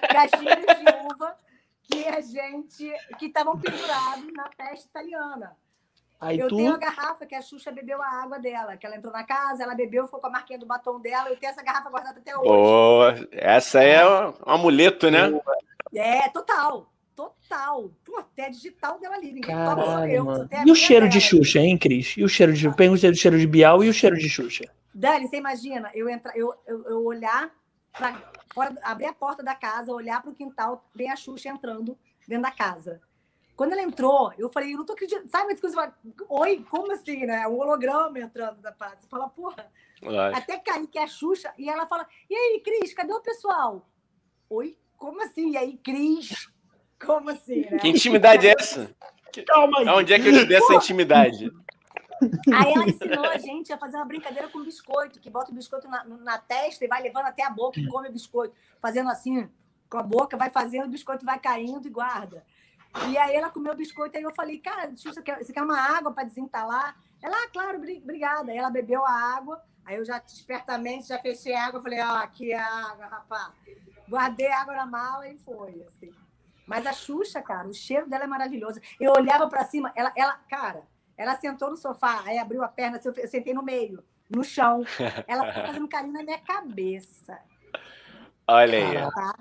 caixinhas 0.08 0.58
de 0.78 1.12
uva 1.12 1.34
que 1.82 2.06
a 2.08 2.20
gente. 2.20 2.92
que 3.18 3.26
estavam 3.26 3.58
pendurados 3.58 4.32
na 4.32 4.50
festa 4.56 4.86
italiana. 4.88 5.56
Aí 6.20 6.38
eu 6.38 6.48
tu. 6.48 6.56
tenho 6.56 6.72
a 6.72 6.78
garrafa 6.78 7.26
que 7.26 7.34
a 7.34 7.42
Xuxa 7.42 7.72
bebeu 7.72 8.00
a 8.00 8.22
água 8.22 8.38
dela, 8.38 8.76
que 8.76 8.86
ela 8.86 8.94
entrou 8.96 9.12
na 9.12 9.24
casa, 9.24 9.64
ela 9.64 9.74
bebeu, 9.74 10.04
ficou 10.04 10.20
com 10.20 10.28
a 10.28 10.30
marquinha 10.30 10.56
do 10.58 10.64
batom 10.64 11.00
dela. 11.00 11.28
Eu 11.28 11.36
tenho 11.36 11.50
essa 11.50 11.64
garrafa 11.64 11.90
guardada 11.90 12.20
até 12.20 12.36
hoje. 12.36 12.46
Pô, 12.48 13.28
essa 13.32 13.82
é 13.82 14.06
um 14.06 14.32
amuleto, 14.46 15.10
né? 15.10 15.32
É, 15.92 16.28
total. 16.28 16.92
Total. 17.16 17.90
Pô, 18.04 18.18
até 18.18 18.48
digital 18.50 19.00
dela 19.00 19.16
ali. 19.16 19.32
Ninguém 19.32 19.54
toma, 19.54 19.84
Caralho, 19.84 20.12
eu. 20.12 20.24
mano. 20.24 20.38
só 20.42 20.48
tem 20.48 20.58
a 20.60 20.64
E 20.64 20.70
o 20.70 20.74
cheiro 20.76 21.08
de 21.08 21.18
dela. 21.18 21.28
Xuxa, 21.28 21.58
hein, 21.58 21.76
Cris? 21.76 22.16
E 22.16 22.22
o 22.22 22.28
cheiro 22.28 22.52
de. 22.52 22.70
Perguntei 22.74 23.10
do 23.10 23.16
cheiro 23.16 23.38
de 23.38 23.46
Bial 23.46 23.82
e 23.82 23.88
o 23.88 23.92
cheiro 23.92 24.16
de 24.16 24.28
Xuxa. 24.28 24.64
Dani, 24.94 25.26
você 25.26 25.36
imagina 25.38 25.90
eu, 25.92 26.08
entrar, 26.08 26.36
eu, 26.36 26.54
eu, 26.66 26.84
eu 26.84 27.04
olhar 27.04 27.50
pra 27.92 28.12
fora, 28.52 28.74
abrir 28.82 29.06
a 29.06 29.12
porta 29.12 29.42
da 29.42 29.54
casa, 29.54 29.92
olhar 29.92 30.20
para 30.22 30.30
o 30.30 30.34
quintal, 30.34 30.84
ver 30.94 31.08
a 31.08 31.16
Xuxa 31.16 31.48
entrando 31.48 31.98
dentro 32.26 32.42
da 32.42 32.50
casa. 32.50 33.00
Quando 33.56 33.72
ela 33.72 33.82
entrou, 33.82 34.32
eu 34.38 34.50
falei, 34.50 34.72
eu 34.72 34.78
não 34.78 34.86
tô 34.86 34.94
acreditando. 34.94 35.28
Sabe, 35.28 35.54
você 35.54 35.74
fala, 35.74 35.94
oi, 36.28 36.64
como 36.70 36.90
assim, 36.92 37.26
né? 37.26 37.46
O 37.46 37.58
holograma 37.58 38.18
entrando 38.18 38.60
da 38.60 38.72
casa. 38.72 38.96
Você 38.98 39.06
fala, 39.08 39.28
porra, 39.28 39.70
Lógico. 40.02 40.38
até 40.38 40.58
cair 40.58 40.86
que 40.86 40.98
é 40.98 41.04
a 41.04 41.06
Xuxa. 41.06 41.52
E 41.58 41.68
ela 41.68 41.86
fala, 41.86 42.06
e 42.28 42.34
aí, 42.34 42.60
Cris, 42.60 42.94
cadê 42.94 43.12
o 43.12 43.20
pessoal? 43.20 43.86
Oi, 44.48 44.76
como 44.96 45.22
assim? 45.22 45.50
E 45.52 45.56
aí, 45.56 45.76
Cris? 45.76 46.50
Como 47.04 47.30
assim, 47.30 47.60
né? 47.70 47.78
Que 47.78 47.88
intimidade 47.88 48.46
é 48.46 48.54
essa? 48.58 48.94
Calma 49.46 49.80
aí. 49.80 49.88
Aonde 49.88 50.12
é 50.12 50.18
que 50.18 50.28
eu 50.28 50.32
te 50.32 50.44
dei 50.44 50.56
essa 50.56 50.74
intimidade? 50.74 51.50
Aí 52.54 52.72
ela 52.72 52.88
ensinou 52.88 53.24
a 53.26 53.38
gente 53.38 53.72
a 53.72 53.78
fazer 53.78 53.96
uma 53.96 54.04
brincadeira 54.04 54.48
com 54.48 54.62
biscoito, 54.62 55.20
que 55.20 55.30
bota 55.30 55.50
o 55.50 55.54
biscoito 55.54 55.88
na, 55.88 56.04
na 56.04 56.38
testa 56.38 56.84
e 56.84 56.88
vai 56.88 57.02
levando 57.02 57.26
até 57.26 57.44
a 57.44 57.50
boca 57.50 57.78
e 57.80 57.86
come 57.86 58.08
o 58.08 58.12
biscoito, 58.12 58.54
fazendo 58.80 59.10
assim, 59.10 59.48
com 59.88 59.98
a 59.98 60.02
boca, 60.02 60.36
vai 60.36 60.50
fazendo, 60.50 60.86
o 60.86 60.90
biscoito 60.90 61.24
vai 61.24 61.38
caindo 61.38 61.86
e 61.86 61.90
guarda. 61.90 62.44
E 63.08 63.16
aí 63.16 63.34
ela 63.34 63.50
comeu 63.50 63.72
o 63.72 63.76
biscoito, 63.76 64.16
aí 64.16 64.22
eu 64.22 64.34
falei, 64.34 64.58
cara, 64.58 64.92
você 64.94 65.22
quer, 65.22 65.42
você 65.42 65.52
quer 65.52 65.62
uma 65.62 65.78
água 65.78 66.12
para 66.12 66.24
desentalar? 66.24 66.96
Ela, 67.22 67.36
ah, 67.36 67.48
claro, 67.50 67.78
bri- 67.78 68.00
obrigada. 68.02 68.52
Aí 68.52 68.58
ela 68.58 68.68
bebeu 68.70 69.04
a 69.04 69.10
água, 69.10 69.62
aí 69.84 69.96
eu 69.96 70.04
já 70.04 70.22
espertamente 70.26 71.08
já 71.08 71.18
fechei 71.18 71.54
a 71.54 71.66
água, 71.66 71.80
falei, 71.82 72.00
ó, 72.00 72.16
aqui 72.16 72.52
é 72.52 72.58
a 72.58 72.90
água, 72.90 73.06
rapaz. 73.06 73.52
Guardei 74.08 74.48
a 74.48 74.60
água 74.60 74.74
na 74.74 74.86
mala 74.86 75.26
e 75.28 75.38
foi, 75.38 75.82
assim. 75.86 76.12
Mas 76.66 76.86
a 76.86 76.92
Xuxa, 76.92 77.40
cara, 77.40 77.66
o 77.66 77.74
cheiro 77.74 78.08
dela 78.08 78.24
é 78.24 78.26
maravilhoso. 78.26 78.80
Eu 79.00 79.12
olhava 79.12 79.48
para 79.48 79.64
cima, 79.64 79.90
ela, 79.96 80.12
ela, 80.14 80.34
cara, 80.48 80.82
ela 81.16 81.36
sentou 81.36 81.70
no 81.70 81.76
sofá, 81.76 82.22
aí 82.24 82.38
abriu 82.38 82.62
a 82.62 82.68
perna, 82.68 82.98
assim, 82.98 83.08
eu 83.16 83.28
sentei 83.28 83.54
no 83.54 83.62
meio, 83.62 84.02
no 84.28 84.42
chão. 84.42 84.82
Ela 85.26 85.46
ficou 85.48 85.66
fazendo 85.66 85.88
carinho 85.88 86.12
na 86.14 86.22
minha 86.22 86.38
cabeça. 86.38 87.38
Olha 88.46 88.78
aí. 89.06 89.10
Tá? 89.12 89.34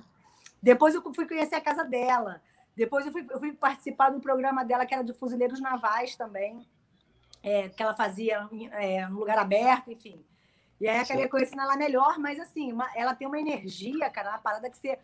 Depois 0.62 0.94
eu 0.94 1.02
fui 1.14 1.28
conhecer 1.28 1.56
a 1.56 1.62
casa 1.62 1.84
dela. 1.84 2.42
Depois 2.76 3.06
eu 3.06 3.12
fui, 3.12 3.26
eu 3.30 3.40
fui 3.40 3.54
participar 3.54 4.10
do 4.12 4.20
programa 4.20 4.64
dela, 4.64 4.86
que 4.86 4.94
era 4.94 5.04
de 5.04 5.14
Fuzileiros 5.14 5.60
Navais 5.60 6.16
também, 6.16 6.66
é, 7.44 7.70
que 7.70 7.82
ela 7.82 7.94
fazia 7.94 8.48
é, 8.72 9.06
no 9.08 9.20
lugar 9.20 9.38
aberto, 9.38 9.92
enfim. 9.92 10.24
E 10.80 10.88
aí 10.88 10.98
eu 10.98 11.04
acabei 11.04 11.28
conhecendo 11.28 11.62
ela 11.62 11.76
melhor, 11.76 12.18
mas 12.18 12.40
assim, 12.40 12.72
uma- 12.72 12.90
ela 12.96 13.14
tem 13.14 13.28
uma 13.28 13.40
energia, 13.40 14.10
cara, 14.10 14.30
uma 14.32 14.40
parada 14.40 14.70
que 14.70 14.78
você 14.78 14.98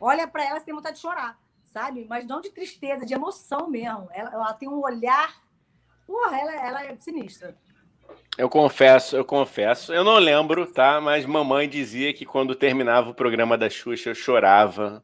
olha 0.00 0.26
para 0.28 0.44
ela 0.44 0.58
e 0.58 0.62
tem 0.62 0.74
vontade 0.74 0.96
de 0.96 1.02
chorar, 1.02 1.38
sabe? 1.64 2.04
Mas 2.08 2.26
não 2.26 2.40
de 2.40 2.50
tristeza, 2.50 3.04
de 3.06 3.14
emoção 3.14 3.68
mesmo. 3.68 4.08
Ela, 4.12 4.32
ela 4.32 4.52
tem 4.54 4.68
um 4.68 4.80
olhar. 4.80 5.34
Porra, 6.06 6.38
ela, 6.38 6.54
ela 6.54 6.84
é 6.84 6.96
sinistra. 6.96 7.56
Eu 8.38 8.48
confesso, 8.48 9.16
eu 9.16 9.24
confesso. 9.24 9.92
Eu 9.92 10.04
não 10.04 10.18
lembro, 10.18 10.66
tá? 10.66 11.00
Mas 11.00 11.24
mamãe 11.24 11.68
dizia 11.68 12.12
que 12.12 12.26
quando 12.26 12.54
terminava 12.54 13.10
o 13.10 13.14
programa 13.14 13.56
da 13.56 13.68
Xuxa, 13.68 14.10
eu 14.10 14.14
chorava. 14.14 15.00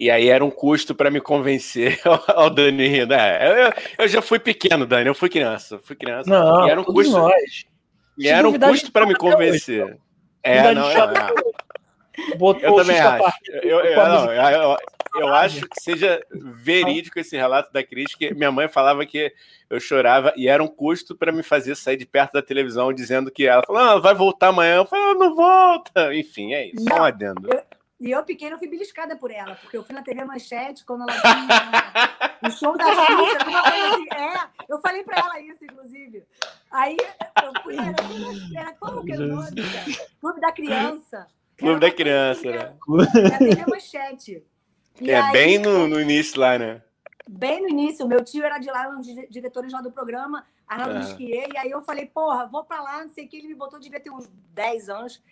E 0.00 0.10
aí 0.10 0.28
era 0.28 0.44
um 0.44 0.50
custo 0.50 0.94
para 0.94 1.10
me 1.10 1.20
convencer 1.20 2.00
ao 2.28 2.48
Dani 2.48 2.86
rindo. 2.86 3.12
É, 3.14 3.68
eu, 3.68 4.04
eu 4.04 4.08
já 4.08 4.22
fui 4.22 4.38
pequeno, 4.38 4.86
Dani. 4.86 5.08
Eu 5.08 5.14
fui 5.14 5.28
criança. 5.28 5.78
Fui 5.82 5.94
criança. 5.94 6.30
Não, 6.30 6.66
e 6.66 6.70
era 6.70 6.80
um 6.80 6.84
custo, 6.84 7.12
nós. 7.12 7.64
e 8.16 8.28
era 8.28 8.48
um 8.48 8.58
custo 8.58 8.90
para 8.92 9.06
me 9.06 9.12
até 9.14 9.26
hoje. 9.26 9.34
convencer. 9.36 9.98
É, 10.42 10.62
Duvidar, 10.62 10.74
não, 10.74 11.02
a 11.02 11.32
Botou 12.36 12.62
Eu 12.62 12.72
o 12.74 12.76
também 12.76 12.98
acho. 12.98 13.32
Eu, 13.62 13.80
eu- 13.80 13.96
não, 14.08 14.32
eu- 14.32 14.76
eu 15.14 15.28
acho 15.34 15.66
que 15.68 15.80
seja 15.80 16.20
verídico 16.30 17.18
esse 17.18 17.36
relato 17.36 17.72
da 17.72 17.82
Cris, 17.82 18.14
que 18.14 18.32
minha 18.34 18.52
mãe 18.52 18.68
falava 18.68 19.04
que 19.06 19.32
eu 19.70 19.80
chorava 19.80 20.32
e 20.36 20.48
era 20.48 20.62
um 20.62 20.68
custo 20.68 21.16
para 21.16 21.32
me 21.32 21.42
fazer 21.42 21.74
sair 21.74 21.96
de 21.96 22.06
perto 22.06 22.32
da 22.34 22.42
televisão, 22.42 22.92
dizendo 22.92 23.30
que 23.30 23.46
ela 23.46 23.62
falou, 23.66 23.82
ah, 23.82 23.98
vai 23.98 24.14
voltar 24.14 24.48
amanhã. 24.48 24.76
Eu 24.76 24.86
falei, 24.86 25.04
"Ah, 25.06 25.14
não 25.14 25.34
volta. 25.34 26.14
Enfim, 26.14 26.52
é 26.54 26.66
isso. 26.66 26.80
Um 26.82 26.84
Não. 26.84 27.04
adendo. 27.04 27.48
E 28.00 28.12
eu, 28.12 28.22
pequena, 28.22 28.54
eu 28.54 28.58
fui 28.58 28.68
beliscada 28.68 29.16
por 29.16 29.28
ela, 29.32 29.56
porque 29.56 29.76
eu 29.76 29.82
fui 29.82 29.92
na 29.92 30.02
TV 30.02 30.24
Manchete 30.24 30.84
quando 30.84 31.02
ela 31.02 31.20
vinha 31.20 32.38
no 32.42 32.50
show 32.52 32.76
da 32.78 32.84
Xuxa, 32.84 33.38
alguma 33.40 33.62
coisa 33.62 33.88
assim. 33.88 34.06
É, 34.14 34.32
eu 34.68 34.80
falei 34.80 35.02
pra 35.02 35.18
ela 35.18 35.40
isso, 35.40 35.64
inclusive. 35.64 36.22
Aí 36.70 36.96
eu 37.42 37.62
fui, 37.62 37.74
era, 37.76 37.96
era 38.60 38.72
qual 38.74 39.02
que 39.02 39.12
era 39.12 39.22
o 39.22 39.26
nome? 39.26 39.50
cara? 39.56 40.06
Clube 40.20 40.40
da 40.40 40.52
Criança. 40.52 41.26
Clube 41.58 41.72
Era 41.72 41.80
da 41.80 41.90
Criança, 41.90 42.50
né? 42.50 42.76
Na 43.58 43.66
Manchete. 43.66 44.44
E 45.00 45.10
É 45.12 45.20
aí, 45.20 45.30
bem 45.32 45.58
no, 45.58 45.86
no 45.86 46.00
início 46.00 46.40
lá, 46.40 46.58
né? 46.58 46.82
bem 47.28 47.60
no 47.62 47.68
início, 47.68 48.04
meu 48.08 48.24
tio 48.24 48.42
era 48.44 48.58
de 48.58 48.68
lá, 48.68 48.88
um 48.88 48.96
dos 48.96 49.06
dire- 49.06 49.28
diretores 49.30 49.72
lá 49.72 49.80
do 49.80 49.92
programa, 49.92 50.44
Arnaldo 50.66 50.94
Ah. 50.96 50.98
Lisquier, 50.98 51.46
e 51.54 51.56
aí 51.58 51.70
eu 51.70 51.80
falei, 51.82 52.06
porra, 52.06 52.46
vou 52.46 52.64
pra 52.64 52.80
lá, 52.82 53.02
não 53.02 53.08
sei 53.10 53.26
o 53.26 53.28
que, 53.28 53.36
ele 53.36 53.46
me 53.48 53.54
botou, 53.54 53.78
devia 53.78 54.00
ter 54.00 54.10
uns 54.10 54.26
10 54.54 54.88
anos. 54.88 55.22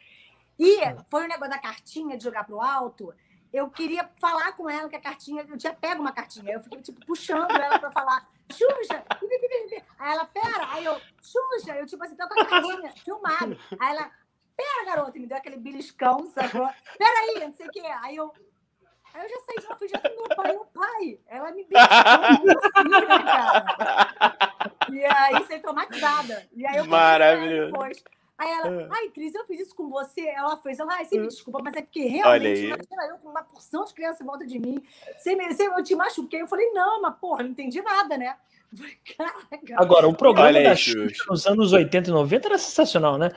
E 0.56 0.76
foi 1.10 1.24
o 1.24 1.28
negócio 1.28 1.50
da 1.50 1.58
cartinha 1.58 2.16
de 2.16 2.22
jogar 2.22 2.44
pro 2.44 2.60
alto. 2.60 3.12
Eu 3.52 3.68
queria 3.70 4.08
falar 4.20 4.52
com 4.52 4.68
ela 4.70 4.88
que 4.88 4.94
a 4.94 5.00
cartinha, 5.00 5.44
eu 5.48 5.56
tinha 5.58 5.72
pego 5.74 6.00
uma 6.02 6.12
cartinha, 6.12 6.52
eu 6.52 6.62
fiquei 6.62 6.80
tipo 6.80 7.04
puxando 7.04 7.50
ela 7.50 7.78
pra 7.80 7.90
falar, 7.90 8.28
Xuxa! 8.52 9.02
Aí 9.98 10.12
ela, 10.12 10.26
pera, 10.26 10.68
aí 10.74 10.84
eu, 10.84 10.96
Xuxa, 11.20 11.74
eu 11.74 11.86
tipo 11.86 12.04
assim, 12.04 12.14
tô 12.14 12.28
com 12.28 12.40
a 12.40 12.44
cartinha, 12.44 12.92
filmado. 13.04 13.58
Aí 13.80 13.96
ela, 13.96 14.10
pera, 14.56 14.84
garota, 14.86 15.18
e 15.18 15.20
me 15.20 15.26
deu 15.26 15.36
aquele 15.36 15.56
beliscão, 15.56 16.26
sacou? 16.26 16.68
Pera 16.98 17.20
aí, 17.20 17.40
não 17.46 17.52
sei 17.52 17.66
o 17.66 17.70
quê. 17.70 17.82
Aí 18.02 18.16
eu, 18.16 18.32
Aí 19.16 19.22
eu 19.22 19.28
já 19.30 19.36
saí 19.46 19.56
de 19.60 19.66
lá, 19.66 19.76
fui 19.76 19.88
já 19.88 19.98
pro 19.98 20.14
meu 20.14 20.28
pai, 20.36 20.56
o 20.56 20.64
pai, 20.66 21.18
ela 21.26 21.50
me 21.50 21.64
beijou 21.64 21.86
assim, 21.86 22.88
né, 22.90 23.24
cara? 23.24 24.46
E 24.92 25.04
aí, 25.04 25.32
você 25.42 25.58
traumatizada. 25.58 26.46
E 26.52 26.66
aí 26.66 26.76
eu 26.76 26.84
Maravilhoso. 26.84 27.72
com 27.72 27.78
depois. 27.78 28.04
Aí 28.38 28.50
ela, 28.50 28.88
ai, 28.92 29.08
Cris, 29.08 29.34
eu 29.34 29.46
fiz 29.46 29.60
isso 29.60 29.74
com 29.74 29.88
você. 29.88 30.20
Ela 30.28 30.56
fez, 30.58 30.78
ela, 30.78 30.92
ai, 30.94 31.04
você 31.06 31.18
me 31.18 31.26
desculpa, 31.28 31.60
mas 31.62 31.74
é 31.74 31.80
porque 31.82 32.04
realmente, 32.06 32.46
aí. 32.46 32.64
imagina 32.66 33.06
eu 33.08 33.16
com 33.18 33.30
uma 33.30 33.42
porção 33.42 33.84
de 33.84 33.94
criança 33.94 34.22
em 34.22 34.26
volta 34.26 34.46
de 34.46 34.58
mim. 34.58 34.82
Você, 35.16 35.34
me- 35.34 35.52
você, 35.54 35.66
eu 35.66 35.82
te 35.82 35.94
machuquei. 35.94 36.42
Eu 36.42 36.46
falei, 36.46 36.70
não, 36.72 37.00
mas 37.00 37.14
porra, 37.18 37.42
não 37.42 37.50
entendi 37.50 37.80
nada, 37.80 38.18
né? 38.18 38.36
Caraca. 39.16 39.74
Agora, 39.76 40.06
o 40.08 40.14
programa 40.14 40.48
Olha 40.48 40.58
aí, 40.58 40.64
da 40.64 40.76
Xuxa. 40.76 41.08
Xuxa 41.08 41.24
nos 41.30 41.46
anos 41.46 41.72
80 41.72 42.10
e 42.10 42.12
90 42.12 42.48
era 42.48 42.58
sensacional, 42.58 43.16
né? 43.16 43.30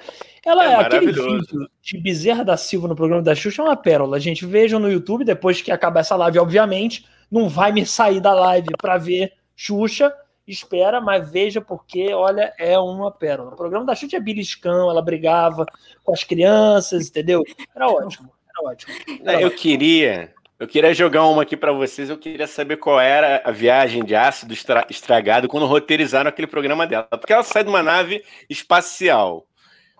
Ela, 0.45 0.65
É 0.65 0.75
aquele 0.75 1.05
maravilhoso. 1.13 1.47
vídeo 1.47 1.69
de 1.81 1.97
Bezerra 2.01 2.43
da 2.43 2.57
Silva 2.57 2.87
no 2.89 2.95
programa 2.95 3.21
da 3.21 3.33
Xuxa 3.35 3.61
é 3.61 3.65
uma 3.65 3.77
pérola. 3.77 4.19
Gente, 4.19 4.45
vejam 4.45 4.79
no 4.79 4.91
YouTube, 4.91 5.23
depois 5.23 5.61
que 5.61 5.71
acabar 5.71 6.01
essa 6.01 6.15
live, 6.17 6.39
obviamente, 6.39 7.07
não 7.31 7.47
vai 7.47 7.71
me 7.71 7.85
sair 7.85 8.19
da 8.19 8.33
live 8.33 8.69
para 8.77 8.97
ver 8.97 9.31
Xuxa. 9.55 10.13
Espera, 10.49 10.99
mas 10.99 11.29
veja 11.31 11.61
porque, 11.61 12.11
olha, 12.13 12.53
é 12.57 12.77
uma 12.79 13.11
pérola. 13.11 13.51
O 13.51 13.55
programa 13.55 13.85
da 13.85 13.93
Xuxa 13.93 14.17
é 14.17 14.19
beliscão, 14.19 14.89
ela 14.89 15.01
brigava 15.01 15.65
com 16.03 16.11
as 16.11 16.23
crianças, 16.23 17.07
entendeu? 17.07 17.43
Era 17.75 17.87
ótimo, 17.87 18.29
era 18.57 18.69
ótimo. 18.71 18.93
Não, 19.23 19.39
Eu 19.39 19.51
queria, 19.51 20.33
eu 20.59 20.67
queria 20.67 20.93
jogar 20.93 21.26
uma 21.27 21.43
aqui 21.43 21.55
para 21.55 21.71
vocês. 21.71 22.09
Eu 22.09 22.17
queria 22.17 22.47
saber 22.47 22.77
qual 22.77 22.99
era 22.99 23.41
a 23.45 23.51
viagem 23.51 24.03
de 24.03 24.15
ácido 24.15 24.53
estra- 24.53 24.88
estragado 24.89 25.47
quando 25.47 25.67
roteirizaram 25.67 26.30
aquele 26.30 26.47
programa 26.47 26.88
dela. 26.88 27.03
Porque 27.11 27.31
ela 27.31 27.43
sai 27.43 27.63
de 27.63 27.69
uma 27.69 27.84
nave 27.84 28.23
espacial 28.49 29.45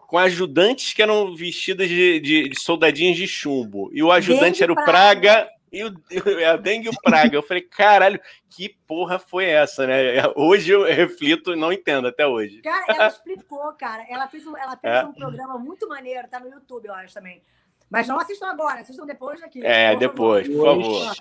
com 0.08 0.18
ajudantes 0.18 0.92
que 0.94 1.04
eram 1.04 1.36
vestidas 1.36 1.88
de, 1.88 2.20
de- 2.20 2.50
de 2.50 2.60
soldadinhos 2.60 3.16
de 3.16 3.28
chumbo. 3.28 3.92
E 3.94 4.02
o 4.02 4.12
ajudante 4.12 4.64
era 4.64 4.72
o 4.72 4.76
Praga. 4.76 4.92
Praga 5.32 5.50
e 5.72 5.84
o, 5.84 5.92
a 6.52 6.56
Dengue 6.58 6.88
e 6.88 6.90
o 6.90 7.02
Praga. 7.02 7.36
Eu 7.36 7.44
falei, 7.44 7.64
caralho, 7.64 8.20
que 8.50 8.70
porra 8.88 9.20
foi 9.20 9.46
essa, 9.46 9.86
né? 9.88 10.22
Hoje 10.36 10.72
eu 10.72 10.84
reflito 10.84 11.54
e 11.54 11.56
não 11.56 11.72
entendo 11.72 12.08
até 12.08 12.26
hoje. 12.26 12.62
Cara, 12.62 12.86
ela 12.88 13.08
explicou, 13.10 13.72
cara. 13.74 14.06
Ela 14.10 14.28
fez, 14.28 14.46
um, 14.46 14.58
ela 14.58 14.76
fez 14.78 14.94
É. 14.94 15.04
um 15.06 15.14
programa 15.14 15.58
muito 15.58 15.88
maneiro, 15.88 16.28
tá 16.28 16.40
no 16.40 16.50
YouTube, 16.50 16.86
eu 16.88 16.94
acho 16.94 17.14
também. 17.14 17.42
Mas 17.90 18.08
não 18.08 18.20
assistam 18.20 18.48
agora, 18.48 18.82
assistam 18.82 19.06
depois 19.06 19.40
daqui. 19.42 19.66
É, 19.66 19.92
por 19.94 20.00
depois, 20.00 20.48
favor. 20.48 20.76
por 20.76 20.84
favor. 20.84 21.16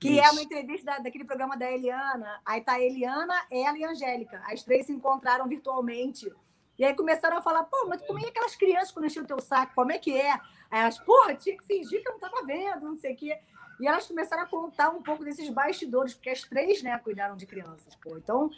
Que 0.00 0.08
Isso. 0.18 0.20
é 0.20 0.30
uma 0.32 0.42
entrevista 0.42 0.84
da, 0.84 0.98
daquele 0.98 1.24
programa 1.24 1.56
da 1.56 1.70
Eliana. 1.70 2.40
Aí 2.44 2.60
tá 2.60 2.72
a 2.72 2.80
Eliana, 2.80 3.34
ela 3.52 3.78
e 3.78 3.84
a 3.84 3.90
Angélica. 3.90 4.42
As 4.50 4.64
três 4.64 4.86
se 4.86 4.92
encontraram 4.92 5.46
virtualmente. 5.48 6.28
E 6.76 6.84
aí 6.84 6.92
começaram 6.94 7.36
a 7.36 7.42
falar, 7.42 7.62
pô, 7.64 7.86
mas 7.88 8.02
como 8.02 8.18
é 8.18 8.28
aquelas 8.28 8.56
crianças 8.56 8.90
quando 8.90 9.04
enchiam 9.06 9.22
o 9.22 9.28
teu 9.28 9.40
saco? 9.40 9.72
Como 9.76 9.92
é 9.92 9.98
que 9.98 10.18
é? 10.18 10.32
Aí 10.32 10.80
elas, 10.80 10.98
porra, 10.98 11.36
tinha 11.36 11.56
que 11.56 11.64
fingir 11.64 12.02
que 12.02 12.08
eu 12.08 12.12
não 12.14 12.18
tava 12.18 12.44
vendo, 12.44 12.80
não 12.80 12.96
sei 12.96 13.12
o 13.12 13.16
quê. 13.16 13.38
E 13.82 13.86
elas 13.86 14.06
começaram 14.06 14.44
a 14.44 14.46
contar 14.46 14.90
um 14.90 15.02
pouco 15.02 15.24
desses 15.24 15.48
bastidores, 15.48 16.14
porque 16.14 16.30
as 16.30 16.42
três, 16.42 16.82
né, 16.84 16.96
cuidaram 17.02 17.36
de 17.36 17.44
crianças, 17.46 17.96
pô. 18.00 18.16
Então, 18.16 18.48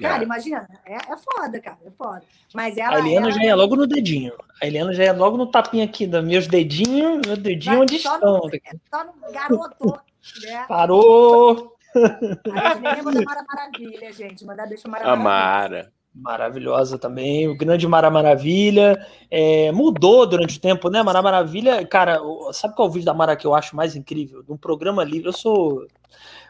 cara, 0.00 0.22
é. 0.22 0.24
imagina, 0.24 0.68
é, 0.86 0.94
é 0.94 1.16
foda, 1.16 1.60
cara, 1.60 1.78
é 1.84 1.90
foda. 1.90 2.22
Mas 2.54 2.76
ela, 2.76 2.96
a 2.96 3.00
Eliana 3.00 3.28
ela... 3.28 3.36
já 3.36 3.44
é 3.44 3.54
logo 3.56 3.74
no 3.74 3.88
dedinho. 3.88 4.32
A 4.62 4.66
Eliana 4.68 4.92
já 4.92 5.02
é 5.02 5.12
logo 5.12 5.36
no 5.36 5.50
tapinha 5.50 5.84
aqui, 5.84 6.06
dos 6.06 6.22
meus 6.22 6.46
dedinhos, 6.46 7.26
meu 7.26 7.36
dedinho 7.36 7.80
onde 7.80 7.98
só 7.98 8.14
estão. 8.14 8.34
No, 8.34 8.50
só 8.88 9.04
no 9.04 9.32
garoto, 9.32 10.00
né? 10.44 10.64
Parou! 10.68 11.76
A 11.96 12.74
gente 12.74 13.04
nem 13.04 13.24
Mara 13.24 13.44
Maravilha, 13.48 14.12
gente. 14.12 14.44
Mandar 14.44 14.68
beijo 14.68 14.88
Mara 14.88 15.16
Maravilha 15.16 15.92
maravilhosa 16.18 16.98
também. 16.98 17.48
O 17.48 17.56
grande 17.56 17.86
Mara 17.86 18.10
Maravilha 18.10 19.04
é, 19.30 19.70
mudou 19.72 20.26
durante 20.26 20.58
o 20.58 20.60
tempo, 20.60 20.90
né? 20.90 21.02
Mara 21.02 21.22
Maravilha, 21.22 21.86
cara, 21.86 22.20
sabe 22.52 22.74
qual 22.74 22.88
é 22.88 22.90
o 22.90 22.92
vídeo 22.92 23.06
da 23.06 23.14
Mara 23.14 23.36
que 23.36 23.46
eu 23.46 23.54
acho 23.54 23.76
mais 23.76 23.94
incrível? 23.94 24.44
Um 24.48 24.56
programa 24.56 25.04
livre. 25.04 25.28
Eu 25.28 25.32
sou 25.32 25.86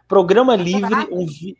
programa 0.06 0.56
livre, 0.56 0.94
um 1.12 1.26
vi... 1.26 1.56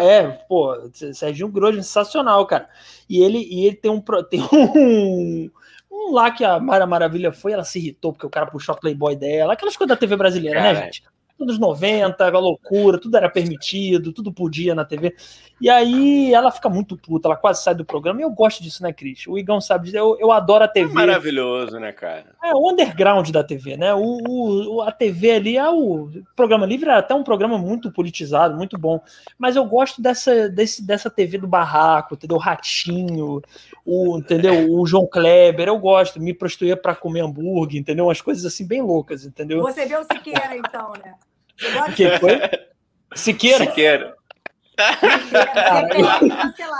é, 0.00 0.26
pô, 0.48 0.74
Serginho 1.12 1.48
Grosso, 1.48 1.76
sensacional, 1.76 2.46
cara. 2.46 2.68
E 3.08 3.22
ele, 3.22 3.38
e 3.38 3.66
ele 3.66 3.76
tem 3.76 3.90
um 3.90 4.00
tem 4.30 4.40
um, 4.40 5.50
um 5.90 6.12
lá 6.12 6.30
que 6.30 6.44
a 6.44 6.58
Mara 6.58 6.86
Maravilha 6.86 7.32
foi, 7.32 7.52
ela 7.52 7.64
se 7.64 7.78
irritou 7.78 8.12
porque 8.12 8.26
o 8.26 8.30
cara 8.30 8.46
puxou 8.46 8.74
a 8.74 8.78
Playboy 8.78 9.16
dela, 9.16 9.52
aquelas 9.52 9.76
coisas 9.76 9.94
da 9.94 10.00
TV 10.00 10.16
brasileira, 10.16 10.60
né, 10.62 10.74
gente? 10.74 11.02
Anos 11.42 11.58
90, 11.58 12.24
a 12.24 12.38
loucura, 12.38 12.98
tudo 12.98 13.16
era 13.16 13.28
permitido, 13.28 14.12
tudo 14.12 14.32
podia 14.32 14.74
na 14.74 14.84
TV. 14.84 15.14
E 15.60 15.70
aí 15.70 16.34
ela 16.34 16.50
fica 16.50 16.68
muito 16.68 16.96
puta, 16.96 17.28
ela 17.28 17.36
quase 17.36 17.62
sai 17.62 17.74
do 17.74 17.84
programa. 17.84 18.20
E 18.20 18.24
eu 18.24 18.30
gosto 18.30 18.62
disso, 18.62 18.82
né, 18.82 18.92
Cris? 18.92 19.26
O 19.26 19.38
Igão 19.38 19.60
sabe 19.60 19.86
disso. 19.86 19.96
Eu, 19.96 20.16
eu 20.18 20.32
adoro 20.32 20.64
a 20.64 20.68
TV. 20.68 20.90
É 20.90 20.92
maravilhoso, 20.92 21.78
né, 21.78 21.92
cara? 21.92 22.26
É 22.42 22.52
o 22.52 22.70
underground 22.70 23.30
da 23.30 23.44
TV, 23.44 23.76
né? 23.76 23.94
O, 23.94 24.74
o, 24.76 24.82
a 24.82 24.90
TV 24.90 25.30
ali 25.32 25.56
é 25.56 25.68
o 25.68 26.10
programa 26.34 26.66
livre, 26.66 26.90
é 26.90 26.94
até 26.94 27.14
um 27.14 27.22
programa 27.22 27.56
muito 27.56 27.90
politizado, 27.92 28.56
muito 28.56 28.76
bom. 28.76 29.00
Mas 29.38 29.56
eu 29.56 29.64
gosto 29.64 30.02
dessa, 30.02 30.48
desse, 30.48 30.84
dessa 30.84 31.08
TV 31.08 31.38
do 31.38 31.46
barraco, 31.46 32.14
entendeu? 32.14 32.36
O 32.36 32.40
Ratinho, 32.40 33.40
o, 33.86 34.18
entendeu? 34.18 34.72
O 34.72 34.86
João 34.86 35.06
Kleber, 35.06 35.68
eu 35.68 35.78
gosto. 35.78 36.20
Me 36.20 36.34
prostituía 36.34 36.76
para 36.76 36.96
comer 36.96 37.20
hambúrguer, 37.20 37.80
entendeu? 37.80 38.06
Umas 38.06 38.20
coisas 38.20 38.44
assim 38.44 38.66
bem 38.66 38.82
loucas, 38.82 39.24
entendeu? 39.24 39.62
Você 39.62 39.86
vê 39.86 39.96
o 39.96 40.04
Siqueira, 40.04 40.56
então, 40.56 40.92
né? 41.02 41.14
Que 41.94 42.18
foi? 42.18 42.40
Siqueira. 43.14 43.64
Siqueira. 43.64 44.14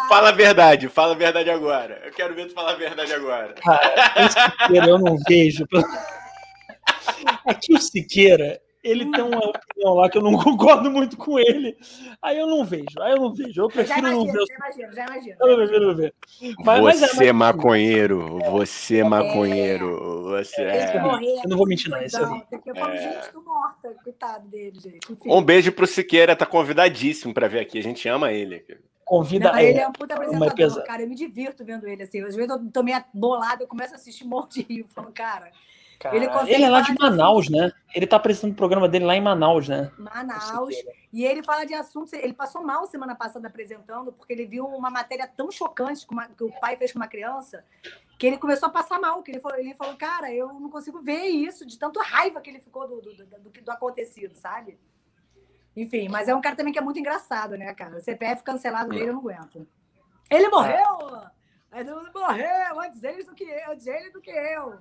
fala 0.08 0.30
a 0.30 0.32
verdade, 0.32 0.88
fala 0.88 1.12
a 1.12 1.16
verdade 1.16 1.50
agora. 1.50 2.02
Eu 2.04 2.12
quero 2.12 2.34
ver 2.34 2.46
tu 2.46 2.54
falar 2.54 2.72
a 2.72 2.76
verdade 2.76 3.12
agora. 3.12 3.54
Cara, 3.54 4.30
Siqueira 4.30 4.86
eu 4.86 4.98
não 4.98 5.16
vejo. 5.28 5.64
Aqui 7.46 7.74
o 7.74 7.80
Siqueira, 7.80 8.60
ele 8.84 9.10
tem 9.10 9.24
uma 9.24 9.38
opinião 9.38 9.94
lá 9.94 10.10
que 10.10 10.18
eu 10.18 10.22
não 10.22 10.36
concordo 10.36 10.90
muito 10.90 11.16
com 11.16 11.38
ele. 11.38 11.76
Aí 12.20 12.38
eu 12.38 12.46
não 12.46 12.64
vejo, 12.64 13.00
aí 13.00 13.12
eu 13.12 13.18
não 13.18 13.32
vejo. 13.32 13.62
Eu 13.62 13.68
prefiro 13.68 13.88
já 13.88 13.98
imagino, 13.98 14.24
não 14.26 14.32
ver. 14.32 14.44
Já 14.46 14.54
imagino, 14.54 14.92
já 14.92 15.04
imagino. 15.06 15.36
Eu 15.40 15.48
não 15.48 15.56
vejo, 15.56 15.80
não 15.80 15.94
vejo. 15.96 16.12
Mas, 16.58 16.80
você 16.80 17.00
mas 17.00 17.20
é 17.20 17.32
maconheiro, 17.32 18.38
você 18.50 18.98
é. 18.98 19.04
maconheiro, 19.04 20.22
você 20.24 20.62
é. 20.62 20.96
Eu 20.96 21.48
não 21.48 21.56
vou 21.56 21.66
mentir, 21.66 21.90
não. 21.90 21.98
Falo, 21.98 22.92
é. 22.92 22.98
gente, 22.98 23.32
tô 23.32 23.40
morta. 23.40 23.94
Coitado 24.04 24.48
dele, 24.48 24.78
gente. 24.78 25.10
Enfim. 25.10 25.32
Um 25.32 25.42
beijo 25.42 25.72
pro 25.72 25.86
Siqueira, 25.86 26.36
tá 26.36 26.44
convidadíssimo 26.44 27.32
pra 27.32 27.48
vir 27.48 27.60
aqui. 27.60 27.78
A 27.78 27.82
gente 27.82 28.06
ama 28.06 28.32
ele. 28.32 28.64
Convida 29.02 29.52
não, 29.52 29.58
ele. 29.58 29.78
é 29.78 29.88
um 29.88 29.92
puta 29.92 30.14
apresentador, 30.14 30.84
cara. 30.84 31.02
Eu 31.02 31.08
me 31.08 31.14
divirto 31.14 31.64
vendo 31.64 31.86
ele 31.88 32.02
assim. 32.02 32.22
Às 32.22 32.34
vezes 32.34 32.50
eu 32.50 32.70
tô 32.70 32.82
meio 32.82 33.02
bolado, 33.12 33.62
eu 33.62 33.66
começo 33.66 33.94
a 33.94 33.96
assistir 33.96 34.24
um 34.24 34.28
monte 34.28 34.62
de 34.62 34.74
rio. 34.74 34.86
Falo, 34.94 35.10
cara 35.12 35.50
ele, 36.12 36.26
ele, 36.46 36.64
é 36.64 36.70
lá 36.70 36.80
de 36.80 36.94
Manaus, 36.98 37.46
de 37.46 37.52
né? 37.52 37.72
Ele 37.94 38.06
tá 38.06 38.16
apresentando 38.16 38.52
o 38.52 38.56
programa 38.56 38.88
dele 38.88 39.04
lá 39.04 39.16
em 39.16 39.20
Manaus, 39.20 39.68
né? 39.68 39.90
Manaus. 39.98 40.74
E 41.12 41.24
ele 41.24 41.42
fala 41.42 41.64
de 41.64 41.74
assuntos. 41.74 42.12
Ele 42.12 42.32
passou 42.32 42.62
mal 42.62 42.86
semana 42.86 43.14
passada 43.14 43.48
apresentando, 43.48 44.12
porque 44.12 44.32
ele 44.32 44.46
viu 44.46 44.66
uma 44.66 44.90
matéria 44.90 45.26
tão 45.26 45.50
chocante 45.50 46.06
que 46.36 46.44
o 46.44 46.52
pai 46.60 46.76
fez 46.76 46.92
com 46.92 46.98
uma 46.98 47.08
criança, 47.08 47.64
que 48.18 48.26
ele 48.26 48.36
começou 48.36 48.68
a 48.68 48.72
passar 48.72 49.00
mal. 49.00 49.22
Que 49.22 49.30
ele 49.30 49.40
falou, 49.40 49.58
ele 49.58 49.74
falou, 49.74 49.96
cara, 49.96 50.32
eu 50.32 50.48
não 50.52 50.68
consigo 50.68 51.00
ver 51.00 51.24
isso, 51.24 51.64
de 51.64 51.78
tanto 51.78 52.00
raiva 52.00 52.40
que 52.40 52.50
ele 52.50 52.60
ficou 52.60 52.86
do, 52.88 53.00
do, 53.00 53.14
do, 53.14 53.24
do, 53.24 53.50
do 53.50 53.70
acontecido, 53.70 54.34
sabe? 54.34 54.78
Enfim, 55.76 56.08
mas 56.08 56.28
é 56.28 56.34
um 56.34 56.40
cara 56.40 56.56
também 56.56 56.72
que 56.72 56.78
é 56.78 56.82
muito 56.82 56.98
engraçado, 56.98 57.56
né, 57.56 57.72
cara? 57.74 57.96
O 57.96 58.00
CPF 58.00 58.42
cancelado 58.42 58.90
dele, 58.90 59.08
eu 59.08 59.12
não 59.12 59.20
aguento. 59.20 59.66
Ele 60.30 60.48
morreu! 60.48 61.16
É. 61.16 61.43
Aí 61.74 61.84
todo 61.84 61.96
mundo 61.96 62.10
morreu 62.14 62.80
antes 62.80 63.00
deles 63.00 63.26
do 63.26 63.34
que 63.34 63.42
eu, 63.42 63.72
antes 63.72 63.84
ele 63.88 64.10
do 64.10 64.20
que 64.20 64.30
eu. 64.30 64.74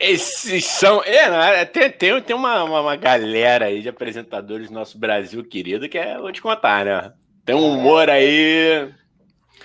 Esses 0.00 0.64
são. 0.64 1.00
É, 1.04 1.60
é, 1.60 1.64
tem, 1.64 1.92
tem, 1.92 2.20
tem 2.20 2.34
uma, 2.34 2.64
uma, 2.64 2.80
uma, 2.80 2.96
galera 2.96 3.66
aí 3.66 3.82
de 3.82 3.88
apresentadores 3.88 4.66
do 4.68 4.74
nosso 4.74 4.98
Brasil 4.98 5.44
querido 5.44 5.88
que 5.88 5.96
é, 5.96 6.18
vou 6.18 6.32
te 6.32 6.42
contar, 6.42 6.84
né? 6.84 7.12
Tem 7.44 7.54
um 7.54 7.74
humor 7.74 8.10
aí. 8.10 8.92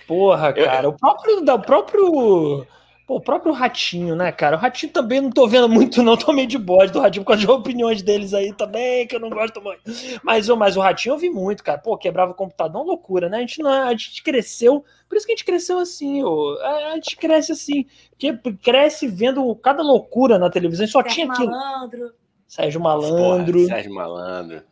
Porra, 0.05 0.53
cara. 0.53 0.85
Eu, 0.85 0.91
o 0.91 0.93
próprio. 0.93 1.39
O 1.39 1.59
próprio 1.59 2.67
Pô, 3.05 3.17
o 3.17 3.21
próprio 3.21 3.53
Ratinho, 3.53 4.15
né, 4.15 4.31
cara? 4.31 4.55
O 4.55 4.59
Ratinho 4.59 4.91
também 4.91 5.21
não 5.21 5.29
tô 5.29 5.47
vendo 5.47 5.69
muito, 5.69 6.01
não. 6.01 6.17
Tô 6.17 6.33
meio 6.33 6.47
de 6.47 6.57
bode 6.57 6.91
do 6.91 6.99
Ratinho, 6.99 7.23
com 7.23 7.33
as 7.33 7.45
opiniões 7.45 8.01
deles 8.01 8.33
aí 8.33 8.51
também, 8.51 9.05
que 9.05 9.15
eu 9.15 9.19
não 9.19 9.29
gosto 9.29 9.61
muito. 9.61 9.81
Mas, 10.23 10.49
mas 10.49 10.75
o 10.75 10.81
Ratinho 10.81 11.13
eu 11.13 11.19
vi 11.19 11.29
muito, 11.29 11.63
cara. 11.63 11.77
Pô, 11.77 11.95
quebrava 11.97 12.31
o 12.31 12.35
computador, 12.35 12.81
uma 12.81 12.87
loucura, 12.87 13.29
né? 13.29 13.37
A 13.37 13.41
gente, 13.41 13.61
não, 13.61 13.71
a 13.71 13.91
gente 13.91 14.23
cresceu, 14.23 14.83
por 15.07 15.17
isso 15.17 15.25
que 15.27 15.33
a 15.33 15.35
gente 15.35 15.45
cresceu 15.45 15.77
assim, 15.77 16.23
ó. 16.23 16.57
A 16.89 16.95
gente 16.95 17.15
cresce 17.15 17.51
assim, 17.51 17.85
que 18.17 18.33
cresce 18.63 19.07
vendo 19.07 19.55
cada 19.57 19.83
loucura 19.83 20.39
na 20.39 20.49
televisão. 20.49 20.87
Só 20.87 21.01
Sérgio 21.01 21.13
tinha 21.13 21.31
aquilo. 21.31 21.51
Malandro. 21.51 22.11
Sérgio 22.47 22.81
Malandro. 22.81 23.59
Porra, 23.59 23.67
Sérgio 23.67 23.93
Malandro. 23.93 24.63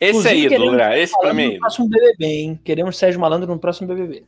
Esse 0.00 0.28
aí, 0.28 0.48
Dura, 0.48 0.98
esse 0.98 1.18
pra 1.18 1.34
mim. 1.34 1.54
No 1.54 1.60
próximo 1.60 1.88
BBB, 1.88 2.26
hein? 2.26 2.60
Queremos 2.64 2.96
Sérgio 2.96 3.20
Malandro 3.20 3.52
no 3.52 3.58
próximo 3.58 3.88
BBB. 3.88 4.24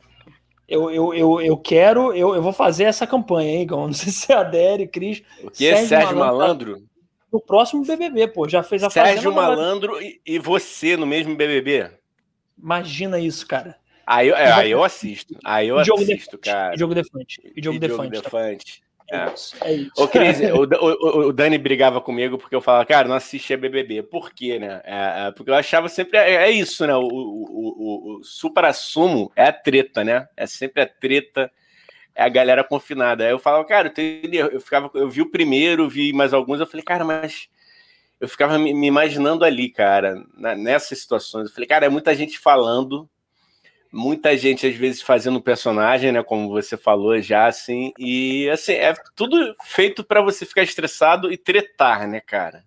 Eu, 0.71 0.89
eu, 0.89 1.13
eu, 1.13 1.41
eu 1.41 1.57
quero, 1.57 2.13
eu, 2.13 2.33
eu 2.33 2.41
vou 2.41 2.53
fazer 2.53 2.85
essa 2.85 3.05
campanha, 3.05 3.51
hein, 3.51 3.63
Igão? 3.63 3.87
Não 3.87 3.93
sei 3.93 4.09
se 4.09 4.21
você 4.21 4.33
adere, 4.33 4.87
Cris. 4.87 5.21
O 5.43 5.51
que? 5.51 5.69
Sérgio, 5.69 5.87
Sérgio 5.87 6.17
Malandro? 6.17 6.71
Malandro? 6.71 6.91
No 7.29 7.41
próximo 7.41 7.85
BBB, 7.85 8.29
pô. 8.29 8.47
Já 8.47 8.63
fez 8.63 8.81
a 8.81 8.89
Sérgio 8.89 9.33
Malandro 9.33 10.01
e, 10.01 10.21
e 10.25 10.39
você 10.39 10.95
no 10.95 11.05
mesmo 11.05 11.35
BBB? 11.35 11.91
Imagina 12.57 13.19
isso, 13.19 13.45
cara. 13.45 13.75
Aí, 14.07 14.29
eu, 14.29 14.35
é, 14.35 14.49
aí 14.49 14.71
eu 14.71 14.81
assisto. 14.81 15.37
Aí 15.43 15.67
eu 15.67 15.77
assisto, 15.77 16.05
Defante, 16.05 16.37
cara. 16.37 16.77
Jogo 16.77 16.95
Defante. 16.95 17.41
E 17.53 17.59
Diogo 17.59 17.77
Defante. 17.77 18.11
Diogo 18.11 18.23
Defante. 18.23 18.83
É. 19.11 19.33
Isso, 19.33 19.55
é 19.61 19.73
isso. 19.73 19.91
Ô, 19.97 20.07
Cris, 20.07 20.39
o, 20.55 20.63
o, 20.63 21.27
o, 21.27 21.33
Dani 21.33 21.57
brigava 21.57 21.99
comigo 21.99 22.37
porque 22.37 22.55
eu 22.55 22.61
falava, 22.61 22.85
cara, 22.85 23.09
não 23.09 23.15
assistia 23.15 23.57
BBB. 23.57 24.03
Por 24.03 24.31
quê, 24.31 24.57
né? 24.57 24.81
É, 24.85 25.27
é, 25.27 25.31
porque 25.31 25.51
eu 25.51 25.55
achava 25.55 25.89
sempre. 25.89 26.17
É, 26.17 26.35
é 26.35 26.49
isso, 26.49 26.87
né? 26.87 26.95
O, 26.95 27.01
o, 27.01 28.19
o, 28.19 28.23
supra-sumo 28.23 29.29
é 29.35 29.43
a 29.43 29.53
treta, 29.53 30.01
né? 30.01 30.29
É 30.37 30.45
sempre 30.47 30.81
a 30.81 30.87
treta, 30.87 31.51
é 32.15 32.23
a 32.23 32.29
galera 32.29 32.63
confinada. 32.63 33.25
Aí 33.25 33.31
eu 33.31 33.39
falava, 33.39 33.65
cara, 33.65 33.93
eu, 33.97 34.47
eu, 34.47 34.61
ficava, 34.61 34.89
eu 34.93 35.09
vi 35.09 35.21
o 35.21 35.29
primeiro, 35.29 35.89
vi 35.89 36.13
mais 36.13 36.33
alguns, 36.33 36.61
eu 36.61 36.67
falei, 36.67 36.83
cara, 36.83 37.03
mas. 37.03 37.49
Eu 38.17 38.29
ficava 38.29 38.57
me, 38.57 38.71
me 38.71 38.85
imaginando 38.85 39.43
ali, 39.43 39.67
cara, 39.67 40.23
na, 40.37 40.55
nessas 40.55 40.99
situações. 40.99 41.47
Eu 41.49 41.53
falei, 41.53 41.67
cara, 41.67 41.87
é 41.87 41.89
muita 41.89 42.13
gente 42.15 42.37
falando 42.39 43.09
muita 43.91 44.37
gente 44.37 44.65
às 44.65 44.75
vezes 44.75 45.01
fazendo 45.01 45.41
personagem, 45.41 46.11
né, 46.11 46.23
como 46.23 46.49
você 46.49 46.77
falou 46.77 47.19
já 47.21 47.47
assim, 47.47 47.91
e 47.97 48.49
assim, 48.49 48.73
é 48.73 48.93
tudo 49.15 49.55
feito 49.63 50.03
para 50.03 50.21
você 50.21 50.45
ficar 50.45 50.63
estressado 50.63 51.31
e 51.31 51.37
tretar, 51.37 52.07
né, 52.07 52.19
cara? 52.21 52.63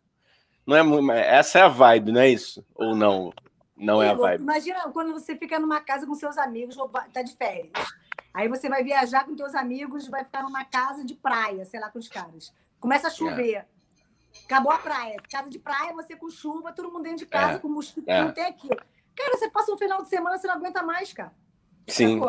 Não 0.67 1.13
é 1.13 1.37
essa 1.37 1.59
é 1.59 1.63
a 1.63 1.69
vibe, 1.69 2.13
não 2.13 2.21
é 2.21 2.29
isso? 2.29 2.65
Ou 2.75 2.95
não? 2.95 3.33
Não 3.77 4.03
é 4.03 4.11
a 4.11 4.15
vibe. 4.15 4.43
Imagina 4.43 4.81
quando 4.93 5.13
você 5.13 5.37
fica 5.37 5.59
numa 5.59 5.81
casa 5.81 6.07
com 6.07 6.15
seus 6.15 6.39
amigos, 6.39 6.77
tá 7.13 7.23
de 7.23 7.37
férias. 7.37 7.73
Aí 8.33 8.49
você 8.49 8.69
vai 8.69 8.83
viajar 8.83 9.25
com 9.25 9.37
seus 9.37 9.55
amigos, 9.55 10.09
vai 10.09 10.25
ficar 10.25 10.43
numa 10.43 10.65
casa 10.65 11.05
de 11.05 11.15
praia, 11.15 11.65
sei 11.65 11.81
lá, 11.81 11.91
com 11.91 11.99
os 11.99 12.09
caras. 12.09 12.53
Começa 12.81 13.09
a 13.09 13.11
é. 13.11 13.15
chover. 13.15 13.55
É. 13.55 13.67
Acabou 14.45 14.73
a 14.73 14.79
praia. 14.79 15.17
Casa 15.31 15.51
de 15.51 15.59
praia, 15.59 15.93
você 15.93 16.17
com 16.17 16.29
chuva, 16.31 16.73
todo 16.73 16.91
mundo 16.91 17.03
dentro 17.05 17.19
de 17.19 17.27
casa, 17.27 17.55
é. 17.55 17.59
com 17.59 17.69
mosquito, 17.69 18.09
é. 18.09 18.23
não 18.23 18.33
tem 18.33 18.45
aquilo. 18.45 18.77
Cara, 19.17 19.37
você 19.37 19.49
passa 19.49 19.73
um 19.73 19.79
final 19.79 20.03
de 20.03 20.09
semana, 20.09 20.39
você 20.39 20.47
não 20.47 20.55
aguenta 20.55 20.83
mais, 20.83 21.13
cara. 21.13 21.33
Sim. 21.87 22.21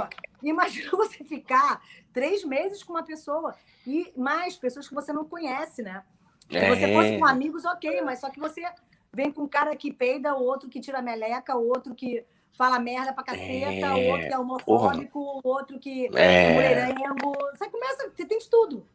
Imagina 0.44 0.92
você 0.96 1.24
ficar 1.24 1.82
três 2.14 2.44
meses 2.44 2.84
com 2.84 2.94
uma 2.94 3.04
pessoa 3.04 3.56
e 3.86 4.12
mais 4.16 4.56
pessoas 4.56 4.88
que 4.88 4.94
você 4.94 5.12
não 5.12 5.26
conhece, 5.26 5.82
né? 5.82 6.04
Se 6.50 6.58
é. 6.58 6.70
você 6.70 6.94
fosse 6.94 7.18
com 7.18 7.26
amigos, 7.26 7.66
ok, 7.66 8.02
mas 8.02 8.20
só 8.20 8.30
que 8.30 8.40
você 8.40 8.64
vem 9.12 9.32
com 9.32 9.44
um 9.44 9.48
cara 9.48 9.76
que 9.76 9.92
peida, 9.92 10.36
o 10.36 10.44
outro 10.44 10.70
que 10.70 10.80
tira 10.80 11.02
meleca, 11.02 11.56
o 11.56 11.68
outro 11.68 11.96
que 11.96 12.24
fala 12.58 12.80
merda 12.80 13.14
pra 13.14 13.24
caceta, 13.24 13.86
é. 13.88 13.94
o 13.94 14.12
outro 14.12 14.28
que 14.28 14.34
é 14.34 14.40
homofóbico, 14.40 15.42
o 15.44 15.48
outro 15.48 15.80
que 15.80 16.10
é, 16.16 16.52
é 16.52 16.54
mulherengo. 16.54 17.34
Você 17.54 17.70
começa, 17.70 18.10
você 18.10 18.26
tem 18.26 18.38
de 18.38 18.50
tudo. 18.50 18.88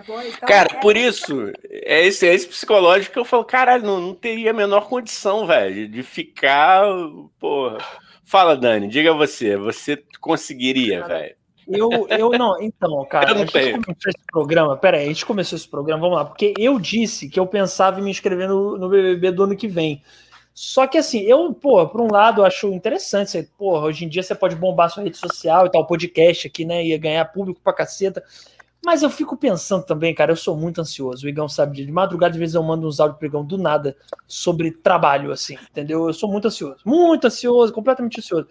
Sacou? 0.00 0.22
Então, 0.22 0.48
Cara, 0.48 0.68
é- 0.72 0.80
por 0.80 0.96
isso, 0.96 1.52
é 1.70 2.06
esse, 2.06 2.26
é 2.26 2.34
esse 2.34 2.46
psicológico 2.46 3.12
que 3.14 3.18
eu 3.18 3.24
falo, 3.24 3.44
caralho, 3.44 3.84
não, 3.84 4.00
não 4.00 4.14
teria 4.14 4.50
a 4.50 4.54
menor 4.54 4.88
condição, 4.88 5.46
velho, 5.46 5.88
de 5.88 6.02
ficar, 6.02 6.84
porra. 7.38 7.78
Fala, 8.24 8.56
Dani, 8.56 8.88
diga 8.88 9.12
você, 9.14 9.56
você 9.56 10.02
conseguiria, 10.20 11.06
velho? 11.06 11.34
Eu, 11.68 12.06
eu 12.08 12.30
não, 12.30 12.60
então, 12.60 13.04
cara, 13.10 13.30
Eu 13.30 13.34
não 13.34 13.42
a 13.42 13.44
gente 13.46 13.52
tenho. 13.52 13.82
começou 13.82 14.10
esse 14.10 14.26
programa, 14.30 14.76
pera 14.76 14.98
aí, 14.98 15.04
a 15.04 15.08
gente 15.08 15.26
começou 15.26 15.56
esse 15.56 15.68
programa, 15.68 16.00
vamos 16.00 16.16
lá, 16.16 16.24
porque 16.24 16.52
eu 16.58 16.78
disse 16.78 17.28
que 17.28 17.38
eu 17.40 17.46
pensava 17.46 17.98
em 18.00 18.04
me 18.04 18.10
inscrever 18.10 18.48
no, 18.48 18.76
no 18.76 18.88
BBB 18.88 19.30
do 19.32 19.44
ano 19.44 19.56
que 19.56 19.66
vem. 19.66 20.02
Só 20.54 20.86
que 20.86 20.96
assim, 20.96 21.20
eu, 21.20 21.52
pô, 21.52 21.86
por 21.86 22.00
um 22.00 22.10
lado, 22.10 22.40
eu 22.40 22.44
acho 22.46 22.72
interessante, 22.72 23.30
você, 23.30 23.42
porra, 23.58 23.86
hoje 23.86 24.04
em 24.06 24.08
dia 24.08 24.22
você 24.22 24.34
pode 24.34 24.56
bombar 24.56 24.88
sua 24.90 25.02
rede 25.02 25.18
social 25.18 25.66
e 25.66 25.70
tal, 25.70 25.86
podcast 25.86 26.46
aqui, 26.46 26.64
né, 26.64 26.82
ia 26.84 26.96
ganhar 26.96 27.24
público 27.26 27.60
pra 27.62 27.74
caceta. 27.74 28.22
Mas 28.84 29.02
eu 29.02 29.10
fico 29.10 29.36
pensando 29.36 29.84
também, 29.84 30.14
cara, 30.14 30.32
eu 30.32 30.36
sou 30.36 30.56
muito 30.56 30.80
ansioso. 30.80 31.26
O 31.26 31.28
Igão 31.28 31.48
sabe. 31.48 31.84
De 31.84 31.90
madrugada, 31.90 32.34
às 32.34 32.38
vezes 32.38 32.54
eu 32.54 32.62
mando 32.62 32.86
uns 32.86 33.00
áudios 33.00 33.18
pro 33.18 33.26
Igão 33.26 33.44
do 33.44 33.58
nada 33.58 33.96
sobre 34.26 34.70
trabalho, 34.70 35.32
assim, 35.32 35.56
entendeu? 35.70 36.06
Eu 36.06 36.12
sou 36.12 36.30
muito 36.30 36.46
ansioso. 36.46 36.78
Muito 36.84 37.26
ansioso, 37.26 37.72
completamente 37.72 38.20
ansioso. 38.20 38.46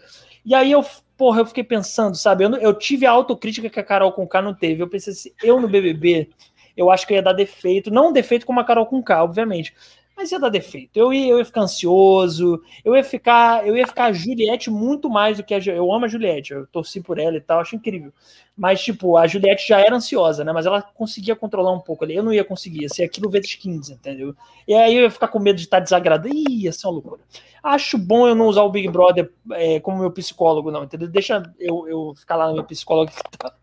E 0.45 0.53
aí 0.53 0.72
eu, 0.72 0.85
porra, 1.18 1.41
eu 1.41 1.45
fiquei 1.45 1.64
pensando, 1.64 2.15
sabe? 2.15 2.43
Eu, 2.43 2.53
eu 2.56 2.73
tive 2.73 3.06
a 3.06 3.11
autocrítica 3.11 3.69
que 3.69 3.80
a 3.80 3.84
Carol 3.84 4.11
Conká 4.11 4.41
não 4.41 4.53
teve. 4.53 4.84
Eu 4.84 4.89
pensei 4.89 5.14
assim, 5.14 5.31
eu 5.41 5.60
no 5.60 5.69
BBB, 5.69 6.30
eu 6.76 6.91
acho 6.91 7.07
que 7.07 7.14
eu 7.14 7.15
ia 7.15 7.23
dar 7.23 7.34
defeito. 7.34 7.89
Não 7.89 8.10
um 8.10 8.14
defeito 8.14 8.45
como 8.45 8.60
a 8.60 8.65
Carol 8.65 8.85
Conká, 8.85 9.23
obviamente. 9.23 9.73
Mas 10.16 10.32
ia 10.32 10.40
dar 10.40 10.50
defeito. 10.50 10.96
Eu 10.98 11.12
ia, 11.14 11.28
eu 11.28 11.40
ia 11.40 11.46
ficar 11.46 11.62
ansioso, 11.62 12.62
eu 12.86 12.96
ia 12.96 13.04
ficar, 13.04 13.68
eu 13.68 13.76
ia 13.76 13.86
ficar 13.86 14.06
a 14.06 14.14
Juliette 14.14 14.70
muito 14.70 15.10
mais 15.10 15.38
do 15.38 15.44
que 15.44 15.54
a 15.54 15.60
Eu 15.60 15.92
amo 15.92 16.06
a 16.06 16.08
Juliette, 16.08 16.54
eu 16.54 16.66
torci 16.68 17.02
por 17.02 17.20
ela 17.20 17.36
e 17.36 17.42
tal, 17.42 17.60
acho 17.60 17.76
incrível. 17.76 18.14
Mas, 18.58 18.82
tipo, 18.82 19.18
a 19.18 19.28
Juliette 19.28 19.68
já 19.68 19.82
era 19.82 19.94
ansiosa, 19.94 20.46
né? 20.46 20.54
Mas 20.54 20.66
ela 20.66 20.82
conseguia 20.82 21.36
controlar 21.36 21.74
um 21.74 21.82
pouco 21.82 22.06
ali. 22.06 22.16
Eu 22.16 22.24
não 22.24 22.32
ia 22.32 22.46
conseguir, 22.46 22.84
ia 22.84 22.90
ser 22.90 23.04
aquilo 23.04 23.30
vezes 23.30 23.56
15, 23.56 23.92
entendeu? 23.94 24.34
E 24.66 24.74
aí 24.74 24.96
eu 24.96 25.02
ia 25.02 25.12
ficar 25.12 25.28
com 25.28 25.38
medo 25.40 25.58
de 25.58 25.64
estar 25.64 25.82
desagradado. 25.82 26.30
Ih, 26.34 26.64
ia 26.64 26.72
ser 26.72 26.88
uma 26.88 26.94
loucura. 26.94 27.20
Acho 27.62 27.98
bom 27.98 28.26
eu 28.28 28.36
não 28.36 28.48
usar 28.48 28.62
o 28.64 28.70
Big 28.72 28.88
Brother 28.88 29.30
é, 29.52 29.82
como 29.82 29.98
meu 30.00 30.12
psicólogo, 30.12 30.72
não, 30.72 30.86
entendeu? 30.86 31.10
Deixa 31.10 31.44
eu, 31.60 31.88
eu 31.90 32.14
ficar 32.16 32.38
lá 32.38 32.48
no 32.48 32.54
meu 32.54 32.64
psicólogo. 32.64 33.12
Tá, 33.38 33.54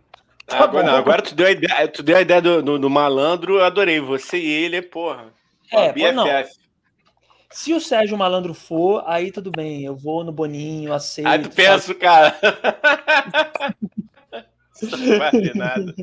tá 0.46 0.58
agora, 0.64 0.84
não, 0.86 0.96
agora 0.96 1.22
tu 1.22 1.34
deu 1.34 1.46
a 1.46 1.50
ideia, 1.50 1.88
tu 1.88 2.02
deu 2.02 2.16
a 2.16 2.20
ideia 2.20 2.42
do, 2.42 2.62
do- 2.62 2.78
do 2.78 2.90
malandro, 2.90 3.54
eu 3.54 3.64
adorei. 3.64 3.98
Você 4.00 4.36
e 4.38 4.46
ele, 4.46 4.82
porra. 4.82 5.32
É, 5.72 5.92
pô, 5.92 6.12
não. 6.12 6.24
BFF. 6.24 6.62
Se 7.50 7.74
o 7.74 7.80
Sérgio 7.80 8.16
Malandro 8.16 8.54
for, 8.54 9.04
aí 9.06 9.30
tudo 9.30 9.50
bem. 9.50 9.84
Eu 9.84 9.94
vou 9.94 10.24
no 10.24 10.32
Boninho, 10.32 10.92
aceito. 10.92 11.28
Aí 11.28 11.38
tu 11.38 11.50
pensa, 11.50 11.94
cara. 11.94 12.34
Não 14.82 15.18
vai 15.18 15.30
ter 15.30 15.54
nada. 15.54 15.94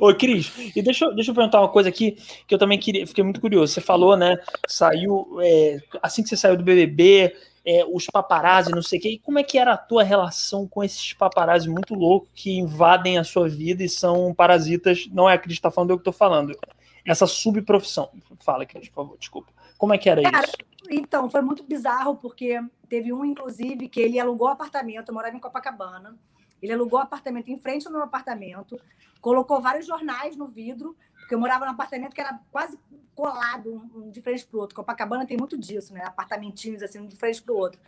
Ô, 0.00 0.14
Cris, 0.14 0.52
e 0.74 0.80
deixa, 0.80 1.04
eu- 1.04 1.14
deixa 1.14 1.30
eu 1.30 1.34
perguntar 1.34 1.60
uma 1.60 1.68
coisa 1.68 1.88
aqui 1.88 2.12
que 2.46 2.54
eu 2.54 2.58
também 2.58 2.78
queria, 2.78 3.06
fiquei 3.06 3.22
muito 3.24 3.40
curioso. 3.40 3.72
Você 3.72 3.80
falou, 3.80 4.16
né? 4.16 4.36
Saiu, 4.66 5.26
é, 5.42 5.78
assim 6.00 6.22
que 6.22 6.28
você 6.28 6.36
saiu 6.36 6.56
do 6.56 6.62
BBB, 6.64 7.34
é, 7.66 7.84
os 7.84 8.06
paparazzi, 8.06 8.70
não 8.70 8.82
sei 8.82 8.98
o 8.98 9.02
quê. 9.02 9.08
E 9.10 9.18
como 9.18 9.38
é 9.38 9.42
que 9.42 9.58
era 9.58 9.72
a 9.72 9.76
tua 9.76 10.02
relação 10.02 10.66
com 10.66 10.82
esses 10.82 11.12
paparazzi 11.12 11.68
muito 11.68 11.94
loucos 11.94 12.30
que 12.34 12.56
invadem 12.56 13.18
a 13.18 13.24
sua 13.24 13.48
vida 13.48 13.82
e 13.84 13.88
são 13.88 14.32
parasitas? 14.32 15.06
Não 15.12 15.28
é 15.28 15.34
a 15.34 15.38
Cris 15.38 15.56
que 15.56 15.62
tá 15.62 15.70
falando, 15.70 15.90
eu 15.90 15.98
que 15.98 16.04
tô 16.04 16.12
falando. 16.12 16.56
Essa 17.04 17.26
subprofissão. 17.26 18.10
Fala, 18.40 18.64
Cris, 18.64 18.88
por 18.88 19.04
favor, 19.04 19.18
desculpa. 19.18 19.52
Como 19.76 19.92
é 19.92 19.98
que 19.98 20.08
era 20.08 20.22
Cara, 20.22 20.46
isso? 20.46 20.56
Então, 20.90 21.28
foi 21.28 21.42
muito 21.42 21.64
bizarro, 21.64 22.16
porque 22.16 22.60
teve 22.88 23.12
um, 23.12 23.24
inclusive, 23.24 23.88
que 23.88 24.00
ele 24.00 24.20
alugou 24.20 24.48
apartamento, 24.48 25.08
eu 25.08 25.14
morava 25.14 25.36
em 25.36 25.40
Copacabana. 25.40 26.16
Ele 26.60 26.72
alugou 26.72 27.00
apartamento 27.00 27.48
em 27.48 27.58
frente 27.58 27.86
ao 27.86 27.92
meu 27.92 28.02
apartamento, 28.02 28.80
colocou 29.20 29.60
vários 29.60 29.86
jornais 29.86 30.36
no 30.36 30.46
vidro, 30.46 30.96
porque 31.18 31.34
eu 31.34 31.40
morava 31.40 31.64
num 31.64 31.72
apartamento 31.72 32.14
que 32.14 32.20
era 32.20 32.38
quase 32.52 32.78
colado, 33.14 33.90
um 33.94 34.10
de 34.10 34.20
frente 34.22 34.46
para 34.46 34.56
o 34.56 34.60
outro. 34.60 34.76
Copacabana 34.76 35.26
tem 35.26 35.36
muito 35.36 35.58
disso, 35.58 35.92
né? 35.92 36.02
Apartamentinhos 36.04 36.82
assim, 36.82 37.00
um 37.00 37.06
de 37.06 37.16
frente 37.16 37.42
para 37.42 37.52
o 37.52 37.56
outro. 37.56 37.80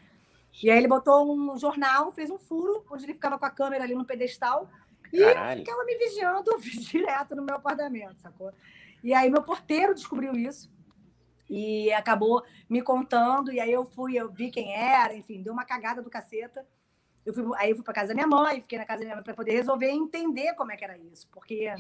E 0.63 0.71
aí 0.71 0.79
ele 0.79 0.89
botou 0.89 1.33
um 1.33 1.57
jornal, 1.57 2.13
fez 2.13 2.31
um 2.31 2.39
furo, 2.39 2.85
onde 2.91 3.05
ele 3.05 3.15
ficava 3.15 3.39
com 3.39 3.47
a 3.47 3.51
câmera 3.51 3.85
ali 3.85 3.95
no 3.95 4.05
pedestal, 4.05 4.69
e 5.13 5.21
Caralho. 5.21 5.61
ficava 5.61 5.85
me 5.85 5.97
vigiando 5.97 6.51
direto 6.61 7.37
no 7.37 7.43
meu 7.43 7.57
apartamento, 7.57 8.21
sacou? 8.21 8.53
E 9.05 9.13
aí 9.13 9.29
meu 9.29 9.43
porteiro 9.43 9.95
descobriu 9.95 10.33
isso 10.33 10.73
e 11.49 11.93
acabou 11.93 12.43
me 12.71 12.81
contando, 12.81 13.53
e 13.53 13.61
aí 13.61 13.71
eu 13.71 13.85
fui, 13.85 14.17
eu 14.17 14.33
vi 14.33 14.51
quem 14.51 14.75
era, 14.75 15.15
enfim, 15.15 15.43
deu 15.43 15.53
uma 15.53 15.67
cagada 15.67 16.01
do 16.01 16.09
caceta. 16.09 16.67
Eu 17.25 17.35
fui, 17.35 17.45
aí 17.59 17.69
eu 17.69 17.77
fui 17.77 17.85
para 17.85 17.93
casa 17.93 18.09
da 18.09 18.15
minha 18.15 18.27
mãe, 18.27 18.63
fiquei 18.63 18.79
na 18.79 18.87
casa 18.87 19.01
da 19.01 19.05
minha 19.05 19.17
mãe 19.17 19.23
para 19.23 19.35
poder 19.35 19.53
resolver 19.53 19.91
e 19.93 19.95
entender 19.95 20.55
como 20.55 20.73
é 20.73 20.77
que 20.77 20.85
era 20.85 20.97
isso, 20.97 21.29
porque 21.31 21.71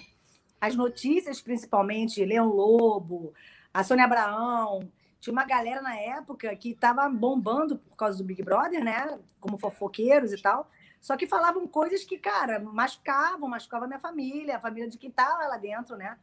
as 0.60 0.76
notícias, 0.76 1.40
principalmente, 1.40 2.22
Leão 2.22 2.48
Lobo, 2.48 3.32
a 3.72 3.82
Sônia 3.82 4.04
Abraão, 4.04 4.80
tinha 5.18 5.32
uma 5.32 5.46
galera 5.46 5.80
na 5.80 5.96
época 5.96 6.54
que 6.56 6.72
estava 6.72 7.08
bombando 7.08 7.78
por 7.78 7.96
causa 7.96 8.18
do 8.18 8.24
Big 8.24 8.42
Brother, 8.42 8.84
né? 8.84 9.18
Como 9.40 9.56
fofoqueiros 9.56 10.30
e 10.34 10.42
tal. 10.42 10.70
Só 11.00 11.16
que 11.16 11.26
falavam 11.26 11.66
coisas 11.66 12.04
que, 12.04 12.18
cara, 12.18 12.60
machucavam, 12.60 13.48
machucavam 13.48 13.86
a 13.86 13.88
minha 13.88 13.98
família, 13.98 14.56
a 14.56 14.60
família 14.60 14.88
de 14.90 14.98
quem 14.98 15.08
estava 15.08 15.46
lá 15.46 15.56
dentro, 15.56 15.96
né? 15.96 16.18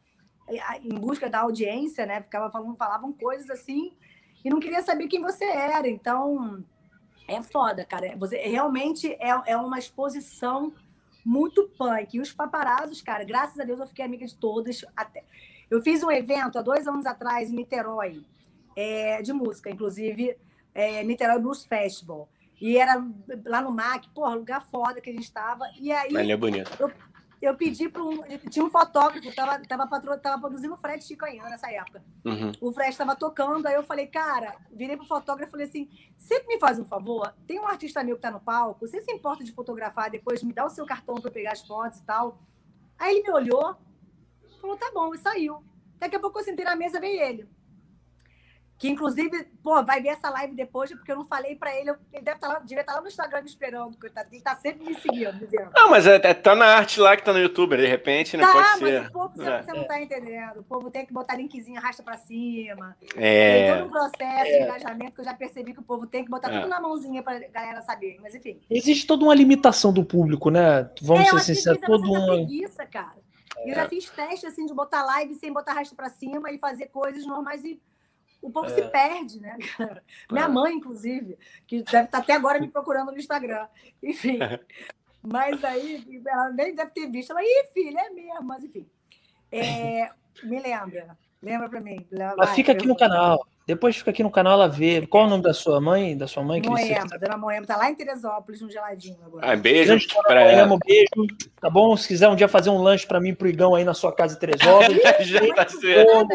Em 0.82 0.94
busca 0.94 1.28
da 1.30 1.40
audiência, 1.40 2.06
né? 2.06 2.22
Ficava 2.22 2.50
falando, 2.50 2.76
falavam 2.76 3.12
coisas 3.12 3.48
assim 3.50 3.92
e 4.44 4.50
não 4.50 4.60
queria 4.60 4.82
saber 4.82 5.08
quem 5.08 5.20
você 5.20 5.44
era. 5.44 5.88
Então, 5.88 6.64
é 7.28 7.40
foda, 7.42 7.84
cara. 7.84 8.16
Você 8.16 8.36
realmente 8.38 9.12
é, 9.14 9.30
é 9.46 9.56
uma 9.56 9.78
exposição 9.78 10.72
muito 11.24 11.68
punk. 11.78 12.16
E 12.16 12.20
os 12.20 12.32
paparazzos, 12.32 13.00
cara, 13.00 13.24
graças 13.24 13.58
a 13.58 13.64
Deus 13.64 13.80
eu 13.80 13.86
fiquei 13.86 14.04
amiga 14.04 14.26
de 14.26 14.34
todas. 14.36 14.84
Até... 14.96 15.24
Eu 15.70 15.80
fiz 15.82 16.02
um 16.02 16.10
evento 16.10 16.58
há 16.58 16.62
dois 16.62 16.86
anos 16.86 17.06
atrás 17.06 17.50
em 17.50 17.56
Niterói, 17.56 18.22
é, 18.76 19.22
de 19.22 19.32
música, 19.32 19.70
inclusive, 19.70 20.36
é, 20.74 21.02
Niterói 21.02 21.38
Blues 21.38 21.64
Festival. 21.64 22.28
E 22.60 22.76
era 22.76 23.02
lá 23.46 23.62
no 23.62 23.72
MAC, 23.72 24.08
porra, 24.10 24.34
lugar 24.34 24.62
foda 24.66 25.00
que 25.00 25.10
a 25.10 25.12
gente 25.12 25.24
estava. 25.24 25.64
E 25.80 25.90
aí 25.90 26.14
Ele 26.14 26.32
é 26.32 26.36
bonito. 26.36 26.70
eu 26.78 26.92
pedi 27.56 27.88
para 27.88 28.02
um. 28.04 28.22
Tinha 28.48 28.64
um 28.64 28.70
fotógrafo, 28.70 29.34
tava, 29.34 29.58
tava, 29.66 29.86
patro, 29.88 30.16
tava 30.20 30.40
produzindo 30.40 30.74
o 30.74 30.76
Fred 30.76 31.02
Chicanhã 31.02 31.42
nessa 31.48 31.68
época. 31.72 32.00
Uhum. 32.24 32.52
O 32.60 32.72
Fred 32.72 32.90
estava 32.90 33.16
tocando, 33.16 33.66
aí 33.66 33.74
eu 33.74 33.82
falei, 33.82 34.06
cara, 34.06 34.54
virei 34.70 34.96
pro 34.96 35.04
fotógrafo 35.04 35.48
e 35.48 35.50
falei 35.50 35.66
assim: 35.66 35.90
você 36.16 36.40
me 36.46 36.58
faz 36.60 36.78
um 36.78 36.84
favor? 36.84 37.34
Tem 37.46 37.58
um 37.58 37.66
artista 37.66 38.04
meu 38.04 38.14
que 38.14 38.22
tá 38.22 38.30
no 38.30 38.40
palco, 38.40 38.86
você 38.86 39.00
se 39.00 39.12
importa 39.12 39.42
de 39.42 39.52
fotografar 39.52 40.08
depois, 40.08 40.42
me 40.42 40.52
dá 40.52 40.64
o 40.64 40.70
seu 40.70 40.86
cartão 40.86 41.16
para 41.16 41.28
eu 41.28 41.32
pegar 41.32 41.52
as 41.52 41.66
fotos 41.66 41.98
e 41.98 42.04
tal. 42.04 42.38
Aí 42.96 43.16
ele 43.16 43.22
me 43.24 43.30
olhou, 43.32 43.76
falou, 44.60 44.76
tá 44.76 44.90
bom, 44.94 45.12
e 45.12 45.18
saiu. 45.18 45.64
Daqui 45.98 46.14
a 46.14 46.20
pouco 46.20 46.38
eu 46.38 46.44
sentei 46.44 46.64
na 46.64 46.76
mesa, 46.76 47.00
veio 47.00 47.20
ele. 47.20 47.48
Que 48.82 48.88
inclusive, 48.88 49.44
pô, 49.62 49.80
vai 49.84 50.02
ver 50.02 50.08
essa 50.08 50.28
live 50.28 50.56
depois, 50.56 50.90
porque 50.90 51.12
eu 51.12 51.14
não 51.14 51.24
falei 51.24 51.54
para 51.54 51.72
ele. 51.72 51.90
Ele 52.12 52.20
deve 52.24 52.36
estar 52.36 52.48
lá, 52.48 52.58
devia 52.58 52.80
estar 52.80 52.94
lá 52.94 53.00
no 53.00 53.06
Instagram 53.06 53.42
me 53.42 53.46
esperando, 53.48 53.96
coitado. 53.96 54.28
Ele 54.32 54.42
tá 54.42 54.56
sempre 54.56 54.84
me 54.84 54.92
seguindo, 54.96 55.38
dizendo. 55.38 55.70
Não, 55.72 55.88
mas 55.88 56.04
é, 56.04 56.16
é- 56.16 56.34
tá 56.34 56.56
na 56.56 56.66
arte 56.66 56.98
lá 56.98 57.16
que 57.16 57.22
tá 57.22 57.32
no 57.32 57.38
YouTube, 57.38 57.76
de 57.76 57.86
repente, 57.86 58.36
né? 58.36 58.42
Tá, 58.44 58.52
Pode 58.52 58.68
mas 58.68 58.78
ser. 58.80 59.06
o 59.06 59.12
povo, 59.12 59.32
você, 59.36 59.48
É. 59.48 59.62
você 59.62 59.72
não 59.72 59.84
tá 59.86 60.02
entendendo. 60.02 60.58
O 60.58 60.64
povo 60.64 60.90
tem 60.90 61.06
que 61.06 61.12
botar 61.12 61.36
linkzinho, 61.36 61.78
arrasta 61.78 62.02
pra 62.02 62.16
cima. 62.16 62.96
Tem 63.14 63.22
É. 63.24 63.76
todo 63.76 63.86
um 63.86 63.90
processo 63.92 64.50
de 64.50 64.62
engajamento 64.64 65.12
que 65.12 65.20
eu 65.20 65.24
já 65.26 65.34
percebi 65.34 65.72
que 65.74 65.78
o 65.78 65.84
povo 65.84 66.04
tem 66.08 66.24
que 66.24 66.30
botar 66.32 66.52
É. 66.52 66.56
tudo 66.58 66.68
na 66.68 66.80
mãozinha 66.80 67.22
pra 67.22 67.38
galera 67.38 67.82
saber. 67.82 68.18
Mas 68.20 68.34
enfim. 68.34 68.60
Existe 68.68 69.06
toda 69.06 69.22
uma 69.22 69.34
limitação 69.36 69.92
do 69.92 70.04
público, 70.04 70.50
né? 70.50 70.90
Vamos 71.00 71.28
é, 71.28 71.30
ser 71.30 71.54
sinceros, 71.54 71.80
é 71.80 71.86
todo 71.86 72.12
um. 72.12 72.26
preguiça, 72.26 72.84
cara. 72.84 73.22
Eu 73.64 73.76
já 73.76 73.88
fiz 73.88 74.10
teste 74.10 74.44
assim 74.44 74.66
de 74.66 74.74
botar 74.74 75.04
live 75.04 75.36
sem 75.36 75.52
botar 75.52 75.70
arrasta 75.70 75.94
pra 75.94 76.08
cima 76.08 76.50
e 76.50 76.58
fazer 76.58 76.86
coisas 76.88 77.24
normais 77.24 77.62
e 77.64 77.80
o 78.42 78.50
povo 78.50 78.68
se 78.68 78.82
perde, 78.82 79.40
né, 79.40 79.56
cara? 79.76 80.02
Minha 80.30 80.44
É. 80.44 80.48
mãe, 80.48 80.74
inclusive, 80.74 81.38
que 81.66 81.82
deve 81.82 82.04
estar 82.06 82.18
até 82.18 82.34
agora 82.34 82.60
me 82.60 82.68
procurando 82.68 83.12
no 83.12 83.18
Instagram. 83.18 83.66
Enfim. 84.02 84.38
Mas 85.22 85.62
aí, 85.64 86.04
ela 86.26 86.50
nem 86.50 86.74
deve 86.74 86.90
ter 86.90 87.06
visto. 87.08 87.30
Ela, 87.30 87.42
ih, 87.42 87.68
filha, 87.72 88.00
é 88.00 88.10
mesmo, 88.10 88.42
mas 88.42 88.64
enfim. 88.64 88.84
É, 89.52 90.10
me 90.42 90.58
lembra. 90.58 91.16
Lembra 91.40 91.68
pra 91.68 91.80
mim. 91.80 92.04
Ela 92.10 92.34
Vai, 92.34 92.54
fica 92.56 92.72
aqui 92.72 92.88
no 92.88 92.96
canal. 92.96 93.46
Depois 93.66 93.96
fica 93.96 94.10
aqui 94.10 94.22
no 94.22 94.30
canal, 94.30 94.54
ela 94.54 94.68
vê. 94.68 95.06
Qual 95.06 95.22
é 95.24 95.26
o 95.26 95.30
nome 95.30 95.42
da 95.42 95.54
sua 95.54 95.80
mãe? 95.80 96.16
Da 96.18 96.26
sua 96.26 96.42
mãe, 96.42 96.60
Moema, 96.60 97.18
Dona 97.18 97.36
Moema 97.36 97.66
tá 97.66 97.76
lá 97.76 97.88
em 97.88 97.94
Teresópolis, 97.94 98.60
no 98.60 98.68
geladinho 98.70 99.18
agora. 99.24 99.52
Ah, 99.52 99.56
beijo 99.56 99.88
Grande 99.90 100.08
pra 100.26 100.40
ela. 100.40 100.52
Moema, 100.66 100.74
um 100.74 100.78
beijo. 100.84 101.50
Tá 101.60 101.70
bom? 101.70 101.96
Se 101.96 102.08
quiser 102.08 102.28
um 102.28 102.34
dia 102.34 102.48
fazer 102.48 102.70
um 102.70 102.82
lanche 102.82 103.06
pra 103.06 103.20
mim 103.20 103.28
e 103.30 103.34
pro 103.36 103.48
Igão 103.48 103.74
aí 103.76 103.84
na 103.84 103.94
sua 103.94 104.12
casa 104.12 104.34
em 104.34 104.38
Teresópolis, 104.38 105.00
Já 105.26 105.54
tá 105.54 105.68
certo. 105.68 106.28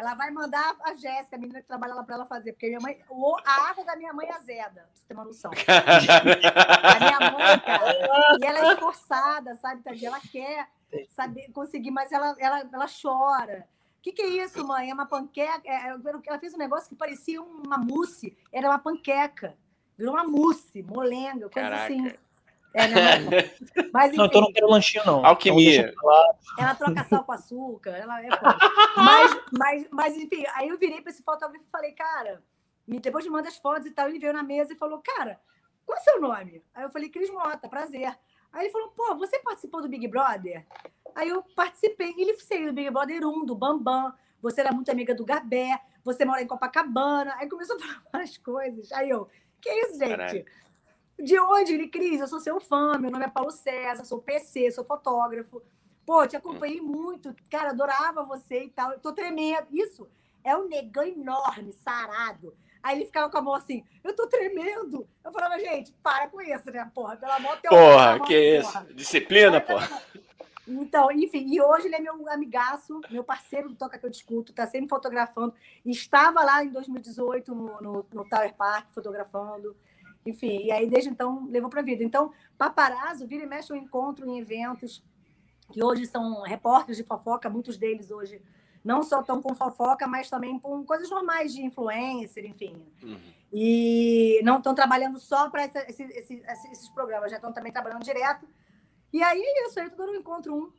Ela 0.00 0.14
vai 0.14 0.30
mandar 0.32 0.74
a 0.84 0.94
Jéssica, 0.96 1.36
a 1.36 1.38
menina 1.38 1.60
que 1.60 1.68
trabalha 1.68 1.94
lá 1.94 2.02
para 2.02 2.16
ela 2.16 2.26
fazer, 2.26 2.52
porque 2.52 2.66
minha 2.66 2.80
mãe, 2.80 2.98
o- 3.08 3.36
a 3.46 3.70
água 3.70 3.84
da 3.84 3.94
minha 3.94 4.12
mãe 4.12 4.26
é 4.26 4.32
azeda, 4.34 4.70
pra 4.72 4.84
você 4.94 5.04
ter 5.06 5.14
uma 5.14 5.24
noção. 5.24 5.50
A 5.52 6.98
minha 7.00 7.30
mãe, 7.30 7.60
cara, 7.60 8.38
e 8.40 8.44
ela 8.44 8.58
é 8.68 8.72
esforçada, 8.72 9.54
sabe, 9.54 9.82
Tadinha? 9.82 10.08
Ela 10.08 10.20
quer 10.32 10.66
saber, 11.08 11.50
conseguir, 11.52 11.90
mas 11.90 12.10
ela, 12.12 12.34
ela, 12.38 12.64
ela 12.72 12.86
chora. 13.00 13.64
O 14.02 14.04
que, 14.04 14.10
que 14.10 14.22
é 14.22 14.44
isso, 14.44 14.66
mãe? 14.66 14.90
É 14.90 14.94
uma 14.94 15.06
panqueca? 15.06 15.62
É, 15.64 15.90
ela 16.26 16.38
fez 16.40 16.52
um 16.54 16.58
negócio 16.58 16.88
que 16.88 16.96
parecia 16.96 17.40
uma 17.40 17.78
mousse, 17.78 18.36
era 18.52 18.68
uma 18.68 18.78
panqueca. 18.80 19.56
Virou 19.96 20.14
uma 20.14 20.24
mousse, 20.24 20.82
molenga, 20.82 21.48
coisa 21.48 21.70
Caraca. 21.70 21.84
assim. 21.84 22.12
É, 22.74 22.88
não, 22.88 22.96
não. 22.96 23.90
Mas, 23.92 24.12
Não, 24.16 24.24
então 24.24 24.40
não 24.40 24.52
quero 24.52 24.68
lanchinho, 24.68 25.06
não. 25.06 25.24
Alquimia. 25.24 25.94
Então. 25.94 26.10
Ela 26.58 26.74
troca 26.74 27.04
sal 27.04 27.22
com 27.22 27.30
açúcar, 27.30 27.90
ela 27.90 28.20
é 28.20 28.28
mas, 28.96 29.40
mas, 29.52 29.86
mas, 29.92 30.16
enfim, 30.16 30.42
aí 30.54 30.68
eu 30.68 30.78
virei 30.78 31.00
para 31.00 31.12
esse 31.12 31.22
fotógrafo 31.22 31.64
e 31.64 31.70
falei, 31.70 31.92
cara, 31.92 32.42
depois 32.88 33.24
me 33.24 33.30
manda 33.30 33.46
as 33.46 33.56
fotos 33.56 33.86
e 33.86 33.92
tal. 33.92 34.08
Ele 34.08 34.18
veio 34.18 34.32
na 34.32 34.42
mesa 34.42 34.72
e 34.72 34.76
falou, 34.76 35.00
cara, 35.00 35.38
qual 35.86 35.96
é 35.96 36.00
o 36.00 36.04
seu 36.04 36.20
nome? 36.20 36.60
Aí 36.74 36.82
eu 36.82 36.90
falei, 36.90 37.08
Cris 37.08 37.30
Mota, 37.30 37.68
prazer. 37.68 38.18
Aí 38.52 38.64
ele 38.64 38.72
falou, 38.72 38.90
pô, 38.90 39.16
você 39.16 39.38
participou 39.38 39.80
do 39.80 39.88
Big 39.88 40.06
Brother? 40.08 40.66
Aí 41.14 41.28
eu 41.28 41.42
participei. 41.56 42.14
Ele 42.16 42.36
saiu 42.38 42.66
do 42.66 42.74
Big 42.74 42.90
Brother 42.90 43.26
1, 43.26 43.44
do 43.44 43.54
Bambam. 43.54 44.12
Você 44.40 44.60
era 44.60 44.72
muito 44.72 44.90
amiga 44.90 45.14
do 45.14 45.24
Gabé. 45.24 45.80
Você 46.04 46.24
mora 46.24 46.42
em 46.42 46.46
Copacabana. 46.46 47.34
Aí 47.38 47.48
começou 47.48 47.76
a 47.76 47.78
falar 47.80 48.02
umas 48.14 48.36
coisas. 48.36 48.92
Aí 48.92 49.08
eu, 49.08 49.28
que 49.60 49.70
isso, 49.70 49.98
gente? 49.98 50.10
Caralho. 50.10 50.44
De 51.18 51.38
onde? 51.38 51.72
Ele, 51.74 51.88
Cris, 51.88 52.20
eu 52.20 52.26
sou 52.26 52.40
seu 52.40 52.60
fã, 52.60 52.98
meu 52.98 53.10
nome 53.10 53.24
é 53.24 53.28
Paulo 53.28 53.50
César, 53.50 54.04
sou 54.04 54.20
PC, 54.20 54.72
sou 54.72 54.84
fotógrafo. 54.84 55.62
Pô, 56.04 56.26
te 56.26 56.36
acompanhei 56.36 56.80
muito, 56.80 57.32
cara, 57.48 57.70
adorava 57.70 58.24
você 58.24 58.64
e 58.64 58.70
tal. 58.70 58.92
Eu 58.92 58.98
tô 58.98 59.12
tremendo. 59.12 59.68
Isso 59.70 60.08
é 60.42 60.56
um 60.56 60.66
negão 60.66 61.04
enorme, 61.04 61.72
sarado. 61.72 62.56
Aí 62.82 62.98
ele 62.98 63.06
ficava 63.06 63.30
com 63.30 63.38
a 63.38 63.42
mão 63.42 63.54
assim, 63.54 63.84
eu 64.02 64.14
tô 64.14 64.26
tremendo. 64.26 65.06
Eu 65.24 65.32
falava, 65.32 65.58
gente, 65.58 65.92
para 66.02 66.28
com 66.28 66.40
isso, 66.40 66.70
né, 66.70 66.90
porra? 66.92 67.16
Pelo 67.16 67.32
amor 67.32 67.56
de 67.56 67.62
Deus. 67.62 67.74
Porra, 67.74 68.20
que 68.20 68.58
isso? 68.58 68.84
Disciplina, 68.94 69.60
porra. 69.60 69.88
Então, 70.66 71.10
enfim, 71.10 71.46
e 71.52 71.60
hoje 71.60 71.86
ele 71.86 71.96
é 71.96 72.00
meu 72.00 72.28
amigaço, 72.28 73.00
meu 73.10 73.24
parceiro 73.24 73.68
do 73.68 73.74
Toca 73.74 73.98
Que 73.98 74.06
Eu 74.06 74.10
Discuto, 74.10 74.52
tá 74.52 74.66
sempre 74.66 74.88
fotografando. 74.88 75.54
Estava 75.84 76.42
lá 76.42 76.64
em 76.64 76.70
2018 76.70 77.54
no, 77.54 77.80
no, 77.80 78.06
no 78.12 78.28
Tower 78.28 78.54
Park 78.54 78.86
fotografando. 78.92 79.76
Enfim, 80.24 80.64
e 80.64 80.70
aí 80.70 80.88
desde 80.88 81.10
então 81.10 81.48
levou 81.50 81.68
para 81.68 81.82
vida. 81.82 82.04
Então, 82.04 82.32
paparazzo, 82.56 83.26
vira 83.26 83.44
e 83.44 83.46
mexe 83.46 83.72
eu 83.72 83.76
encontro 83.76 84.28
em 84.28 84.38
eventos 84.38 85.02
que 85.72 85.82
hoje 85.82 86.06
são 86.06 86.42
repórteres 86.42 86.96
de 86.96 87.04
fofoca, 87.04 87.50
muitos 87.50 87.76
deles 87.76 88.10
hoje 88.10 88.40
não 88.84 89.02
só 89.02 89.20
estão 89.20 89.40
com 89.40 89.54
fofoca, 89.54 90.06
mas 90.06 90.28
também 90.28 90.58
com 90.58 90.84
coisas 90.84 91.08
normais 91.08 91.52
de 91.52 91.64
influencer, 91.64 92.44
enfim. 92.44 92.84
Uhum. 93.02 93.18
E 93.52 94.40
não 94.42 94.58
estão 94.58 94.74
trabalhando 94.74 95.20
só 95.20 95.50
para 95.50 95.64
esse, 95.64 95.78
esse, 95.78 96.02
esse, 96.04 96.42
esses 96.70 96.88
programas, 96.90 97.30
já 97.30 97.36
estão 97.36 97.52
também 97.52 97.72
trabalhando 97.72 98.02
direto. 98.02 98.46
E 99.12 99.22
aí 99.22 99.40
é 99.40 99.66
isso, 99.66 99.78
aí 99.78 99.90
todo 99.90 100.10
um 100.10 100.16
encontro 100.16 100.54
um. 100.54 100.72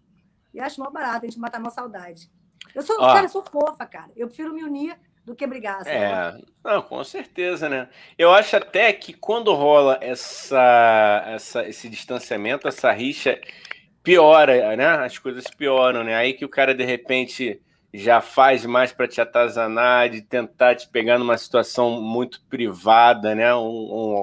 E 0.53 0.59
acho 0.59 0.79
mal 0.79 0.91
barato 0.91 1.25
a 1.25 1.29
gente 1.29 1.39
matar 1.39 1.59
uma 1.59 1.69
saudade. 1.69 2.29
Eu 2.73 2.81
sou, 2.81 2.97
Ó. 2.99 3.13
cara, 3.13 3.25
eu 3.25 3.29
sou 3.29 3.43
fofa, 3.43 3.85
cara. 3.85 4.11
Eu 4.15 4.27
prefiro 4.27 4.53
me 4.53 4.63
unir 4.63 4.97
do 5.23 5.35
que 5.35 5.47
brigar. 5.47 5.83
sabe? 5.83 5.89
É, 5.89 6.35
não, 6.63 6.81
com 6.81 7.03
certeza, 7.03 7.69
né? 7.69 7.89
Eu 8.17 8.31
acho 8.31 8.55
até 8.55 8.91
que 8.91 9.13
quando 9.13 9.53
rola 9.53 9.97
essa, 10.01 11.23
essa, 11.27 11.67
esse 11.67 11.87
distanciamento, 11.89 12.67
essa 12.67 12.91
rixa, 12.91 13.39
piora, 14.03 14.75
né? 14.75 14.85
As 14.85 15.17
coisas 15.17 15.45
pioram, 15.47 16.03
né? 16.03 16.15
Aí 16.15 16.33
que 16.33 16.45
o 16.45 16.49
cara, 16.49 16.75
de 16.75 16.83
repente, 16.83 17.61
já 17.93 18.19
faz 18.21 18.65
mais 18.65 18.91
para 18.91 19.07
te 19.07 19.21
atazanar, 19.21 20.09
de 20.09 20.21
tentar 20.21 20.73
te 20.75 20.87
pegar 20.89 21.19
numa 21.19 21.37
situação 21.37 22.01
muito 22.01 22.41
privada, 22.49 23.35
né? 23.35 23.53
Um, 23.55 23.67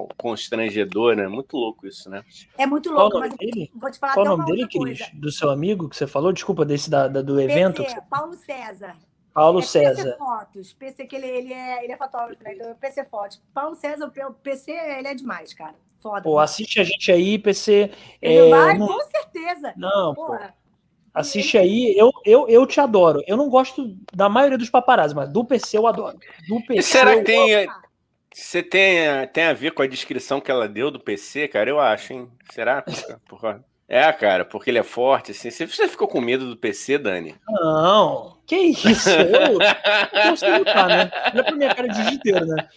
um 0.03 0.07
constrangedor, 0.17 1.15
né? 1.15 1.27
Muito 1.27 1.55
louco 1.55 1.87
isso, 1.87 2.09
né? 2.09 2.23
É 2.57 2.65
muito 2.65 2.89
Qual 2.89 2.99
o 2.99 3.01
louco, 3.03 3.17
nome 3.19 3.29
mas 3.29 3.37
dele? 3.37 3.71
vou 3.73 3.89
te 3.89 3.97
falar 3.97 4.13
Qual 4.13 4.25
o 4.25 4.29
nome 4.29 4.45
dele, 4.45 4.67
Cris? 4.67 4.73
coisa. 4.99 5.05
Do 5.13 5.31
seu 5.31 5.49
amigo 5.49 5.87
que 5.87 5.95
você 5.95 6.05
falou? 6.05 6.33
Desculpa, 6.33 6.65
desse 6.65 6.89
da, 6.89 7.07
da- 7.07 7.21
do 7.21 7.39
evento? 7.39 7.77
que 7.81 7.83
PC, 7.83 7.95
você- 7.95 8.07
Paulo 8.09 8.33
César. 8.33 8.95
Paulo 9.33 9.59
é 9.59 9.61
César. 9.61 10.03
PC 10.03 10.17
Fotos. 10.17 10.73
PC, 10.73 11.05
que 11.05 11.15
ele, 11.15 11.27
ele, 11.27 11.53
é, 11.53 11.83
ele 11.85 11.93
é 11.93 11.97
fotógrafo, 11.97 12.43
né? 12.43 12.53
Então, 12.53 12.69
é 12.71 12.73
PC 12.73 13.05
Fotos. 13.05 13.41
Paulo 13.53 13.75
César, 13.75 14.05
o 14.05 14.33
PC, 14.33 14.71
ele 14.71 15.07
é 15.07 15.13
demais, 15.15 15.53
cara. 15.53 15.75
Foda. 16.01 16.23
Pô, 16.23 16.39
assiste 16.39 16.81
a 16.81 16.83
gente 16.83 17.09
aí, 17.11 17.39
PC. 17.39 17.89
ele 18.21 18.47
é, 18.47 18.49
vai, 18.49 18.77
não- 18.77 18.87
com 18.87 18.99
certeza. 19.05 19.73
Não, 19.77 20.13
pô. 20.13 20.37
Assiste 21.13 21.57
aí. 21.57 21.93
Eu, 21.97 22.11
eu, 22.25 22.47
eu 22.47 22.65
te 22.65 22.79
adoro. 22.79 23.21
Eu 23.27 23.35
não 23.35 23.49
gosto 23.49 23.95
da 24.13 24.29
maioria 24.29 24.57
dos 24.57 24.69
paparazzi, 24.69 25.13
mas 25.13 25.29
do 25.29 25.43
PC 25.43 25.77
eu 25.77 25.87
adoro. 25.87 26.17
Do 26.47 26.61
PC. 26.65 26.79
E 26.79 26.83
será 26.83 27.17
que 27.17 27.23
tem, 27.23 27.67
você 28.33 28.63
tem, 28.63 29.27
tem 29.33 29.43
a 29.45 29.53
ver 29.53 29.71
com 29.71 29.81
a 29.81 29.87
descrição 29.87 30.39
que 30.39 30.49
ela 30.49 30.67
deu 30.67 30.89
do 30.89 30.99
PC, 30.99 31.47
cara? 31.49 31.69
Eu 31.69 31.79
acho, 31.79 32.13
hein? 32.13 32.29
Será? 32.51 32.83
Porra. 33.27 33.63
É, 33.93 34.09
cara, 34.13 34.45
porque 34.45 34.69
ele 34.71 34.79
é 34.79 34.83
forte, 34.83 35.31
assim. 35.31 35.51
Você 35.51 35.67
você 35.67 35.85
ficou 35.85 36.07
com 36.07 36.21
medo 36.21 36.47
do 36.47 36.55
PC, 36.55 36.97
Dani? 36.97 37.35
Não. 37.45 38.37
Que 38.47 38.55
isso? 38.55 39.09
Eu, 39.09 39.59
eu 40.29 40.37
sei 40.37 40.57
lutar, 40.59 40.87
né? 40.87 41.11
Olha 41.33 41.43
pra 41.43 41.55
minha 41.57 41.75
cara 41.75 41.89
de 41.89 42.01
digiteiro, 42.01 42.45
né? 42.45 42.69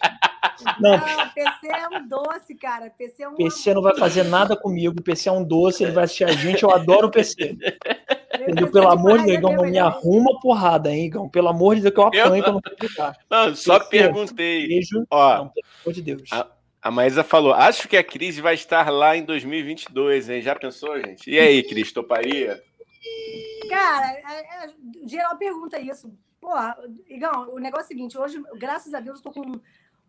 Não, 0.77 0.91
Não, 0.91 1.29
PC 1.29 1.67
é 1.67 1.87
um 1.87 2.05
doce, 2.05 2.55
cara. 2.55 2.89
PC 2.89 3.23
é 3.23 3.29
um 3.29 3.35
PC 3.35 3.73
não 3.73 3.81
vai 3.81 3.97
fazer 3.97 4.23
nada 4.23 4.57
comigo. 4.57 5.01
PC 5.01 5.29
é 5.29 5.31
um 5.31 5.41
doce, 5.41 5.83
ele 5.83 5.93
vai 5.93 6.03
assistir 6.03 6.25
a 6.25 6.33
gente. 6.33 6.63
Eu 6.63 6.71
adoro 6.71 7.07
o 7.07 7.11
PC. 7.11 7.55
Entendeu? 8.43 8.71
Pelo 8.71 8.89
amor 8.89 9.19
de 9.19 9.25
Deus, 9.25 9.37
Igão, 9.37 9.53
não 9.53 9.63
me 9.65 9.79
arruma 9.79 10.39
porrada, 10.39 10.91
hein, 10.91 11.05
Igão? 11.05 11.29
Pelo 11.29 11.47
amor 11.49 11.75
de 11.75 11.81
Deus, 11.81 11.93
que 11.93 11.99
eu 11.99 12.03
apanho 12.05 12.43
eu 12.45 12.51
não 12.53 12.61
ficar. 12.79 13.17
Não, 13.29 13.55
só 13.55 13.79
PC, 13.79 13.89
perguntei. 13.89 14.67
Beijo. 14.67 15.05
Ó, 15.09 15.37
Não, 15.37 15.49
pelo 15.49 15.65
amor 15.83 15.93
de 15.93 16.01
Deus. 16.01 16.29
Ah, 16.31 16.47
A 16.81 16.91
Maísa 16.91 17.23
falou: 17.23 17.53
acho 17.53 17.87
que 17.87 17.97
a 17.97 18.03
crise 18.03 18.41
vai 18.41 18.53
estar 18.53 18.89
lá 18.89 19.15
em 19.17 19.23
2022, 19.23 20.29
hein? 20.29 20.41
Já 20.41 20.55
pensou, 20.55 20.97
gente? 20.99 21.29
E 21.29 21.39
aí, 21.39 21.63
Cris, 21.63 21.91
toparia? 21.91 22.61
Cara, 23.69 24.07
é- 24.11 24.65
é- 24.65 24.73
geral 25.07 25.37
pergunta 25.37 25.79
isso. 25.79 26.11
Pô, 26.39 26.49
Igão, 27.09 27.49
o 27.53 27.59
negócio 27.59 27.83
é 27.83 27.85
o 27.85 27.87
seguinte: 27.87 28.17
hoje, 28.17 28.41
graças 28.55 28.93
a 28.93 28.99
Deus, 28.99 29.19
eu 29.19 29.29
estou 29.29 29.43
com 29.43 29.59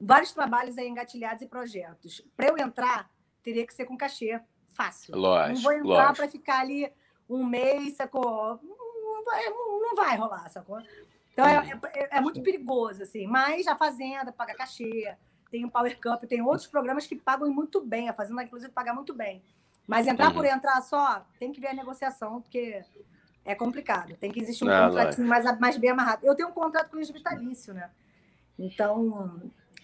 vários 0.01 0.33
trabalhos 0.33 0.77
aí 0.77 0.87
engatilhados 0.89 1.43
e 1.43 1.47
projetos. 1.47 2.23
Para 2.37 2.49
eu 2.49 2.59
entrar, 2.59 3.09
teria 3.43 3.67
que 3.67 3.73
ser 3.75 3.87
com 3.87 3.97
cachê 3.97 4.39
fácil. 4.69 5.13
não 5.13 5.21
Lógico, 5.21 5.63
vou 5.63 5.73
entrar 5.73 5.85
lógico. 5.87 6.17
para 6.17 6.29
ficar 6.29 6.61
ali 6.61 6.91
um 7.29 7.45
mês, 7.45 7.95
sacou? 7.97 8.59
Não 8.63 9.25
vai, 9.25 9.49
não- 9.51 9.95
vai 9.95 10.17
rolar, 10.17 10.49
sacou? 10.51 10.79
Então 11.33 11.47
é, 11.47 11.79
é- 11.95 12.09
é 12.19 12.21
muito 12.21 12.43
perigoso, 12.43 13.03
assim. 13.03 13.27
Mas 13.27 13.67
a 13.67 13.77
Fazenda 13.77 14.33
paga 14.33 14.55
cachê, 14.55 15.15
tem 15.51 15.65
o 15.65 15.71
Power 15.71 15.99
Cup, 16.01 16.25
tem 16.25 16.41
outros 16.43 16.67
programas 16.67 17.07
que 17.07 17.17
pagam 17.17 17.51
muito 17.53 17.81
bem. 17.81 18.09
A 18.09 18.13
Fazenda, 18.15 18.43
inclusive, 18.43 18.73
paga 18.73 18.93
muito 18.93 19.15
bem. 19.15 19.43
Mas 19.87 20.07
entrar 20.07 20.29
Uhum. 20.29 20.35
por 20.35 20.45
entrar 20.45 20.81
só, 20.83 21.25
tem 21.39 21.53
que 21.53 21.61
ver 21.61 21.69
a 21.69 21.75
negociação, 21.75 22.41
porque 22.43 22.83
é 23.45 23.55
complicado. 23.55 24.17
Tem 24.17 24.31
que 24.33 24.41
existir 24.41 24.65
um 24.65 24.71
Ah, 24.71 24.87
contratinho 24.89 25.29
mais, 25.29 25.59
mais 25.61 25.77
bem 25.77 25.91
amarrado. 25.91 26.27
Eu 26.27 26.35
tenho 26.35 26.49
um 26.49 26.53
contrato 26.53 26.91
com 26.91 26.97
eles 26.97 27.11
vitalício, 27.11 27.73
né? 27.73 27.91
Então, 28.59 29.41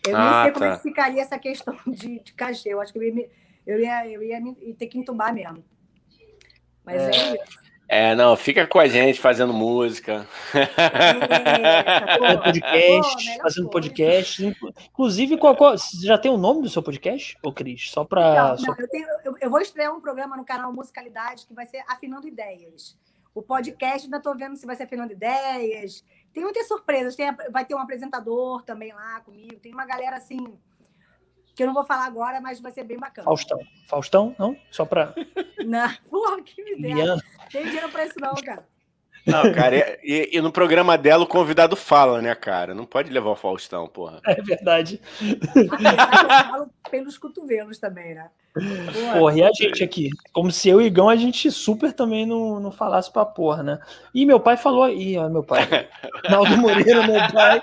eu 0.06 0.16
Ah, 0.16 0.24
nem 0.24 0.42
sei 0.44 0.52
como 0.52 0.64
tá. 0.64 0.72
é 0.72 0.76
que 0.76 0.82
ficaria 0.82 1.22
essa 1.22 1.38
questão 1.38 1.76
de, 1.86 2.18
de 2.20 2.32
cachê. 2.32 2.70
Eu 2.70 2.80
acho 2.80 2.92
que 2.92 2.98
eu 2.98 3.02
ia, 3.02 3.14
me- 3.14 3.30
eu 3.66 3.78
ia, 3.78 4.08
eu 4.08 4.22
ia 4.22 4.40
me- 4.40 4.74
ter 4.74 4.86
que 4.86 4.98
entubar 4.98 5.32
mesmo. 5.32 5.62
Mas 6.84 7.02
é, 7.02 7.10
isso. 7.10 7.36
É, 7.88 8.14
não, 8.14 8.34
fica 8.36 8.66
com 8.66 8.78
a 8.78 8.88
gente 8.88 9.20
fazendo 9.20 9.52
música. 9.52 10.26
É, 10.54 12.18
Fazendo 12.18 12.42
podcast, 12.42 13.14
pô, 13.14 13.30
melhor 13.30 13.42
fazendo 13.42 13.64
coisa. 13.64 13.70
podcast. 13.70 14.46
Inclu- 14.46 14.74
Inclusive, 14.90 15.36
qual, 15.36 15.56
qual- 15.56 15.76
você 15.78 16.06
já 16.06 16.16
tem 16.18 16.30
o 16.30 16.38
nome 16.38 16.62
do 16.62 16.68
seu 16.70 16.82
podcast, 16.82 17.36
ô 17.42 17.52
Cris? 17.52 17.90
Só 17.90 18.04
pra. 18.04 18.48
Não, 18.50 18.58
só- 18.58 18.66
não, 18.66 18.76
eu, 18.78 19.06
eu- 19.24 19.36
eu 19.42 19.50
vou 19.50 19.60
estrear 19.60 19.94
um 19.94 20.00
programa 20.00 20.36
no 20.36 20.44
canal 20.44 20.72
Musicalidade 20.72 21.46
que 21.46 21.54
vai 21.54 21.66
ser 21.66 21.82
Afinando 21.88 22.26
Ideias. 22.26 22.96
O 23.34 23.42
podcast, 23.42 24.06
ainda 24.06 24.18
estou 24.18 24.36
vendo 24.36 24.56
se 24.56 24.66
vai 24.66 24.76
ser 24.76 24.84
Afinando 24.84 25.12
Ideias. 25.12 26.04
Tem 26.32 26.42
muitas 26.42 26.66
surpresas. 26.68 27.14
Tem 27.16 27.30
vai 27.50 27.64
ter 27.64 27.74
um 27.74 27.78
apresentador 27.78 28.62
também 28.62 28.92
lá 28.92 29.20
comigo. 29.20 29.56
Tem 29.60 29.72
uma 29.72 29.84
galera 29.86 30.16
assim, 30.16 30.38
que 31.54 31.62
eu 31.62 31.66
não 31.66 31.74
vou 31.74 31.84
falar 31.84 32.06
agora, 32.06 32.40
mas 32.40 32.60
vai 32.60 32.72
ser 32.72 32.84
bem 32.84 32.98
bacana. 32.98 33.24
Faustão. 33.24 33.58
Faustão? 33.86 34.34
Não? 34.38 34.56
Só 34.70 34.84
pra. 34.84 35.14
Não, 35.64 35.88
porra, 36.10 36.42
que 36.42 36.62
me 36.62 36.82
dera. 36.82 37.16
Tem 37.50 37.64
dinheiro 37.64 37.88
pra 37.90 38.04
isso 38.04 38.18
não, 38.18 38.34
cara. 38.34 38.66
Não, 39.26 39.52
cara, 39.52 39.98
e, 40.02 40.30
e 40.32 40.40
no 40.40 40.50
programa 40.50 40.98
dela 40.98 41.22
o 41.24 41.26
convidado 41.26 41.76
fala, 41.76 42.20
né, 42.20 42.34
cara? 42.34 42.74
Não 42.74 42.84
pode 42.84 43.10
levar 43.10 43.30
o 43.30 43.36
Faustão, 43.36 43.86
porra. 43.86 44.20
É 44.26 44.40
verdade. 44.42 45.00
Falo 46.50 46.68
pelos 46.90 47.16
cotovelos 47.16 47.78
também, 47.78 48.14
né? 48.14 48.28
Porra, 48.54 49.18
Porra, 49.18 49.38
e 49.38 49.42
a 49.42 49.50
gente 49.52 49.82
aqui? 49.82 50.10
Como 50.30 50.50
se 50.50 50.68
eu 50.68 50.80
e 50.80 50.86
Igão 50.86 51.08
a 51.08 51.16
gente 51.16 51.50
super 51.50 51.92
também 51.92 52.26
não, 52.26 52.60
não 52.60 52.70
falasse 52.70 53.10
pra 53.10 53.24
porra, 53.24 53.62
né? 53.62 53.78
E 54.14 54.26
meu 54.26 54.38
pai 54.38 54.58
falou 54.58 54.82
aí, 54.82 55.16
ó, 55.16 55.28
meu 55.28 55.42
pai. 55.42 55.88
Naldo 56.28 56.58
Moreira, 56.58 57.06
meu 57.06 57.20
pai. 57.32 57.60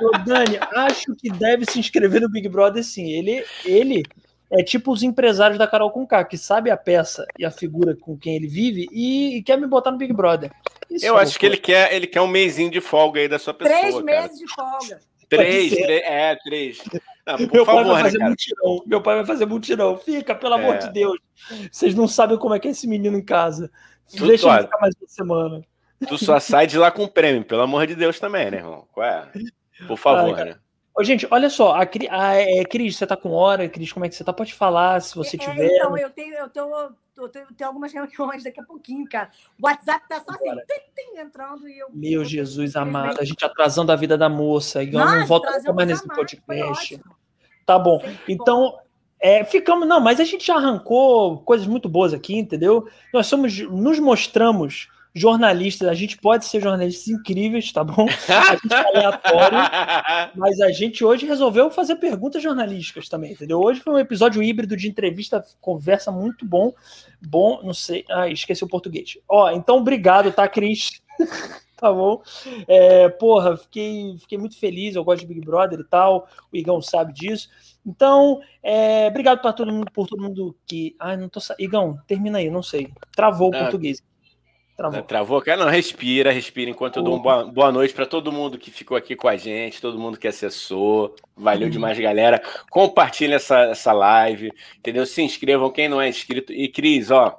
Ô, 0.00 0.18
Dani, 0.18 0.58
acho 0.76 1.16
que 1.16 1.28
deve 1.28 1.64
se 1.64 1.80
inscrever 1.80 2.20
no 2.20 2.28
Big 2.28 2.48
Brother 2.48 2.84
sim. 2.84 3.10
Ele, 3.10 3.44
ele 3.64 4.04
é 4.50 4.62
tipo 4.62 4.92
os 4.92 5.02
empresários 5.02 5.58
da 5.58 5.66
Carol 5.66 5.90
Conká, 5.90 6.24
que 6.24 6.38
sabe 6.38 6.70
a 6.70 6.76
peça 6.76 7.26
e 7.38 7.44
a 7.44 7.50
figura 7.50 7.94
com 7.96 8.16
quem 8.16 8.36
ele 8.36 8.46
vive 8.46 8.86
e, 8.90 9.36
e 9.38 9.42
quer 9.42 9.58
me 9.58 9.66
botar 9.66 9.90
no 9.90 9.98
Big 9.98 10.12
Brother. 10.12 10.50
Isso 10.90 11.04
Eu 11.04 11.18
é 11.18 11.22
acho 11.22 11.38
que 11.38 11.44
ele 11.46 11.56
quer, 11.58 11.92
ele 11.92 12.06
quer 12.06 12.20
um 12.20 12.26
mêsinho 12.26 12.70
de 12.70 12.80
folga 12.80 13.20
aí 13.20 13.28
da 13.28 13.38
sua 13.38 13.52
pessoa, 13.54 13.78
Três 13.78 13.94
cara. 13.94 14.04
meses 14.06 14.38
de 14.38 14.54
folga. 14.54 15.00
Três, 15.28 15.72
é, 15.74 16.36
três. 16.42 16.78
Ah, 17.26 17.36
por 17.36 17.52
Meu 17.52 17.66
pai 17.66 17.74
favor, 17.76 17.92
vai 17.92 17.96
né, 17.96 18.02
fazer 18.04 18.18
cara? 18.18 18.30
mutirão. 18.30 18.82
Meu 18.86 19.02
pai 19.02 19.14
vai 19.16 19.26
fazer 19.26 19.44
mutirão. 19.46 19.96
Fica, 19.98 20.34
pelo 20.34 20.54
amor 20.54 20.76
É. 20.76 20.78
de 20.78 20.90
Deus. 20.90 21.18
Vocês 21.70 21.94
não 21.94 22.08
sabem 22.08 22.38
como 22.38 22.54
é 22.54 22.58
que 22.58 22.68
é 22.68 22.70
esse 22.70 22.86
menino 22.86 23.18
em 23.18 23.22
casa. 23.24 23.70
Tudo 24.10 24.28
Deixa 24.28 24.46
ele 24.46 24.52
olha. 24.54 24.62
ficar 24.64 24.78
mais 24.80 24.94
uma 24.98 25.08
semana. 25.08 25.60
Tu 26.08 26.16
só 26.16 26.40
sai 26.40 26.66
de 26.66 26.78
lá 26.78 26.90
com 26.90 27.06
prêmio, 27.06 27.44
pelo 27.44 27.60
amor 27.60 27.86
de 27.86 27.94
Deus 27.94 28.18
também, 28.18 28.50
né, 28.50 28.56
irmão? 28.58 28.86
Qual 28.90 29.04
é? 29.06 29.28
Por 29.86 29.98
favor, 29.98 30.38
Ai, 30.38 30.44
né? 30.46 30.56
Ô, 30.98 31.04
gente, 31.04 31.28
olha 31.30 31.48
só, 31.48 31.76
a, 31.76 31.88
a, 32.10 32.34
é, 32.34 32.64
Cris, 32.64 32.96
você 32.96 33.06
tá 33.06 33.16
com 33.16 33.30
hora? 33.30 33.68
Cris, 33.68 33.92
como 33.92 34.04
é 34.04 34.08
que 34.08 34.16
você 34.16 34.24
tá? 34.24 34.32
Pode 34.32 34.52
falar 34.52 35.00
se 35.00 35.14
você 35.14 35.36
é, 35.36 35.38
tiver. 35.38 35.66
Então, 35.66 35.96
eu 35.96 36.10
tenho, 36.10 36.34
eu 36.34 36.48
tô, 36.48 36.90
eu 37.16 37.28
tenho, 37.28 37.46
tenho 37.56 37.68
algumas 37.68 37.92
reuniões 37.92 38.42
daqui 38.42 38.58
a 38.58 38.64
pouquinho, 38.64 39.08
cara. 39.08 39.30
O 39.62 39.64
WhatsApp 39.64 40.08
tá 40.08 40.16
só 40.16 40.32
assim, 40.32 40.50
tim, 40.50 40.80
tim, 40.96 41.20
entrando 41.20 41.68
e 41.68 41.78
eu. 41.78 41.86
Meu 41.92 42.24
Jesus 42.24 42.74
amado, 42.74 43.20
a 43.20 43.24
gente 43.24 43.44
atrasando 43.44 43.92
a 43.92 43.96
vida 43.96 44.18
da 44.18 44.28
moça. 44.28 44.82
E 44.82 44.90
não, 44.90 45.20
não 45.20 45.24
volta 45.24 45.72
mais 45.72 45.88
nesse 45.88 46.08
podcast. 46.08 47.00
Tá 47.64 47.78
bom. 47.78 48.02
Então, 48.28 48.76
é, 49.20 49.44
ficamos. 49.44 49.86
Não, 49.86 50.00
mas 50.00 50.18
a 50.18 50.24
gente 50.24 50.44
já 50.44 50.56
arrancou 50.56 51.38
coisas 51.42 51.68
muito 51.68 51.88
boas 51.88 52.12
aqui, 52.12 52.36
entendeu? 52.36 52.88
Nós 53.14 53.28
somos, 53.28 53.56
nos 53.60 54.00
mostramos 54.00 54.88
jornalistas, 55.14 55.88
a 55.88 55.94
gente 55.94 56.18
pode 56.18 56.44
ser 56.44 56.60
jornalistas 56.60 57.08
incríveis, 57.08 57.72
tá 57.72 57.82
bom? 57.82 58.06
A 58.06 58.54
gente 58.54 58.72
é 58.72 58.96
aleatório, 58.96 59.58
mas 60.36 60.60
a 60.60 60.70
gente 60.70 61.04
hoje 61.04 61.26
resolveu 61.26 61.70
fazer 61.70 61.96
perguntas 61.96 62.42
jornalísticas 62.42 63.08
também, 63.08 63.32
entendeu? 63.32 63.60
Hoje 63.60 63.80
foi 63.80 63.94
um 63.94 63.98
episódio 63.98 64.42
híbrido 64.42 64.76
de 64.76 64.88
entrevista, 64.88 65.44
conversa 65.60 66.10
muito 66.12 66.44
bom. 66.44 66.72
Bom, 67.20 67.60
não 67.62 67.74
sei. 67.74 68.04
Ah, 68.10 68.28
esqueci 68.28 68.62
o 68.62 68.68
português. 68.68 69.18
Ó, 69.28 69.50
então 69.50 69.78
obrigado, 69.78 70.30
tá, 70.32 70.46
Cris? 70.46 71.00
tá 71.76 71.92
bom? 71.92 72.22
É, 72.66 73.08
porra, 73.08 73.56
fiquei, 73.56 74.16
fiquei 74.18 74.38
muito 74.38 74.58
feliz, 74.58 74.94
eu 74.94 75.04
gosto 75.04 75.20
de 75.20 75.26
Big 75.26 75.40
Brother 75.40 75.80
e 75.80 75.84
tal, 75.84 76.28
o 76.52 76.56
Igão 76.56 76.82
sabe 76.82 77.12
disso. 77.12 77.48
Então, 77.86 78.40
é, 78.62 79.06
obrigado 79.06 79.40
para 79.40 79.52
todo 79.52 79.72
mundo, 79.72 79.90
por 79.92 80.06
todo 80.06 80.22
mundo 80.22 80.54
que. 80.66 80.94
Ai, 80.98 81.16
não 81.16 81.28
tô. 81.28 81.40
Igão, 81.58 81.98
termina 82.06 82.38
aí, 82.38 82.50
não 82.50 82.62
sei. 82.62 82.92
Travou 83.16 83.50
o 83.50 83.56
ah, 83.56 83.60
português. 83.60 84.02
Travou. 84.78 85.02
Travou, 85.02 85.42
cara? 85.42 85.64
Não, 85.64 85.68
respira, 85.68 86.30
respira, 86.30 86.70
enquanto 86.70 86.98
eu 86.98 87.02
dou 87.02 87.14
uma 87.14 87.20
boa, 87.20 87.44
boa 87.44 87.72
noite 87.72 87.92
para 87.92 88.06
todo 88.06 88.30
mundo 88.30 88.56
que 88.56 88.70
ficou 88.70 88.96
aqui 88.96 89.16
com 89.16 89.26
a 89.26 89.36
gente, 89.36 89.80
todo 89.80 89.98
mundo 89.98 90.16
que 90.16 90.28
acessou. 90.28 91.16
Valeu 91.36 91.68
demais, 91.68 91.98
galera. 91.98 92.40
Compartilha 92.70 93.34
essa, 93.34 93.58
essa 93.62 93.92
live, 93.92 94.52
entendeu? 94.78 95.04
Se 95.04 95.20
inscrevam, 95.20 95.72
quem 95.72 95.88
não 95.88 96.00
é 96.00 96.08
inscrito. 96.08 96.52
E, 96.52 96.68
Cris, 96.68 97.10
ó, 97.10 97.36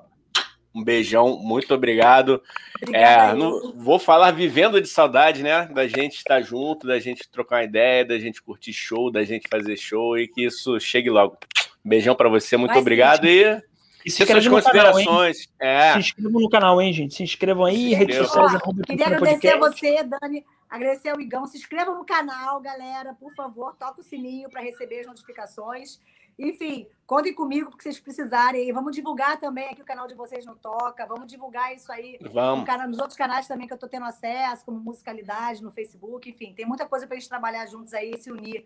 um 0.75 0.83
beijão, 0.83 1.39
muito 1.39 1.73
obrigado. 1.73 2.43
É, 2.91 3.33
não, 3.33 3.73
vou 3.73 3.99
falar 3.99 4.31
vivendo 4.31 4.81
de 4.81 4.89
saudade, 4.89 5.41
né? 5.41 5.65
Da 5.73 5.87
gente 5.87 6.17
estar 6.17 6.41
junto, 6.41 6.87
da 6.87 6.99
gente 6.99 7.29
trocar 7.31 7.59
uma 7.59 7.63
ideia, 7.63 8.03
da 8.03 8.19
gente 8.19 8.41
curtir 8.41 8.73
show, 8.73 9.09
da 9.09 9.23
gente 9.23 9.47
fazer 9.49 9.77
show 9.77 10.17
e 10.17 10.27
que 10.27 10.43
isso 10.43 10.77
chegue 10.77 11.09
logo. 11.09 11.37
Beijão 11.85 12.15
para 12.15 12.27
você, 12.27 12.57
muito 12.57 12.71
Vai 12.71 12.81
obrigado. 12.81 13.25
Ser, 13.25 13.63
e 13.65 13.68
e 14.09 14.11
se 14.11 14.23
inscrevam 14.23 14.57
no 14.57 14.63
canal, 14.63 15.23
é. 15.59 15.93
Se 15.93 15.99
inscrevam 15.99 16.41
no 16.41 16.49
canal, 16.49 16.81
hein, 16.81 16.91
gente? 16.91 17.13
Se 17.13 17.23
inscrevam 17.23 17.65
aí, 17.65 17.93
redes 17.93 18.17
sociais. 18.17 18.61
queria 18.85 19.05
agradecer 19.05 19.49
a 19.49 19.57
você, 19.57 20.03
Dani, 20.03 20.45
agradecer 20.69 21.09
ao 21.09 21.21
Igão. 21.21 21.45
Se 21.45 21.57
inscrevam 21.57 21.95
no 21.95 22.05
canal, 22.05 22.59
galera, 22.59 23.13
por 23.13 23.33
favor. 23.35 23.75
Toca 23.75 24.01
o 24.01 24.03
sininho 24.03 24.49
para 24.49 24.61
receber 24.61 25.01
as 25.01 25.07
notificações. 25.07 25.99
Enfim, 26.39 26.87
contem 27.05 27.33
comigo 27.33 27.75
que 27.75 27.83
vocês 27.83 27.99
precisarem. 27.99 28.71
Vamos 28.71 28.95
divulgar 28.95 29.39
também 29.39 29.69
aqui 29.69 29.81
o 29.81 29.85
canal 29.85 30.07
de 30.07 30.15
vocês 30.15 30.45
no 30.45 30.55
Toca. 30.55 31.05
Vamos 31.05 31.27
divulgar 31.27 31.75
isso 31.75 31.91
aí 31.91 32.17
Vamos. 32.31 32.61
No 32.61 32.65
canal, 32.65 32.87
nos 32.87 32.97
outros 32.97 33.17
canais 33.17 33.47
também 33.47 33.67
que 33.67 33.73
eu 33.73 33.75
estou 33.75 33.89
tendo 33.89 34.05
acesso, 34.05 34.65
como 34.65 34.79
Musicalidade, 34.79 35.61
no 35.61 35.69
Facebook. 35.69 36.29
Enfim, 36.29 36.53
tem 36.53 36.65
muita 36.65 36.87
coisa 36.87 37.05
para 37.05 37.17
a 37.17 37.19
gente 37.19 37.27
trabalhar 37.27 37.65
juntos 37.67 37.93
aí 37.93 38.11
e 38.15 38.17
se 38.17 38.31
unir. 38.31 38.65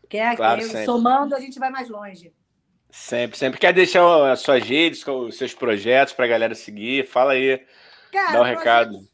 Porque 0.00 0.16
é, 0.16 0.34
claro, 0.36 0.62
somando 0.84 1.34
a 1.34 1.40
gente 1.40 1.58
vai 1.58 1.70
mais 1.70 1.90
longe. 1.90 2.32
Sempre, 2.90 3.38
sempre. 3.38 3.60
Quer 3.60 3.72
deixar 3.72 4.30
as 4.30 4.40
suas 4.40 4.62
redes, 4.62 5.06
os 5.06 5.36
seus 5.36 5.54
projetos 5.54 6.14
para 6.14 6.24
a 6.24 6.28
galera 6.28 6.54
seguir? 6.54 7.06
Fala 7.06 7.32
aí. 7.32 7.64
Cara, 8.10 8.32
dá 8.32 8.40
um 8.40 8.44
recado. 8.44 9.08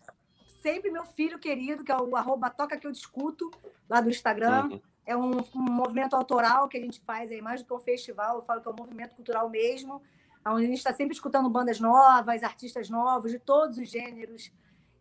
Sempre 0.63 0.91
meu 0.91 1.05
filho 1.05 1.39
querido, 1.39 1.83
que 1.85 1.91
é 1.91 1.97
o 1.97 2.17
arroba 2.17 2.49
Toca 2.51 2.79
Que 2.79 2.87
Eu 2.87 2.93
Discuto, 2.93 3.51
lá 3.89 4.01
do 4.01 4.09
Instagram. 4.09 4.69
Uhum. 4.71 4.81
É 5.07 5.17
um, 5.17 5.39
um, 5.55 5.61
movimento 5.61 6.15
autoral 6.15 6.69
que 6.69 6.79
a 6.79 6.81
gente 6.81 7.01
faz 7.01 7.31
aí, 7.31 7.43
mais 7.43 7.61
do 7.61 7.67
que 7.67 7.75
um 7.75 7.79
festival, 7.79 8.37
eu 8.37 8.43
falo 8.43 8.63
que 8.63 8.69
é 8.69 8.71
um 8.71 8.77
movimento 8.77 9.15
cultural 9.15 9.51
mesmo, 9.51 10.01
onde 10.47 10.65
a 10.65 10.69
gente 10.69 10.79
está 10.79 10.95
sempre 10.95 11.15
escutando 11.15 11.51
bandas 11.51 11.79
novas, 11.79 12.43
artistas 12.43 12.89
novos, 12.89 13.31
de 13.31 13.39
todos 13.39 13.77
os 13.77 13.91
gêneros, 13.91 14.51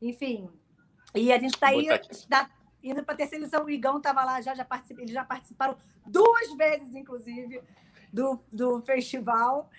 enfim. 0.02 0.50
E 1.16 1.32
a 1.32 1.40
gente 1.40 1.54
está 1.54 1.68
aí, 1.68 1.88
tá 2.30 2.50
indo 2.84 3.02
para 3.02 3.14
a 3.14 3.18
terceira 3.18 3.45
edição, 3.45 3.64
o 3.64 3.70
Igão 3.70 3.98
estava 3.98 4.26
lá, 4.26 4.41
já, 4.41 4.54
já 4.54 4.68
eles 4.98 5.12
já 5.12 5.24
participaram 5.24 5.78
duas 6.06 6.54
vezes, 6.58 6.94
inclusive 6.95 7.62
do, 8.14 8.40
do 8.52 8.81
festival, 8.84 9.69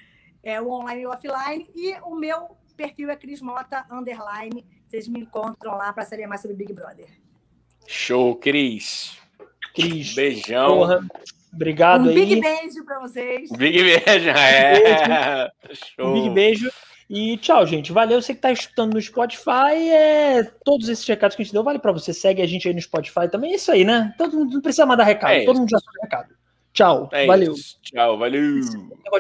é 0.42 0.60
o 0.60 0.68
online 0.70 1.02
e 1.02 1.06
o 1.06 1.10
offline. 1.10 1.70
E 1.74 1.94
o 2.02 2.16
meu 2.16 2.56
perfil 2.76 3.08
é 3.10 3.16
Cris 3.16 3.40
Mota 3.40 3.86
Underline. 3.90 4.66
Vocês 4.86 5.06
me 5.06 5.20
encontram 5.20 5.76
lá 5.76 5.92
para 5.92 6.04
saber 6.04 6.26
mais 6.26 6.42
sobre 6.42 6.56
Big 6.56 6.72
Brother. 6.72 7.08
Show, 7.86 8.34
Cris. 8.36 9.16
Cris. 9.74 10.14
Beijão. 10.14 10.68
Porra. 10.68 11.06
Obrigado 11.52 12.06
um 12.06 12.08
aí. 12.08 12.14
Big 12.14 12.40
beijo 12.40 12.84
para 12.84 12.98
vocês. 12.98 13.50
Big 13.52 13.82
beijo. 13.82 14.30
É. 14.36 15.50
Show. 15.72 16.08
Um 16.08 16.12
big 16.14 16.30
beijo. 16.30 16.70
E 17.08 17.36
tchau, 17.36 17.64
gente. 17.66 17.92
Valeu. 17.92 18.20
Você 18.20 18.32
que 18.32 18.38
está 18.38 18.50
escutando 18.50 18.94
no 18.94 19.00
Spotify, 19.00 19.90
é... 19.90 20.42
todos 20.64 20.88
esses 20.88 21.06
recados 21.06 21.36
que 21.36 21.42
a 21.42 21.44
gente 21.44 21.52
deu, 21.52 21.62
vale 21.62 21.78
para 21.78 21.92
você. 21.92 22.12
Segue 22.12 22.42
a 22.42 22.46
gente 22.46 22.66
aí 22.66 22.74
no 22.74 22.80
Spotify 22.80 23.28
também. 23.30 23.52
É 23.52 23.56
isso 23.56 23.70
aí, 23.70 23.84
né? 23.84 24.12
Todo 24.18 24.36
mundo 24.36 24.54
não 24.54 24.60
precisa 24.60 24.86
mandar 24.86 25.04
recado. 25.04 25.34
É 25.34 25.44
Todo 25.44 25.60
mundo 25.60 25.68
já 25.68 25.78
sabe 25.78 25.98
recado. 26.02 26.43
Tchau. 26.74 27.08
É 27.12 27.24
valeu. 27.24 27.54
Tchau, 27.82 28.18
valeu. 28.18 28.60